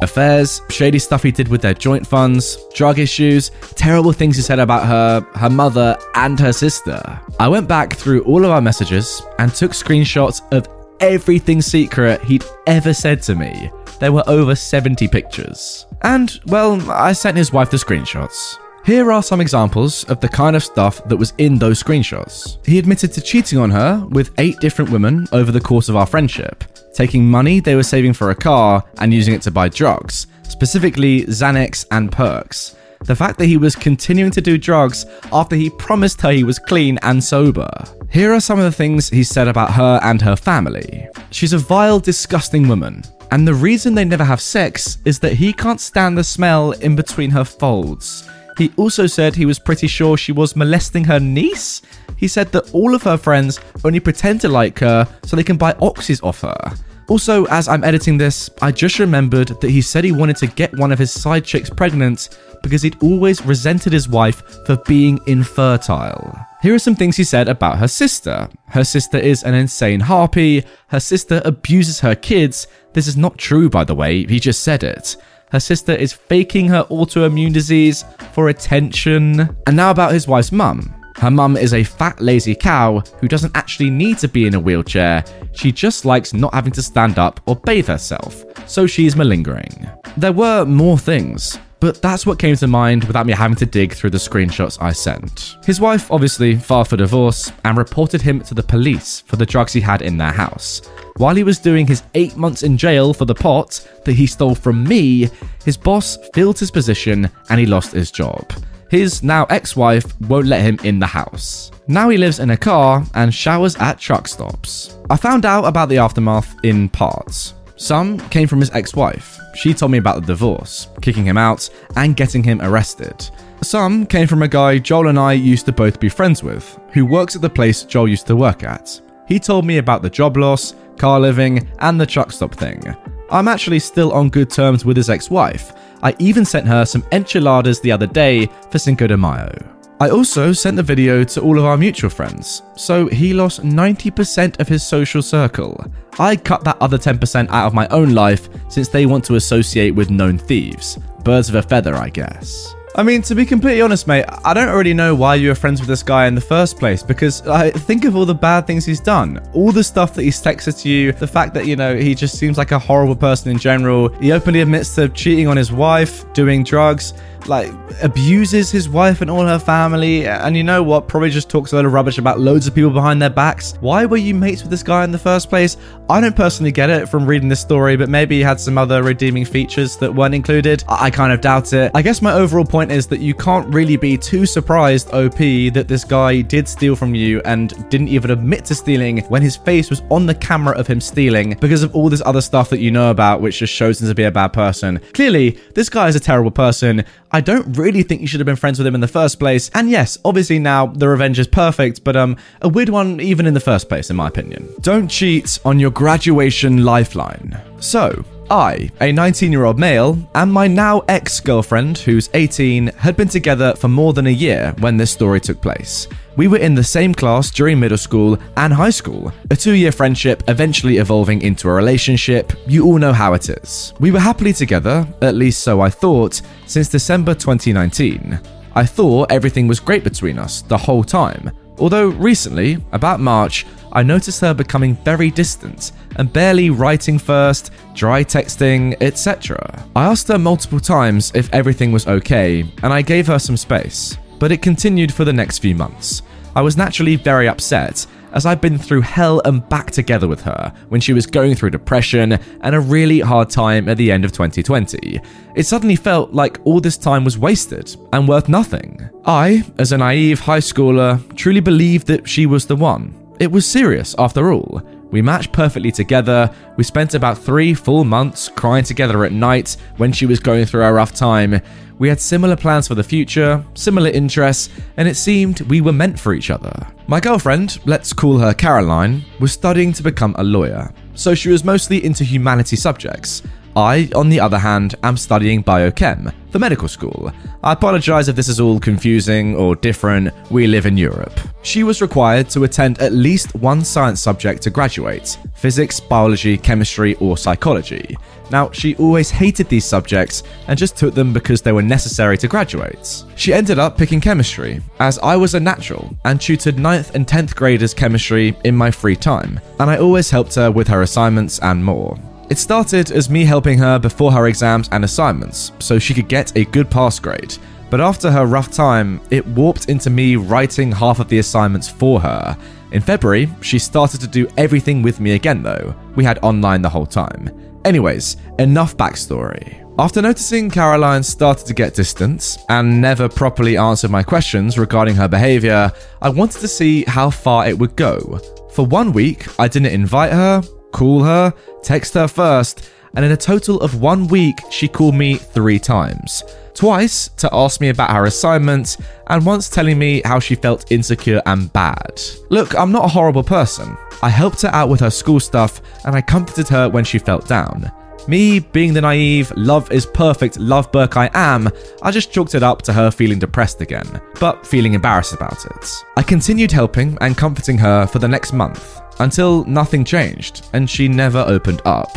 Affairs, 0.00 0.62
shady 0.68 0.98
stuff 0.98 1.22
he 1.22 1.30
did 1.30 1.48
with 1.48 1.62
their 1.62 1.74
joint 1.74 2.06
funds, 2.06 2.58
drug 2.74 2.98
issues, 2.98 3.50
terrible 3.76 4.12
things 4.12 4.36
he 4.36 4.42
said 4.42 4.58
about 4.58 4.86
her, 4.86 5.20
her 5.34 5.50
mother, 5.50 5.96
and 6.14 6.40
her 6.40 6.52
sister. 6.52 7.00
I 7.38 7.48
went 7.48 7.68
back 7.68 7.94
through 7.94 8.24
all 8.24 8.44
of 8.44 8.50
our 8.50 8.60
messages 8.60 9.22
and 9.38 9.54
took 9.54 9.72
screenshots 9.72 10.42
of 10.52 10.66
everything 11.00 11.62
secret 11.62 12.22
he'd 12.22 12.44
ever 12.66 12.94
said 12.94 13.22
to 13.22 13.34
me. 13.34 13.70
There 14.00 14.12
were 14.12 14.24
over 14.26 14.56
70 14.56 15.06
pictures. 15.08 15.86
And, 16.02 16.40
well, 16.46 16.90
I 16.90 17.12
sent 17.12 17.36
his 17.36 17.52
wife 17.52 17.70
the 17.70 17.76
screenshots. 17.76 18.58
Here 18.84 19.12
are 19.12 19.22
some 19.22 19.40
examples 19.40 20.02
of 20.04 20.20
the 20.20 20.28
kind 20.28 20.56
of 20.56 20.64
stuff 20.64 21.04
that 21.04 21.16
was 21.16 21.32
in 21.38 21.56
those 21.56 21.80
screenshots. 21.80 22.58
He 22.66 22.80
admitted 22.80 23.12
to 23.12 23.20
cheating 23.20 23.60
on 23.60 23.70
her 23.70 24.04
with 24.10 24.34
eight 24.38 24.58
different 24.58 24.90
women 24.90 25.28
over 25.30 25.52
the 25.52 25.60
course 25.60 25.88
of 25.88 25.94
our 25.94 26.06
friendship, 26.06 26.64
taking 26.92 27.24
money 27.24 27.60
they 27.60 27.76
were 27.76 27.84
saving 27.84 28.12
for 28.12 28.30
a 28.30 28.34
car 28.34 28.82
and 28.98 29.14
using 29.14 29.34
it 29.34 29.42
to 29.42 29.52
buy 29.52 29.68
drugs, 29.68 30.26
specifically 30.42 31.22
Xanax 31.26 31.86
and 31.92 32.10
perks. 32.10 32.74
The 33.04 33.16
fact 33.16 33.38
that 33.38 33.46
he 33.46 33.56
was 33.56 33.74
continuing 33.74 34.30
to 34.32 34.40
do 34.40 34.56
drugs 34.56 35.06
after 35.32 35.56
he 35.56 35.70
promised 35.70 36.20
her 36.20 36.30
he 36.30 36.44
was 36.44 36.58
clean 36.58 36.98
and 37.02 37.22
sober. 37.22 37.68
Here 38.10 38.32
are 38.32 38.40
some 38.40 38.58
of 38.58 38.64
the 38.64 38.72
things 38.72 39.08
he 39.08 39.24
said 39.24 39.48
about 39.48 39.72
her 39.72 39.98
and 40.02 40.22
her 40.22 40.36
family. 40.36 41.08
She's 41.30 41.52
a 41.52 41.58
vile, 41.58 41.98
disgusting 41.98 42.68
woman. 42.68 43.02
And 43.32 43.48
the 43.48 43.54
reason 43.54 43.94
they 43.94 44.04
never 44.04 44.24
have 44.24 44.40
sex 44.40 44.98
is 45.04 45.18
that 45.20 45.32
he 45.32 45.52
can't 45.52 45.80
stand 45.80 46.16
the 46.16 46.24
smell 46.24 46.72
in 46.72 46.94
between 46.94 47.30
her 47.30 47.44
folds. 47.44 48.28
He 48.58 48.70
also 48.76 49.06
said 49.06 49.34
he 49.34 49.46
was 49.46 49.58
pretty 49.58 49.86
sure 49.86 50.16
she 50.16 50.32
was 50.32 50.54
molesting 50.54 51.04
her 51.04 51.18
niece. 51.18 51.82
He 52.16 52.28
said 52.28 52.52
that 52.52 52.72
all 52.74 52.94
of 52.94 53.02
her 53.02 53.16
friends 53.16 53.58
only 53.84 54.00
pretend 54.00 54.42
to 54.42 54.48
like 54.48 54.78
her 54.80 55.08
so 55.24 55.34
they 55.34 55.42
can 55.42 55.56
buy 55.56 55.72
oxys 55.74 56.22
off 56.22 56.42
her. 56.42 56.74
Also, 57.08 57.46
as 57.46 57.68
I'm 57.68 57.84
editing 57.84 58.16
this, 58.16 58.48
I 58.60 58.70
just 58.70 58.98
remembered 58.98 59.48
that 59.48 59.70
he 59.70 59.82
said 59.82 60.04
he 60.04 60.12
wanted 60.12 60.36
to 60.36 60.46
get 60.46 60.76
one 60.78 60.92
of 60.92 60.98
his 60.98 61.10
side 61.10 61.44
chicks 61.44 61.68
pregnant 61.68 62.38
because 62.62 62.82
he'd 62.82 63.02
always 63.02 63.44
resented 63.44 63.92
his 63.92 64.08
wife 64.08 64.42
for 64.66 64.76
being 64.76 65.20
infertile. 65.26 66.36
Here 66.62 66.74
are 66.74 66.78
some 66.78 66.94
things 66.94 67.16
he 67.16 67.24
said 67.24 67.48
about 67.48 67.78
her 67.78 67.88
sister. 67.88 68.48
Her 68.68 68.84
sister 68.84 69.18
is 69.18 69.42
an 69.42 69.54
insane 69.54 70.00
harpy. 70.00 70.64
Her 70.88 71.00
sister 71.00 71.42
abuses 71.44 72.00
her 72.00 72.14
kids. 72.14 72.68
This 72.92 73.08
is 73.08 73.16
not 73.16 73.36
true, 73.36 73.68
by 73.68 73.84
the 73.84 73.94
way, 73.94 74.24
he 74.26 74.38
just 74.38 74.62
said 74.62 74.84
it. 74.84 75.16
Her 75.50 75.60
sister 75.60 75.92
is 75.92 76.12
faking 76.12 76.68
her 76.68 76.84
autoimmune 76.84 77.52
disease 77.52 78.04
for 78.32 78.48
attention. 78.48 79.40
And 79.66 79.76
now 79.76 79.90
about 79.90 80.12
his 80.12 80.28
wife's 80.28 80.52
mum. 80.52 80.94
Her 81.16 81.30
mum 81.30 81.56
is 81.56 81.74
a 81.74 81.84
fat, 81.84 82.20
lazy 82.20 82.54
cow 82.54 83.00
who 83.20 83.28
doesn't 83.28 83.56
actually 83.56 83.90
need 83.90 84.18
to 84.18 84.28
be 84.28 84.46
in 84.46 84.54
a 84.54 84.60
wheelchair. 84.60 85.24
She 85.52 85.70
just 85.70 86.04
likes 86.04 86.32
not 86.32 86.54
having 86.54 86.72
to 86.72 86.82
stand 86.82 87.18
up 87.18 87.40
or 87.46 87.56
bathe 87.56 87.86
herself, 87.86 88.44
so 88.66 88.86
she's 88.86 89.14
malingering. 89.14 89.88
There 90.16 90.32
were 90.32 90.64
more 90.64 90.98
things, 90.98 91.58
but 91.82 92.00
that's 92.00 92.24
what 92.24 92.38
came 92.38 92.54
to 92.54 92.68
mind 92.68 93.02
without 93.04 93.26
me 93.26 93.32
having 93.32 93.56
to 93.56 93.66
dig 93.66 93.92
through 93.92 94.10
the 94.10 94.16
screenshots 94.16 94.80
I 94.80 94.92
sent. 94.92 95.56
His 95.64 95.80
wife 95.80 96.12
obviously 96.12 96.54
filed 96.54 96.86
for 96.86 96.96
divorce 96.96 97.50
and 97.64 97.76
reported 97.76 98.22
him 98.22 98.40
to 98.42 98.54
the 98.54 98.62
police 98.62 99.22
for 99.26 99.34
the 99.34 99.44
drugs 99.44 99.72
he 99.72 99.80
had 99.80 100.00
in 100.00 100.16
their 100.16 100.30
house. 100.30 100.80
While 101.16 101.34
he 101.34 101.42
was 101.42 101.58
doing 101.58 101.88
his 101.88 102.04
eight 102.14 102.36
months 102.36 102.62
in 102.62 102.78
jail 102.78 103.12
for 103.12 103.24
the 103.24 103.34
pot 103.34 103.84
that 104.04 104.12
he 104.12 104.28
stole 104.28 104.54
from 104.54 104.84
me, 104.84 105.28
his 105.64 105.76
boss 105.76 106.18
filled 106.32 106.56
his 106.56 106.70
position 106.70 107.28
and 107.50 107.58
he 107.58 107.66
lost 107.66 107.90
his 107.90 108.12
job. 108.12 108.52
His 108.88 109.24
now 109.24 109.46
ex 109.50 109.74
wife 109.74 110.04
won't 110.20 110.46
let 110.46 110.62
him 110.62 110.78
in 110.84 111.00
the 111.00 111.06
house. 111.06 111.72
Now 111.88 112.10
he 112.10 112.16
lives 112.16 112.38
in 112.38 112.50
a 112.50 112.56
car 112.56 113.04
and 113.14 113.34
showers 113.34 113.74
at 113.76 113.98
truck 113.98 114.28
stops. 114.28 114.96
I 115.10 115.16
found 115.16 115.44
out 115.44 115.64
about 115.64 115.88
the 115.88 115.98
aftermath 115.98 116.54
in 116.62 116.90
parts. 116.90 117.54
Some 117.76 118.18
came 118.30 118.48
from 118.48 118.60
his 118.60 118.70
ex 118.70 118.94
wife. 118.94 119.38
She 119.54 119.74
told 119.74 119.92
me 119.92 119.98
about 119.98 120.20
the 120.20 120.26
divorce, 120.26 120.88
kicking 121.00 121.24
him 121.24 121.38
out, 121.38 121.68
and 121.96 122.16
getting 122.16 122.42
him 122.42 122.60
arrested. 122.62 123.28
Some 123.62 124.06
came 124.06 124.26
from 124.26 124.42
a 124.42 124.48
guy 124.48 124.78
Joel 124.78 125.08
and 125.08 125.18
I 125.18 125.32
used 125.32 125.66
to 125.66 125.72
both 125.72 126.00
be 126.00 126.08
friends 126.08 126.42
with, 126.42 126.78
who 126.92 127.06
works 127.06 127.36
at 127.36 127.42
the 127.42 127.50
place 127.50 127.84
Joel 127.84 128.08
used 128.08 128.26
to 128.26 128.36
work 128.36 128.64
at. 128.64 129.00
He 129.26 129.38
told 129.38 129.64
me 129.64 129.78
about 129.78 130.02
the 130.02 130.10
job 130.10 130.36
loss, 130.36 130.74
car 130.96 131.20
living, 131.20 131.68
and 131.78 132.00
the 132.00 132.06
truck 132.06 132.32
stop 132.32 132.54
thing. 132.54 132.82
I'm 133.30 133.48
actually 133.48 133.78
still 133.78 134.12
on 134.12 134.28
good 134.28 134.50
terms 134.50 134.84
with 134.84 134.96
his 134.96 135.08
ex 135.08 135.30
wife. 135.30 135.72
I 136.02 136.14
even 136.18 136.44
sent 136.44 136.66
her 136.66 136.84
some 136.84 137.06
enchiladas 137.12 137.80
the 137.80 137.92
other 137.92 138.06
day 138.06 138.46
for 138.70 138.78
Cinco 138.78 139.06
de 139.06 139.16
Mayo. 139.16 139.52
I 140.02 140.10
also 140.10 140.52
sent 140.52 140.74
the 140.74 140.82
video 140.82 141.22
to 141.22 141.40
all 141.40 141.60
of 141.60 141.64
our 141.64 141.76
mutual 141.76 142.10
friends, 142.10 142.62
so 142.74 143.06
he 143.06 143.32
lost 143.32 143.62
90% 143.62 144.58
of 144.58 144.66
his 144.66 144.82
social 144.82 145.22
circle. 145.22 145.80
I 146.18 146.34
cut 146.34 146.64
that 146.64 146.76
other 146.80 146.98
10% 146.98 147.48
out 147.50 147.68
of 147.68 147.72
my 147.72 147.86
own 147.86 148.12
life 148.12 148.48
since 148.68 148.88
they 148.88 149.06
want 149.06 149.24
to 149.26 149.36
associate 149.36 149.92
with 149.92 150.10
known 150.10 150.38
thieves. 150.38 150.98
Birds 151.22 151.48
of 151.48 151.54
a 151.54 151.62
feather, 151.62 151.94
I 151.94 152.08
guess. 152.08 152.74
I 152.96 153.04
mean, 153.04 153.22
to 153.22 153.36
be 153.36 153.46
completely 153.46 153.80
honest, 153.80 154.08
mate, 154.08 154.24
I 154.44 154.52
don't 154.52 154.74
really 154.76 154.92
know 154.92 155.14
why 155.14 155.36
you 155.36 155.48
were 155.48 155.54
friends 155.54 155.80
with 155.80 155.88
this 155.88 156.02
guy 156.02 156.26
in 156.26 156.34
the 156.34 156.42
first 156.42 156.78
place 156.78 157.04
because 157.04 157.46
I 157.46 157.70
think 157.70 158.04
of 158.04 158.16
all 158.16 158.26
the 158.26 158.34
bad 158.34 158.66
things 158.66 158.84
he's 158.84 159.00
done, 159.00 159.40
all 159.54 159.70
the 159.70 159.84
stuff 159.84 160.14
that 160.14 160.24
he's 160.24 160.42
texted 160.42 160.82
to 160.82 160.88
you, 160.90 161.12
the 161.12 161.26
fact 161.28 161.54
that, 161.54 161.64
you 161.64 161.76
know, 161.76 161.96
he 161.96 162.14
just 162.14 162.36
seems 162.36 162.58
like 162.58 162.72
a 162.72 162.78
horrible 162.78 163.16
person 163.16 163.50
in 163.52 163.58
general. 163.58 164.08
He 164.16 164.32
openly 164.32 164.60
admits 164.62 164.96
to 164.96 165.08
cheating 165.08 165.46
on 165.46 165.56
his 165.56 165.72
wife, 165.72 166.30
doing 166.34 166.64
drugs 166.64 167.14
like 167.48 167.72
abuses 168.02 168.70
his 168.70 168.88
wife 168.88 169.20
and 169.20 169.30
all 169.30 169.46
her 169.46 169.58
family. 169.58 170.26
And 170.26 170.56
you 170.56 170.64
know 170.64 170.82
what? 170.82 171.08
Probably 171.08 171.30
just 171.30 171.48
talks 171.48 171.72
a 171.72 171.76
lot 171.76 171.84
of 171.84 171.92
rubbish 171.92 172.18
about 172.18 172.40
loads 172.40 172.66
of 172.66 172.74
people 172.74 172.90
behind 172.90 173.20
their 173.20 173.30
backs. 173.30 173.74
Why 173.80 174.06
were 174.06 174.16
you 174.16 174.34
mates 174.34 174.62
with 174.62 174.70
this 174.70 174.82
guy 174.82 175.04
in 175.04 175.12
the 175.12 175.18
first 175.18 175.48
place? 175.48 175.76
I 176.10 176.20
don't 176.20 176.36
personally 176.36 176.72
get 176.72 176.90
it 176.90 177.08
from 177.08 177.26
reading 177.26 177.48
this 177.48 177.60
story 177.60 177.96
but 177.96 178.08
maybe 178.08 178.36
he 178.36 178.42
had 178.42 178.60
some 178.60 178.78
other 178.78 179.02
redeeming 179.02 179.44
features 179.44 179.96
that 179.96 180.14
weren't 180.14 180.34
included. 180.34 180.84
I 180.88 181.10
kind 181.10 181.32
of 181.32 181.40
doubt 181.40 181.72
it. 181.72 181.90
I 181.94 182.02
guess 182.02 182.22
my 182.22 182.32
overall 182.32 182.64
point 182.64 182.92
is 182.92 183.06
that 183.08 183.20
you 183.20 183.34
can't 183.34 183.72
really 183.72 183.96
be 183.96 184.16
too 184.16 184.46
surprised 184.46 185.12
op 185.14 185.36
that 185.36 185.86
this 185.88 186.04
guy 186.04 186.40
did 186.40 186.68
steal 186.68 186.96
from 186.96 187.14
you 187.14 187.40
and 187.44 187.88
didn't 187.88 188.08
even 188.08 188.30
admit 188.30 188.64
to 188.66 188.74
stealing 188.74 189.18
when 189.24 189.42
his 189.42 189.56
face 189.56 189.90
was 189.90 190.02
on 190.10 190.26
the 190.26 190.34
camera 190.34 190.76
of 190.76 190.86
him 190.86 191.00
stealing 191.00 191.56
because 191.60 191.82
of 191.82 191.94
all 191.94 192.08
this 192.08 192.22
other 192.24 192.40
stuff 192.40 192.70
that 192.70 192.80
you 192.80 192.90
know 192.90 193.10
about 193.10 193.40
which 193.40 193.58
just 193.58 193.72
shows 193.72 194.00
him 194.00 194.08
to 194.08 194.14
be 194.14 194.24
a 194.24 194.30
bad 194.30 194.52
person. 194.52 195.00
Clearly 195.14 195.58
this 195.74 195.88
guy 195.88 196.08
is 196.08 196.16
a 196.16 196.20
terrible 196.20 196.50
person 196.50 197.04
I 197.34 197.40
don't 197.40 197.78
really 197.78 198.02
think 198.02 198.20
you 198.20 198.26
should 198.26 198.40
have 198.40 198.46
been 198.46 198.56
friends 198.56 198.78
with 198.78 198.86
him 198.86 198.94
in 198.94 199.00
the 199.00 199.08
first 199.08 199.38
place. 199.38 199.70
And 199.74 199.88
yes, 199.88 200.18
obviously 200.24 200.58
now 200.58 200.86
the 200.86 201.08
revenge 201.08 201.38
is 201.38 201.46
perfect, 201.46 202.04
but 202.04 202.14
um, 202.14 202.36
a 202.60 202.68
weird 202.68 202.90
one 202.90 203.20
even 203.20 203.46
in 203.46 203.54
the 203.54 203.60
first 203.60 203.88
place, 203.88 204.10
in 204.10 204.16
my 204.16 204.28
opinion. 204.28 204.68
Don't 204.80 205.08
cheat 205.08 205.58
on 205.64 205.80
your 205.80 205.90
graduation 205.90 206.84
lifeline. 206.84 207.58
So, 207.80 208.24
I, 208.50 208.90
a 209.00 209.12
19 209.12 209.50
year 209.50 209.64
old 209.64 209.78
male, 209.78 210.18
and 210.34 210.52
my 210.52 210.66
now 210.66 211.00
ex 211.08 211.40
girlfriend, 211.40 211.96
who's 211.98 212.28
18, 212.34 212.88
had 212.88 213.16
been 213.16 213.28
together 213.28 213.74
for 213.76 213.88
more 213.88 214.12
than 214.12 214.26
a 214.26 214.30
year 214.30 214.74
when 214.80 214.98
this 214.98 215.10
story 215.10 215.40
took 215.40 215.62
place. 215.62 216.06
We 216.34 216.48
were 216.48 216.58
in 216.58 216.74
the 216.74 216.82
same 216.82 217.14
class 217.14 217.50
during 217.50 217.78
middle 217.78 217.98
school 217.98 218.38
and 218.56 218.72
high 218.72 218.90
school, 218.90 219.32
a 219.50 219.56
two 219.56 219.74
year 219.74 219.92
friendship 219.92 220.42
eventually 220.48 220.96
evolving 220.96 221.42
into 221.42 221.68
a 221.68 221.72
relationship. 221.72 222.54
You 222.66 222.86
all 222.86 222.98
know 222.98 223.12
how 223.12 223.34
it 223.34 223.50
is. 223.50 223.92
We 224.00 224.10
were 224.10 224.18
happily 224.18 224.54
together, 224.54 225.06
at 225.20 225.34
least 225.34 225.62
so 225.62 225.82
I 225.82 225.90
thought, 225.90 226.40
since 226.66 226.88
December 226.88 227.34
2019. 227.34 228.40
I 228.74 228.86
thought 228.86 229.30
everything 229.30 229.68
was 229.68 229.80
great 229.80 230.04
between 230.04 230.38
us 230.38 230.62
the 230.62 230.78
whole 230.78 231.04
time, 231.04 231.50
although 231.78 232.08
recently, 232.08 232.78
about 232.92 233.20
March, 233.20 233.66
I 233.92 234.02
noticed 234.02 234.40
her 234.40 234.54
becoming 234.54 234.96
very 235.04 235.30
distant 235.30 235.92
and 236.16 236.32
barely 236.32 236.70
writing 236.70 237.18
first, 237.18 237.72
dry 237.92 238.24
texting, 238.24 238.96
etc. 239.02 239.86
I 239.94 240.04
asked 240.04 240.28
her 240.28 240.38
multiple 240.38 240.80
times 240.80 241.30
if 241.34 241.52
everything 241.52 241.92
was 241.92 242.06
okay, 242.06 242.64
and 242.82 242.90
I 242.90 243.02
gave 243.02 243.26
her 243.26 243.38
some 243.38 243.58
space 243.58 244.16
but 244.42 244.50
it 244.50 244.60
continued 244.60 245.14
for 245.14 245.24
the 245.24 245.32
next 245.32 245.60
few 245.60 245.72
months. 245.72 246.22
I 246.56 246.62
was 246.62 246.76
naturally 246.76 247.14
very 247.14 247.46
upset, 247.46 248.04
as 248.32 248.44
I'd 248.44 248.60
been 248.60 248.76
through 248.76 249.02
hell 249.02 249.40
and 249.44 249.68
back 249.68 249.92
together 249.92 250.26
with 250.26 250.40
her 250.40 250.74
when 250.88 251.00
she 251.00 251.12
was 251.12 251.26
going 251.26 251.54
through 251.54 251.70
depression 251.70 252.32
and 252.32 252.74
a 252.74 252.80
really 252.80 253.20
hard 253.20 253.50
time 253.50 253.88
at 253.88 253.98
the 253.98 254.10
end 254.10 254.24
of 254.24 254.32
2020. 254.32 255.20
It 255.54 255.62
suddenly 255.64 255.94
felt 255.94 256.32
like 256.32 256.58
all 256.64 256.80
this 256.80 256.96
time 256.96 257.22
was 257.22 257.38
wasted 257.38 257.94
and 258.12 258.26
worth 258.26 258.48
nothing. 258.48 259.08
I, 259.24 259.62
as 259.78 259.92
a 259.92 259.98
naive 259.98 260.40
high 260.40 260.58
schooler, 260.58 261.20
truly 261.36 261.60
believed 261.60 262.08
that 262.08 262.28
she 262.28 262.46
was 262.46 262.66
the 262.66 262.74
one. 262.74 263.14
It 263.38 263.52
was 263.52 263.64
serious, 263.64 264.16
after 264.18 264.52
all. 264.52 264.82
We 265.12 265.22
matched 265.22 265.52
perfectly 265.52 265.92
together. 265.92 266.52
We 266.76 266.84
spent 266.84 267.14
about 267.14 267.38
three 267.38 267.74
full 267.74 268.02
months 268.02 268.48
crying 268.48 268.82
together 268.82 269.24
at 269.24 269.30
night 269.32 269.76
when 269.98 270.10
she 270.10 270.26
was 270.26 270.40
going 270.40 270.64
through 270.64 270.84
a 270.84 270.92
rough 270.92 271.12
time. 271.12 271.60
We 272.02 272.08
had 272.08 272.20
similar 272.20 272.56
plans 272.56 272.88
for 272.88 272.96
the 272.96 273.04
future, 273.04 273.64
similar 273.74 274.10
interests, 274.10 274.70
and 274.96 275.06
it 275.06 275.14
seemed 275.14 275.60
we 275.60 275.80
were 275.80 275.92
meant 275.92 276.18
for 276.18 276.34
each 276.34 276.50
other. 276.50 276.74
My 277.06 277.20
girlfriend, 277.20 277.78
let's 277.86 278.12
call 278.12 278.38
her 278.38 278.52
Caroline, 278.52 279.24
was 279.38 279.52
studying 279.52 279.92
to 279.92 280.02
become 280.02 280.34
a 280.36 280.42
lawyer, 280.42 280.92
so 281.14 281.32
she 281.32 281.48
was 281.48 281.62
mostly 281.62 282.04
into 282.04 282.24
humanity 282.24 282.74
subjects. 282.74 283.44
I, 283.76 284.10
on 284.14 284.28
the 284.28 284.40
other 284.40 284.58
hand, 284.58 284.94
am 285.02 285.16
studying 285.16 285.64
biochem 285.64 286.32
for 286.50 286.58
medical 286.58 286.88
school. 286.88 287.32
I 287.64 287.72
apologise 287.72 288.28
if 288.28 288.36
this 288.36 288.48
is 288.48 288.60
all 288.60 288.78
confusing 288.78 289.56
or 289.56 289.74
different, 289.74 290.32
we 290.50 290.66
live 290.66 290.84
in 290.84 290.98
Europe. 290.98 291.38
She 291.62 291.82
was 291.82 292.02
required 292.02 292.50
to 292.50 292.64
attend 292.64 292.98
at 292.98 293.12
least 293.12 293.54
one 293.54 293.84
science 293.84 294.20
subject 294.20 294.62
to 294.62 294.70
graduate 294.70 295.38
physics, 295.54 296.00
biology, 296.00 296.58
chemistry, 296.58 297.14
or 297.14 297.38
psychology. 297.38 298.16
Now, 298.50 298.70
she 298.72 298.96
always 298.96 299.30
hated 299.30 299.68
these 299.68 299.84
subjects 299.84 300.42
and 300.66 300.78
just 300.78 300.96
took 300.96 301.14
them 301.14 301.32
because 301.32 301.62
they 301.62 301.72
were 301.72 301.82
necessary 301.82 302.36
to 302.38 302.48
graduate. 302.48 303.24
She 303.36 303.54
ended 303.54 303.78
up 303.78 303.96
picking 303.96 304.20
chemistry, 304.20 304.82
as 304.98 305.18
I 305.20 305.36
was 305.36 305.54
a 305.54 305.60
natural 305.60 306.14
and 306.24 306.40
tutored 306.40 306.76
9th 306.76 307.14
and 307.14 307.26
10th 307.26 307.54
graders 307.54 307.94
chemistry 307.94 308.56
in 308.64 308.76
my 308.76 308.90
free 308.90 309.16
time, 309.16 309.60
and 309.78 309.88
I 309.88 309.98
always 309.98 310.28
helped 310.28 310.56
her 310.56 310.70
with 310.70 310.88
her 310.88 311.02
assignments 311.02 311.60
and 311.60 311.82
more. 311.82 312.18
It 312.52 312.58
started 312.58 313.12
as 313.12 313.30
me 313.30 313.46
helping 313.46 313.78
her 313.78 313.98
before 313.98 314.30
her 314.30 314.46
exams 314.46 314.86
and 314.92 315.06
assignments, 315.06 315.72
so 315.78 315.98
she 315.98 316.12
could 316.12 316.28
get 316.28 316.54
a 316.54 316.66
good 316.66 316.90
pass 316.90 317.18
grade. 317.18 317.56
But 317.88 318.02
after 318.02 318.30
her 318.30 318.44
rough 318.44 318.70
time, 318.70 319.22
it 319.30 319.46
warped 319.46 319.88
into 319.88 320.10
me 320.10 320.36
writing 320.36 320.92
half 320.92 321.18
of 321.18 321.28
the 321.28 321.38
assignments 321.38 321.88
for 321.88 322.20
her. 322.20 322.54
In 322.90 323.00
February, 323.00 323.48
she 323.62 323.78
started 323.78 324.20
to 324.20 324.26
do 324.26 324.46
everything 324.58 325.00
with 325.00 325.18
me 325.18 325.30
again, 325.30 325.62
though. 325.62 325.94
We 326.14 326.24
had 326.24 326.40
online 326.42 326.82
the 326.82 326.90
whole 326.90 327.06
time. 327.06 327.48
Anyways, 327.86 328.36
enough 328.58 328.98
backstory. 328.98 329.82
After 329.98 330.20
noticing 330.20 330.68
Caroline 330.68 331.22
started 331.22 331.66
to 331.68 331.72
get 331.72 331.94
distant 331.94 332.58
and 332.68 333.00
never 333.00 333.30
properly 333.30 333.78
answered 333.78 334.10
my 334.10 334.22
questions 334.22 334.76
regarding 334.76 335.14
her 335.14 335.26
behaviour, 335.26 335.90
I 336.20 336.28
wanted 336.28 336.60
to 336.60 336.68
see 336.68 337.04
how 337.04 337.30
far 337.30 337.66
it 337.66 337.78
would 337.78 337.96
go. 337.96 338.38
For 338.72 338.84
one 338.84 339.14
week, 339.14 339.46
I 339.58 339.68
didn't 339.68 339.94
invite 339.94 340.32
her, 340.32 340.62
call 340.92 341.22
her, 341.24 341.52
text 341.82 342.14
her 342.14 342.28
first, 342.28 342.90
and 343.14 343.24
in 343.24 343.32
a 343.32 343.36
total 343.36 343.80
of 343.80 344.00
one 344.00 344.26
week, 344.28 344.58
she 344.70 344.88
called 344.88 345.14
me 345.14 345.34
three 345.34 345.78
times. 345.78 346.42
Twice 346.74 347.28
to 347.28 347.50
ask 347.52 347.80
me 347.80 347.90
about 347.90 348.10
her 348.10 348.24
assignment, 348.24 348.96
and 349.26 349.44
once 349.44 349.68
telling 349.68 349.98
me 349.98 350.22
how 350.24 350.38
she 350.38 350.54
felt 350.54 350.90
insecure 350.90 351.42
and 351.44 351.72
bad. 351.72 352.20
Look, 352.50 352.74
I'm 352.78 352.92
not 352.92 353.04
a 353.04 353.08
horrible 353.08 353.44
person. 353.44 353.96
I 354.22 354.30
helped 354.30 354.62
her 354.62 354.68
out 354.68 354.88
with 354.88 355.00
her 355.00 355.10
school 355.10 355.40
stuff, 355.40 355.82
and 356.06 356.14
I 356.14 356.22
comforted 356.22 356.68
her 356.68 356.88
when 356.88 357.04
she 357.04 357.18
felt 357.18 357.46
down. 357.46 357.90
Me, 358.28 358.60
being 358.60 358.94
the 358.94 359.00
naive, 359.00 359.52
love 359.56 359.90
is 359.90 360.06
perfect 360.06 360.56
love 360.58 360.90
Burke 360.92 361.16
I 361.16 361.28
am, 361.34 361.68
I 362.02 362.12
just 362.12 362.32
chalked 362.32 362.54
it 362.54 362.62
up 362.62 362.80
to 362.82 362.92
her 362.92 363.10
feeling 363.10 363.40
depressed 363.40 363.80
again, 363.80 364.20
but 364.38 364.64
feeling 364.64 364.94
embarrassed 364.94 365.34
about 365.34 365.66
it. 365.66 366.04
I 366.16 366.22
continued 366.22 366.70
helping 366.70 367.18
and 367.20 367.36
comforting 367.36 367.78
her 367.78 368.06
for 368.06 368.20
the 368.20 368.28
next 368.28 368.52
month, 368.52 369.01
until 369.20 369.64
nothing 369.64 370.04
changed, 370.04 370.66
and 370.72 370.88
she 370.88 371.08
never 371.08 371.44
opened 371.46 371.82
up. 371.84 372.10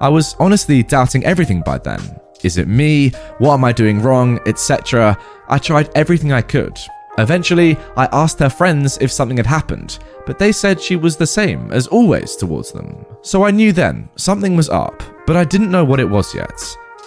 I 0.00 0.08
was 0.08 0.34
honestly 0.38 0.82
doubting 0.82 1.24
everything 1.24 1.62
by 1.62 1.78
then. 1.78 2.00
Is 2.42 2.56
it 2.56 2.68
me? 2.68 3.10
What 3.38 3.54
am 3.54 3.64
I 3.64 3.72
doing 3.72 4.00
wrong? 4.00 4.40
Etc. 4.46 5.16
I 5.48 5.58
tried 5.58 5.90
everything 5.94 6.32
I 6.32 6.42
could. 6.42 6.78
Eventually, 7.18 7.76
I 7.96 8.08
asked 8.12 8.38
her 8.38 8.48
friends 8.48 8.96
if 9.00 9.12
something 9.12 9.36
had 9.36 9.46
happened, 9.46 9.98
but 10.26 10.38
they 10.38 10.52
said 10.52 10.80
she 10.80 10.96
was 10.96 11.16
the 11.16 11.26
same 11.26 11.70
as 11.72 11.86
always 11.88 12.36
towards 12.36 12.72
them. 12.72 13.04
So 13.22 13.44
I 13.44 13.50
knew 13.50 13.72
then 13.72 14.08
something 14.16 14.56
was 14.56 14.70
up, 14.70 15.02
but 15.26 15.36
I 15.36 15.44
didn't 15.44 15.70
know 15.70 15.84
what 15.84 16.00
it 16.00 16.08
was 16.08 16.34
yet. 16.34 16.58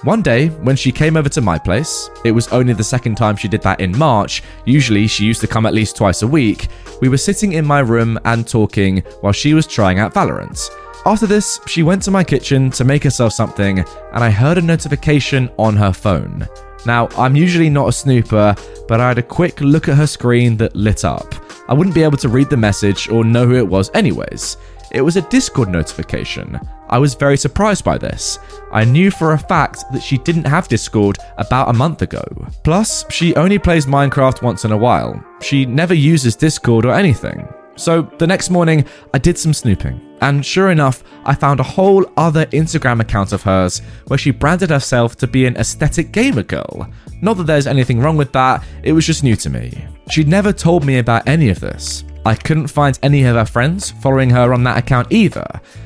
One 0.04 0.22
day, 0.22 0.50
when 0.50 0.76
she 0.76 0.92
came 0.92 1.16
over 1.16 1.30
to 1.30 1.40
my 1.40 1.58
place, 1.58 2.10
it 2.26 2.32
was 2.32 2.50
only 2.50 2.74
the 2.74 2.84
second 2.84 3.16
time 3.16 3.38
she 3.38 3.48
did 3.48 3.62
that 3.62 3.80
in 3.80 3.98
March, 3.98 4.44
usually 4.66 5.08
she 5.08 5.24
used 5.24 5.40
to 5.40 5.48
come 5.48 5.66
at 5.66 5.74
least 5.74 5.96
twice 5.96 6.24
a 6.24 6.28
week, 6.28 6.68
we 7.00 7.08
were 7.08 7.18
sitting 7.18 7.54
in 7.54 7.66
my 7.66 7.80
room 7.80 8.20
and 8.26 8.46
talking 8.46 8.98
while 9.22 9.32
she 9.32 9.54
was 9.54 9.66
trying 9.66 10.00
out 10.00 10.14
Valorant. 10.14 10.60
After 11.06 11.26
this, 11.26 11.58
she 11.68 11.84
went 11.84 12.02
to 12.04 12.12
my 12.12 12.22
kitchen 12.22 12.70
to 12.72 12.84
make 12.84 13.02
herself 13.02 13.32
something, 13.32 13.80
and 13.80 14.24
I 14.24 14.30
heard 14.30 14.58
a 14.58 14.62
notification 14.62 15.50
on 15.58 15.78
her 15.78 15.94
phone. 15.94 16.50
Now, 16.86 17.08
I'm 17.18 17.38
usually 17.38 17.70
not 17.70 17.88
a 17.88 17.94
snooper, 17.94 18.58
but 18.90 19.00
I 19.00 19.08
had 19.08 19.20
a 19.20 19.24
quick 19.24 19.62
look 19.62 19.88
at 19.88 19.96
her 19.96 20.08
screen 20.08 20.58
that 20.58 20.76
lit 20.76 21.06
up. 21.06 21.34
I 21.70 21.74
wouldn't 21.74 21.96
be 21.96 22.04
able 22.04 22.18
to 22.18 22.28
read 22.28 22.50
the 22.50 22.58
message 22.58 23.08
or 23.08 23.24
know 23.24 23.46
who 23.48 23.56
it 23.56 23.68
was, 23.68 23.90
anyways. 23.94 24.58
It 24.92 25.02
was 25.02 25.16
a 25.16 25.22
Discord 25.30 25.70
notification. 25.70 26.60
I 26.94 26.99
was 26.99 27.15
very 27.15 27.38
surprised 27.38 27.84
by 27.84 27.98
this. 27.98 28.38
I 28.72 28.86
knew 28.86 29.10
for 29.10 29.34
a 29.34 29.38
fact 29.40 29.84
that 29.94 30.03
she 30.03 30.20
didn't 30.20 30.45
have 30.45 30.68
Discord 30.68 31.18
about 31.40 31.70
a 31.70 31.74
month 31.74 32.03
ago. 32.03 32.24
Plus, 32.64 33.03
she 33.10 33.36
only 33.36 33.57
plays 33.57 33.88
Minecraft 33.88 34.44
once 34.44 34.64
in 34.64 34.72
a 34.72 34.78
while. 34.78 35.20
She 35.41 35.65
never 35.65 35.95
uses 35.95 36.36
Discord 36.36 36.86
or 36.86 36.94
anything. 36.94 37.52
So 37.78 38.03
the 38.20 38.28
next 38.28 38.52
morning, 38.52 38.86
I 39.11 39.18
did 39.18 39.40
some 39.40 39.56
snooping, 39.56 39.99
and 40.22 40.45
sure 40.45 40.70
enough, 40.70 41.03
I 41.26 41.34
found 41.34 41.60
a 41.60 41.64
whole 41.64 42.06
other 42.15 42.45
Instagram 42.48 42.99
account 42.99 43.34
of 43.34 43.41
hers 43.41 43.82
where 44.06 44.20
she 44.20 44.30
branded 44.30 44.70
herself 44.70 45.15
to 45.15 45.26
be 45.26 45.48
an 45.48 45.57
aesthetic 45.57 46.11
gamer 46.11 46.44
girl. 46.44 46.88
Not 47.24 47.38
that 47.38 47.48
there's 47.48 47.65
anything 47.65 48.02
wrong 48.02 48.18
with 48.18 48.32
that, 48.34 48.64
it 48.84 48.94
was 48.94 49.07
just 49.07 49.24
new 49.24 49.36
to 49.38 49.49
me. 49.49 49.88
She'd 50.11 50.28
never 50.28 50.53
told 50.53 50.86
me 50.86 50.99
about 50.99 51.28
any 51.28 51.49
of 51.49 51.60
this. 51.60 52.03
I 52.26 52.36
couldn't 52.36 52.68
find 52.68 52.98
any 53.04 53.24
of 53.24 53.36
her 53.36 53.45
friends 53.45 53.91
following 53.91 54.30
her 54.30 54.54
on 54.54 54.64
that 54.64 54.78
account 54.78 55.12
either. 55.12 55.45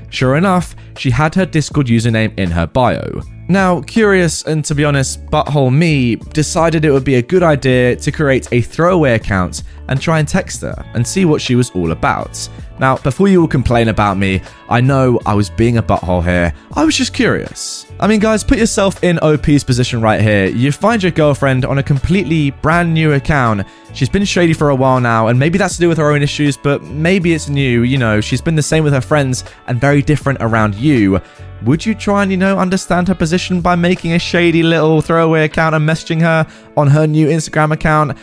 Sure 0.09 0.35
enough, 0.35 0.76
she 0.97 1.11
had 1.11 1.35
her 1.35 1.45
Discord 1.45 1.88
username 1.88 2.38
in 2.38 2.51
her 2.51 2.68
bio. 2.68 3.22
Now, 3.49 3.79
curious 3.79 4.43
and 4.43 4.63
to 4.65 4.75
be 4.75 4.83
honest, 4.83 5.25
butthole 5.27 5.73
me 5.73 6.17
decided 6.17 6.83
it 6.83 6.91
would 6.91 7.05
be 7.05 7.15
a 7.15 7.21
good 7.21 7.43
idea 7.43 7.95
to 7.95 8.11
create 8.11 8.51
a 8.51 8.59
throwaway 8.59 9.13
account 9.13 9.63
and 9.87 10.01
try 10.01 10.19
and 10.19 10.27
text 10.27 10.61
her 10.61 10.85
and 10.93 11.07
see 11.07 11.23
what 11.23 11.41
she 11.41 11.55
was 11.55 11.69
all 11.71 11.91
about. 11.91 12.49
Now, 12.79 12.97
before 12.97 13.29
you 13.29 13.41
all 13.41 13.47
complain 13.47 13.87
about 13.87 14.17
me, 14.17 14.41
I 14.69 14.81
know 14.81 15.19
I 15.25 15.33
was 15.33 15.49
being 15.49 15.77
a 15.77 15.83
butthole 15.83 16.23
here. 16.23 16.53
I 16.75 16.83
was 16.83 16.95
just 16.95 17.13
curious. 17.13 17.85
I 17.99 18.07
mean, 18.07 18.19
guys, 18.19 18.43
put 18.43 18.57
yourself 18.59 19.01
in 19.03 19.17
OP's 19.19 19.63
position 19.63 20.01
right 20.01 20.21
here. 20.21 20.47
You 20.47 20.71
find 20.71 21.01
your 21.01 21.13
girlfriend 21.13 21.63
on 21.63 21.77
a 21.77 21.83
completely 21.83 22.51
brand 22.51 22.93
new 22.93 23.13
account. 23.13 23.65
She's 23.93 24.09
been 24.09 24.25
shady 24.25 24.53
for 24.53 24.69
a 24.69 24.75
while 24.75 24.99
now, 24.99 25.27
and 25.27 25.39
maybe 25.39 25.57
that's 25.57 25.75
to 25.75 25.81
do 25.81 25.87
with 25.87 25.97
her 25.97 26.11
own 26.11 26.21
issues, 26.21 26.57
but 26.57 26.83
maybe 26.83 27.33
it's 27.33 27.49
new. 27.49 27.81
You 27.81 27.97
know, 27.97 28.21
she's 28.21 28.41
been 28.41 28.55
the 28.55 28.61
same 28.61 28.83
with 28.83 28.93
her 28.93 29.01
friends 29.01 29.45
and 29.67 29.81
very 29.81 30.01
different 30.01 30.39
around 30.41 30.75
you. 30.75 31.19
Would 31.63 31.85
you 31.85 31.95
try 31.95 32.23
and, 32.23 32.31
you 32.31 32.38
know, 32.38 32.57
understand 32.57 33.07
her 33.07 33.15
position 33.15 33.61
by 33.61 33.75
making 33.75 34.13
a 34.13 34.19
shady 34.19 34.63
little 34.63 35.01
throwaway 35.01 35.45
account 35.45 35.75
and 35.75 35.88
messaging 35.88 36.21
her 36.21 36.47
on 36.75 36.88
her 36.88 37.07
new 37.07 37.27
Instagram 37.27 37.71
account? 37.71 38.17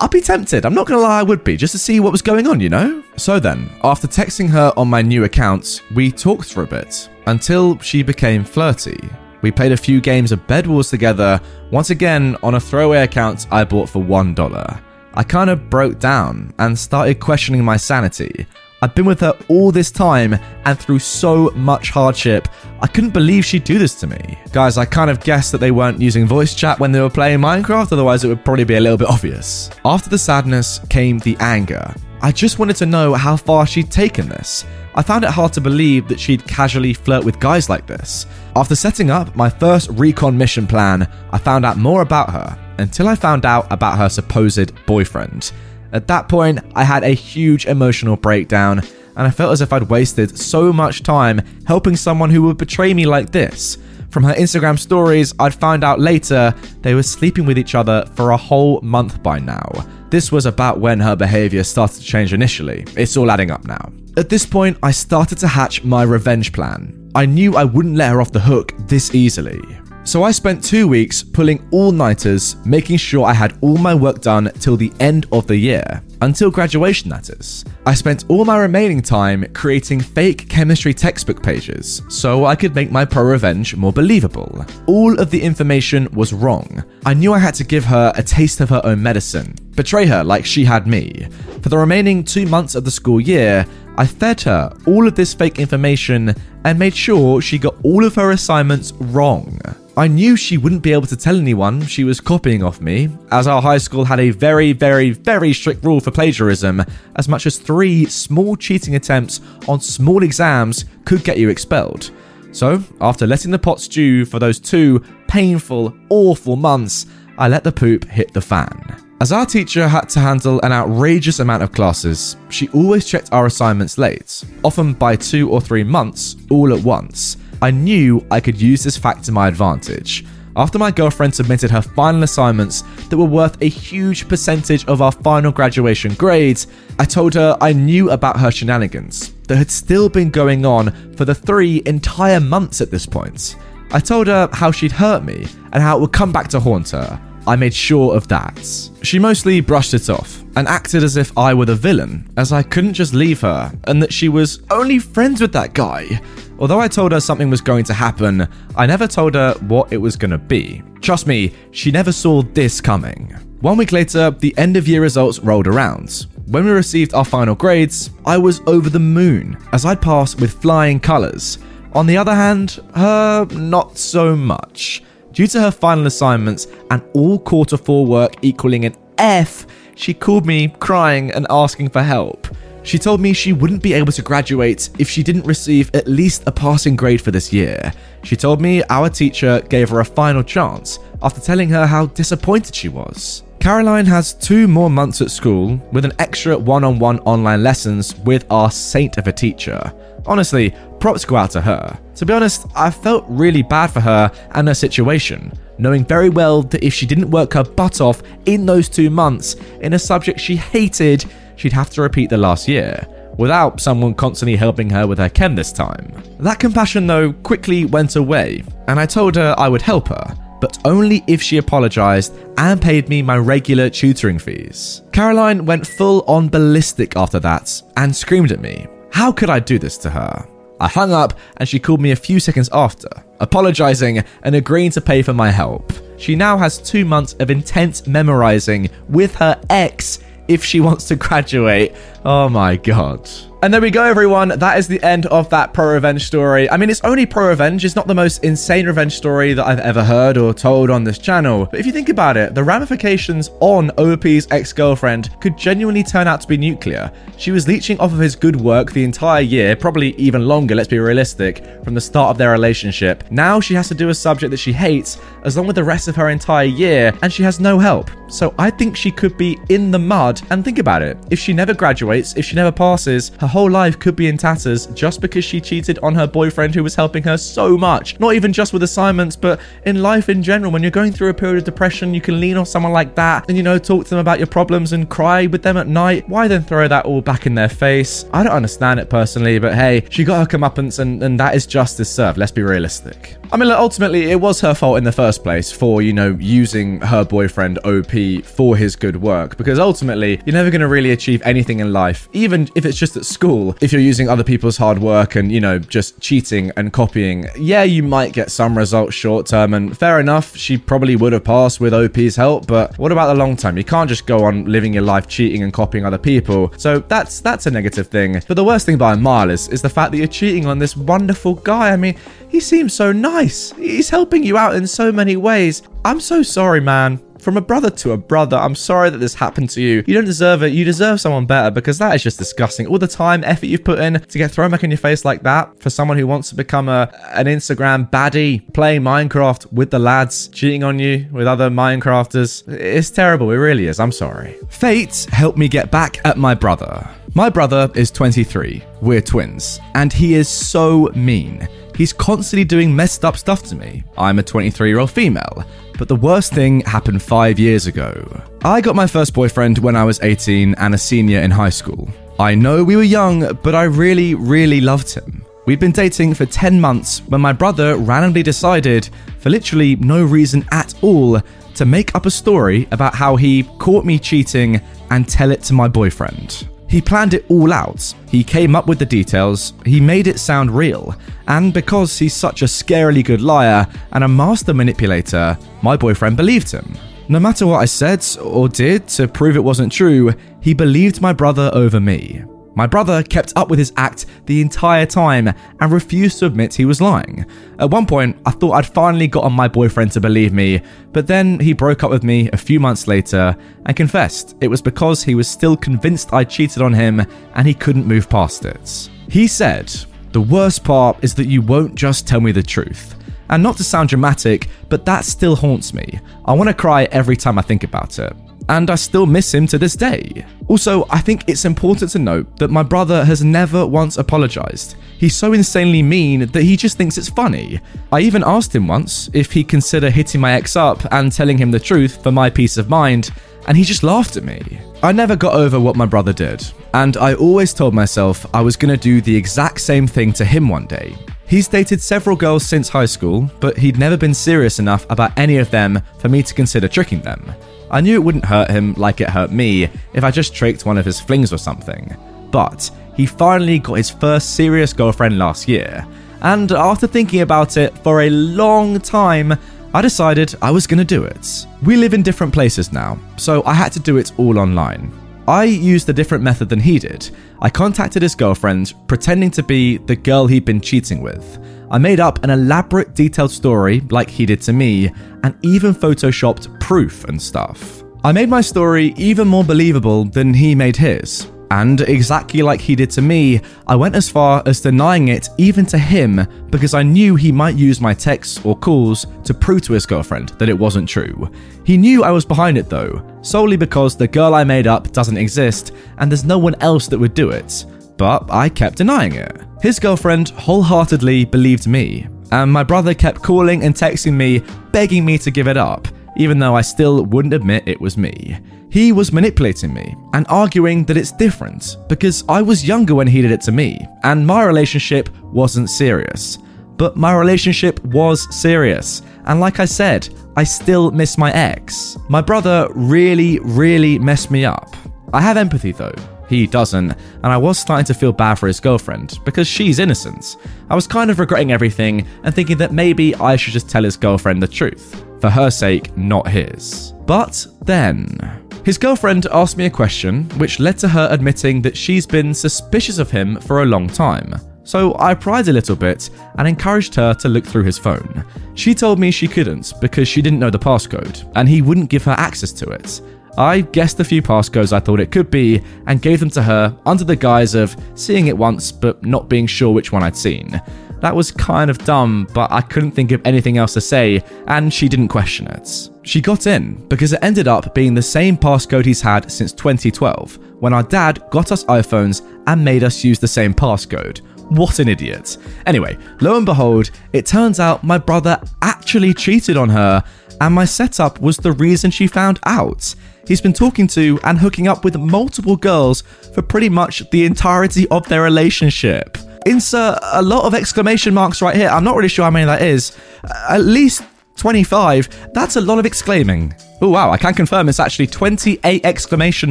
I'd 0.00 0.10
be 0.10 0.20
tempted. 0.20 0.64
I'm 0.64 0.74
not 0.74 0.86
going 0.86 0.98
to 0.98 1.02
lie, 1.02 1.20
I 1.20 1.22
would 1.22 1.44
be, 1.44 1.56
just 1.56 1.72
to 1.72 1.78
see 1.78 2.00
what 2.00 2.12
was 2.12 2.22
going 2.22 2.46
on, 2.46 2.60
you 2.60 2.68
know? 2.68 3.02
So 3.16 3.38
then, 3.40 3.70
after 3.82 4.06
texting 4.06 4.48
her 4.48 4.72
on 4.76 4.88
my 4.88 5.02
new 5.02 5.24
account, 5.24 5.82
we 5.94 6.10
talked 6.10 6.52
for 6.52 6.62
a 6.62 6.66
bit 6.66 7.08
until 7.26 7.78
she 7.78 8.02
became 8.02 8.44
flirty. 8.44 8.98
We 9.42 9.50
played 9.50 9.72
a 9.72 9.76
few 9.76 10.00
games 10.00 10.30
of 10.30 10.46
Bed 10.46 10.66
Wars 10.66 10.90
together, 10.90 11.40
once 11.70 11.90
again 11.90 12.36
on 12.42 12.54
a 12.54 12.60
throwaway 12.60 13.02
account 13.02 13.46
I 13.50 13.64
bought 13.64 13.88
for 13.88 14.02
$1. 14.02 14.80
I 15.14 15.22
kind 15.24 15.50
of 15.50 15.68
broke 15.68 15.98
down 15.98 16.54
and 16.58 16.78
started 16.78 17.20
questioning 17.20 17.64
my 17.64 17.76
sanity. 17.76 18.46
I've 18.82 18.96
been 18.96 19.04
with 19.06 19.20
her 19.20 19.38
all 19.46 19.70
this 19.70 19.92
time 19.92 20.36
and 20.64 20.76
through 20.76 20.98
so 20.98 21.50
much 21.50 21.90
hardship. 21.90 22.48
I 22.80 22.88
couldn't 22.88 23.10
believe 23.10 23.44
she'd 23.44 23.62
do 23.62 23.78
this 23.78 23.94
to 24.00 24.08
me. 24.08 24.36
Guys, 24.50 24.76
I 24.76 24.84
kind 24.84 25.08
of 25.08 25.22
guessed 25.22 25.52
that 25.52 25.58
they 25.58 25.70
weren't 25.70 26.00
using 26.00 26.26
voice 26.26 26.52
chat 26.52 26.80
when 26.80 26.90
they 26.90 27.00
were 27.00 27.08
playing 27.08 27.38
Minecraft, 27.38 27.92
otherwise, 27.92 28.24
it 28.24 28.28
would 28.28 28.44
probably 28.44 28.64
be 28.64 28.74
a 28.74 28.80
little 28.80 28.98
bit 28.98 29.08
obvious. 29.08 29.70
After 29.84 30.10
the 30.10 30.18
sadness 30.18 30.80
came 30.90 31.20
the 31.20 31.36
anger. 31.38 31.94
I 32.22 32.32
just 32.32 32.58
wanted 32.58 32.74
to 32.76 32.86
know 32.86 33.14
how 33.14 33.36
far 33.36 33.68
she'd 33.68 33.90
taken 33.90 34.28
this. 34.28 34.64
I 34.96 35.02
found 35.02 35.22
it 35.22 35.30
hard 35.30 35.52
to 35.52 35.60
believe 35.60 36.08
that 36.08 36.18
she'd 36.18 36.46
casually 36.46 36.92
flirt 36.92 37.24
with 37.24 37.38
guys 37.38 37.70
like 37.70 37.86
this. 37.86 38.26
After 38.56 38.74
setting 38.74 39.10
up 39.10 39.34
my 39.36 39.48
first 39.48 39.90
recon 39.90 40.36
mission 40.36 40.66
plan, 40.66 41.08
I 41.30 41.38
found 41.38 41.64
out 41.64 41.78
more 41.78 42.02
about 42.02 42.30
her 42.30 42.58
until 42.78 43.08
I 43.08 43.14
found 43.14 43.46
out 43.46 43.70
about 43.70 43.96
her 43.96 44.08
supposed 44.08 44.72
boyfriend. 44.86 45.52
At 45.92 46.08
that 46.08 46.28
point, 46.28 46.60
I 46.74 46.84
had 46.84 47.04
a 47.04 47.10
huge 47.10 47.66
emotional 47.66 48.16
breakdown, 48.16 48.78
and 49.16 49.26
I 49.26 49.30
felt 49.30 49.52
as 49.52 49.60
if 49.60 49.72
I'd 49.72 49.90
wasted 49.90 50.38
so 50.38 50.72
much 50.72 51.02
time 51.02 51.42
helping 51.66 51.96
someone 51.96 52.30
who 52.30 52.42
would 52.42 52.56
betray 52.56 52.94
me 52.94 53.04
like 53.04 53.30
this. 53.30 53.76
From 54.10 54.24
her 54.24 54.34
Instagram 54.34 54.78
stories, 54.78 55.34
I'd 55.38 55.54
found 55.54 55.84
out 55.84 56.00
later 56.00 56.54
they 56.80 56.94
were 56.94 57.02
sleeping 57.02 57.46
with 57.46 57.58
each 57.58 57.74
other 57.74 58.06
for 58.14 58.30
a 58.30 58.36
whole 58.36 58.80
month 58.82 59.22
by 59.22 59.38
now. 59.38 59.70
This 60.10 60.32
was 60.32 60.46
about 60.46 60.80
when 60.80 61.00
her 61.00 61.16
behaviour 61.16 61.64
started 61.64 62.00
to 62.00 62.04
change 62.04 62.32
initially. 62.32 62.84
It's 62.96 63.16
all 63.16 63.30
adding 63.30 63.50
up 63.50 63.64
now. 63.64 63.92
At 64.16 64.28
this 64.28 64.44
point, 64.44 64.76
I 64.82 64.90
started 64.90 65.38
to 65.38 65.48
hatch 65.48 65.84
my 65.84 66.02
revenge 66.02 66.52
plan. 66.52 67.10
I 67.14 67.26
knew 67.26 67.56
I 67.56 67.64
wouldn't 67.64 67.96
let 67.96 68.12
her 68.12 68.20
off 68.20 68.32
the 68.32 68.40
hook 68.40 68.74
this 68.86 69.14
easily. 69.14 69.60
So 70.04 70.24
I 70.24 70.32
spent 70.32 70.64
two 70.64 70.88
weeks 70.88 71.22
pulling 71.22 71.64
all 71.70 71.92
nighters, 71.92 72.56
making 72.66 72.96
sure 72.96 73.24
I 73.24 73.32
had 73.32 73.56
all 73.60 73.76
my 73.76 73.94
work 73.94 74.20
done 74.20 74.50
till 74.58 74.76
the 74.76 74.92
end 74.98 75.26
of 75.30 75.46
the 75.46 75.56
year. 75.56 76.02
Until 76.20 76.50
graduation, 76.50 77.08
that 77.10 77.30
is. 77.30 77.64
I 77.86 77.94
spent 77.94 78.24
all 78.28 78.44
my 78.44 78.58
remaining 78.58 79.00
time 79.00 79.44
creating 79.54 80.00
fake 80.00 80.48
chemistry 80.48 80.92
textbook 80.92 81.40
pages 81.40 82.02
so 82.08 82.46
I 82.46 82.56
could 82.56 82.74
make 82.74 82.90
my 82.90 83.04
pro 83.04 83.22
revenge 83.22 83.76
more 83.76 83.92
believable. 83.92 84.66
All 84.86 85.18
of 85.20 85.30
the 85.30 85.40
information 85.40 86.08
was 86.12 86.32
wrong. 86.32 86.82
I 87.06 87.14
knew 87.14 87.32
I 87.32 87.38
had 87.38 87.54
to 87.54 87.64
give 87.64 87.84
her 87.84 88.12
a 88.16 88.24
taste 88.24 88.60
of 88.60 88.70
her 88.70 88.82
own 88.84 89.00
medicine, 89.00 89.54
betray 89.76 90.06
her 90.06 90.24
like 90.24 90.44
she 90.44 90.64
had 90.64 90.88
me. 90.88 91.28
For 91.62 91.68
the 91.68 91.78
remaining 91.78 92.24
two 92.24 92.46
months 92.46 92.74
of 92.74 92.84
the 92.84 92.90
school 92.90 93.20
year, 93.20 93.64
I 93.96 94.06
fed 94.06 94.40
her 94.42 94.72
all 94.86 95.06
of 95.06 95.14
this 95.14 95.32
fake 95.32 95.60
information 95.60 96.34
and 96.64 96.78
made 96.78 96.94
sure 96.94 97.40
she 97.40 97.58
got 97.58 97.76
all 97.84 98.04
of 98.04 98.16
her 98.16 98.32
assignments 98.32 98.92
wrong. 98.98 99.60
I 99.94 100.08
knew 100.08 100.36
she 100.36 100.56
wouldn't 100.56 100.82
be 100.82 100.94
able 100.94 101.06
to 101.08 101.16
tell 101.18 101.36
anyone 101.36 101.84
she 101.84 102.04
was 102.04 102.18
copying 102.18 102.62
off 102.62 102.80
me, 102.80 103.10
as 103.30 103.46
our 103.46 103.60
high 103.60 103.76
school 103.76 104.06
had 104.06 104.20
a 104.20 104.30
very, 104.30 104.72
very, 104.72 105.10
very 105.10 105.52
strict 105.52 105.84
rule 105.84 106.00
for 106.00 106.10
plagiarism, 106.10 106.82
as 107.16 107.28
much 107.28 107.44
as 107.44 107.58
three 107.58 108.06
small 108.06 108.56
cheating 108.56 108.94
attempts 108.94 109.42
on 109.68 109.82
small 109.82 110.22
exams 110.22 110.86
could 111.04 111.22
get 111.24 111.36
you 111.36 111.50
expelled. 111.50 112.10
So, 112.52 112.82
after 113.02 113.26
letting 113.26 113.50
the 113.50 113.58
pot 113.58 113.82
stew 113.82 114.24
for 114.24 114.38
those 114.38 114.58
two 114.58 115.04
painful, 115.28 115.94
awful 116.08 116.56
months, 116.56 117.04
I 117.36 117.48
let 117.48 117.62
the 117.62 117.72
poop 117.72 118.06
hit 118.06 118.32
the 118.32 118.40
fan. 118.40 118.96
As 119.20 119.30
our 119.30 119.44
teacher 119.44 119.86
had 119.86 120.08
to 120.10 120.20
handle 120.20 120.58
an 120.62 120.72
outrageous 120.72 121.40
amount 121.40 121.64
of 121.64 121.72
classes, 121.72 122.36
she 122.48 122.68
always 122.70 123.04
checked 123.04 123.30
our 123.30 123.44
assignments 123.44 123.98
late, 123.98 124.42
often 124.64 124.94
by 124.94 125.16
two 125.16 125.50
or 125.50 125.60
three 125.60 125.84
months, 125.84 126.36
all 126.50 126.72
at 126.72 126.82
once. 126.82 127.36
I 127.62 127.70
knew 127.70 128.26
I 128.28 128.40
could 128.40 128.60
use 128.60 128.82
this 128.82 128.96
fact 128.96 129.22
to 129.24 129.32
my 129.32 129.46
advantage. 129.46 130.24
After 130.56 130.80
my 130.80 130.90
girlfriend 130.90 131.32
submitted 131.32 131.70
her 131.70 131.80
final 131.80 132.24
assignments 132.24 132.82
that 133.08 133.16
were 133.16 133.24
worth 133.24 133.56
a 133.62 133.68
huge 133.68 134.28
percentage 134.28 134.84
of 134.86 135.00
our 135.00 135.12
final 135.12 135.52
graduation 135.52 136.12
grades, 136.14 136.66
I 136.98 137.04
told 137.04 137.34
her 137.34 137.56
I 137.60 137.72
knew 137.72 138.10
about 138.10 138.40
her 138.40 138.50
shenanigans 138.50 139.32
that 139.46 139.58
had 139.58 139.70
still 139.70 140.08
been 140.08 140.28
going 140.28 140.66
on 140.66 141.14
for 141.14 141.24
the 141.24 141.36
three 141.36 141.84
entire 141.86 142.40
months 142.40 142.80
at 142.80 142.90
this 142.90 143.06
point. 143.06 143.54
I 143.92 144.00
told 144.00 144.26
her 144.26 144.48
how 144.52 144.72
she'd 144.72 144.90
hurt 144.90 145.22
me 145.22 145.46
and 145.72 145.80
how 145.80 145.96
it 145.96 146.00
would 146.00 146.12
come 146.12 146.32
back 146.32 146.48
to 146.48 146.60
haunt 146.60 146.90
her. 146.90 147.20
I 147.46 147.56
made 147.56 147.74
sure 147.74 148.16
of 148.16 148.28
that. 148.28 148.90
She 149.02 149.18
mostly 149.18 149.60
brushed 149.60 149.94
it 149.94 150.10
off 150.10 150.42
and 150.56 150.68
acted 150.68 151.02
as 151.02 151.16
if 151.16 151.36
I 151.36 151.54
were 151.54 151.64
the 151.64 151.74
villain, 151.74 152.28
as 152.36 152.52
I 152.52 152.62
couldn't 152.62 152.94
just 152.94 153.14
leave 153.14 153.40
her, 153.40 153.72
and 153.84 154.02
that 154.02 154.12
she 154.12 154.28
was 154.28 154.62
only 154.70 154.98
friends 154.98 155.40
with 155.40 155.52
that 155.52 155.74
guy. 155.74 156.20
Although 156.62 156.78
I 156.78 156.86
told 156.86 157.10
her 157.10 157.18
something 157.18 157.50
was 157.50 157.60
going 157.60 157.82
to 157.86 157.92
happen, 157.92 158.46
I 158.76 158.86
never 158.86 159.08
told 159.08 159.34
her 159.34 159.54
what 159.66 159.92
it 159.92 159.96
was 159.96 160.14
going 160.14 160.30
to 160.30 160.38
be. 160.38 160.80
Trust 161.00 161.26
me, 161.26 161.52
she 161.72 161.90
never 161.90 162.12
saw 162.12 162.40
this 162.40 162.80
coming. 162.80 163.32
One 163.58 163.76
week 163.76 163.90
later, 163.90 164.30
the 164.30 164.56
end 164.56 164.76
of 164.76 164.86
year 164.86 165.02
results 165.02 165.40
rolled 165.40 165.66
around. 165.66 166.26
When 166.46 166.64
we 166.64 166.70
received 166.70 167.14
our 167.14 167.24
final 167.24 167.56
grades, 167.56 168.10
I 168.24 168.38
was 168.38 168.60
over 168.68 168.88
the 168.88 169.00
moon 169.00 169.58
as 169.72 169.84
I'd 169.84 170.00
passed 170.00 170.40
with 170.40 170.62
flying 170.62 171.00
colours. 171.00 171.58
On 171.94 172.06
the 172.06 172.16
other 172.16 172.34
hand, 172.34 172.78
her 172.94 173.44
not 173.46 173.98
so 173.98 174.36
much. 174.36 175.02
Due 175.32 175.48
to 175.48 175.60
her 175.62 175.72
final 175.72 176.06
assignments 176.06 176.68
and 176.92 177.02
all 177.12 177.40
quarter 177.40 177.76
four 177.76 178.06
work 178.06 178.36
equaling 178.42 178.84
an 178.84 178.94
F, 179.18 179.66
she 179.96 180.14
called 180.14 180.46
me 180.46 180.68
crying 180.78 181.32
and 181.32 181.44
asking 181.50 181.88
for 181.88 182.04
help. 182.04 182.46
She 182.84 182.98
told 182.98 183.20
me 183.20 183.32
she 183.32 183.52
wouldn't 183.52 183.82
be 183.82 183.92
able 183.92 184.12
to 184.12 184.22
graduate 184.22 184.90
if 184.98 185.08
she 185.08 185.22
didn't 185.22 185.46
receive 185.46 185.90
at 185.94 186.08
least 186.08 186.42
a 186.46 186.52
passing 186.52 186.96
grade 186.96 187.20
for 187.20 187.30
this 187.30 187.52
year. 187.52 187.92
She 188.24 188.36
told 188.36 188.60
me 188.60 188.82
our 188.90 189.08
teacher 189.08 189.60
gave 189.68 189.90
her 189.90 190.00
a 190.00 190.04
final 190.04 190.42
chance 190.42 190.98
after 191.22 191.40
telling 191.40 191.68
her 191.68 191.86
how 191.86 192.06
disappointed 192.06 192.74
she 192.74 192.88
was. 192.88 193.44
Caroline 193.60 194.06
has 194.06 194.34
two 194.34 194.66
more 194.66 194.90
months 194.90 195.20
at 195.20 195.30
school 195.30 195.80
with 195.92 196.04
an 196.04 196.12
extra 196.18 196.58
one 196.58 196.82
on 196.82 196.98
one 196.98 197.20
online 197.20 197.62
lessons 197.62 198.16
with 198.18 198.44
our 198.50 198.72
saint 198.72 199.18
of 199.18 199.28
a 199.28 199.32
teacher. 199.32 199.92
Honestly, 200.26 200.74
props 200.98 201.24
go 201.24 201.36
out 201.36 201.52
to 201.52 201.60
her. 201.60 201.96
To 202.16 202.26
be 202.26 202.32
honest, 202.32 202.66
I 202.74 202.90
felt 202.90 203.24
really 203.28 203.62
bad 203.62 203.88
for 203.88 204.00
her 204.00 204.32
and 204.52 204.66
her 204.66 204.74
situation, 204.74 205.52
knowing 205.78 206.04
very 206.04 206.28
well 206.28 206.62
that 206.62 206.84
if 206.84 206.92
she 206.92 207.06
didn't 207.06 207.30
work 207.30 207.52
her 207.52 207.62
butt 207.62 208.00
off 208.00 208.24
in 208.46 208.66
those 208.66 208.88
two 208.88 209.10
months 209.10 209.54
in 209.80 209.92
a 209.92 209.98
subject 209.98 210.40
she 210.40 210.56
hated, 210.56 211.24
she'd 211.62 211.72
have 211.72 211.90
to 211.90 212.02
repeat 212.02 212.28
the 212.28 212.36
last 212.36 212.66
year, 212.66 213.06
without 213.38 213.80
someone 213.80 214.14
constantly 214.14 214.56
helping 214.56 214.90
her 214.90 215.06
with 215.06 215.18
her 215.18 215.28
chem 215.28 215.54
this 215.54 215.72
time. 215.72 216.12
That 216.40 216.58
compassion, 216.58 217.06
though, 217.06 217.32
quickly 217.32 217.84
went 217.84 218.16
away, 218.16 218.64
and 218.88 218.98
I 218.98 219.06
told 219.06 219.36
her 219.36 219.54
I 219.56 219.68
would 219.68 219.80
help 219.80 220.08
her, 220.08 220.36
but 220.60 220.78
only 220.84 221.22
if 221.28 221.40
she 221.40 221.58
apologised 221.58 222.34
and 222.58 222.82
paid 222.82 223.08
me 223.08 223.22
my 223.22 223.38
regular 223.38 223.88
tutoring 223.88 224.40
fees. 224.40 225.02
Caroline 225.12 225.64
went 225.64 225.86
full 225.86 226.24
on 226.26 226.48
ballistic 226.48 227.16
after 227.16 227.38
that 227.40 227.80
and 227.96 228.14
screamed 228.14 228.50
at 228.50 228.60
me. 228.60 228.88
How 229.12 229.30
could 229.30 229.50
I 229.50 229.60
do 229.60 229.78
this 229.78 229.96
to 229.98 230.10
her? 230.10 230.48
I 230.80 230.88
hung 230.88 231.12
up 231.12 231.34
and 231.58 231.68
she 231.68 231.78
called 231.78 232.00
me 232.00 232.10
a 232.10 232.16
few 232.16 232.40
seconds 232.40 232.68
after, 232.72 233.08
apologizing 233.38 234.24
and 234.42 234.54
agreeing 234.56 234.90
to 234.92 235.00
pay 235.00 235.22
for 235.22 235.32
my 235.32 235.50
help. 235.50 235.92
She 236.16 236.34
now 236.34 236.56
has 236.56 236.78
two 236.78 237.04
months 237.04 237.34
of 237.34 237.50
intense 237.50 238.06
memorizing 238.08 238.90
with 239.08 239.34
her 239.36 239.60
ex 239.70 240.18
if 240.52 240.64
she 240.64 240.80
wants 240.80 241.06
to 241.08 241.16
graduate. 241.16 241.94
Oh 242.24 242.48
my 242.48 242.76
god. 242.76 243.28
And 243.62 243.72
there 243.72 243.80
we 243.80 243.92
go, 243.92 244.02
everyone. 244.02 244.48
That 244.48 244.76
is 244.76 244.88
the 244.88 245.00
end 245.04 245.26
of 245.26 245.48
that 245.50 245.72
pro 245.72 245.92
revenge 245.92 246.26
story. 246.26 246.68
I 246.68 246.76
mean, 246.76 246.90
it's 246.90 247.00
only 247.04 247.26
pro 247.26 247.46
revenge. 247.46 247.84
It's 247.84 247.94
not 247.94 248.08
the 248.08 248.14
most 248.14 248.42
insane 248.42 248.86
revenge 248.86 249.14
story 249.14 249.54
that 249.54 249.64
I've 249.64 249.78
ever 249.78 250.02
heard 250.02 250.36
or 250.36 250.52
told 250.52 250.90
on 250.90 251.04
this 251.04 251.16
channel. 251.16 251.66
But 251.66 251.78
if 251.78 251.86
you 251.86 251.92
think 251.92 252.08
about 252.08 252.36
it, 252.36 252.56
the 252.56 252.64
ramifications 252.64 253.50
on 253.60 253.92
OP's 253.98 254.48
ex 254.50 254.72
girlfriend 254.72 255.40
could 255.40 255.56
genuinely 255.56 256.02
turn 256.02 256.26
out 256.26 256.40
to 256.40 256.48
be 256.48 256.56
nuclear. 256.56 257.12
She 257.36 257.52
was 257.52 257.68
leeching 257.68 258.00
off 258.00 258.12
of 258.12 258.18
his 258.18 258.34
good 258.34 258.60
work 258.60 258.90
the 258.90 259.04
entire 259.04 259.42
year, 259.42 259.76
probably 259.76 260.16
even 260.16 260.48
longer, 260.48 260.74
let's 260.74 260.88
be 260.88 260.98
realistic, 260.98 261.64
from 261.84 261.94
the 261.94 262.00
start 262.00 262.30
of 262.30 262.38
their 262.38 262.50
relationship. 262.50 263.22
Now 263.30 263.60
she 263.60 263.74
has 263.74 263.86
to 263.88 263.94
do 263.94 264.08
a 264.08 264.14
subject 264.14 264.50
that 264.50 264.56
she 264.56 264.72
hates, 264.72 265.18
as 265.44 265.56
long 265.56 265.68
with 265.68 265.76
the 265.76 265.84
rest 265.84 266.08
of 266.08 266.16
her 266.16 266.30
entire 266.30 266.66
year, 266.66 267.16
and 267.22 267.32
she 267.32 267.44
has 267.44 267.60
no 267.60 267.78
help. 267.78 268.10
So 268.32 268.54
I 268.58 268.70
think 268.70 268.96
she 268.96 269.10
could 269.10 269.36
be 269.36 269.58
in 269.68 269.90
the 269.90 269.98
mud. 269.98 270.40
And 270.50 270.64
think 270.64 270.78
about 270.78 271.02
it 271.02 271.18
if 271.30 271.38
she 271.38 271.52
never 271.52 271.74
graduates, 271.74 272.34
if 272.36 272.44
she 272.46 272.56
never 272.56 272.72
passes, 272.72 273.30
her 273.40 273.46
whole 273.46 273.70
life 273.70 273.98
could 273.98 274.16
be 274.16 274.28
in 274.28 274.38
tatters 274.38 274.86
just 274.88 275.20
because 275.20 275.44
she 275.44 275.60
cheated 275.60 275.98
on 275.98 276.14
her 276.14 276.26
boyfriend 276.26 276.74
who 276.74 276.82
was 276.82 276.94
helping 276.94 277.22
her 277.24 277.36
so 277.36 277.76
much. 277.76 278.18
Not 278.18 278.34
even 278.34 278.52
just 278.52 278.72
with 278.72 278.82
assignments, 278.82 279.36
but 279.36 279.60
in 279.84 280.02
life 280.02 280.28
in 280.28 280.42
general. 280.42 280.72
When 280.72 280.82
you're 280.82 280.90
going 280.90 281.12
through 281.12 281.28
a 281.28 281.34
period 281.34 281.58
of 281.58 281.64
depression, 281.64 282.14
you 282.14 282.20
can 282.20 282.40
lean 282.40 282.56
on 282.56 282.64
someone 282.64 282.92
like 282.92 283.14
that 283.16 283.44
and, 283.48 283.56
you 283.56 283.62
know, 283.62 283.78
talk 283.78 284.04
to 284.04 284.10
them 284.10 284.18
about 284.18 284.38
your 284.38 284.46
problems 284.46 284.92
and 284.92 285.08
cry 285.08 285.46
with 285.46 285.62
them 285.62 285.76
at 285.76 285.86
night. 285.86 286.26
Why 286.28 286.48
then 286.48 286.62
throw 286.62 286.88
that 286.88 287.04
all 287.04 287.20
back 287.20 287.46
in 287.46 287.54
their 287.54 287.68
face? 287.68 288.24
I 288.32 288.42
don't 288.42 288.52
understand 288.52 288.98
it 288.98 289.10
personally, 289.10 289.58
but 289.58 289.74
hey, 289.74 290.06
she 290.08 290.24
got 290.24 290.40
her 290.40 290.58
comeuppance 290.58 290.98
and, 290.98 291.22
and 291.22 291.38
that 291.38 291.54
is 291.54 291.66
justice 291.66 292.10
served. 292.10 292.38
Let's 292.38 292.52
be 292.52 292.62
realistic. 292.62 293.36
I 293.52 293.58
mean, 293.58 293.70
ultimately, 293.70 294.30
it 294.30 294.40
was 294.40 294.60
her 294.62 294.74
fault 294.74 294.96
in 294.96 295.04
the 295.04 295.12
first 295.12 295.42
place 295.42 295.70
for, 295.70 296.00
you 296.00 296.14
know, 296.14 296.36
using 296.40 297.02
her 297.02 297.22
boyfriend 297.22 297.78
OP 297.84 298.14
for 298.42 298.76
his 298.76 298.96
good 298.96 299.16
work. 299.16 299.56
Because 299.56 299.78
ultimately, 299.78 300.40
you're 300.44 300.54
never 300.54 300.70
going 300.70 300.80
to 300.80 300.88
really 300.88 301.10
achieve 301.10 301.42
anything 301.44 301.80
in 301.80 301.92
life, 301.92 302.28
even 302.32 302.68
if 302.74 302.84
it's 302.84 302.98
just 302.98 303.16
at 303.16 303.24
school, 303.24 303.76
if 303.80 303.92
you're 303.92 304.00
using 304.00 304.28
other 304.28 304.44
people's 304.44 304.76
hard 304.76 304.98
work 304.98 305.36
and, 305.36 305.50
you 305.50 305.60
know, 305.60 305.78
just 305.78 306.20
cheating 306.20 306.70
and 306.76 306.92
copying. 306.92 307.48
Yeah, 307.56 307.82
you 307.82 308.02
might 308.02 308.32
get 308.32 308.50
some 308.50 308.76
results 308.76 309.14
short 309.14 309.46
term, 309.46 309.74
and 309.74 309.96
fair 309.96 310.20
enough, 310.20 310.56
she 310.56 310.76
probably 310.76 311.16
would 311.16 311.32
have 311.32 311.44
passed 311.44 311.80
with 311.80 311.92
OP's 311.94 312.36
help, 312.36 312.66
but 312.66 312.96
what 312.98 313.12
about 313.12 313.26
the 313.26 313.34
long 313.34 313.56
term? 313.56 313.76
You 313.76 313.84
can't 313.84 314.08
just 314.08 314.26
go 314.26 314.44
on 314.44 314.64
living 314.64 314.92
your 314.94 315.02
life 315.02 315.26
cheating 315.26 315.62
and 315.62 315.72
copying 315.72 316.04
other 316.04 316.18
people. 316.18 316.72
So 316.76 317.00
that's 317.00 317.40
that's 317.40 317.66
a 317.66 317.70
negative 317.70 318.08
thing. 318.08 318.40
But 318.46 318.54
the 318.54 318.64
worst 318.64 318.86
thing 318.86 318.98
by 318.98 319.12
a 319.12 319.16
mile 319.16 319.50
is, 319.50 319.68
is 319.68 319.82
the 319.82 319.88
fact 319.88 320.12
that 320.12 320.18
you're 320.18 320.26
cheating 320.26 320.66
on 320.66 320.78
this 320.78 320.96
wonderful 320.96 321.54
guy. 321.54 321.90
I 321.92 321.96
mean, 321.96 322.16
he 322.48 322.60
seems 322.60 322.92
so 322.92 323.12
nice. 323.12 323.72
He's 323.72 324.10
helping 324.10 324.44
you 324.44 324.56
out 324.56 324.74
in 324.74 324.86
so 324.86 325.10
many 325.12 325.36
ways. 325.36 325.82
I'm 326.04 326.20
so 326.20 326.42
sorry, 326.42 326.80
man. 326.80 327.20
From 327.42 327.56
a 327.56 327.60
brother 327.60 327.90
to 327.90 328.12
a 328.12 328.16
brother, 328.16 328.56
I'm 328.56 328.76
sorry 328.76 329.10
that 329.10 329.18
this 329.18 329.34
happened 329.34 329.68
to 329.70 329.82
you. 329.82 330.04
You 330.06 330.14
don't 330.14 330.24
deserve 330.24 330.62
it. 330.62 330.72
You 330.72 330.84
deserve 330.84 331.20
someone 331.20 331.44
better 331.44 331.72
because 331.72 331.98
that 331.98 332.14
is 332.14 332.22
just 332.22 332.38
disgusting. 332.38 332.86
All 332.86 332.98
the 332.98 333.08
time, 333.08 333.42
effort 333.42 333.66
you've 333.66 333.82
put 333.82 333.98
in 333.98 334.20
to 334.20 334.38
get 334.38 334.52
thrown 334.52 334.70
back 334.70 334.84
in 334.84 334.92
your 334.92 334.98
face 334.98 335.24
like 335.24 335.42
that 335.42 335.80
for 335.80 335.90
someone 335.90 336.16
who 336.18 336.28
wants 336.28 336.50
to 336.50 336.54
become 336.54 336.88
a 336.88 337.10
an 337.32 337.46
Instagram 337.46 338.08
baddie, 338.10 338.72
playing 338.72 339.02
Minecraft 339.02 339.72
with 339.72 339.90
the 339.90 339.98
lads, 339.98 340.46
cheating 340.48 340.84
on 340.84 341.00
you 341.00 341.26
with 341.32 341.48
other 341.48 341.68
Minecrafters. 341.68 342.62
It's 342.68 343.10
terrible. 343.10 343.50
It 343.50 343.56
really 343.56 343.88
is. 343.88 343.98
I'm 343.98 344.12
sorry. 344.12 344.54
Fate 344.68 345.26
helped 345.32 345.58
me 345.58 345.66
get 345.66 345.90
back 345.90 346.24
at 346.24 346.38
my 346.38 346.54
brother. 346.54 347.08
My 347.34 347.50
brother 347.50 347.90
is 347.96 348.12
23. 348.12 348.84
We're 349.00 349.20
twins. 349.20 349.80
And 349.96 350.12
he 350.12 350.34
is 350.34 350.48
so 350.48 351.10
mean. 351.16 351.66
He's 351.96 352.12
constantly 352.12 352.64
doing 352.64 352.94
messed 352.94 353.24
up 353.24 353.36
stuff 353.36 353.62
to 353.64 353.74
me. 353.74 354.04
I'm 354.16 354.38
a 354.38 354.42
23 354.42 354.88
year 354.88 354.98
old 354.98 355.10
female. 355.10 355.64
But 355.98 356.08
the 356.08 356.16
worst 356.16 356.52
thing 356.52 356.80
happened 356.80 357.22
five 357.22 357.58
years 357.58 357.86
ago. 357.86 358.42
I 358.64 358.80
got 358.80 358.96
my 358.96 359.06
first 359.06 359.34
boyfriend 359.34 359.78
when 359.78 359.94
I 359.94 360.04
was 360.04 360.20
18 360.22 360.74
and 360.76 360.94
a 360.94 360.98
senior 360.98 361.40
in 361.40 361.50
high 361.50 361.70
school. 361.70 362.08
I 362.38 362.54
know 362.54 362.82
we 362.82 362.96
were 362.96 363.02
young, 363.02 363.54
but 363.62 363.74
I 363.74 363.84
really, 363.84 364.34
really 364.34 364.80
loved 364.80 365.12
him. 365.12 365.44
We'd 365.64 365.78
been 365.78 365.92
dating 365.92 366.34
for 366.34 366.44
10 366.44 366.80
months 366.80 367.20
when 367.28 367.40
my 367.40 367.52
brother 367.52 367.96
randomly 367.96 368.42
decided, 368.42 369.08
for 369.38 369.50
literally 369.50 369.94
no 369.96 370.24
reason 370.24 370.66
at 370.72 370.94
all, 371.02 371.40
to 371.74 371.84
make 371.84 372.14
up 372.16 372.26
a 372.26 372.30
story 372.30 372.88
about 372.90 373.14
how 373.14 373.36
he 373.36 373.62
caught 373.78 374.04
me 374.04 374.18
cheating 374.18 374.80
and 375.10 375.28
tell 375.28 375.52
it 375.52 375.62
to 375.64 375.72
my 375.72 375.86
boyfriend. 375.86 376.66
He 376.92 377.00
planned 377.00 377.32
it 377.32 377.46
all 377.48 377.72
out. 377.72 378.14
He 378.28 378.44
came 378.44 378.76
up 378.76 378.86
with 378.86 378.98
the 378.98 379.06
details, 379.06 379.72
he 379.86 379.98
made 379.98 380.26
it 380.26 380.38
sound 380.38 380.70
real, 380.70 381.16
and 381.48 381.72
because 381.72 382.18
he's 382.18 382.34
such 382.34 382.60
a 382.60 382.66
scarily 382.66 383.24
good 383.24 383.40
liar 383.40 383.86
and 384.10 384.22
a 384.22 384.28
master 384.28 384.74
manipulator, 384.74 385.56
my 385.80 385.96
boyfriend 385.96 386.36
believed 386.36 386.70
him. 386.70 386.94
No 387.30 387.40
matter 387.40 387.66
what 387.66 387.78
I 387.78 387.86
said 387.86 388.22
or 388.42 388.68
did 388.68 389.08
to 389.08 389.26
prove 389.26 389.56
it 389.56 389.64
wasn't 389.64 389.90
true, 389.90 390.34
he 390.60 390.74
believed 390.74 391.22
my 391.22 391.32
brother 391.32 391.70
over 391.72 391.98
me. 391.98 392.44
My 392.74 392.86
brother 392.86 393.22
kept 393.22 393.52
up 393.54 393.68
with 393.68 393.78
his 393.78 393.92
act 393.96 394.26
the 394.46 394.62
entire 394.62 395.04
time 395.04 395.48
and 395.80 395.92
refused 395.92 396.38
to 396.38 396.46
admit 396.46 396.74
he 396.74 396.86
was 396.86 397.00
lying. 397.00 397.44
At 397.78 397.90
one 397.90 398.06
point, 398.06 398.36
I 398.46 398.50
thought 398.50 398.72
I'd 398.72 398.86
finally 398.86 399.28
gotten 399.28 399.52
my 399.52 399.68
boyfriend 399.68 400.12
to 400.12 400.20
believe 400.20 400.52
me, 400.52 400.80
but 401.12 401.26
then 401.26 401.60
he 401.60 401.74
broke 401.74 402.02
up 402.02 402.10
with 402.10 402.24
me 402.24 402.48
a 402.52 402.56
few 402.56 402.80
months 402.80 403.06
later 403.06 403.56
and 403.84 403.96
confessed 403.96 404.56
it 404.60 404.68
was 404.68 404.80
because 404.80 405.22
he 405.22 405.34
was 405.34 405.48
still 405.48 405.76
convinced 405.76 406.32
I 406.32 406.44
cheated 406.44 406.82
on 406.82 406.94
him 406.94 407.20
and 407.54 407.66
he 407.66 407.74
couldn't 407.74 408.06
move 408.06 408.30
past 408.30 408.64
it. 408.64 409.10
He 409.28 409.46
said, 409.46 409.92
The 410.32 410.40
worst 410.40 410.82
part 410.82 411.22
is 411.22 411.34
that 411.34 411.48
you 411.48 411.60
won't 411.60 411.94
just 411.94 412.26
tell 412.26 412.40
me 412.40 412.52
the 412.52 412.62
truth. 412.62 413.16
And 413.50 413.62
not 413.62 413.76
to 413.76 413.84
sound 413.84 414.08
dramatic, 414.08 414.68
but 414.88 415.04
that 415.04 415.26
still 415.26 415.56
haunts 415.56 415.92
me. 415.92 416.20
I 416.46 416.54
want 416.54 416.68
to 416.70 416.74
cry 416.74 417.04
every 417.04 417.36
time 417.36 417.58
I 417.58 417.62
think 417.62 417.84
about 417.84 418.18
it 418.18 418.34
and 418.68 418.90
I 418.90 418.94
still 418.94 419.26
miss 419.26 419.52
him 419.52 419.66
to 419.68 419.78
this 419.78 419.96
day. 419.96 420.44
Also, 420.68 421.06
I 421.10 421.20
think 421.20 421.44
it's 421.46 421.64
important 421.64 422.10
to 422.12 422.18
note 422.18 422.58
that 422.58 422.70
my 422.70 422.82
brother 422.82 423.24
has 423.24 423.44
never 423.44 423.86
once 423.86 424.16
apologized. 424.16 424.96
He's 425.18 425.36
so 425.36 425.52
insanely 425.52 426.02
mean 426.02 426.46
that 426.46 426.62
he 426.62 426.76
just 426.76 426.96
thinks 426.96 427.18
it's 427.18 427.28
funny. 427.28 427.80
I 428.10 428.20
even 428.20 428.42
asked 428.44 428.74
him 428.74 428.86
once 428.86 429.30
if 429.32 429.52
he'd 429.52 429.68
consider 429.68 430.10
hitting 430.10 430.40
my 430.40 430.52
ex 430.52 430.76
up 430.76 431.04
and 431.12 431.30
telling 431.30 431.58
him 431.58 431.70
the 431.70 431.80
truth 431.80 432.22
for 432.22 432.32
my 432.32 432.50
peace 432.50 432.76
of 432.76 432.88
mind, 432.88 433.30
and 433.68 433.76
he 433.76 433.84
just 433.84 434.02
laughed 434.02 434.36
at 434.36 434.44
me. 434.44 434.80
I 435.02 435.12
never 435.12 435.36
got 435.36 435.54
over 435.54 435.78
what 435.78 435.96
my 435.96 436.06
brother 436.06 436.32
did, 436.32 436.64
and 436.94 437.16
I 437.16 437.34
always 437.34 437.72
told 437.72 437.94
myself 437.94 438.46
I 438.54 438.60
was 438.60 438.76
gonna 438.76 438.96
do 438.96 439.20
the 439.20 439.36
exact 439.36 439.80
same 439.80 440.06
thing 440.06 440.32
to 440.34 440.44
him 440.44 440.68
one 440.68 440.86
day. 440.86 441.14
He's 441.46 441.68
dated 441.68 442.00
several 442.00 442.34
girls 442.34 442.64
since 442.64 442.88
high 442.88 443.06
school, 443.06 443.50
but 443.60 443.76
he'd 443.76 443.98
never 443.98 444.16
been 444.16 444.32
serious 444.34 444.78
enough 444.78 445.04
about 445.10 445.38
any 445.38 445.58
of 445.58 445.70
them 445.70 446.02
for 446.18 446.28
me 446.28 446.42
to 446.42 446.54
consider 446.54 446.88
tricking 446.88 447.20
them. 447.20 447.54
I 447.92 448.00
knew 448.00 448.14
it 448.14 448.24
wouldn't 448.24 448.46
hurt 448.46 448.70
him 448.70 448.94
like 448.94 449.20
it 449.20 449.28
hurt 449.28 449.52
me 449.52 449.90
if 450.14 450.24
I 450.24 450.30
just 450.30 450.54
tricked 450.54 450.86
one 450.86 450.96
of 450.96 451.04
his 451.04 451.20
flings 451.20 451.52
or 451.52 451.58
something. 451.58 452.16
But 452.50 452.90
he 453.14 453.26
finally 453.26 453.78
got 453.78 453.94
his 453.94 454.10
first 454.10 454.54
serious 454.54 454.94
girlfriend 454.94 455.38
last 455.38 455.68
year, 455.68 456.06
and 456.40 456.72
after 456.72 457.06
thinking 457.06 457.42
about 457.42 457.76
it 457.76 457.96
for 457.98 458.22
a 458.22 458.30
long 458.30 458.98
time, 458.98 459.54
I 459.94 460.00
decided 460.00 460.54
I 460.62 460.70
was 460.70 460.86
to 460.86 461.04
do 461.04 461.24
it. 461.24 461.66
We 461.82 461.96
live 461.96 462.14
in 462.14 462.22
different 462.22 462.54
places 462.54 462.92
now, 462.92 463.18
so 463.36 463.62
I 463.64 463.74
had 463.74 463.92
to 463.92 464.00
do 464.00 464.16
it 464.16 464.32
all 464.38 464.58
online. 464.58 465.12
I 465.48 465.64
used 465.64 466.08
a 466.08 466.12
different 466.12 466.44
method 466.44 466.68
than 466.68 466.80
he 466.80 466.98
did. 466.98 467.30
I 467.60 467.68
contacted 467.68 468.22
his 468.22 468.34
girlfriend, 468.34 468.94
pretending 469.08 469.50
to 469.52 469.62
be 469.62 469.98
the 469.98 470.16
girl 470.16 470.46
he'd 470.46 470.64
been 470.64 470.80
cheating 470.80 471.20
with. 471.20 471.58
I 471.90 471.98
made 471.98 472.20
up 472.20 472.42
an 472.44 472.50
elaborate, 472.50 473.14
detailed 473.14 473.50
story, 473.50 474.00
like 474.10 474.30
he 474.30 474.46
did 474.46 474.62
to 474.62 474.72
me, 474.72 475.10
and 475.42 475.54
even 475.62 475.94
photoshopped 475.94 476.80
proof 476.80 477.24
and 477.24 477.42
stuff. 477.42 478.02
I 478.24 478.32
made 478.32 478.48
my 478.48 478.60
story 478.60 479.14
even 479.16 479.48
more 479.48 479.64
believable 479.64 480.24
than 480.24 480.54
he 480.54 480.74
made 480.74 480.96
his. 480.96 481.51
And 481.72 482.02
exactly 482.02 482.60
like 482.60 482.82
he 482.82 482.94
did 482.94 483.10
to 483.12 483.22
me, 483.22 483.62
I 483.86 483.96
went 483.96 484.14
as 484.14 484.28
far 484.28 484.62
as 484.66 484.82
denying 484.82 485.28
it 485.28 485.48
even 485.56 485.86
to 485.86 485.96
him 485.96 486.46
because 486.68 486.92
I 486.92 487.02
knew 487.02 487.34
he 487.34 487.50
might 487.50 487.76
use 487.76 487.98
my 487.98 488.12
texts 488.12 488.62
or 488.62 488.76
calls 488.76 489.26
to 489.44 489.54
prove 489.54 489.80
to 489.82 489.94
his 489.94 490.04
girlfriend 490.04 490.50
that 490.58 490.68
it 490.68 490.78
wasn't 490.78 491.08
true. 491.08 491.50
He 491.86 491.96
knew 491.96 492.24
I 492.24 492.30
was 492.30 492.44
behind 492.44 492.76
it 492.76 492.90
though, 492.90 493.26
solely 493.40 493.78
because 493.78 494.18
the 494.18 494.28
girl 494.28 494.54
I 494.54 494.64
made 494.64 494.86
up 494.86 495.12
doesn't 495.12 495.38
exist 495.38 495.92
and 496.18 496.30
there's 496.30 496.44
no 496.44 496.58
one 496.58 496.74
else 496.82 497.06
that 497.06 497.18
would 497.18 497.32
do 497.32 497.48
it. 497.48 497.86
But 498.18 498.52
I 498.52 498.68
kept 498.68 498.98
denying 498.98 499.36
it. 499.36 499.56
His 499.80 499.98
girlfriend 499.98 500.50
wholeheartedly 500.50 501.46
believed 501.46 501.86
me, 501.86 502.28
and 502.50 502.70
my 502.70 502.82
brother 502.82 503.14
kept 503.14 503.42
calling 503.42 503.82
and 503.82 503.94
texting 503.94 504.34
me, 504.34 504.62
begging 504.92 505.24
me 505.24 505.38
to 505.38 505.50
give 505.50 505.68
it 505.68 505.78
up, 505.78 506.06
even 506.36 506.58
though 506.58 506.74
I 506.74 506.80
still 506.80 507.24
wouldn't 507.24 507.54
admit 507.54 507.84
it 507.86 508.00
was 508.00 508.16
me. 508.16 508.58
He 508.90 509.12
was 509.12 509.32
manipulating 509.32 509.94
me 509.94 510.16
and 510.34 510.46
arguing 510.48 511.04
that 511.06 511.16
it's 511.16 511.32
different 511.32 511.96
because 512.08 512.44
I 512.48 512.60
was 512.60 512.86
younger 512.86 513.14
when 513.14 513.26
he 513.26 513.40
did 513.40 513.50
it 513.50 513.62
to 513.62 513.72
me, 513.72 514.06
and 514.22 514.46
my 514.46 514.64
relationship 514.64 515.28
wasn't 515.44 515.90
serious. 515.90 516.58
But 516.96 517.16
my 517.16 517.34
relationship 517.34 518.04
was 518.04 518.54
serious, 518.54 519.22
and 519.46 519.60
like 519.60 519.80
I 519.80 519.86
said, 519.86 520.28
I 520.56 520.64
still 520.64 521.10
miss 521.10 521.38
my 521.38 521.50
ex. 521.52 522.18
My 522.28 522.42
brother 522.42 522.86
really, 522.94 523.58
really 523.60 524.18
messed 524.18 524.50
me 524.50 524.64
up. 524.66 524.94
I 525.32 525.40
have 525.40 525.56
empathy 525.56 525.92
though. 525.92 526.14
He 526.48 526.66
doesn't, 526.66 527.12
and 527.12 527.46
I 527.46 527.56
was 527.56 527.78
starting 527.78 528.04
to 528.04 528.14
feel 528.14 528.32
bad 528.32 528.56
for 528.56 528.66
his 528.66 528.78
girlfriend 528.78 529.38
because 529.46 529.66
she's 529.66 529.98
innocent. 529.98 530.58
I 530.90 530.94
was 530.94 531.06
kind 531.06 531.30
of 531.30 531.38
regretting 531.38 531.72
everything 531.72 532.26
and 532.44 532.54
thinking 532.54 532.76
that 532.76 532.92
maybe 532.92 533.34
I 533.36 533.56
should 533.56 533.72
just 533.72 533.88
tell 533.88 534.04
his 534.04 534.18
girlfriend 534.18 534.62
the 534.62 534.68
truth, 534.68 535.24
for 535.42 535.50
her 535.50 535.70
sake, 535.70 536.16
not 536.16 536.46
his. 536.46 537.14
But 537.26 537.66
then. 537.82 538.62
His 538.84 538.96
girlfriend 538.96 539.46
asked 539.52 539.76
me 539.76 539.86
a 539.86 539.90
question, 539.90 540.44
which 540.50 540.78
led 540.78 540.96
to 540.98 541.08
her 541.08 541.26
admitting 541.32 541.82
that 541.82 541.96
she's 541.96 542.26
been 542.26 542.54
suspicious 542.54 543.18
of 543.18 543.28
him 543.28 543.60
for 543.60 543.82
a 543.82 543.86
long 543.86 544.06
time. 544.06 544.54
So 544.84 545.16
I 545.18 545.34
pried 545.34 545.66
a 545.66 545.72
little 545.72 545.96
bit 545.96 546.30
and 546.58 546.68
encouraged 546.68 547.16
her 547.16 547.34
to 547.34 547.48
look 547.48 547.66
through 547.66 547.82
his 547.82 547.98
phone. 547.98 548.44
She 548.74 548.94
told 548.94 549.18
me 549.18 549.32
she 549.32 549.48
couldn't 549.48 549.92
because 550.00 550.28
she 550.28 550.42
didn't 550.42 550.60
know 550.60 550.70
the 550.70 550.78
passcode, 550.78 551.50
and 551.56 551.68
he 551.68 551.82
wouldn't 551.82 552.10
give 552.10 552.24
her 552.24 552.36
access 552.38 552.70
to 552.74 552.90
it. 552.90 553.20
I 553.58 553.80
guessed 553.80 554.20
a 554.20 554.24
few 554.24 554.42
passcodes 554.42 554.92
I 554.92 555.00
thought 555.00 555.20
it 555.20 555.32
could 555.32 555.50
be 555.50 555.82
and 556.06 556.22
gave 556.22 556.38
them 556.38 556.50
to 556.50 556.62
her 556.62 556.96
under 557.04 557.24
the 557.24 557.36
guise 557.36 557.74
of 557.74 557.96
seeing 558.14 558.46
it 558.46 558.56
once 558.56 558.92
but 558.92 559.24
not 559.24 559.48
being 559.48 559.66
sure 559.66 559.92
which 559.92 560.12
one 560.12 560.22
I'd 560.22 560.36
seen. 560.36 560.80
That 561.22 561.36
was 561.36 561.52
kind 561.52 561.88
of 561.88 561.98
dumb, 561.98 562.48
but 562.52 562.72
I 562.72 562.80
couldn't 562.80 563.12
think 563.12 563.30
of 563.30 563.40
anything 563.44 563.78
else 563.78 563.94
to 563.94 564.00
say, 564.00 564.42
and 564.66 564.92
she 564.92 565.08
didn't 565.08 565.28
question 565.28 565.68
it. 565.68 566.10
She 566.24 566.40
got 566.40 566.66
in 566.66 566.94
because 567.06 567.32
it 567.32 567.38
ended 567.42 567.68
up 567.68 567.94
being 567.94 568.12
the 568.12 568.20
same 568.20 568.56
passcode 568.56 569.04
he's 569.04 569.20
had 569.20 569.48
since 569.48 569.72
2012, 569.72 570.58
when 570.80 570.92
our 570.92 571.04
dad 571.04 571.40
got 571.50 571.70
us 571.70 571.84
iPhones 571.84 572.42
and 572.66 572.84
made 572.84 573.04
us 573.04 573.22
use 573.22 573.38
the 573.38 573.46
same 573.46 573.72
passcode. 573.72 574.40
What 574.70 574.98
an 574.98 575.06
idiot. 575.06 575.58
Anyway, 575.86 576.18
lo 576.40 576.56
and 576.56 576.66
behold, 576.66 577.12
it 577.32 577.46
turns 577.46 577.78
out 577.78 578.02
my 578.02 578.18
brother 578.18 578.60
actually 578.82 579.32
cheated 579.32 579.76
on 579.76 579.90
her, 579.90 580.24
and 580.60 580.74
my 580.74 580.84
setup 580.84 581.40
was 581.40 581.56
the 581.56 581.70
reason 581.70 582.10
she 582.10 582.26
found 582.26 582.58
out. 582.66 583.14
He's 583.46 583.60
been 583.60 583.72
talking 583.72 584.08
to 584.08 584.40
and 584.42 584.58
hooking 584.58 584.88
up 584.88 585.04
with 585.04 585.16
multiple 585.16 585.76
girls 585.76 586.22
for 586.52 586.62
pretty 586.62 586.88
much 586.88 587.30
the 587.30 587.44
entirety 587.44 588.08
of 588.08 588.26
their 588.28 588.42
relationship 588.42 589.38
insert 589.66 590.18
a 590.22 590.42
lot 590.42 590.64
of 590.64 590.74
exclamation 590.74 591.34
marks 591.34 591.62
right 591.62 591.76
here. 591.76 591.88
I'm 591.88 592.04
not 592.04 592.16
really 592.16 592.28
sure 592.28 592.44
how 592.44 592.50
many 592.50 592.66
that 592.66 592.82
is. 592.82 593.16
Uh, 593.44 593.66
at 593.70 593.82
least 593.82 594.22
25. 594.56 595.52
That's 595.54 595.76
a 595.76 595.80
lot 595.80 595.98
of 595.98 596.06
exclaiming. 596.06 596.74
Oh, 597.00 597.08
wow, 597.08 597.30
I 597.30 597.36
can 597.36 597.54
confirm 597.54 597.88
it's 597.88 598.00
actually 598.00 598.28
28 598.28 599.04
exclamation 599.04 599.70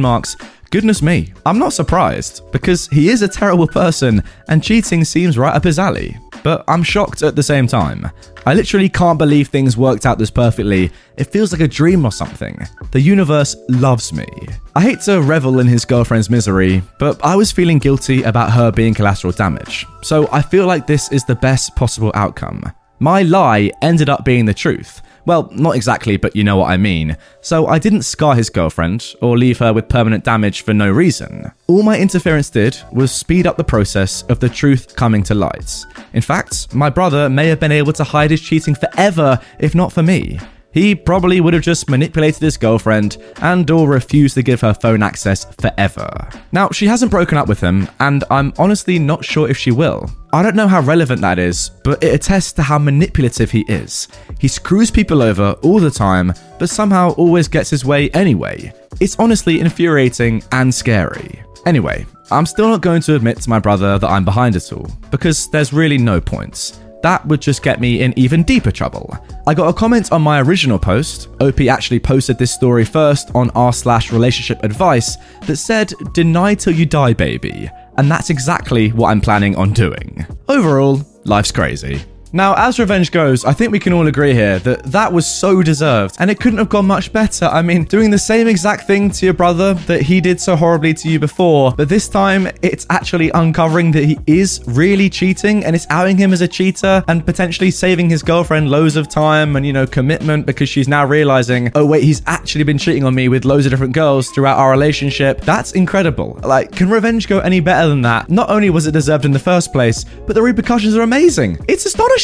marks. 0.00 0.36
Goodness 0.72 1.02
me. 1.02 1.34
I'm 1.44 1.58
not 1.58 1.74
surprised, 1.74 2.50
because 2.50 2.88
he 2.88 3.10
is 3.10 3.20
a 3.20 3.28
terrible 3.28 3.68
person, 3.68 4.22
and 4.48 4.64
cheating 4.64 5.04
seems 5.04 5.36
right 5.36 5.54
up 5.54 5.64
his 5.64 5.78
alley. 5.78 6.16
But 6.42 6.64
I'm 6.66 6.82
shocked 6.82 7.22
at 7.22 7.36
the 7.36 7.42
same 7.42 7.66
time. 7.66 8.10
I 8.46 8.54
literally 8.54 8.88
can't 8.88 9.18
believe 9.18 9.48
things 9.48 9.76
worked 9.76 10.06
out 10.06 10.16
this 10.16 10.30
perfectly. 10.30 10.90
It 11.18 11.30
feels 11.30 11.52
like 11.52 11.60
a 11.60 11.68
dream 11.68 12.06
or 12.06 12.10
something. 12.10 12.58
The 12.90 13.02
universe 13.02 13.54
loves 13.68 14.14
me. 14.14 14.26
I 14.74 14.80
hate 14.80 15.02
to 15.02 15.20
revel 15.20 15.60
in 15.60 15.66
his 15.66 15.84
girlfriend's 15.84 16.30
misery, 16.30 16.82
but 16.98 17.22
I 17.22 17.36
was 17.36 17.52
feeling 17.52 17.78
guilty 17.78 18.22
about 18.22 18.50
her 18.52 18.72
being 18.72 18.94
collateral 18.94 19.34
damage. 19.34 19.86
So 20.00 20.26
I 20.32 20.40
feel 20.40 20.66
like 20.66 20.86
this 20.86 21.12
is 21.12 21.26
the 21.26 21.34
best 21.34 21.76
possible 21.76 22.12
outcome. 22.14 22.64
My 22.98 23.20
lie 23.22 23.72
ended 23.82 24.08
up 24.08 24.24
being 24.24 24.46
the 24.46 24.54
truth. 24.54 25.02
Well, 25.24 25.48
not 25.52 25.76
exactly, 25.76 26.16
but 26.16 26.34
you 26.34 26.44
know 26.44 26.56
what 26.56 26.70
I 26.70 26.76
mean. 26.76 27.16
So 27.40 27.66
I 27.66 27.78
didn't 27.78 28.02
scar 28.02 28.34
his 28.34 28.50
girlfriend 28.50 29.14
or 29.20 29.38
leave 29.38 29.58
her 29.58 29.72
with 29.72 29.88
permanent 29.88 30.24
damage 30.24 30.62
for 30.62 30.74
no 30.74 30.90
reason. 30.90 31.52
All 31.68 31.82
my 31.82 31.98
interference 31.98 32.50
did 32.50 32.78
was 32.92 33.12
speed 33.12 33.46
up 33.46 33.56
the 33.56 33.64
process 33.64 34.22
of 34.24 34.40
the 34.40 34.48
truth 34.48 34.96
coming 34.96 35.22
to 35.24 35.34
light. 35.34 35.84
In 36.12 36.22
fact, 36.22 36.74
my 36.74 36.90
brother 36.90 37.28
may 37.28 37.46
have 37.48 37.60
been 37.60 37.72
able 37.72 37.92
to 37.94 38.04
hide 38.04 38.30
his 38.30 38.40
cheating 38.40 38.74
forever 38.74 39.40
if 39.58 39.74
not 39.74 39.92
for 39.92 40.02
me. 40.02 40.38
He 40.72 40.94
probably 40.94 41.40
would 41.40 41.54
have 41.54 41.62
just 41.62 41.90
manipulated 41.90 42.42
his 42.42 42.56
girlfriend 42.56 43.18
and 43.42 43.70
or 43.70 43.88
refused 43.88 44.34
to 44.36 44.42
give 44.42 44.60
her 44.62 44.72
phone 44.72 45.02
access 45.02 45.44
forever. 45.60 46.28
Now, 46.50 46.70
she 46.70 46.86
hasn't 46.86 47.10
broken 47.10 47.36
up 47.36 47.48
with 47.48 47.60
him, 47.60 47.88
and 48.00 48.24
I'm 48.30 48.52
honestly 48.58 48.98
not 48.98 49.24
sure 49.24 49.48
if 49.48 49.58
she 49.58 49.70
will. 49.70 50.10
I 50.32 50.42
don't 50.42 50.56
know 50.56 50.68
how 50.68 50.80
relevant 50.80 51.20
that 51.20 51.38
is, 51.38 51.70
but 51.84 52.02
it 52.02 52.14
attests 52.14 52.52
to 52.54 52.62
how 52.62 52.78
manipulative 52.78 53.50
he 53.50 53.66
is. 53.68 54.08
He 54.38 54.48
screws 54.48 54.90
people 54.90 55.20
over 55.20 55.52
all 55.62 55.78
the 55.78 55.90
time, 55.90 56.32
but 56.58 56.70
somehow 56.70 57.10
always 57.12 57.48
gets 57.48 57.68
his 57.68 57.84
way 57.84 58.08
anyway. 58.10 58.72
It's 58.98 59.18
honestly 59.18 59.60
infuriating 59.60 60.42
and 60.52 60.74
scary. 60.74 61.42
Anyway, 61.66 62.06
I'm 62.30 62.46
still 62.46 62.68
not 62.68 62.80
going 62.80 63.02
to 63.02 63.14
admit 63.14 63.40
to 63.42 63.50
my 63.50 63.58
brother 63.58 63.98
that 63.98 64.08
I'm 64.10 64.24
behind 64.24 64.56
it 64.56 64.72
all, 64.72 64.88
because 65.10 65.50
there's 65.50 65.72
really 65.72 65.98
no 65.98 66.20
point. 66.20 66.78
That 67.02 67.26
would 67.26 67.42
just 67.42 67.62
get 67.62 67.80
me 67.80 68.00
in 68.00 68.16
even 68.16 68.42
deeper 68.44 68.70
trouble. 68.70 69.16
I 69.46 69.54
got 69.54 69.68
a 69.68 69.72
comment 69.72 70.12
on 70.12 70.22
my 70.22 70.40
original 70.40 70.78
post. 70.78 71.28
OP 71.40 71.60
actually 71.62 72.00
posted 72.00 72.38
this 72.38 72.52
story 72.52 72.84
first 72.84 73.30
on 73.34 73.50
r 73.50 73.72
slash 73.72 74.12
relationship 74.12 74.62
advice 74.62 75.16
that 75.46 75.56
said, 75.56 75.92
Deny 76.12 76.54
till 76.54 76.74
you 76.74 76.86
die, 76.86 77.12
baby. 77.12 77.68
And 77.98 78.10
that's 78.10 78.30
exactly 78.30 78.90
what 78.90 79.08
I'm 79.08 79.20
planning 79.20 79.56
on 79.56 79.72
doing. 79.72 80.24
Overall, 80.48 81.02
life's 81.24 81.52
crazy. 81.52 82.02
Now, 82.34 82.54
as 82.54 82.78
revenge 82.78 83.10
goes, 83.10 83.44
I 83.44 83.52
think 83.52 83.72
we 83.72 83.78
can 83.78 83.92
all 83.92 84.06
agree 84.06 84.32
here 84.32 84.58
that 84.60 84.84
that 84.84 85.12
was 85.12 85.26
so 85.26 85.62
deserved, 85.62 86.16
and 86.18 86.30
it 86.30 86.40
couldn't 86.40 86.58
have 86.58 86.70
gone 86.70 86.86
much 86.86 87.12
better. 87.12 87.44
I 87.44 87.60
mean, 87.60 87.84
doing 87.84 88.10
the 88.10 88.18
same 88.18 88.48
exact 88.48 88.86
thing 88.86 89.10
to 89.10 89.26
your 89.26 89.34
brother 89.34 89.74
that 89.74 90.00
he 90.00 90.18
did 90.18 90.40
so 90.40 90.56
horribly 90.56 90.94
to 90.94 91.10
you 91.10 91.18
before, 91.18 91.72
but 91.72 91.90
this 91.90 92.08
time 92.08 92.48
it's 92.62 92.86
actually 92.88 93.30
uncovering 93.32 93.90
that 93.92 94.04
he 94.04 94.18
is 94.26 94.62
really 94.66 95.10
cheating 95.10 95.62
and 95.66 95.76
it's 95.76 95.86
outing 95.90 96.16
him 96.16 96.32
as 96.32 96.40
a 96.40 96.48
cheater 96.48 97.04
and 97.06 97.26
potentially 97.26 97.70
saving 97.70 98.08
his 98.08 98.22
girlfriend 98.22 98.70
loads 98.70 98.96
of 98.96 99.10
time 99.10 99.54
and, 99.56 99.66
you 99.66 99.72
know, 99.74 99.86
commitment 99.86 100.46
because 100.46 100.70
she's 100.70 100.88
now 100.88 101.04
realizing, 101.04 101.70
oh, 101.74 101.84
wait, 101.84 102.02
he's 102.02 102.22
actually 102.26 102.64
been 102.64 102.78
cheating 102.78 103.04
on 103.04 103.14
me 103.14 103.28
with 103.28 103.44
loads 103.44 103.66
of 103.66 103.72
different 103.72 103.92
girls 103.92 104.30
throughout 104.30 104.56
our 104.56 104.70
relationship. 104.70 105.42
That's 105.42 105.72
incredible. 105.72 106.40
Like, 106.42 106.72
can 106.72 106.88
revenge 106.88 107.28
go 107.28 107.40
any 107.40 107.60
better 107.60 107.88
than 107.88 108.00
that? 108.02 108.30
Not 108.30 108.48
only 108.48 108.70
was 108.70 108.86
it 108.86 108.92
deserved 108.92 109.26
in 109.26 109.32
the 109.32 109.38
first 109.38 109.70
place, 109.70 110.06
but 110.26 110.32
the 110.32 110.40
repercussions 110.40 110.96
are 110.96 111.02
amazing. 111.02 111.58
It's 111.68 111.84
astonishing 111.84 112.21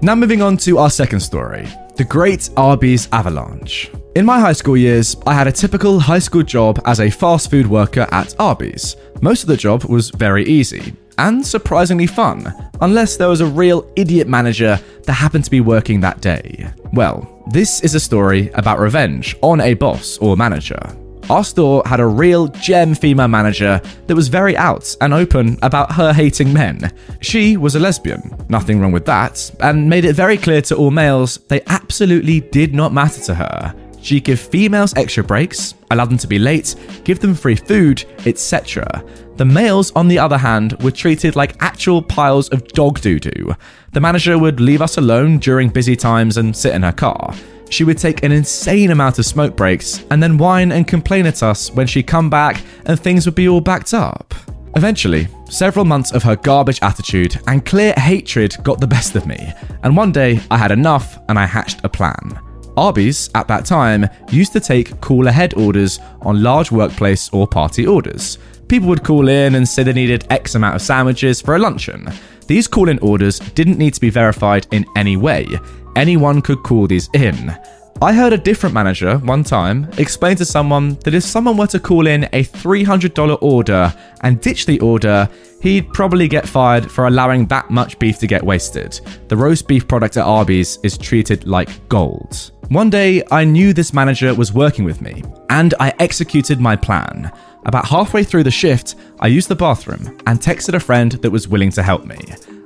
Now, 0.00 0.14
moving 0.14 0.42
on 0.42 0.56
to 0.58 0.78
our 0.78 0.90
second 0.90 1.20
story 1.20 1.68
the 1.96 2.04
Great 2.04 2.50
Arby's 2.56 3.08
Avalanche. 3.12 3.90
In 4.14 4.24
my 4.24 4.38
high 4.38 4.52
school 4.52 4.76
years, 4.76 5.16
I 5.26 5.34
had 5.34 5.46
a 5.48 5.52
typical 5.52 5.98
high 5.98 6.20
school 6.20 6.42
job 6.42 6.80
as 6.84 7.00
a 7.00 7.10
fast 7.10 7.50
food 7.50 7.66
worker 7.66 8.06
at 8.12 8.34
Arby's. 8.38 8.96
Most 9.22 9.42
of 9.42 9.48
the 9.48 9.56
job 9.56 9.84
was 9.84 10.10
very 10.10 10.44
easy 10.44 10.94
and 11.18 11.44
surprisingly 11.44 12.06
fun, 12.06 12.52
unless 12.80 13.16
there 13.16 13.28
was 13.28 13.40
a 13.40 13.46
real 13.46 13.90
idiot 13.96 14.28
manager 14.28 14.78
that 15.04 15.12
happened 15.12 15.44
to 15.44 15.50
be 15.50 15.60
working 15.60 16.00
that 16.00 16.20
day. 16.20 16.68
Well, 16.92 17.42
this 17.50 17.80
is 17.82 17.94
a 17.94 18.00
story 18.00 18.50
about 18.54 18.78
revenge 18.78 19.36
on 19.42 19.60
a 19.60 19.74
boss 19.74 20.18
or 20.18 20.36
manager. 20.36 20.80
Our 21.30 21.42
store 21.42 21.82
had 21.86 22.00
a 22.00 22.06
real 22.06 22.48
gem 22.48 22.94
female 22.94 23.28
manager 23.28 23.80
that 24.06 24.14
was 24.14 24.28
very 24.28 24.56
out 24.58 24.94
and 25.00 25.14
open 25.14 25.58
about 25.62 25.90
her 25.92 26.12
hating 26.12 26.52
men. 26.52 26.92
She 27.22 27.56
was 27.56 27.74
a 27.74 27.80
lesbian, 27.80 28.36
nothing 28.50 28.78
wrong 28.78 28.92
with 28.92 29.06
that, 29.06 29.50
and 29.60 29.88
made 29.88 30.04
it 30.04 30.14
very 30.14 30.36
clear 30.36 30.60
to 30.62 30.76
all 30.76 30.90
males 30.90 31.38
they 31.48 31.62
absolutely 31.66 32.40
did 32.40 32.74
not 32.74 32.92
matter 32.92 33.22
to 33.22 33.34
her. 33.34 33.74
she'd 34.04 34.24
give 34.24 34.38
females 34.38 34.92
extra 34.96 35.24
breaks, 35.24 35.74
allow 35.90 36.04
them 36.04 36.18
to 36.18 36.26
be 36.26 36.38
late, 36.38 36.76
give 37.04 37.20
them 37.20 37.34
free 37.34 37.56
food, 37.56 38.04
etc. 38.26 39.02
The 39.36 39.44
males, 39.44 39.90
on 39.92 40.08
the 40.08 40.18
other 40.18 40.38
hand, 40.38 40.80
were 40.82 40.90
treated 40.90 41.36
like 41.36 41.56
actual 41.60 42.02
piles 42.02 42.48
of 42.50 42.68
dog 42.68 43.00
doo 43.00 43.18
doo. 43.18 43.54
The 43.92 44.00
manager 44.00 44.38
would 44.38 44.60
leave 44.60 44.82
us 44.82 44.98
alone 44.98 45.38
during 45.38 45.70
busy 45.70 45.96
times 45.96 46.36
and 46.36 46.54
sit 46.54 46.74
in 46.74 46.82
her 46.82 46.92
car. 46.92 47.34
She 47.74 47.82
would 47.82 47.98
take 47.98 48.22
an 48.22 48.30
insane 48.30 48.92
amount 48.92 49.18
of 49.18 49.26
smoke 49.26 49.56
breaks 49.56 50.04
and 50.12 50.22
then 50.22 50.38
whine 50.38 50.70
and 50.70 50.86
complain 50.86 51.26
at 51.26 51.42
us 51.42 51.72
when 51.72 51.88
she'd 51.88 52.06
come 52.06 52.30
back 52.30 52.62
and 52.86 53.00
things 53.00 53.26
would 53.26 53.34
be 53.34 53.48
all 53.48 53.60
backed 53.60 53.92
up. 53.92 54.32
Eventually, 54.76 55.26
several 55.50 55.84
months 55.84 56.12
of 56.12 56.22
her 56.22 56.36
garbage 56.36 56.78
attitude 56.82 57.36
and 57.48 57.66
clear 57.66 57.92
hatred 57.94 58.56
got 58.62 58.80
the 58.80 58.86
best 58.86 59.16
of 59.16 59.26
me, 59.26 59.52
and 59.82 59.96
one 59.96 60.12
day 60.12 60.38
I 60.52 60.56
had 60.56 60.70
enough 60.70 61.18
and 61.28 61.36
I 61.36 61.46
hatched 61.46 61.80
a 61.82 61.88
plan. 61.88 62.38
Arby's, 62.76 63.28
at 63.34 63.48
that 63.48 63.66
time, 63.66 64.08
used 64.30 64.52
to 64.52 64.60
take 64.60 65.00
call 65.00 65.26
ahead 65.26 65.54
orders 65.54 65.98
on 66.22 66.44
large 66.44 66.70
workplace 66.70 67.28
or 67.32 67.48
party 67.48 67.88
orders. 67.88 68.38
People 68.68 68.88
would 68.88 69.02
call 69.02 69.26
in 69.28 69.56
and 69.56 69.68
say 69.68 69.82
they 69.82 69.92
needed 69.92 70.28
X 70.30 70.54
amount 70.54 70.76
of 70.76 70.82
sandwiches 70.82 71.40
for 71.40 71.56
a 71.56 71.58
luncheon. 71.58 72.06
These 72.46 72.68
call 72.68 72.88
in 72.88 73.00
orders 73.00 73.40
didn't 73.40 73.78
need 73.78 73.94
to 73.94 74.00
be 74.00 74.10
verified 74.10 74.68
in 74.70 74.86
any 74.94 75.16
way, 75.16 75.48
anyone 75.96 76.42
could 76.42 76.62
call 76.62 76.86
these 76.86 77.08
in. 77.14 77.56
I 78.02 78.12
heard 78.12 78.32
a 78.32 78.38
different 78.38 78.74
manager 78.74 79.18
one 79.18 79.44
time 79.44 79.88
explain 79.98 80.36
to 80.36 80.44
someone 80.44 80.94
that 81.04 81.14
if 81.14 81.22
someone 81.22 81.56
were 81.56 81.68
to 81.68 81.80
call 81.80 82.06
in 82.06 82.24
a 82.32 82.44
$300 82.44 83.38
order 83.40 83.94
and 84.22 84.40
ditch 84.40 84.66
the 84.66 84.80
order, 84.80 85.28
he'd 85.62 85.88
probably 85.92 86.28
get 86.28 86.48
fired 86.48 86.90
for 86.90 87.06
allowing 87.06 87.46
that 87.46 87.70
much 87.70 87.98
beef 87.98 88.18
to 88.18 88.26
get 88.26 88.42
wasted. 88.42 89.00
The 89.28 89.36
roast 89.36 89.68
beef 89.68 89.86
product 89.86 90.16
at 90.16 90.26
Arby's 90.26 90.78
is 90.82 90.98
treated 90.98 91.46
like 91.46 91.88
gold. 91.88 92.50
One 92.68 92.90
day, 92.90 93.22
I 93.30 93.44
knew 93.44 93.72
this 93.72 93.92
manager 93.92 94.34
was 94.34 94.52
working 94.52 94.84
with 94.84 95.00
me, 95.00 95.22
and 95.48 95.74
I 95.78 95.94
executed 95.98 96.60
my 96.60 96.76
plan. 96.76 97.30
About 97.64 97.86
halfway 97.86 98.24
through 98.24 98.42
the 98.42 98.50
shift, 98.50 98.96
I 99.20 99.28
used 99.28 99.48
the 99.48 99.56
bathroom 99.56 100.18
and 100.26 100.40
texted 100.40 100.74
a 100.74 100.80
friend 100.80 101.12
that 101.12 101.30
was 101.30 101.48
willing 101.48 101.70
to 101.72 101.82
help 101.82 102.04
me. 102.04 102.18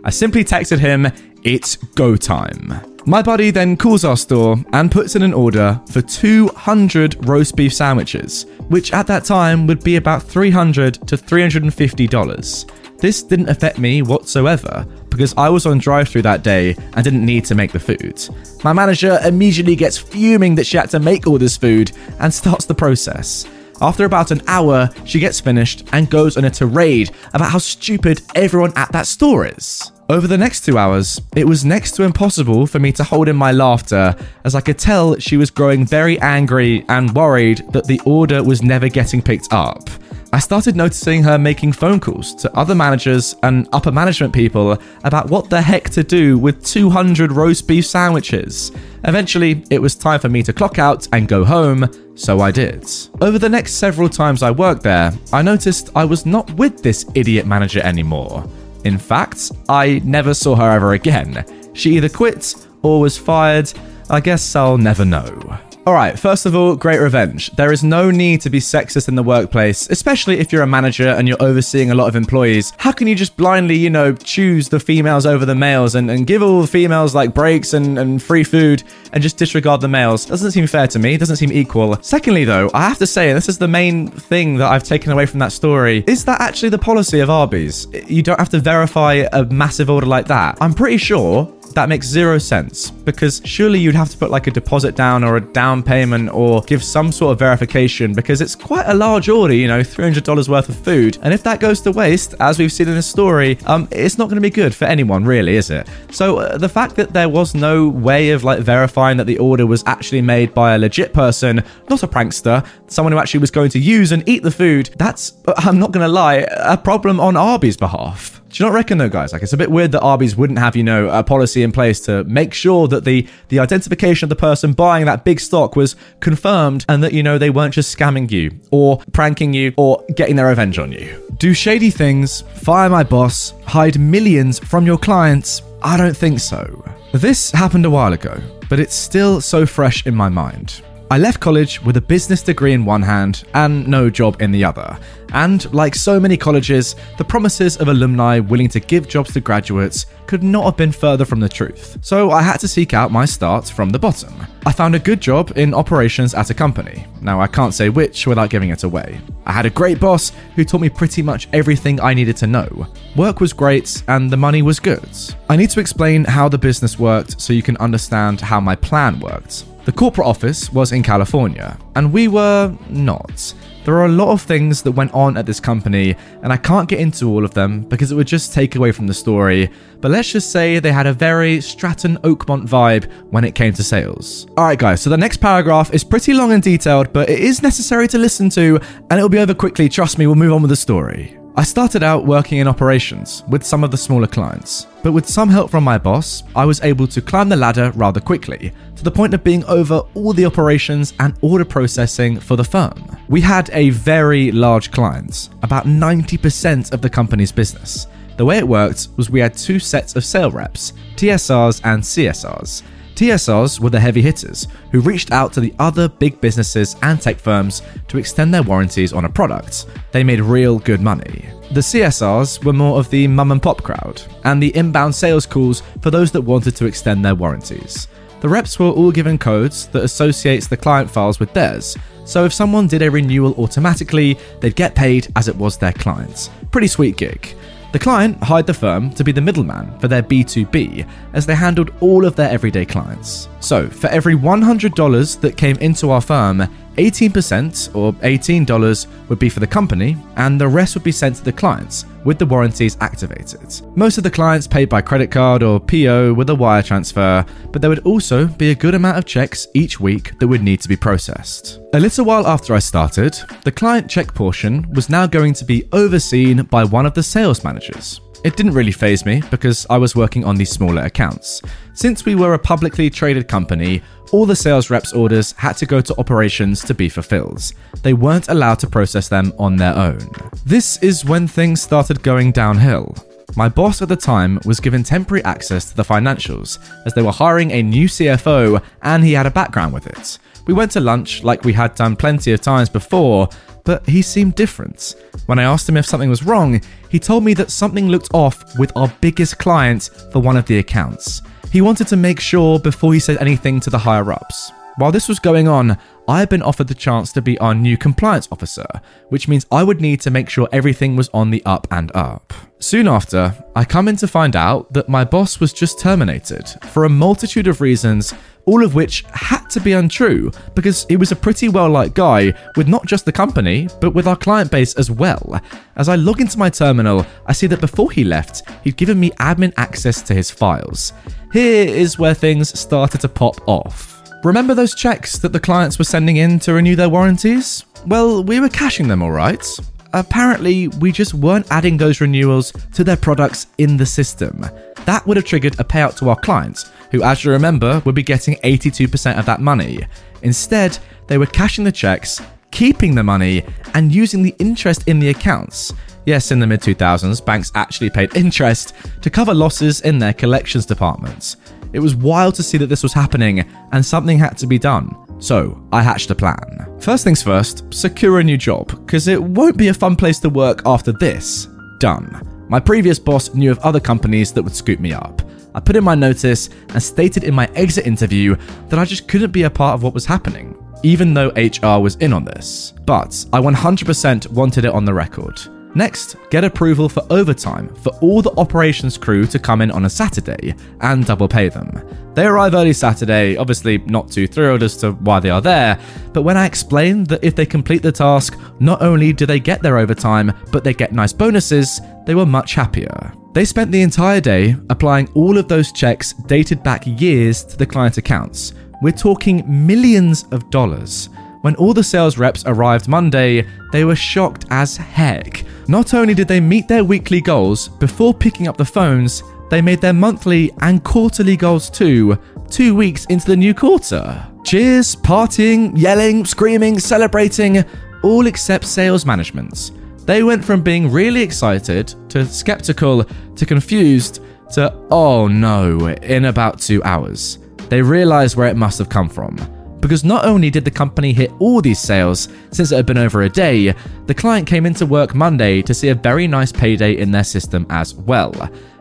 I 0.04 0.10
simply 0.10 0.44
texted 0.44 0.78
him, 0.78 1.06
It's 1.44 1.76
go 1.76 2.16
time. 2.16 2.97
My 3.06 3.22
buddy 3.22 3.50
then 3.50 3.76
calls 3.76 4.04
our 4.04 4.16
store 4.16 4.56
and 4.72 4.90
puts 4.90 5.16
in 5.16 5.22
an 5.22 5.32
order 5.32 5.80
for 5.90 6.02
200 6.02 7.26
roast 7.26 7.56
beef 7.56 7.72
sandwiches, 7.72 8.44
which 8.68 8.92
at 8.92 9.06
that 9.06 9.24
time 9.24 9.66
would 9.66 9.82
be 9.82 9.96
about 9.96 10.22
300 10.22 11.06
to 11.06 11.16
$350. 11.16 12.98
This 12.98 13.22
didn't 13.22 13.48
affect 13.48 13.78
me 13.78 14.02
whatsoever 14.02 14.84
because 15.08 15.32
I 15.36 15.48
was 15.48 15.64
on 15.64 15.78
drive 15.78 16.08
through 16.08 16.22
that 16.22 16.42
day 16.42 16.74
and 16.94 17.04
didn't 17.04 17.24
need 17.24 17.44
to 17.46 17.54
make 17.54 17.72
the 17.72 17.80
food. 17.80 18.28
My 18.64 18.72
manager 18.72 19.18
immediately 19.24 19.76
gets 19.76 19.96
fuming 19.96 20.56
that 20.56 20.66
she 20.66 20.76
had 20.76 20.90
to 20.90 20.98
make 20.98 21.26
all 21.26 21.38
this 21.38 21.56
food 21.56 21.92
and 22.18 22.34
starts 22.34 22.66
the 22.66 22.74
process. 22.74 23.46
After 23.80 24.04
about 24.04 24.32
an 24.32 24.42
hour, 24.48 24.90
she 25.04 25.20
gets 25.20 25.40
finished 25.40 25.88
and 25.92 26.10
goes 26.10 26.36
on 26.36 26.44
a 26.44 26.50
tirade 26.50 27.12
about 27.32 27.52
how 27.52 27.58
stupid 27.58 28.22
everyone 28.34 28.72
at 28.76 28.90
that 28.92 29.06
store 29.06 29.46
is. 29.46 29.92
Over 30.10 30.26
the 30.26 30.38
next 30.38 30.64
two 30.64 30.78
hours, 30.78 31.20
it 31.36 31.46
was 31.46 31.66
next 31.66 31.92
to 31.96 32.02
impossible 32.02 32.66
for 32.66 32.78
me 32.78 32.92
to 32.92 33.04
hold 33.04 33.28
in 33.28 33.36
my 33.36 33.52
laughter, 33.52 34.16
as 34.42 34.54
I 34.54 34.62
could 34.62 34.78
tell 34.78 35.18
she 35.18 35.36
was 35.36 35.50
growing 35.50 35.84
very 35.84 36.18
angry 36.20 36.82
and 36.88 37.14
worried 37.14 37.62
that 37.72 37.86
the 37.86 38.00
order 38.06 38.42
was 38.42 38.62
never 38.62 38.88
getting 38.88 39.20
picked 39.20 39.52
up. 39.52 39.90
I 40.32 40.38
started 40.38 40.76
noticing 40.76 41.22
her 41.24 41.38
making 41.38 41.72
phone 41.72 42.00
calls 42.00 42.34
to 42.36 42.56
other 42.56 42.74
managers 42.74 43.36
and 43.42 43.68
upper 43.74 43.92
management 43.92 44.32
people 44.32 44.78
about 45.04 45.28
what 45.28 45.50
the 45.50 45.60
heck 45.60 45.90
to 45.90 46.02
do 46.02 46.38
with 46.38 46.64
200 46.64 47.30
roast 47.30 47.68
beef 47.68 47.84
sandwiches. 47.84 48.72
Eventually, 49.04 49.62
it 49.68 49.80
was 49.80 49.94
time 49.94 50.20
for 50.20 50.30
me 50.30 50.42
to 50.42 50.54
clock 50.54 50.78
out 50.78 51.06
and 51.12 51.28
go 51.28 51.44
home, 51.44 51.86
so 52.14 52.40
I 52.40 52.50
did. 52.50 52.88
Over 53.20 53.38
the 53.38 53.48
next 53.50 53.74
several 53.74 54.08
times 54.08 54.42
I 54.42 54.52
worked 54.52 54.82
there, 54.82 55.12
I 55.34 55.42
noticed 55.42 55.90
I 55.94 56.06
was 56.06 56.24
not 56.24 56.50
with 56.52 56.82
this 56.82 57.04
idiot 57.14 57.46
manager 57.46 57.80
anymore. 57.80 58.48
In 58.88 58.96
fact, 58.96 59.52
I 59.68 60.00
never 60.02 60.32
saw 60.32 60.56
her 60.56 60.70
ever 60.70 60.94
again. 60.94 61.44
She 61.74 61.96
either 61.96 62.08
quit 62.08 62.54
or 62.80 63.02
was 63.02 63.18
fired. 63.18 63.70
I 64.08 64.20
guess 64.20 64.56
I'll 64.56 64.78
never 64.78 65.04
know. 65.04 65.58
Alright, 65.88 66.18
first 66.18 66.44
of 66.44 66.54
all, 66.54 66.76
great 66.76 66.98
revenge. 66.98 67.50
There 67.52 67.72
is 67.72 67.82
no 67.82 68.10
need 68.10 68.42
to 68.42 68.50
be 68.50 68.60
sexist 68.60 69.08
in 69.08 69.14
the 69.14 69.22
workplace, 69.22 69.88
especially 69.88 70.38
if 70.38 70.52
you're 70.52 70.62
a 70.62 70.66
manager 70.66 71.08
and 71.08 71.26
you're 71.26 71.42
overseeing 71.42 71.90
a 71.90 71.94
lot 71.94 72.08
of 72.08 72.14
employees. 72.14 72.74
How 72.76 72.92
can 72.92 73.06
you 73.06 73.14
just 73.14 73.38
blindly, 73.38 73.76
you 73.76 73.88
know, 73.88 74.12
choose 74.12 74.68
the 74.68 74.80
females 74.80 75.24
over 75.24 75.46
the 75.46 75.54
males 75.54 75.94
and, 75.94 76.10
and 76.10 76.26
give 76.26 76.42
all 76.42 76.60
the 76.60 76.66
females 76.66 77.14
like 77.14 77.32
breaks 77.32 77.72
and, 77.72 77.98
and 77.98 78.22
free 78.22 78.44
food 78.44 78.82
and 79.14 79.22
just 79.22 79.38
disregard 79.38 79.80
the 79.80 79.88
males? 79.88 80.26
Doesn't 80.26 80.50
seem 80.50 80.66
fair 80.66 80.88
to 80.88 80.98
me, 80.98 81.16
doesn't 81.16 81.36
seem 81.36 81.52
equal. 81.52 81.96
Secondly, 82.02 82.44
though, 82.44 82.70
I 82.74 82.86
have 82.86 82.98
to 82.98 83.06
say, 83.06 83.30
and 83.30 83.36
this 83.38 83.48
is 83.48 83.56
the 83.56 83.66
main 83.66 84.08
thing 84.08 84.58
that 84.58 84.70
I've 84.70 84.84
taken 84.84 85.10
away 85.10 85.24
from 85.24 85.38
that 85.38 85.52
story, 85.52 86.04
is 86.06 86.22
that 86.26 86.42
actually 86.42 86.68
the 86.68 86.78
policy 86.78 87.20
of 87.20 87.30
Arby's? 87.30 87.86
You 88.06 88.22
don't 88.22 88.38
have 88.38 88.50
to 88.50 88.60
verify 88.60 89.26
a 89.32 89.46
massive 89.46 89.88
order 89.88 90.06
like 90.06 90.26
that. 90.26 90.58
I'm 90.60 90.74
pretty 90.74 90.98
sure 90.98 91.50
that 91.74 91.88
makes 91.88 92.06
zero 92.06 92.38
sense 92.38 92.90
because 92.90 93.40
surely 93.44 93.78
you'd 93.78 93.94
have 93.94 94.10
to 94.10 94.16
put 94.16 94.30
like 94.30 94.46
a 94.46 94.50
deposit 94.50 94.94
down 94.94 95.24
or 95.24 95.36
a 95.36 95.40
down 95.40 95.82
payment 95.82 96.30
or 96.32 96.62
give 96.62 96.82
some 96.82 97.12
sort 97.12 97.32
of 97.32 97.38
verification 97.38 98.12
because 98.12 98.40
it's 98.40 98.54
quite 98.54 98.86
a 98.86 98.94
large 98.94 99.28
order, 99.28 99.54
you 99.54 99.66
know, 99.66 99.80
$300 99.80 100.48
worth 100.48 100.68
of 100.68 100.76
food. 100.76 101.18
And 101.22 101.32
if 101.32 101.42
that 101.44 101.60
goes 101.60 101.80
to 101.82 101.92
waste, 101.92 102.34
as 102.40 102.58
we've 102.58 102.72
seen 102.72 102.88
in 102.88 102.94
the 102.94 103.02
story, 103.02 103.58
um, 103.66 103.88
it's 103.90 104.18
not 104.18 104.26
going 104.26 104.36
to 104.36 104.40
be 104.40 104.50
good 104.50 104.74
for 104.74 104.84
anyone, 104.84 105.24
really, 105.24 105.56
is 105.56 105.70
it? 105.70 105.88
So 106.10 106.38
uh, 106.38 106.58
the 106.58 106.68
fact 106.68 106.96
that 106.96 107.12
there 107.12 107.28
was 107.28 107.54
no 107.54 107.88
way 107.88 108.30
of 108.30 108.44
like 108.44 108.60
verifying 108.60 109.16
that 109.18 109.26
the 109.26 109.38
order 109.38 109.66
was 109.66 109.82
actually 109.86 110.22
made 110.22 110.54
by 110.54 110.74
a 110.74 110.78
legit 110.78 111.12
person, 111.12 111.62
not 111.88 112.02
a 112.02 112.08
prankster, 112.08 112.66
someone 112.86 113.12
who 113.12 113.18
actually 113.18 113.40
was 113.40 113.50
going 113.50 113.70
to 113.70 113.78
use 113.78 114.12
and 114.12 114.28
eat 114.28 114.42
the 114.42 114.50
food, 114.50 114.90
that's, 114.96 115.32
I'm 115.56 115.78
not 115.78 115.92
going 115.92 116.04
to 116.04 116.12
lie, 116.12 116.46
a 116.50 116.76
problem 116.76 117.20
on 117.20 117.36
Arby's 117.36 117.76
behalf. 117.76 118.37
Do 118.50 118.64
you 118.64 118.70
not 118.70 118.74
reckon 118.74 118.98
though, 118.98 119.08
guys? 119.08 119.32
Like 119.32 119.42
it's 119.42 119.52
a 119.52 119.58
bit 119.58 119.70
weird 119.70 119.92
that 119.92 120.00
Arby's 120.00 120.34
wouldn't 120.34 120.58
have, 120.58 120.74
you 120.74 120.82
know, 120.82 121.08
a 121.08 121.22
policy 121.22 121.62
in 121.62 121.70
place 121.70 122.00
to 122.00 122.24
make 122.24 122.54
sure 122.54 122.88
that 122.88 123.04
the 123.04 123.26
the 123.48 123.58
identification 123.58 124.24
of 124.26 124.30
the 124.30 124.36
person 124.36 124.72
buying 124.72 125.04
that 125.04 125.24
big 125.24 125.38
stock 125.38 125.76
was 125.76 125.96
confirmed 126.20 126.84
and 126.88 127.02
that, 127.04 127.12
you 127.12 127.22
know, 127.22 127.36
they 127.36 127.50
weren't 127.50 127.74
just 127.74 127.96
scamming 127.96 128.30
you 128.30 128.50
or 128.70 128.98
pranking 129.12 129.52
you 129.52 129.74
or 129.76 130.02
getting 130.16 130.36
their 130.36 130.46
revenge 130.48 130.78
on 130.78 130.92
you. 130.92 131.22
Do 131.38 131.52
shady 131.52 131.90
things, 131.90 132.40
fire 132.40 132.88
my 132.88 133.04
boss, 133.04 133.52
hide 133.66 134.00
millions 134.00 134.58
from 134.58 134.86
your 134.86 134.98
clients? 134.98 135.62
I 135.82 135.96
don't 135.96 136.16
think 136.16 136.40
so. 136.40 136.84
This 137.12 137.50
happened 137.50 137.84
a 137.84 137.90
while 137.90 138.12
ago, 138.12 138.40
but 138.68 138.80
it's 138.80 138.94
still 138.94 139.40
so 139.40 139.66
fresh 139.66 140.06
in 140.06 140.14
my 140.14 140.28
mind. 140.28 140.82
I 141.10 141.16
left 141.16 141.40
college 141.40 141.82
with 141.82 141.96
a 141.96 142.02
business 142.02 142.42
degree 142.42 142.74
in 142.74 142.84
one 142.84 143.00
hand 143.00 143.44
and 143.54 143.88
no 143.88 144.10
job 144.10 144.42
in 144.42 144.52
the 144.52 144.62
other. 144.62 144.98
And 145.32 145.72
like 145.72 145.94
so 145.94 146.20
many 146.20 146.36
colleges, 146.36 146.96
the 147.16 147.24
promises 147.24 147.78
of 147.78 147.88
alumni 147.88 148.40
willing 148.40 148.68
to 148.68 148.80
give 148.80 149.08
jobs 149.08 149.32
to 149.32 149.40
graduates 149.40 150.04
could 150.26 150.42
not 150.42 150.64
have 150.66 150.76
been 150.76 150.92
further 150.92 151.24
from 151.24 151.40
the 151.40 151.48
truth. 151.48 151.96
So 152.02 152.30
I 152.30 152.42
had 152.42 152.60
to 152.60 152.68
seek 152.68 152.92
out 152.92 153.10
my 153.10 153.24
start 153.24 153.70
from 153.70 153.88
the 153.88 153.98
bottom. 153.98 154.34
I 154.66 154.72
found 154.72 154.94
a 154.94 154.98
good 154.98 155.22
job 155.22 155.56
in 155.56 155.72
operations 155.72 156.34
at 156.34 156.50
a 156.50 156.54
company. 156.54 157.06
Now 157.22 157.40
I 157.40 157.46
can't 157.46 157.72
say 157.72 157.88
which 157.88 158.26
without 158.26 158.50
giving 158.50 158.68
it 158.68 158.84
away. 158.84 159.18
I 159.46 159.52
had 159.52 159.64
a 159.64 159.70
great 159.70 159.98
boss 159.98 160.32
who 160.56 160.64
taught 160.64 160.82
me 160.82 160.90
pretty 160.90 161.22
much 161.22 161.48
everything 161.54 162.02
I 162.02 162.12
needed 162.12 162.36
to 162.38 162.46
know. 162.46 162.86
Work 163.16 163.40
was 163.40 163.54
great 163.54 164.02
and 164.08 164.30
the 164.30 164.36
money 164.36 164.60
was 164.60 164.78
good. 164.78 165.08
I 165.48 165.56
need 165.56 165.70
to 165.70 165.80
explain 165.80 166.26
how 166.26 166.50
the 166.50 166.58
business 166.58 166.98
worked 166.98 167.40
so 167.40 167.54
you 167.54 167.62
can 167.62 167.78
understand 167.78 168.42
how 168.42 168.60
my 168.60 168.76
plan 168.76 169.20
worked. 169.20 169.64
The 169.88 169.92
corporate 169.92 170.26
office 170.26 170.70
was 170.70 170.92
in 170.92 171.02
California, 171.02 171.78
and 171.96 172.12
we 172.12 172.28
were 172.28 172.76
not. 172.90 173.54
There 173.86 173.94
are 173.94 174.04
a 174.04 174.10
lot 174.10 174.32
of 174.32 174.42
things 174.42 174.82
that 174.82 174.92
went 174.92 175.14
on 175.14 175.38
at 175.38 175.46
this 175.46 175.60
company, 175.60 176.14
and 176.42 176.52
I 176.52 176.58
can't 176.58 176.90
get 176.90 177.00
into 177.00 177.26
all 177.30 177.42
of 177.42 177.54
them 177.54 177.84
because 177.84 178.12
it 178.12 178.14
would 178.14 178.26
just 178.26 178.52
take 178.52 178.76
away 178.76 178.92
from 178.92 179.06
the 179.06 179.14
story. 179.14 179.70
But 180.02 180.10
let's 180.10 180.30
just 180.30 180.52
say 180.52 180.78
they 180.78 180.92
had 180.92 181.06
a 181.06 181.14
very 181.14 181.62
Stratton 181.62 182.18
Oakmont 182.18 182.68
vibe 182.68 183.10
when 183.30 183.44
it 183.44 183.54
came 183.54 183.72
to 183.72 183.82
sales. 183.82 184.46
Alright, 184.58 184.78
guys, 184.78 185.00
so 185.00 185.08
the 185.08 185.16
next 185.16 185.38
paragraph 185.38 185.94
is 185.94 186.04
pretty 186.04 186.34
long 186.34 186.52
and 186.52 186.62
detailed, 186.62 187.10
but 187.14 187.30
it 187.30 187.38
is 187.38 187.62
necessary 187.62 188.06
to 188.08 188.18
listen 188.18 188.50
to, 188.50 188.78
and 189.08 189.12
it'll 189.12 189.30
be 189.30 189.38
over 189.38 189.54
quickly. 189.54 189.88
Trust 189.88 190.18
me, 190.18 190.26
we'll 190.26 190.36
move 190.36 190.52
on 190.52 190.60
with 190.60 190.68
the 190.68 190.76
story. 190.76 191.37
I 191.58 191.64
started 191.64 192.04
out 192.04 192.24
working 192.24 192.58
in 192.58 192.68
operations 192.68 193.42
with 193.48 193.66
some 193.66 193.82
of 193.82 193.90
the 193.90 193.96
smaller 193.96 194.28
clients, 194.28 194.86
but 195.02 195.10
with 195.10 195.28
some 195.28 195.48
help 195.48 195.72
from 195.72 195.82
my 195.82 195.98
boss, 195.98 196.44
I 196.54 196.64
was 196.64 196.80
able 196.82 197.08
to 197.08 197.20
climb 197.20 197.48
the 197.48 197.56
ladder 197.56 197.90
rather 197.96 198.20
quickly, 198.20 198.72
to 198.94 199.02
the 199.02 199.10
point 199.10 199.34
of 199.34 199.42
being 199.42 199.64
over 199.64 200.02
all 200.14 200.32
the 200.32 200.46
operations 200.46 201.14
and 201.18 201.34
order 201.40 201.64
processing 201.64 202.38
for 202.38 202.54
the 202.54 202.62
firm. 202.62 203.04
We 203.26 203.40
had 203.40 203.70
a 203.72 203.90
very 203.90 204.52
large 204.52 204.92
client, 204.92 205.48
about 205.64 205.86
90% 205.86 206.92
of 206.92 207.02
the 207.02 207.10
company's 207.10 207.50
business. 207.50 208.06
The 208.36 208.44
way 208.44 208.58
it 208.58 208.68
worked 208.68 209.08
was 209.16 209.28
we 209.28 209.40
had 209.40 209.56
two 209.56 209.80
sets 209.80 210.14
of 210.14 210.24
sale 210.24 210.52
reps, 210.52 210.92
TSRs 211.16 211.80
and 211.82 212.00
CSRs. 212.00 212.84
TSRs 213.18 213.80
were 213.80 213.90
the 213.90 213.98
heavy 213.98 214.22
hitters 214.22 214.68
who 214.92 215.00
reached 215.00 215.32
out 215.32 215.52
to 215.52 215.58
the 215.58 215.74
other 215.80 216.08
big 216.08 216.40
businesses 216.40 216.94
and 217.02 217.20
tech 217.20 217.36
firms 217.36 217.82
to 218.06 218.16
extend 218.16 218.54
their 218.54 218.62
warranties 218.62 219.12
on 219.12 219.24
a 219.24 219.28
product. 219.28 219.86
They 220.12 220.22
made 220.22 220.40
real 220.40 220.78
good 220.78 221.00
money. 221.00 221.46
The 221.72 221.80
CSRs 221.80 222.64
were 222.64 222.72
more 222.72 223.00
of 223.00 223.10
the 223.10 223.26
mum 223.26 223.50
and 223.50 223.60
pop 223.60 223.82
crowd, 223.82 224.22
and 224.44 224.62
the 224.62 224.72
inbound 224.76 225.16
sales 225.16 225.46
calls 225.46 225.82
for 226.00 226.12
those 226.12 226.30
that 226.30 226.42
wanted 226.42 226.76
to 226.76 226.86
extend 226.86 227.24
their 227.24 227.34
warranties. 227.34 228.06
The 228.38 228.48
reps 228.48 228.78
were 228.78 228.86
all 228.86 229.10
given 229.10 229.36
codes 229.36 229.88
that 229.88 230.04
associates 230.04 230.68
the 230.68 230.76
client 230.76 231.10
files 231.10 231.40
with 231.40 231.52
theirs, 231.52 231.96
so 232.24 232.44
if 232.44 232.52
someone 232.52 232.86
did 232.86 233.02
a 233.02 233.10
renewal 233.10 233.52
automatically, 233.58 234.38
they'd 234.60 234.76
get 234.76 234.94
paid 234.94 235.26
as 235.34 235.48
it 235.48 235.56
was 235.56 235.76
their 235.76 235.92
clients. 235.92 236.50
Pretty 236.70 236.86
sweet 236.86 237.16
gig. 237.16 237.56
The 237.90 237.98
client 237.98 238.42
hired 238.42 238.66
the 238.66 238.74
firm 238.74 239.10
to 239.12 239.24
be 239.24 239.32
the 239.32 239.40
middleman 239.40 239.98
for 239.98 240.08
their 240.08 240.22
B2B 240.22 241.08
as 241.32 241.46
they 241.46 241.54
handled 241.54 241.90
all 242.00 242.26
of 242.26 242.36
their 242.36 242.50
everyday 242.50 242.84
clients. 242.84 243.48
So, 243.60 243.88
for 243.88 244.08
every 244.08 244.34
$100 244.34 245.40
that 245.40 245.56
came 245.56 245.78
into 245.78 246.10
our 246.10 246.20
firm, 246.20 246.68
18% 246.98 247.94
or 247.94 248.12
$18 248.12 249.06
would 249.28 249.38
be 249.38 249.48
for 249.48 249.60
the 249.60 249.66
company, 249.66 250.16
and 250.36 250.60
the 250.60 250.68
rest 250.68 250.94
would 250.94 251.04
be 251.04 251.12
sent 251.12 251.36
to 251.36 251.44
the 251.44 251.52
clients 251.52 252.04
with 252.24 252.38
the 252.38 252.46
warranties 252.46 252.96
activated. 253.00 253.80
Most 253.96 254.18
of 254.18 254.24
the 254.24 254.30
clients 254.30 254.66
paid 254.66 254.88
by 254.88 255.00
credit 255.00 255.30
card 255.30 255.62
or 255.62 255.80
PO 255.80 256.34
with 256.34 256.50
a 256.50 256.54
wire 256.54 256.82
transfer, 256.82 257.46
but 257.72 257.80
there 257.80 257.88
would 257.88 258.04
also 258.04 258.46
be 258.46 258.70
a 258.70 258.74
good 258.74 258.94
amount 258.94 259.18
of 259.18 259.24
checks 259.24 259.66
each 259.74 260.00
week 260.00 260.38
that 260.38 260.48
would 260.48 260.62
need 260.62 260.80
to 260.80 260.88
be 260.88 260.96
processed. 260.96 261.80
A 261.94 262.00
little 262.00 262.24
while 262.24 262.46
after 262.46 262.74
I 262.74 262.80
started, 262.80 263.38
the 263.64 263.72
client 263.72 264.10
check 264.10 264.34
portion 264.34 264.86
was 264.92 265.08
now 265.08 265.26
going 265.26 265.54
to 265.54 265.64
be 265.64 265.88
overseen 265.92 266.64
by 266.64 266.84
one 266.84 267.06
of 267.06 267.14
the 267.14 267.22
sales 267.22 267.64
managers. 267.64 268.20
It 268.44 268.56
didn't 268.56 268.74
really 268.74 268.92
phase 268.92 269.26
me 269.26 269.42
because 269.50 269.86
I 269.90 269.98
was 269.98 270.14
working 270.14 270.44
on 270.44 270.56
these 270.56 270.70
smaller 270.70 271.02
accounts. 271.02 271.60
Since 271.94 272.24
we 272.24 272.36
were 272.36 272.54
a 272.54 272.58
publicly 272.58 273.10
traded 273.10 273.48
company, 273.48 274.00
all 274.30 274.46
the 274.46 274.54
sales 274.54 274.90
reps' 274.90 275.12
orders 275.12 275.52
had 275.52 275.76
to 275.78 275.86
go 275.86 276.00
to 276.00 276.14
operations 276.18 276.84
to 276.84 276.94
be 276.94 277.08
fulfilled. 277.08 277.72
They 278.02 278.12
weren't 278.12 278.48
allowed 278.48 278.78
to 278.80 278.86
process 278.86 279.28
them 279.28 279.52
on 279.58 279.76
their 279.76 279.96
own. 279.96 280.30
This 280.64 281.02
is 281.02 281.24
when 281.24 281.48
things 281.48 281.82
started 281.82 282.22
going 282.22 282.52
downhill. 282.52 283.16
My 283.56 283.68
boss 283.68 284.02
at 284.02 284.08
the 284.08 284.16
time 284.16 284.60
was 284.64 284.78
given 284.78 285.02
temporary 285.02 285.42
access 285.44 285.86
to 285.86 285.96
the 285.96 286.04
financials 286.04 286.78
as 287.06 287.14
they 287.14 287.22
were 287.22 287.32
hiring 287.32 287.72
a 287.72 287.82
new 287.82 288.06
CFO 288.06 288.80
and 289.02 289.24
he 289.24 289.32
had 289.32 289.46
a 289.46 289.50
background 289.50 289.92
with 289.92 290.06
it. 290.06 290.38
We 290.68 290.74
went 290.74 290.92
to 290.92 291.00
lunch 291.00 291.42
like 291.42 291.64
we 291.64 291.72
had 291.72 291.94
done 291.94 292.14
plenty 292.14 292.52
of 292.52 292.60
times 292.60 292.90
before, 292.90 293.48
but 293.84 294.06
he 294.06 294.20
seemed 294.20 294.54
different. 294.54 295.14
When 295.46 295.58
I 295.58 295.62
asked 295.62 295.88
him 295.88 295.96
if 295.96 296.04
something 296.04 296.28
was 296.28 296.44
wrong, 296.44 296.80
he 297.10 297.18
told 297.18 297.44
me 297.44 297.54
that 297.54 297.70
something 297.70 298.08
looked 298.08 298.28
off 298.34 298.78
with 298.78 298.92
our 298.96 299.12
biggest 299.20 299.58
client 299.58 300.10
for 300.32 300.40
one 300.40 300.56
of 300.56 300.66
the 300.66 300.78
accounts. 300.78 301.42
He 301.72 301.80
wanted 301.80 302.06
to 302.08 302.16
make 302.16 302.40
sure 302.40 302.78
before 302.78 303.12
he 303.12 303.20
said 303.20 303.38
anything 303.38 303.80
to 303.80 303.90
the 303.90 303.98
higher 303.98 304.32
ups. 304.32 304.72
While 304.96 305.12
this 305.12 305.28
was 305.28 305.38
going 305.38 305.68
on, 305.68 305.96
I 306.26 306.40
had 306.40 306.48
been 306.48 306.62
offered 306.62 306.88
the 306.88 306.94
chance 306.94 307.32
to 307.32 307.40
be 307.40 307.56
our 307.58 307.72
new 307.72 307.96
compliance 307.96 308.48
officer, 308.50 308.86
which 309.28 309.46
means 309.46 309.64
I 309.70 309.84
would 309.84 310.00
need 310.00 310.20
to 310.22 310.30
make 310.30 310.50
sure 310.50 310.68
everything 310.72 311.14
was 311.14 311.30
on 311.32 311.50
the 311.50 311.64
up 311.64 311.86
and 311.92 312.10
up. 312.16 312.52
Soon 312.80 313.06
after, 313.06 313.54
I 313.76 313.84
come 313.84 314.08
in 314.08 314.16
to 314.16 314.26
find 314.26 314.56
out 314.56 314.92
that 314.92 315.08
my 315.08 315.24
boss 315.24 315.60
was 315.60 315.72
just 315.72 316.00
terminated 316.00 316.68
for 316.90 317.04
a 317.04 317.08
multitude 317.08 317.68
of 317.68 317.80
reasons 317.80 318.34
all 318.68 318.84
of 318.84 318.94
which 318.94 319.24
had 319.32 319.64
to 319.70 319.80
be 319.80 319.92
untrue 319.92 320.52
because 320.74 321.06
he 321.08 321.16
was 321.16 321.32
a 321.32 321.36
pretty 321.36 321.70
well 321.70 321.88
liked 321.88 322.14
guy 322.14 322.52
with 322.76 322.86
not 322.86 323.06
just 323.06 323.24
the 323.24 323.32
company, 323.32 323.88
but 323.98 324.12
with 324.12 324.26
our 324.26 324.36
client 324.36 324.70
base 324.70 324.94
as 324.96 325.10
well. 325.10 325.58
As 325.96 326.10
I 326.10 326.16
log 326.16 326.42
into 326.42 326.58
my 326.58 326.68
terminal, 326.68 327.24
I 327.46 327.54
see 327.54 327.66
that 327.68 327.80
before 327.80 328.10
he 328.10 328.24
left, 328.24 328.62
he'd 328.84 328.98
given 328.98 329.18
me 329.18 329.30
admin 329.30 329.72
access 329.78 330.20
to 330.20 330.34
his 330.34 330.50
files. 330.50 331.14
Here 331.50 331.88
is 331.88 332.18
where 332.18 332.34
things 332.34 332.78
started 332.78 333.22
to 333.22 333.28
pop 333.30 333.66
off. 333.66 334.22
Remember 334.44 334.74
those 334.74 334.94
checks 334.94 335.38
that 335.38 335.54
the 335.54 335.60
clients 335.60 335.98
were 335.98 336.04
sending 336.04 336.36
in 336.36 336.58
to 336.60 336.74
renew 336.74 336.94
their 336.94 337.08
warranties? 337.08 337.86
Well, 338.06 338.44
we 338.44 338.60
were 338.60 338.68
cashing 338.68 339.08
them 339.08 339.22
alright. 339.22 339.66
Apparently, 340.12 340.88
we 340.88 341.10
just 341.10 341.32
weren't 341.32 341.66
adding 341.70 341.96
those 341.96 342.20
renewals 342.20 342.72
to 342.92 343.02
their 343.02 343.16
products 343.16 343.66
in 343.78 343.96
the 343.96 344.06
system. 344.06 344.66
That 345.06 345.26
would 345.26 345.38
have 345.38 345.46
triggered 345.46 345.80
a 345.80 345.84
payout 345.84 346.18
to 346.18 346.28
our 346.28 346.36
clients, 346.36 346.90
who, 347.10 347.22
as 347.22 347.44
you 347.44 347.50
remember, 347.50 348.02
would 348.04 348.14
be 348.14 348.22
getting 348.22 348.56
82% 348.56 349.38
of 349.38 349.46
that 349.46 349.60
money. 349.60 350.06
Instead, 350.42 350.98
they 351.26 351.38
were 351.38 351.46
cashing 351.46 351.84
the 351.84 351.92
checks, 351.92 352.40
keeping 352.70 353.14
the 353.14 353.22
money, 353.22 353.64
and 353.94 354.14
using 354.14 354.42
the 354.42 354.54
interest 354.58 355.06
in 355.08 355.18
the 355.18 355.30
accounts. 355.30 355.92
Yes, 356.26 356.50
in 356.50 356.58
the 356.60 356.66
mid 356.66 356.80
2000s, 356.80 357.44
banks 357.44 357.72
actually 357.74 358.10
paid 358.10 358.36
interest 358.36 358.94
to 359.22 359.30
cover 359.30 359.54
losses 359.54 360.02
in 360.02 360.18
their 360.18 360.34
collections 360.34 360.86
departments. 360.86 361.56
It 361.92 362.00
was 362.00 362.14
wild 362.14 362.54
to 362.56 362.62
see 362.62 362.76
that 362.78 362.88
this 362.88 363.02
was 363.02 363.14
happening, 363.14 363.60
and 363.92 364.04
something 364.04 364.38
had 364.38 364.58
to 364.58 364.66
be 364.66 364.78
done. 364.78 365.16
So, 365.38 365.82
I 365.92 366.02
hatched 366.02 366.30
a 366.30 366.34
plan. 366.34 366.96
First 367.00 367.24
things 367.24 367.42
first, 367.42 367.84
secure 367.94 368.40
a 368.40 368.44
new 368.44 368.58
job, 368.58 368.88
because 368.88 369.28
it 369.28 369.42
won't 369.42 369.78
be 369.78 369.88
a 369.88 369.94
fun 369.94 370.16
place 370.16 370.38
to 370.40 370.50
work 370.50 370.82
after 370.84 371.12
this. 371.12 371.68
Done. 371.98 372.66
My 372.68 372.80
previous 372.80 373.18
boss 373.18 373.54
knew 373.54 373.70
of 373.70 373.78
other 373.78 374.00
companies 374.00 374.52
that 374.52 374.62
would 374.62 374.74
scoop 374.74 375.00
me 375.00 375.12
up. 375.14 375.40
I 375.78 375.80
put 375.80 375.94
in 375.94 376.02
my 376.02 376.16
notice 376.16 376.70
and 376.88 377.00
stated 377.00 377.44
in 377.44 377.54
my 377.54 377.66
exit 377.76 378.04
interview 378.04 378.56
that 378.88 378.98
I 378.98 379.04
just 379.04 379.28
couldn't 379.28 379.52
be 379.52 379.62
a 379.62 379.70
part 379.70 379.94
of 379.94 380.02
what 380.02 380.12
was 380.12 380.26
happening, 380.26 380.76
even 381.04 381.32
though 381.32 381.50
HR 381.50 382.02
was 382.02 382.16
in 382.16 382.32
on 382.32 382.44
this. 382.44 382.94
But 383.06 383.46
I 383.52 383.60
100% 383.60 384.48
wanted 384.48 384.86
it 384.86 384.92
on 384.92 385.04
the 385.04 385.14
record. 385.14 385.60
Next, 385.94 386.34
get 386.50 386.64
approval 386.64 387.08
for 387.08 387.24
overtime 387.30 387.94
for 387.94 388.10
all 388.20 388.42
the 388.42 388.50
operations 388.58 389.16
crew 389.16 389.46
to 389.46 389.58
come 389.60 389.80
in 389.80 389.92
on 389.92 390.04
a 390.04 390.10
Saturday 390.10 390.74
and 391.00 391.24
double 391.24 391.46
pay 391.46 391.68
them. 391.68 392.02
They 392.34 392.46
arrive 392.46 392.74
early 392.74 392.92
Saturday, 392.92 393.56
obviously 393.56 393.98
not 393.98 394.32
too 394.32 394.48
thrilled 394.48 394.82
as 394.82 394.96
to 394.96 395.12
why 395.12 395.38
they 395.38 395.50
are 395.50 395.60
there, 395.60 395.96
but 396.32 396.42
when 396.42 396.56
I 396.56 396.66
explained 396.66 397.28
that 397.28 397.44
if 397.44 397.54
they 397.54 397.66
complete 397.66 398.02
the 398.02 398.10
task, 398.10 398.58
not 398.80 399.00
only 399.00 399.32
do 399.32 399.46
they 399.46 399.60
get 399.60 399.80
their 399.80 399.98
overtime, 399.98 400.52
but 400.72 400.82
they 400.82 400.92
get 400.92 401.12
nice 401.12 401.32
bonuses, 401.32 402.00
they 402.26 402.34
were 402.34 402.46
much 402.46 402.74
happier. 402.74 403.32
They 403.58 403.64
spent 403.64 403.90
the 403.90 404.02
entire 404.02 404.40
day 404.40 404.76
applying 404.88 405.28
all 405.34 405.58
of 405.58 405.66
those 405.66 405.90
checks 405.90 406.32
dated 406.46 406.80
back 406.84 407.02
years 407.04 407.64
to 407.64 407.76
the 407.76 407.86
client 407.86 408.16
accounts. 408.16 408.72
We're 409.02 409.10
talking 409.10 409.64
millions 409.66 410.44
of 410.52 410.70
dollars. 410.70 411.28
When 411.62 411.74
all 411.74 411.92
the 411.92 412.04
sales 412.04 412.38
reps 412.38 412.62
arrived 412.66 413.08
Monday, 413.08 413.66
they 413.90 414.04
were 414.04 414.14
shocked 414.14 414.66
as 414.70 414.96
heck. 414.96 415.64
Not 415.88 416.14
only 416.14 416.34
did 416.34 416.46
they 416.46 416.60
meet 416.60 416.86
their 416.86 417.02
weekly 417.02 417.40
goals 417.40 417.88
before 417.88 418.32
picking 418.32 418.68
up 418.68 418.76
the 418.76 418.84
phones, 418.84 419.42
they 419.70 419.82
made 419.82 420.00
their 420.00 420.12
monthly 420.12 420.70
and 420.80 421.02
quarterly 421.02 421.56
goals 421.56 421.90
too, 421.90 422.38
two 422.70 422.94
weeks 422.94 423.24
into 423.24 423.48
the 423.48 423.56
new 423.56 423.74
quarter. 423.74 424.40
Cheers, 424.62 425.16
partying, 425.16 425.98
yelling, 425.98 426.44
screaming, 426.44 427.00
celebrating, 427.00 427.84
all 428.22 428.46
except 428.46 428.84
sales 428.84 429.26
management. 429.26 429.90
They 430.28 430.42
went 430.42 430.62
from 430.62 430.82
being 430.82 431.10
really 431.10 431.40
excited 431.40 432.14
to 432.28 432.44
skeptical 432.44 433.24
to 433.24 433.64
confused 433.64 434.42
to 434.74 434.94
oh 435.10 435.48
no 435.48 436.06
in 436.06 436.44
about 436.44 436.78
two 436.78 437.02
hours. 437.02 437.58
They 437.88 438.02
realized 438.02 438.54
where 438.54 438.68
it 438.68 438.76
must 438.76 438.98
have 438.98 439.08
come 439.08 439.30
from. 439.30 439.56
Because 440.00 440.24
not 440.24 440.44
only 440.44 440.68
did 440.68 440.84
the 440.84 440.90
company 440.90 441.32
hit 441.32 441.50
all 441.58 441.80
these 441.80 441.98
sales 441.98 442.50
since 442.72 442.92
it 442.92 442.96
had 442.96 443.06
been 443.06 443.16
over 443.16 443.44
a 443.44 443.48
day, 443.48 443.94
the 444.26 444.34
client 444.34 444.68
came 444.68 444.84
into 444.84 445.06
work 445.06 445.34
Monday 445.34 445.80
to 445.80 445.94
see 445.94 446.10
a 446.10 446.14
very 446.14 446.46
nice 446.46 446.72
payday 446.72 447.16
in 447.16 447.30
their 447.30 447.42
system 447.42 447.86
as 447.88 448.14
well. 448.14 448.52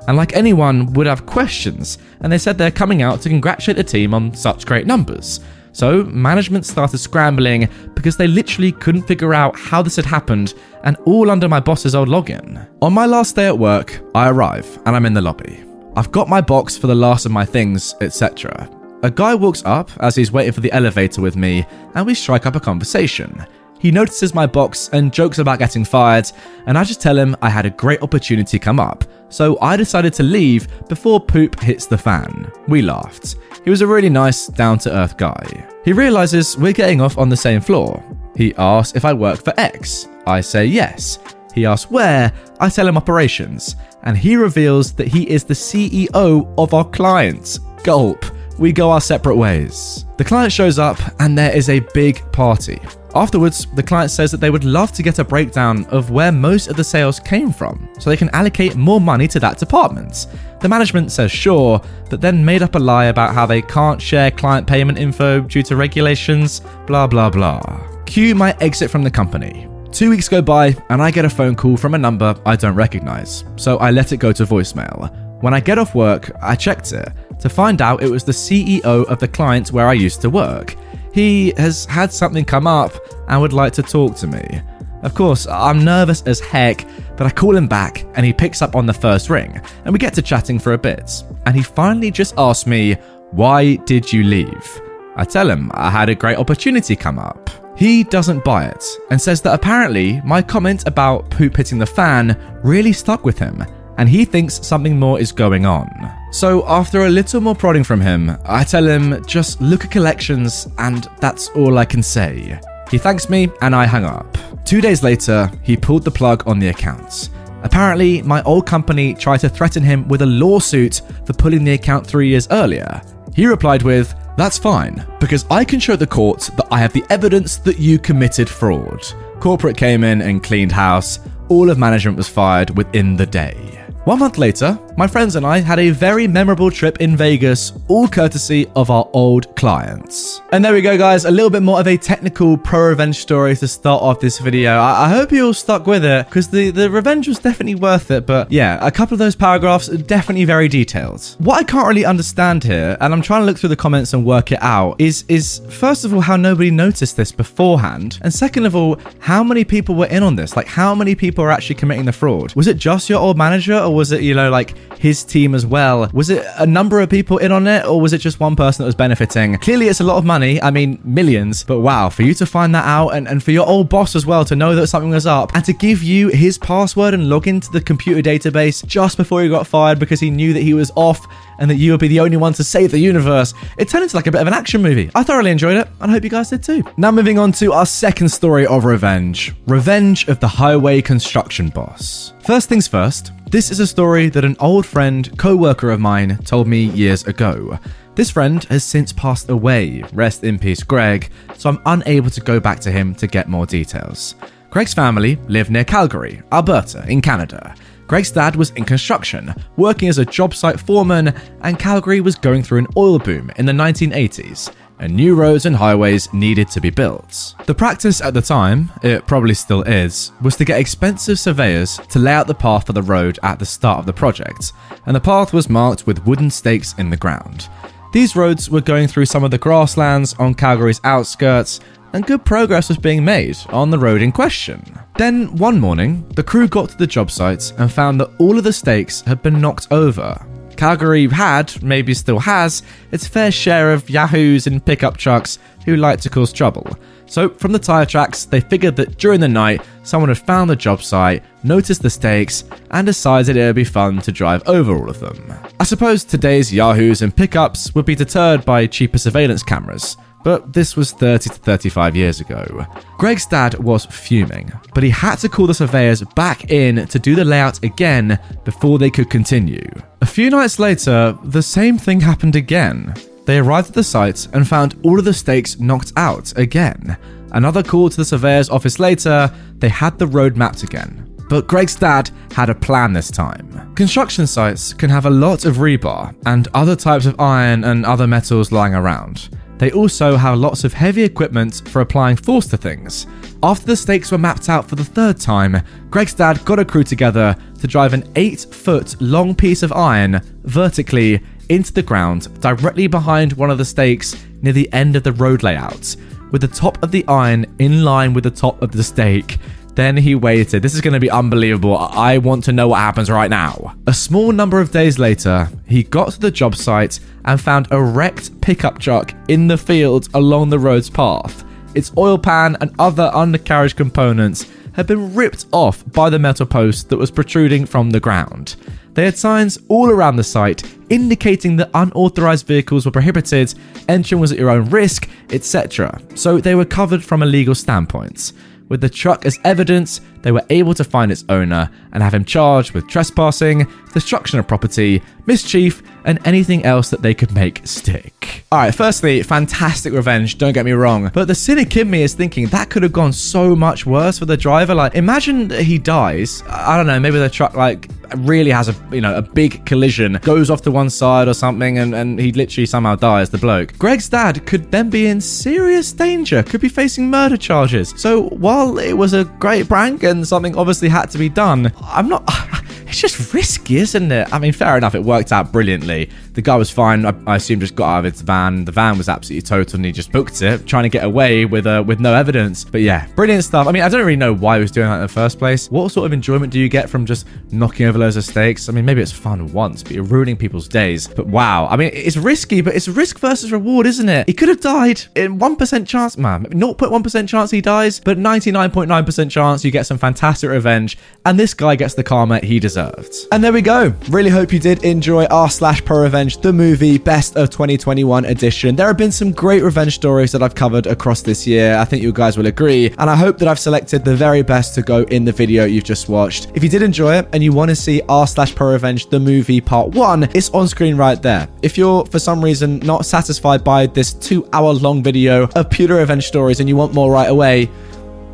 And 0.07 0.15
like 0.15 0.33
anyone 0.33 0.93
would 0.93 1.07
have 1.07 1.25
questions, 1.25 1.97
and 2.21 2.31
they 2.31 2.37
said 2.37 2.57
they're 2.57 2.71
coming 2.71 3.01
out 3.01 3.19
to 3.23 3.29
congratulate 3.29 3.75
the 3.75 3.83
team 3.83 4.13
on 4.13 4.33
such 4.33 4.65
great 4.65 4.87
numbers. 4.87 5.41
So, 5.77 6.03
management 6.05 6.65
started 6.65 6.97
scrambling 6.97 7.69
because 7.93 8.17
they 8.17 8.25
literally 8.25 8.71
couldn't 8.71 9.03
figure 9.03 9.35
out 9.35 9.55
how 9.55 9.83
this 9.83 9.95
had 9.95 10.05
happened, 10.05 10.55
and 10.83 10.97
all 11.05 11.29
under 11.29 11.47
my 11.47 11.59
boss's 11.59 11.93
old 11.93 12.07
login. 12.07 12.67
On 12.81 12.91
my 12.91 13.05
last 13.05 13.35
day 13.35 13.45
at 13.45 13.59
work, 13.59 14.01
I 14.15 14.31
arrive 14.31 14.65
and 14.87 14.95
I'm 14.95 15.05
in 15.05 15.13
the 15.13 15.21
lobby. 15.21 15.63
I've 15.95 16.11
got 16.11 16.29
my 16.29 16.41
box 16.41 16.75
for 16.75 16.87
the 16.87 16.95
last 16.95 17.27
of 17.27 17.31
my 17.31 17.45
things, 17.45 17.93
etc. 18.01 18.67
A 19.03 19.11
guy 19.11 19.35
walks 19.35 19.61
up 19.65 19.91
as 19.99 20.15
he's 20.15 20.31
waiting 20.31 20.51
for 20.51 20.61
the 20.61 20.71
elevator 20.71 21.21
with 21.21 21.35
me, 21.35 21.63
and 21.93 22.07
we 22.07 22.15
strike 22.15 22.47
up 22.47 22.55
a 22.55 22.59
conversation. 22.59 23.45
He 23.79 23.91
notices 23.91 24.33
my 24.33 24.47
box 24.47 24.89
and 24.93 25.13
jokes 25.13 25.39
about 25.39 25.59
getting 25.59 25.85
fired, 25.85 26.31
and 26.65 26.77
I 26.77 26.83
just 26.83 27.01
tell 27.01 27.17
him 27.17 27.35
I 27.41 27.49
had 27.49 27.65
a 27.65 27.69
great 27.71 28.01
opportunity 28.01 28.57
come 28.59 28.79
up, 28.79 29.03
so 29.29 29.57
I 29.61 29.77
decided 29.77 30.13
to 30.13 30.23
leave 30.23 30.67
before 30.87 31.19
poop 31.19 31.59
hits 31.59 31.85
the 31.85 31.97
fan. 31.97 32.51
We 32.67 32.81
laughed. 32.81 33.35
He 33.63 33.69
was 33.69 33.81
a 33.81 33.87
really 33.87 34.09
nice, 34.09 34.47
down 34.47 34.79
to 34.79 34.95
earth 34.95 35.17
guy. 35.17 35.67
He 35.83 35.93
realizes 35.93 36.57
we're 36.57 36.73
getting 36.73 37.01
off 37.01 37.17
on 37.17 37.29
the 37.29 37.37
same 37.37 37.61
floor. 37.61 38.03
He 38.35 38.53
asks 38.55 38.95
if 38.95 39.03
I 39.05 39.13
work 39.13 39.43
for 39.43 39.53
X. 39.59 40.07
I 40.25 40.41
say 40.41 40.65
yes. 40.65 41.19
He 41.53 41.65
asks 41.65 41.91
where. 41.91 42.31
I 42.59 42.69
tell 42.69 42.87
him 42.87 42.97
operations. 42.97 43.75
And 44.03 44.17
he 44.17 44.35
reveals 44.35 44.93
that 44.93 45.07
he 45.07 45.29
is 45.29 45.43
the 45.43 45.53
CEO 45.53 46.53
of 46.57 46.73
our 46.73 46.85
clients. 46.85 47.57
Gulp. 47.83 48.23
We 48.59 48.71
go 48.71 48.91
our 48.91 49.01
separate 49.01 49.35
ways. 49.35 50.05
The 50.17 50.23
client 50.23 50.51
shows 50.51 50.79
up 50.79 50.99
and 51.19 51.37
there 51.37 51.55
is 51.55 51.69
a 51.69 51.79
big 51.93 52.23
party. 52.31 52.79
Afterwards, 53.17 53.65
the 53.73 53.81
client 53.81 54.11
says 54.11 54.29
that 54.29 54.37
they 54.37 54.51
would 54.51 54.63
love 54.63 54.91
to 54.91 55.01
get 55.01 55.17
a 55.17 55.23
breakdown 55.23 55.85
of 55.85 56.11
where 56.11 56.31
most 56.31 56.67
of 56.67 56.75
the 56.75 56.83
sales 56.83 57.19
came 57.19 57.51
from 57.51 57.89
so 57.97 58.11
they 58.11 58.15
can 58.15 58.29
allocate 58.29 58.75
more 58.75 59.01
money 59.01 59.27
to 59.29 59.39
that 59.39 59.57
department. 59.57 60.27
The 60.61 60.69
management 60.69 61.11
says 61.11 61.31
sure, 61.31 61.81
but 62.11 62.21
then 62.21 62.45
made 62.45 62.61
up 62.61 62.75
a 62.75 62.79
lie 62.79 63.05
about 63.05 63.33
how 63.33 63.47
they 63.47 63.63
can't 63.63 63.99
share 63.99 64.29
client 64.29 64.67
payment 64.67 64.99
info 64.99 65.39
due 65.39 65.63
to 65.63 65.75
regulations, 65.75 66.61
blah 66.85 67.07
blah 67.07 67.31
blah. 67.31 68.03
Cue 68.05 68.35
my 68.35 68.55
exit 68.59 68.91
from 68.91 69.01
the 69.01 69.09
company. 69.09 69.67
Two 69.91 70.11
weeks 70.11 70.29
go 70.29 70.43
by 70.43 70.75
and 70.91 71.01
I 71.01 71.09
get 71.09 71.25
a 71.25 71.29
phone 71.29 71.55
call 71.55 71.75
from 71.75 71.95
a 71.95 71.97
number 71.97 72.35
I 72.45 72.55
don't 72.55 72.75
recognize, 72.75 73.45
so 73.55 73.77
I 73.77 73.89
let 73.89 74.11
it 74.11 74.17
go 74.17 74.31
to 74.31 74.45
voicemail. 74.45 75.41
When 75.41 75.55
I 75.55 75.59
get 75.59 75.79
off 75.79 75.95
work, 75.95 76.29
I 76.39 76.55
checked 76.55 76.91
it, 76.91 77.09
to 77.39 77.49
find 77.49 77.81
out 77.81 78.03
it 78.03 78.11
was 78.11 78.23
the 78.23 78.31
CEO 78.31 78.83
of 78.83 79.17
the 79.17 79.27
client 79.27 79.71
where 79.71 79.87
I 79.87 79.93
used 79.93 80.21
to 80.21 80.29
work. 80.29 80.75
He 81.17 81.51
has 81.57 81.85
had 81.85 82.13
something 82.13 82.45
come 82.45 82.67
up 82.67 82.93
and 83.27 83.41
would 83.41 83.51
like 83.51 83.73
to 83.73 83.81
talk 83.81 84.15
to 84.17 84.27
me. 84.27 84.61
Of 85.01 85.15
course, 85.15 85.47
I'm 85.47 85.83
nervous 85.83 86.21
as 86.27 86.39
heck, 86.39 86.85
but 87.17 87.25
I 87.25 87.31
call 87.31 87.55
him 87.55 87.67
back 87.67 88.05
and 88.13 88.23
he 88.23 88.31
picks 88.31 88.61
up 88.61 88.75
on 88.75 88.85
the 88.85 88.93
first 88.93 89.27
ring 89.27 89.59
and 89.83 89.91
we 89.91 89.97
get 89.97 90.13
to 90.13 90.21
chatting 90.21 90.59
for 90.59 90.73
a 90.73 90.77
bit. 90.77 91.23
And 91.47 91.55
he 91.55 91.63
finally 91.63 92.11
just 92.11 92.35
asks 92.37 92.67
me, 92.67 92.97
Why 93.31 93.77
did 93.77 94.13
you 94.13 94.25
leave? 94.25 94.81
I 95.15 95.23
tell 95.23 95.49
him 95.49 95.71
I 95.73 95.89
had 95.89 96.09
a 96.09 96.13
great 96.13 96.37
opportunity 96.37 96.95
come 96.95 97.17
up. 97.17 97.49
He 97.75 98.03
doesn't 98.03 98.45
buy 98.45 98.67
it 98.67 98.85
and 99.09 99.19
says 99.19 99.41
that 99.41 99.55
apparently 99.55 100.21
my 100.23 100.43
comment 100.43 100.87
about 100.87 101.31
poop 101.31 101.57
hitting 101.57 101.79
the 101.79 101.87
fan 101.87 102.37
really 102.63 102.93
stuck 102.93 103.25
with 103.25 103.39
him 103.39 103.65
and 103.97 104.07
he 104.07 104.25
thinks 104.25 104.65
something 104.65 104.99
more 104.99 105.19
is 105.19 105.31
going 105.31 105.65
on. 105.65 105.89
So, 106.31 106.67
after 106.67 107.05
a 107.05 107.09
little 107.09 107.41
more 107.41 107.55
prodding 107.55 107.83
from 107.83 108.01
him, 108.01 108.37
I 108.45 108.63
tell 108.63 108.85
him 108.85 109.23
just 109.25 109.61
look 109.61 109.85
at 109.85 109.91
collections 109.91 110.67
and 110.77 111.07
that's 111.19 111.49
all 111.49 111.77
I 111.77 111.85
can 111.85 112.03
say. 112.03 112.59
He 112.91 112.97
thanks 112.97 113.29
me 113.29 113.49
and 113.61 113.75
I 113.75 113.85
hang 113.85 114.05
up. 114.05 114.37
Two 114.65 114.81
days 114.81 115.03
later, 115.03 115.51
he 115.63 115.75
pulled 115.75 116.03
the 116.03 116.11
plug 116.11 116.47
on 116.47 116.59
the 116.59 116.69
accounts. 116.69 117.29
Apparently, 117.63 118.21
my 118.21 118.41
old 118.43 118.65
company 118.65 119.13
tried 119.13 119.39
to 119.39 119.49
threaten 119.49 119.83
him 119.83 120.07
with 120.07 120.21
a 120.21 120.25
lawsuit 120.25 121.01
for 121.25 121.33
pulling 121.33 121.63
the 121.63 121.73
account 121.73 122.05
three 122.05 122.29
years 122.29 122.47
earlier. 122.51 123.01
He 123.33 123.45
replied 123.45 123.81
with, 123.81 124.13
That's 124.37 124.57
fine, 124.57 125.05
because 125.19 125.45
I 125.49 125.65
can 125.65 125.79
show 125.79 125.95
the 125.95 126.07
court 126.07 126.49
that 126.55 126.67
I 126.71 126.79
have 126.79 126.93
the 126.93 127.03
evidence 127.09 127.57
that 127.57 127.79
you 127.79 127.99
committed 127.99 128.49
fraud. 128.49 129.03
Corporate 129.39 129.77
came 129.77 130.03
in 130.03 130.21
and 130.21 130.43
cleaned 130.43 130.71
house. 130.71 131.19
All 131.49 131.69
of 131.69 131.77
management 131.77 132.17
was 132.17 132.29
fired 132.29 132.75
within 132.77 133.15
the 133.15 133.25
day. 133.25 133.86
One 134.07 134.19
month 134.19 134.37
later, 134.37 134.79
my 134.97 135.05
friends 135.05 135.35
and 135.35 135.45
I 135.45 135.59
had 135.59 135.77
a 135.77 135.91
very 135.91 136.27
memorable 136.27 136.71
trip 136.71 136.99
in 136.99 137.15
Vegas, 137.15 137.71
all 137.87 138.07
courtesy 138.07 138.65
of 138.75 138.89
our 138.89 139.07
old 139.13 139.55
clients. 139.55 140.41
And 140.51 140.65
there 140.65 140.73
we 140.73 140.81
go, 140.81 140.97
guys, 140.97 141.25
a 141.25 141.29
little 141.29 141.51
bit 141.51 141.61
more 141.61 141.79
of 141.79 141.85
a 141.85 141.97
technical 141.97 142.57
pro 142.57 142.89
revenge 142.89 143.17
story 143.17 143.55
to 143.57 143.67
start 143.67 144.01
off 144.01 144.19
this 144.19 144.39
video. 144.39 144.71
I, 144.71 145.05
I 145.05 145.09
hope 145.09 145.31
you 145.31 145.45
all 145.45 145.53
stuck 145.53 145.85
with 145.85 146.03
it 146.03 146.25
because 146.25 146.47
the, 146.47 146.71
the 146.71 146.89
revenge 146.89 147.27
was 147.27 147.37
definitely 147.37 147.75
worth 147.75 148.09
it. 148.09 148.25
But 148.25 148.51
yeah, 148.51 148.79
a 148.81 148.89
couple 148.89 149.13
of 149.13 149.19
those 149.19 149.35
paragraphs 149.35 149.87
are 149.87 149.97
definitely 149.97 150.45
very 150.45 150.67
detailed. 150.67 151.35
What 151.37 151.59
I 151.59 151.63
can't 151.63 151.87
really 151.87 152.05
understand 152.05 152.63
here, 152.63 152.97
and 152.99 153.13
I'm 153.13 153.21
trying 153.21 153.41
to 153.41 153.45
look 153.45 153.59
through 153.59 153.69
the 153.69 153.75
comments 153.75 154.13
and 154.15 154.25
work 154.25 154.51
it 154.51 154.63
out, 154.63 154.99
is 154.99 155.25
is 155.27 155.61
first 155.69 156.05
of 156.05 156.13
all 156.13 156.21
how 156.21 156.37
nobody 156.37 156.71
noticed 156.71 157.17
this 157.17 157.31
beforehand, 157.31 158.17
and 158.23 158.33
second 158.33 158.65
of 158.65 158.75
all, 158.75 158.99
how 159.19 159.43
many 159.43 159.63
people 159.63 159.93
were 159.93 160.07
in 160.07 160.23
on 160.23 160.35
this? 160.35 160.55
Like, 160.55 160.65
how 160.65 160.95
many 160.95 161.13
people 161.13 161.43
are 161.43 161.51
actually 161.51 161.75
committing 161.75 162.05
the 162.05 162.13
fraud? 162.13 162.55
Was 162.55 162.65
it 162.65 162.77
just 162.77 163.11
your 163.11 163.19
old 163.19 163.37
manager, 163.37 163.77
or 163.77 163.93
was 163.93 164.11
it, 164.11 164.21
you 164.21 164.33
know, 164.33 164.49
like 164.49 164.73
his 164.97 165.23
team 165.23 165.55
as 165.55 165.65
well? 165.65 166.09
Was 166.13 166.29
it 166.29 166.45
a 166.57 166.65
number 166.65 166.99
of 166.99 167.09
people 167.09 167.37
in 167.37 167.51
on 167.51 167.67
it, 167.67 167.85
or 167.85 167.99
was 167.99 168.13
it 168.13 168.19
just 168.19 168.39
one 168.39 168.55
person 168.55 168.83
that 168.83 168.87
was 168.87 168.95
benefiting? 168.95 169.57
Clearly, 169.57 169.87
it's 169.87 169.99
a 169.99 170.03
lot 170.03 170.17
of 170.17 170.25
money. 170.25 170.61
I 170.61 170.71
mean, 170.71 170.99
millions. 171.03 171.63
But 171.63 171.79
wow, 171.79 172.09
for 172.09 172.23
you 172.23 172.33
to 172.35 172.45
find 172.45 172.73
that 172.75 172.85
out 172.85 173.09
and, 173.09 173.27
and 173.27 173.43
for 173.43 173.51
your 173.51 173.67
old 173.67 173.89
boss 173.89 174.15
as 174.15 174.25
well 174.25 174.45
to 174.45 174.55
know 174.55 174.75
that 174.75 174.87
something 174.87 175.11
was 175.11 175.25
up 175.25 175.53
and 175.55 175.63
to 175.65 175.73
give 175.73 176.03
you 176.03 176.29
his 176.29 176.57
password 176.57 177.13
and 177.13 177.29
log 177.29 177.47
into 177.47 177.71
the 177.71 177.81
computer 177.81 178.21
database 178.21 178.85
just 178.85 179.17
before 179.17 179.41
he 179.41 179.49
got 179.49 179.67
fired 179.67 179.99
because 179.99 180.19
he 180.19 180.29
knew 180.29 180.53
that 180.53 180.61
he 180.61 180.73
was 180.73 180.91
off 180.95 181.25
and 181.59 181.69
that 181.69 181.75
you 181.75 181.91
would 181.91 181.99
be 181.99 182.07
the 182.07 182.19
only 182.19 182.37
one 182.37 182.53
to 182.53 182.63
save 182.63 182.91
the 182.91 182.99
universe. 182.99 183.53
It 183.77 183.89
turned 183.89 184.03
into 184.03 184.15
like 184.15 184.27
a 184.27 184.31
bit 184.31 184.41
of 184.41 184.47
an 184.47 184.53
action 184.53 184.81
movie. 184.81 185.09
I 185.15 185.23
thoroughly 185.23 185.51
enjoyed 185.51 185.77
it, 185.77 185.87
and 185.99 186.11
I 186.11 186.13
hope 186.13 186.23
you 186.23 186.29
guys 186.29 186.49
did 186.49 186.63
too. 186.63 186.83
Now, 186.97 187.11
moving 187.11 187.39
on 187.39 187.51
to 187.53 187.73
our 187.73 187.85
second 187.85 188.29
story 188.29 188.65
of 188.67 188.85
revenge 188.85 189.53
Revenge 189.67 190.27
of 190.27 190.39
the 190.39 190.47
Highway 190.47 191.01
Construction 191.01 191.69
Boss. 191.69 192.33
First 192.45 192.69
things 192.69 192.87
first, 192.87 193.31
this 193.49 193.71
is 193.71 193.79
a 193.79 193.87
story 193.87 194.27
that 194.29 194.43
an 194.43 194.57
old 194.59 194.85
friend, 194.85 195.37
co 195.37 195.55
worker 195.55 195.89
of 195.89 196.01
mine, 196.01 196.37
told 196.39 196.67
me 196.67 196.83
years 196.83 197.25
ago. 197.25 197.79
This 198.15 198.29
friend 198.29 198.63
has 198.65 198.83
since 198.83 199.13
passed 199.13 199.49
away, 199.49 200.03
rest 200.11 200.43
in 200.43 200.59
peace, 200.59 200.83
Greg, 200.83 201.29
so 201.55 201.69
I'm 201.69 201.81
unable 201.85 202.29
to 202.31 202.41
go 202.41 202.59
back 202.59 202.79
to 202.81 202.91
him 202.91 203.15
to 203.15 203.27
get 203.27 203.47
more 203.47 203.65
details. 203.65 204.35
Greg's 204.69 204.93
family 204.93 205.37
lived 205.47 205.71
near 205.71 205.85
Calgary, 205.85 206.41
Alberta, 206.51 207.05
in 207.07 207.21
Canada. 207.21 207.73
Greg's 208.07 208.31
dad 208.31 208.55
was 208.55 208.71
in 208.71 208.83
construction, 208.83 209.53
working 209.77 210.09
as 210.09 210.17
a 210.17 210.25
job 210.25 210.53
site 210.53 210.79
foreman, 210.79 211.33
and 211.61 211.79
Calgary 211.79 212.21
was 212.21 212.35
going 212.35 212.63
through 212.63 212.79
an 212.79 212.87
oil 212.97 213.19
boom 213.19 213.51
in 213.57 213.65
the 213.65 213.71
1980s, 213.71 214.73
and 214.99 215.15
new 215.15 215.35
roads 215.35 215.65
and 215.65 215.75
highways 215.75 216.31
needed 216.33 216.69
to 216.69 216.81
be 216.81 216.89
built. 216.89 217.55
The 217.65 217.75
practice 217.75 218.21
at 218.21 218.33
the 218.33 218.41
time, 218.41 218.91
it 219.03 219.27
probably 219.27 219.53
still 219.53 219.83
is, 219.83 220.31
was 220.41 220.55
to 220.57 220.65
get 220.65 220.79
expensive 220.79 221.39
surveyors 221.39 221.97
to 222.09 222.19
lay 222.19 222.33
out 222.33 222.47
the 222.47 222.55
path 222.55 222.87
for 222.87 222.93
the 222.93 223.01
road 223.01 223.39
at 223.43 223.59
the 223.59 223.65
start 223.65 223.99
of 223.99 224.05
the 224.05 224.13
project, 224.13 224.73
and 225.05 225.15
the 225.15 225.21
path 225.21 225.53
was 225.53 225.69
marked 225.69 226.07
with 226.07 226.25
wooden 226.25 226.49
stakes 226.49 226.95
in 226.97 227.09
the 227.09 227.17
ground. 227.17 227.69
These 228.13 228.35
roads 228.35 228.69
were 228.69 228.81
going 228.81 229.07
through 229.07 229.25
some 229.25 229.43
of 229.43 229.51
the 229.51 229.57
grasslands 229.57 230.33
on 230.35 230.55
Calgary's 230.55 231.01
outskirts, 231.03 231.81
and 232.13 232.25
good 232.25 232.45
progress 232.45 232.89
was 232.89 232.97
being 232.97 233.23
made 233.23 233.57
on 233.69 233.91
the 233.91 233.99
road 233.99 234.21
in 234.21 234.31
question. 234.31 234.81
Then, 235.17 235.55
one 235.57 235.79
morning, 235.79 236.27
the 236.29 236.43
crew 236.43 236.67
got 236.67 236.89
to 236.89 236.97
the 236.97 237.05
job 237.05 237.29
site 237.29 237.73
and 237.77 237.91
found 237.91 238.19
that 238.19 238.31
all 238.39 238.57
of 238.57 238.63
the 238.63 238.71
stakes 238.71 239.21
had 239.21 239.43
been 239.43 239.59
knocked 239.59 239.87
over. 239.91 240.46
Calgary 240.77 241.27
had, 241.27 241.81
maybe 241.83 242.13
still 242.13 242.39
has, 242.39 242.83
its 243.11 243.27
fair 243.27 243.51
share 243.51 243.91
of 243.91 244.09
yahoos 244.09 244.67
and 244.67 244.85
pickup 244.85 245.17
trucks 245.17 245.59
who 245.85 245.95
like 245.95 246.21
to 246.21 246.29
cause 246.29 246.53
trouble. 246.53 246.87
So, 247.25 247.49
from 247.49 247.73
the 247.73 247.79
tyre 247.79 248.05
tracks, 248.05 248.45
they 248.45 248.61
figured 248.61 248.95
that 248.95 249.17
during 249.17 249.41
the 249.41 249.49
night, 249.49 249.81
someone 250.03 250.29
had 250.29 250.37
found 250.37 250.69
the 250.69 250.75
job 250.77 251.01
site, 251.01 251.43
noticed 251.63 252.01
the 252.01 252.09
stakes, 252.09 252.63
and 252.91 253.05
decided 253.05 253.57
it 253.57 253.65
would 253.65 253.75
be 253.75 253.83
fun 253.83 254.19
to 254.21 254.31
drive 254.31 254.63
over 254.65 254.95
all 254.95 255.09
of 255.09 255.19
them. 255.19 255.53
I 255.79 255.83
suppose 255.83 256.23
today's 256.23 256.73
yahoos 256.73 257.21
and 257.21 257.35
pickups 257.35 257.93
would 257.93 258.05
be 258.05 258.15
deterred 258.15 258.63
by 258.63 258.87
cheaper 258.87 259.17
surveillance 259.17 259.61
cameras, 259.61 260.15
but 260.47 260.71
this 260.71 260.95
was 260.95 261.11
30 261.11 261.49
to 261.49 261.55
35 261.55 262.15
years 262.15 262.39
ago. 262.39 262.85
Greg's 263.17 263.45
dad 263.45 263.77
was 263.79 264.05
fuming, 264.05 264.71
but 264.93 265.03
he 265.03 265.09
had 265.09 265.35
to 265.39 265.49
call 265.49 265.67
the 265.67 265.73
surveyors 265.73 266.23
back 266.37 266.71
in 266.71 267.05
to 267.07 267.19
do 267.19 267.35
the 267.35 267.43
layout 267.43 267.83
again 267.83 268.39
before 268.63 268.97
they 268.97 269.09
could 269.09 269.29
continue. 269.29 269.85
A 270.21 270.25
few 270.25 270.49
nights 270.49 270.79
later, 270.79 271.37
the 271.43 271.61
same 271.61 271.97
thing 271.97 272.21
happened 272.21 272.55
again. 272.55 273.13
They 273.43 273.57
arrived 273.57 273.89
at 273.89 273.93
the 273.95 274.05
site 274.05 274.47
and 274.53 274.65
found 274.65 274.97
all 275.03 275.19
of 275.19 275.25
the 275.25 275.33
stakes 275.33 275.81
knocked 275.81 276.13
out 276.15 276.57
again. 276.57 277.17
Another 277.51 277.83
call 277.83 278.09
to 278.09 278.15
the 278.15 278.23
surveyor's 278.23 278.69
office 278.69 278.99
later, 278.99 279.51
they 279.79 279.89
had 279.89 280.17
the 280.17 280.27
road 280.27 280.55
mapped 280.55 280.81
again. 280.81 281.29
But 281.49 281.67
Greg's 281.67 281.95
dad 281.95 282.29
had 282.53 282.69
a 282.69 282.75
plan 282.75 283.11
this 283.11 283.29
time. 283.29 283.93
Construction 283.95 284.47
sites 284.47 284.93
can 284.93 285.09
have 285.09 285.25
a 285.25 285.29
lot 285.29 285.65
of 285.65 285.75
rebar 285.75 286.33
and 286.45 286.69
other 286.73 286.95
types 286.95 287.25
of 287.25 287.37
iron 287.37 287.83
and 287.83 288.05
other 288.05 288.27
metals 288.27 288.71
lying 288.71 288.95
around. 288.95 289.49
They 289.77 289.91
also 289.91 290.35
have 290.35 290.57
lots 290.57 290.83
of 290.83 290.93
heavy 290.93 291.23
equipment 291.23 291.87
for 291.89 292.01
applying 292.01 292.35
force 292.35 292.67
to 292.67 292.77
things. 292.77 293.27
After 293.61 293.85
the 293.85 293.95
stakes 293.95 294.31
were 294.31 294.37
mapped 294.37 294.69
out 294.69 294.87
for 294.87 294.95
the 294.95 295.03
third 295.03 295.39
time, 295.39 295.81
Greg's 296.09 296.33
dad 296.33 296.63
got 296.65 296.79
a 296.79 296.85
crew 296.85 297.03
together 297.03 297.55
to 297.79 297.87
drive 297.87 298.13
an 298.13 298.31
8 298.35 298.61
foot 298.71 299.15
long 299.21 299.53
piece 299.53 299.83
of 299.83 299.91
iron 299.93 300.41
vertically 300.63 301.41
into 301.69 301.93
the 301.93 302.01
ground 302.03 302.59
directly 302.61 303.07
behind 303.07 303.53
one 303.53 303.69
of 303.69 303.77
the 303.77 303.85
stakes 303.85 304.35
near 304.61 304.73
the 304.73 304.91
end 304.93 305.15
of 305.15 305.23
the 305.23 305.33
road 305.33 305.63
layout, 305.63 306.15
with 306.51 306.61
the 306.61 306.67
top 306.67 307.01
of 307.03 307.11
the 307.11 307.25
iron 307.27 307.65
in 307.79 308.03
line 308.03 308.33
with 308.33 308.43
the 308.43 308.51
top 308.51 308.81
of 308.81 308.91
the 308.91 309.03
stake. 309.03 309.57
Then 309.97 310.15
he 310.15 310.35
waited. 310.35 310.83
This 310.83 310.93
is 310.93 311.01
going 311.01 311.15
to 311.15 311.19
be 311.19 311.31
unbelievable. 311.31 311.97
I 311.97 312.37
want 312.37 312.63
to 312.65 312.71
know 312.71 312.89
what 312.89 312.99
happens 312.99 313.31
right 313.31 313.49
now. 313.49 313.95
A 314.05 314.13
small 314.13 314.51
number 314.51 314.79
of 314.79 314.91
days 314.91 315.17
later, 315.17 315.69
he 315.87 316.03
got 316.03 316.33
to 316.33 316.39
the 316.39 316.51
job 316.51 316.75
site 316.75 317.19
and 317.45 317.59
found 317.59 317.87
a 317.89 317.99
wrecked 317.99 318.61
pickup 318.61 318.99
truck 318.99 319.33
in 319.47 319.67
the 319.67 319.75
field 319.75 320.29
along 320.35 320.69
the 320.69 320.77
road's 320.77 321.09
path. 321.09 321.63
Its 321.95 322.11
oil 322.15 322.37
pan 322.37 322.77
and 322.79 322.93
other 322.99 323.31
undercarriage 323.33 323.95
components 323.95 324.69
had 324.93 325.07
been 325.07 325.33
ripped 325.33 325.65
off 325.71 326.03
by 326.11 326.29
the 326.29 326.37
metal 326.37 326.67
post 326.67 327.09
that 327.09 327.17
was 327.17 327.31
protruding 327.31 327.87
from 327.87 328.11
the 328.11 328.19
ground. 328.19 328.75
They 329.15 329.25
had 329.25 329.35
signs 329.35 329.79
all 329.87 330.11
around 330.11 330.35
the 330.35 330.43
site 330.43 330.83
indicating 331.09 331.75
that 331.77 331.89
unauthorized 331.95 332.67
vehicles 332.67 333.07
were 333.07 333.11
prohibited, 333.11 333.73
entering 334.07 334.39
was 334.39 334.51
at 334.51 334.59
your 334.59 334.69
own 334.69 334.91
risk, 334.91 335.27
etc. 335.49 336.21
So 336.35 336.59
they 336.59 336.75
were 336.75 336.85
covered 336.85 337.23
from 337.23 337.41
a 337.41 337.47
legal 337.47 337.73
standpoint. 337.73 338.53
With 338.89 339.01
the 339.01 339.09
truck 339.09 339.45
as 339.45 339.59
evidence, 339.63 340.21
they 340.47 340.53
were 340.53 340.65
able 340.69 340.93
to 340.93 341.03
find 341.03 341.29
its 341.29 341.43
owner 341.49 341.91
and 342.13 342.23
have 342.23 342.33
him 342.33 342.45
charged 342.45 342.93
with 342.93 343.05
trespassing, 343.05 343.85
destruction 344.13 344.59
of 344.59 344.65
property, 344.65 345.21
mischief, 345.45 346.01
and 346.23 346.39
anything 346.45 346.85
else 346.85 347.09
that 347.09 347.21
they 347.21 347.33
could 347.33 347.53
make 347.53 347.81
stick. 347.85 348.63
Alright, 348.71 348.95
firstly, 348.95 349.43
fantastic 349.43 350.13
revenge, 350.13 350.57
don't 350.57 350.71
get 350.71 350.85
me 350.85 350.93
wrong, 350.93 351.29
but 351.33 351.49
the 351.49 351.55
cynic 351.55 351.97
in 351.97 352.09
me 352.09 352.23
is 352.23 352.33
thinking 352.33 352.67
that 352.67 352.89
could 352.89 353.03
have 353.03 353.11
gone 353.11 353.33
so 353.33 353.75
much 353.75 354.05
worse 354.05 354.39
for 354.39 354.45
the 354.45 354.55
driver. 354.55 354.95
Like, 354.95 355.15
imagine 355.15 355.69
he 355.69 355.97
dies. 355.97 356.63
I 356.69 356.95
don't 356.95 357.07
know, 357.07 357.19
maybe 357.19 357.39
the 357.39 357.49
truck, 357.49 357.73
like, 357.73 358.07
really 358.35 358.71
has 358.71 358.89
a 358.89 358.95
you 359.11 359.21
know 359.21 359.35
a 359.35 359.41
big 359.41 359.85
collision 359.85 360.33
goes 360.41 360.69
off 360.69 360.81
to 360.81 360.91
one 360.91 361.09
side 361.09 361.47
or 361.47 361.53
something 361.53 361.97
and, 361.97 362.13
and 362.13 362.39
he 362.39 362.51
literally 362.51 362.85
somehow 362.85 363.15
dies 363.15 363.49
the 363.49 363.57
bloke 363.57 363.97
greg's 363.97 364.27
dad 364.27 364.65
could 364.65 364.91
then 364.91 365.09
be 365.09 365.27
in 365.27 365.39
serious 365.39 366.11
danger 366.11 366.63
could 366.63 366.81
be 366.81 366.89
facing 366.89 367.29
murder 367.29 367.57
charges 367.57 368.13
so 368.17 368.49
while 368.49 368.97
it 368.97 369.13
was 369.13 369.33
a 369.33 369.45
great 369.59 369.87
prank 369.87 370.23
and 370.23 370.36
something 370.45 370.75
obviously 370.75 371.09
had 371.09 371.29
to 371.31 371.37
be 371.37 371.49
done. 371.49 371.91
I'm 372.03 372.27
not 372.29 372.43
it's 373.07 373.19
just 373.19 373.53
risky, 373.53 373.97
isn't 373.97 374.31
it? 374.31 374.51
I 374.53 374.59
mean, 374.59 374.73
fair 374.73 374.97
enough, 374.97 375.15
it 375.15 375.23
worked 375.23 375.51
out 375.51 375.71
brilliantly. 375.71 376.29
The 376.53 376.61
guy 376.61 376.75
was 376.75 376.89
fine. 376.89 377.25
I, 377.25 377.33
I 377.45 377.55
assume 377.55 377.79
just 377.79 377.95
got 377.95 378.07
out 378.07 378.25
of 378.25 378.31
his 378.33 378.41
van. 378.41 378.85
The 378.85 378.91
van 378.91 379.17
was 379.17 379.29
absolutely 379.29 379.61
total, 379.61 379.97
and 379.97 380.05
he 380.05 380.11
just 380.11 380.31
booked 380.31 380.61
it, 380.61 380.85
trying 380.85 381.03
to 381.03 381.09
get 381.09 381.23
away 381.23 381.65
with 381.65 381.87
uh, 381.87 382.03
with 382.05 382.19
no 382.19 382.33
evidence. 382.33 382.83
But 382.83 383.01
yeah, 383.01 383.27
brilliant 383.35 383.63
stuff. 383.63 383.87
I 383.87 383.91
mean, 383.91 384.03
I 384.03 384.09
don't 384.09 384.21
really 384.21 384.35
know 384.35 384.53
why 384.53 384.77
he 384.77 384.81
was 384.81 384.91
doing 384.91 385.07
that 385.07 385.15
in 385.15 385.21
the 385.21 385.27
first 385.27 385.59
place. 385.59 385.89
What 385.89 386.11
sort 386.11 386.25
of 386.25 386.33
enjoyment 386.33 386.71
do 386.73 386.79
you 386.79 386.89
get 386.89 387.09
from 387.09 387.25
just 387.25 387.47
knocking 387.71 388.07
over 388.07 388.17
loads 388.17 388.35
of 388.35 388.43
stakes? 388.43 388.89
I 388.89 388.91
mean, 388.91 389.05
maybe 389.05 389.21
it's 389.21 389.31
fun 389.31 389.71
once, 389.71 390.03
but 390.03 390.11
you're 390.13 390.23
ruining 390.23 390.57
people's 390.57 390.87
days. 390.87 391.27
But 391.27 391.47
wow, 391.47 391.87
I 391.87 391.95
mean, 391.95 392.11
it's 392.13 392.37
risky, 392.37 392.81
but 392.81 392.95
it's 392.95 393.07
risk 393.07 393.39
versus 393.39 393.71
reward, 393.71 394.05
isn't 394.05 394.29
it? 394.29 394.47
He 394.47 394.53
could 394.53 394.69
have 394.69 394.81
died 394.81 395.21
in 395.35 395.59
one 395.59 395.75
percent 395.75 396.07
chance, 396.07 396.37
man. 396.37 396.65
0.1% 396.65 397.47
chance 397.47 397.71
he 397.71 397.81
dies, 397.81 398.19
but 398.19 398.37
99.9% 398.37 399.51
chance 399.51 399.85
you 399.85 399.91
get 399.91 400.05
some 400.05 400.17
fantastic 400.17 400.69
revenge, 400.69 401.17
and 401.45 401.59
this 401.59 401.73
guy 401.73 401.95
gets 401.95 402.13
the 402.13 402.23
karma 402.23 402.59
he 402.59 402.79
deserved. 402.97 403.47
And 403.51 403.63
there 403.63 403.73
we 403.73 403.81
go. 403.81 404.13
Really 404.29 404.49
hope 404.49 404.73
you 404.73 404.79
did 404.79 405.03
enjoy 405.03 405.45
r 405.45 405.69
slash 405.69 406.03
pro 406.03 406.21
revenge, 406.23 406.57
the 406.57 406.73
movie 406.73 407.17
best 407.17 407.55
of 407.55 407.69
2021 407.69 408.45
edition. 408.45 408.95
There 408.95 409.07
have 409.07 409.17
been 409.17 409.31
some 409.31 409.51
great 409.51 409.83
revenge 409.83 410.15
stories 410.15 410.51
that 410.51 410.63
I've 410.63 410.75
covered 410.75 411.07
across 411.07 411.41
this 411.41 411.67
year. 411.67 411.97
I 411.97 412.05
think 412.05 412.23
you 412.23 412.31
guys 412.31 412.57
will 412.57 412.67
agree, 412.67 413.13
and 413.19 413.29
I 413.29 413.35
hope 413.35 413.57
that 413.59 413.67
I've 413.67 413.79
selected 413.79 414.25
the 414.25 414.35
very 414.35 414.61
best 414.61 414.95
to 414.95 415.01
go 415.01 415.23
in 415.23 415.45
the 415.45 415.51
video 415.51 415.85
you've 415.85 416.03
just 416.03 416.29
watched. 416.29 416.71
If 416.73 416.83
you 416.83 416.89
did 416.89 417.01
enjoy 417.01 417.35
it 417.35 417.47
and 417.53 417.63
you 417.63 417.71
want 417.71 417.89
to 417.89 417.95
see 417.95 418.21
r 418.29 418.47
slash 418.47 418.73
pro 418.73 418.93
revenge, 418.93 419.27
the 419.29 419.39
movie 419.39 419.81
part 419.81 420.09
one, 420.09 420.43
it's 420.55 420.69
on 420.71 420.87
screen 420.87 421.17
right 421.17 421.41
there. 421.41 421.67
If 421.81 421.97
you're 421.97 422.25
for 422.25 422.39
some 422.39 422.63
reason 422.63 422.99
not 422.99 423.25
satisfied 423.25 423.83
by 423.83 424.07
this 424.07 424.33
two 424.33 424.67
hour 424.73 424.93
long 424.93 425.21
video 425.21 425.69
of 425.75 425.89
pure 425.89 426.17
revenge 426.17 426.47
stories 426.47 426.79
and 426.79 426.89
you 426.89 426.95
want 426.95 427.13
more 427.13 427.31
right 427.31 427.49
away, 427.49 427.89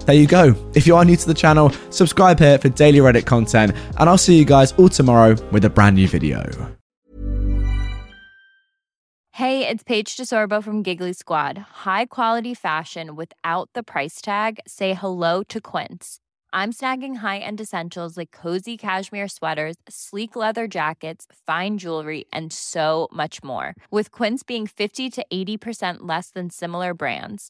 there 0.05 0.15
you 0.15 0.27
go. 0.27 0.55
If 0.73 0.87
you 0.87 0.95
are 0.95 1.05
new 1.05 1.15
to 1.15 1.27
the 1.27 1.33
channel, 1.33 1.71
subscribe 1.89 2.39
here 2.39 2.57
for 2.57 2.69
daily 2.69 2.99
Reddit 2.99 3.25
content, 3.25 3.75
and 3.97 4.09
I'll 4.09 4.17
see 4.17 4.37
you 4.37 4.45
guys 4.45 4.71
all 4.73 4.89
tomorrow 4.89 5.35
with 5.51 5.65
a 5.65 5.69
brand 5.69 5.95
new 5.95 6.07
video. 6.07 6.43
Hey, 9.37 9.67
it's 9.67 9.83
Paige 9.83 10.15
DeSorbo 10.15 10.63
from 10.63 10.83
Giggly 10.83 11.13
Squad. 11.13 11.57
High 11.57 12.05
quality 12.05 12.53
fashion 12.53 13.15
without 13.15 13.67
the 13.73 13.81
price 13.81 14.21
tag? 14.21 14.59
Say 14.67 14.93
hello 14.93 15.41
to 15.49 15.59
Quince. 15.59 16.19
I'm 16.53 16.71
snagging 16.71 17.15
high 17.15 17.39
end 17.39 17.59
essentials 17.59 18.15
like 18.15 18.29
cozy 18.29 18.77
cashmere 18.77 19.27
sweaters, 19.27 19.75
sleek 19.89 20.35
leather 20.35 20.67
jackets, 20.67 21.25
fine 21.47 21.79
jewelry, 21.79 22.25
and 22.31 22.53
so 22.53 23.07
much 23.11 23.43
more. 23.43 23.73
With 23.89 24.11
Quince 24.11 24.43
being 24.43 24.67
50 24.67 25.09
to 25.09 25.25
80% 25.33 25.97
less 26.01 26.29
than 26.29 26.51
similar 26.51 26.93
brands 26.93 27.49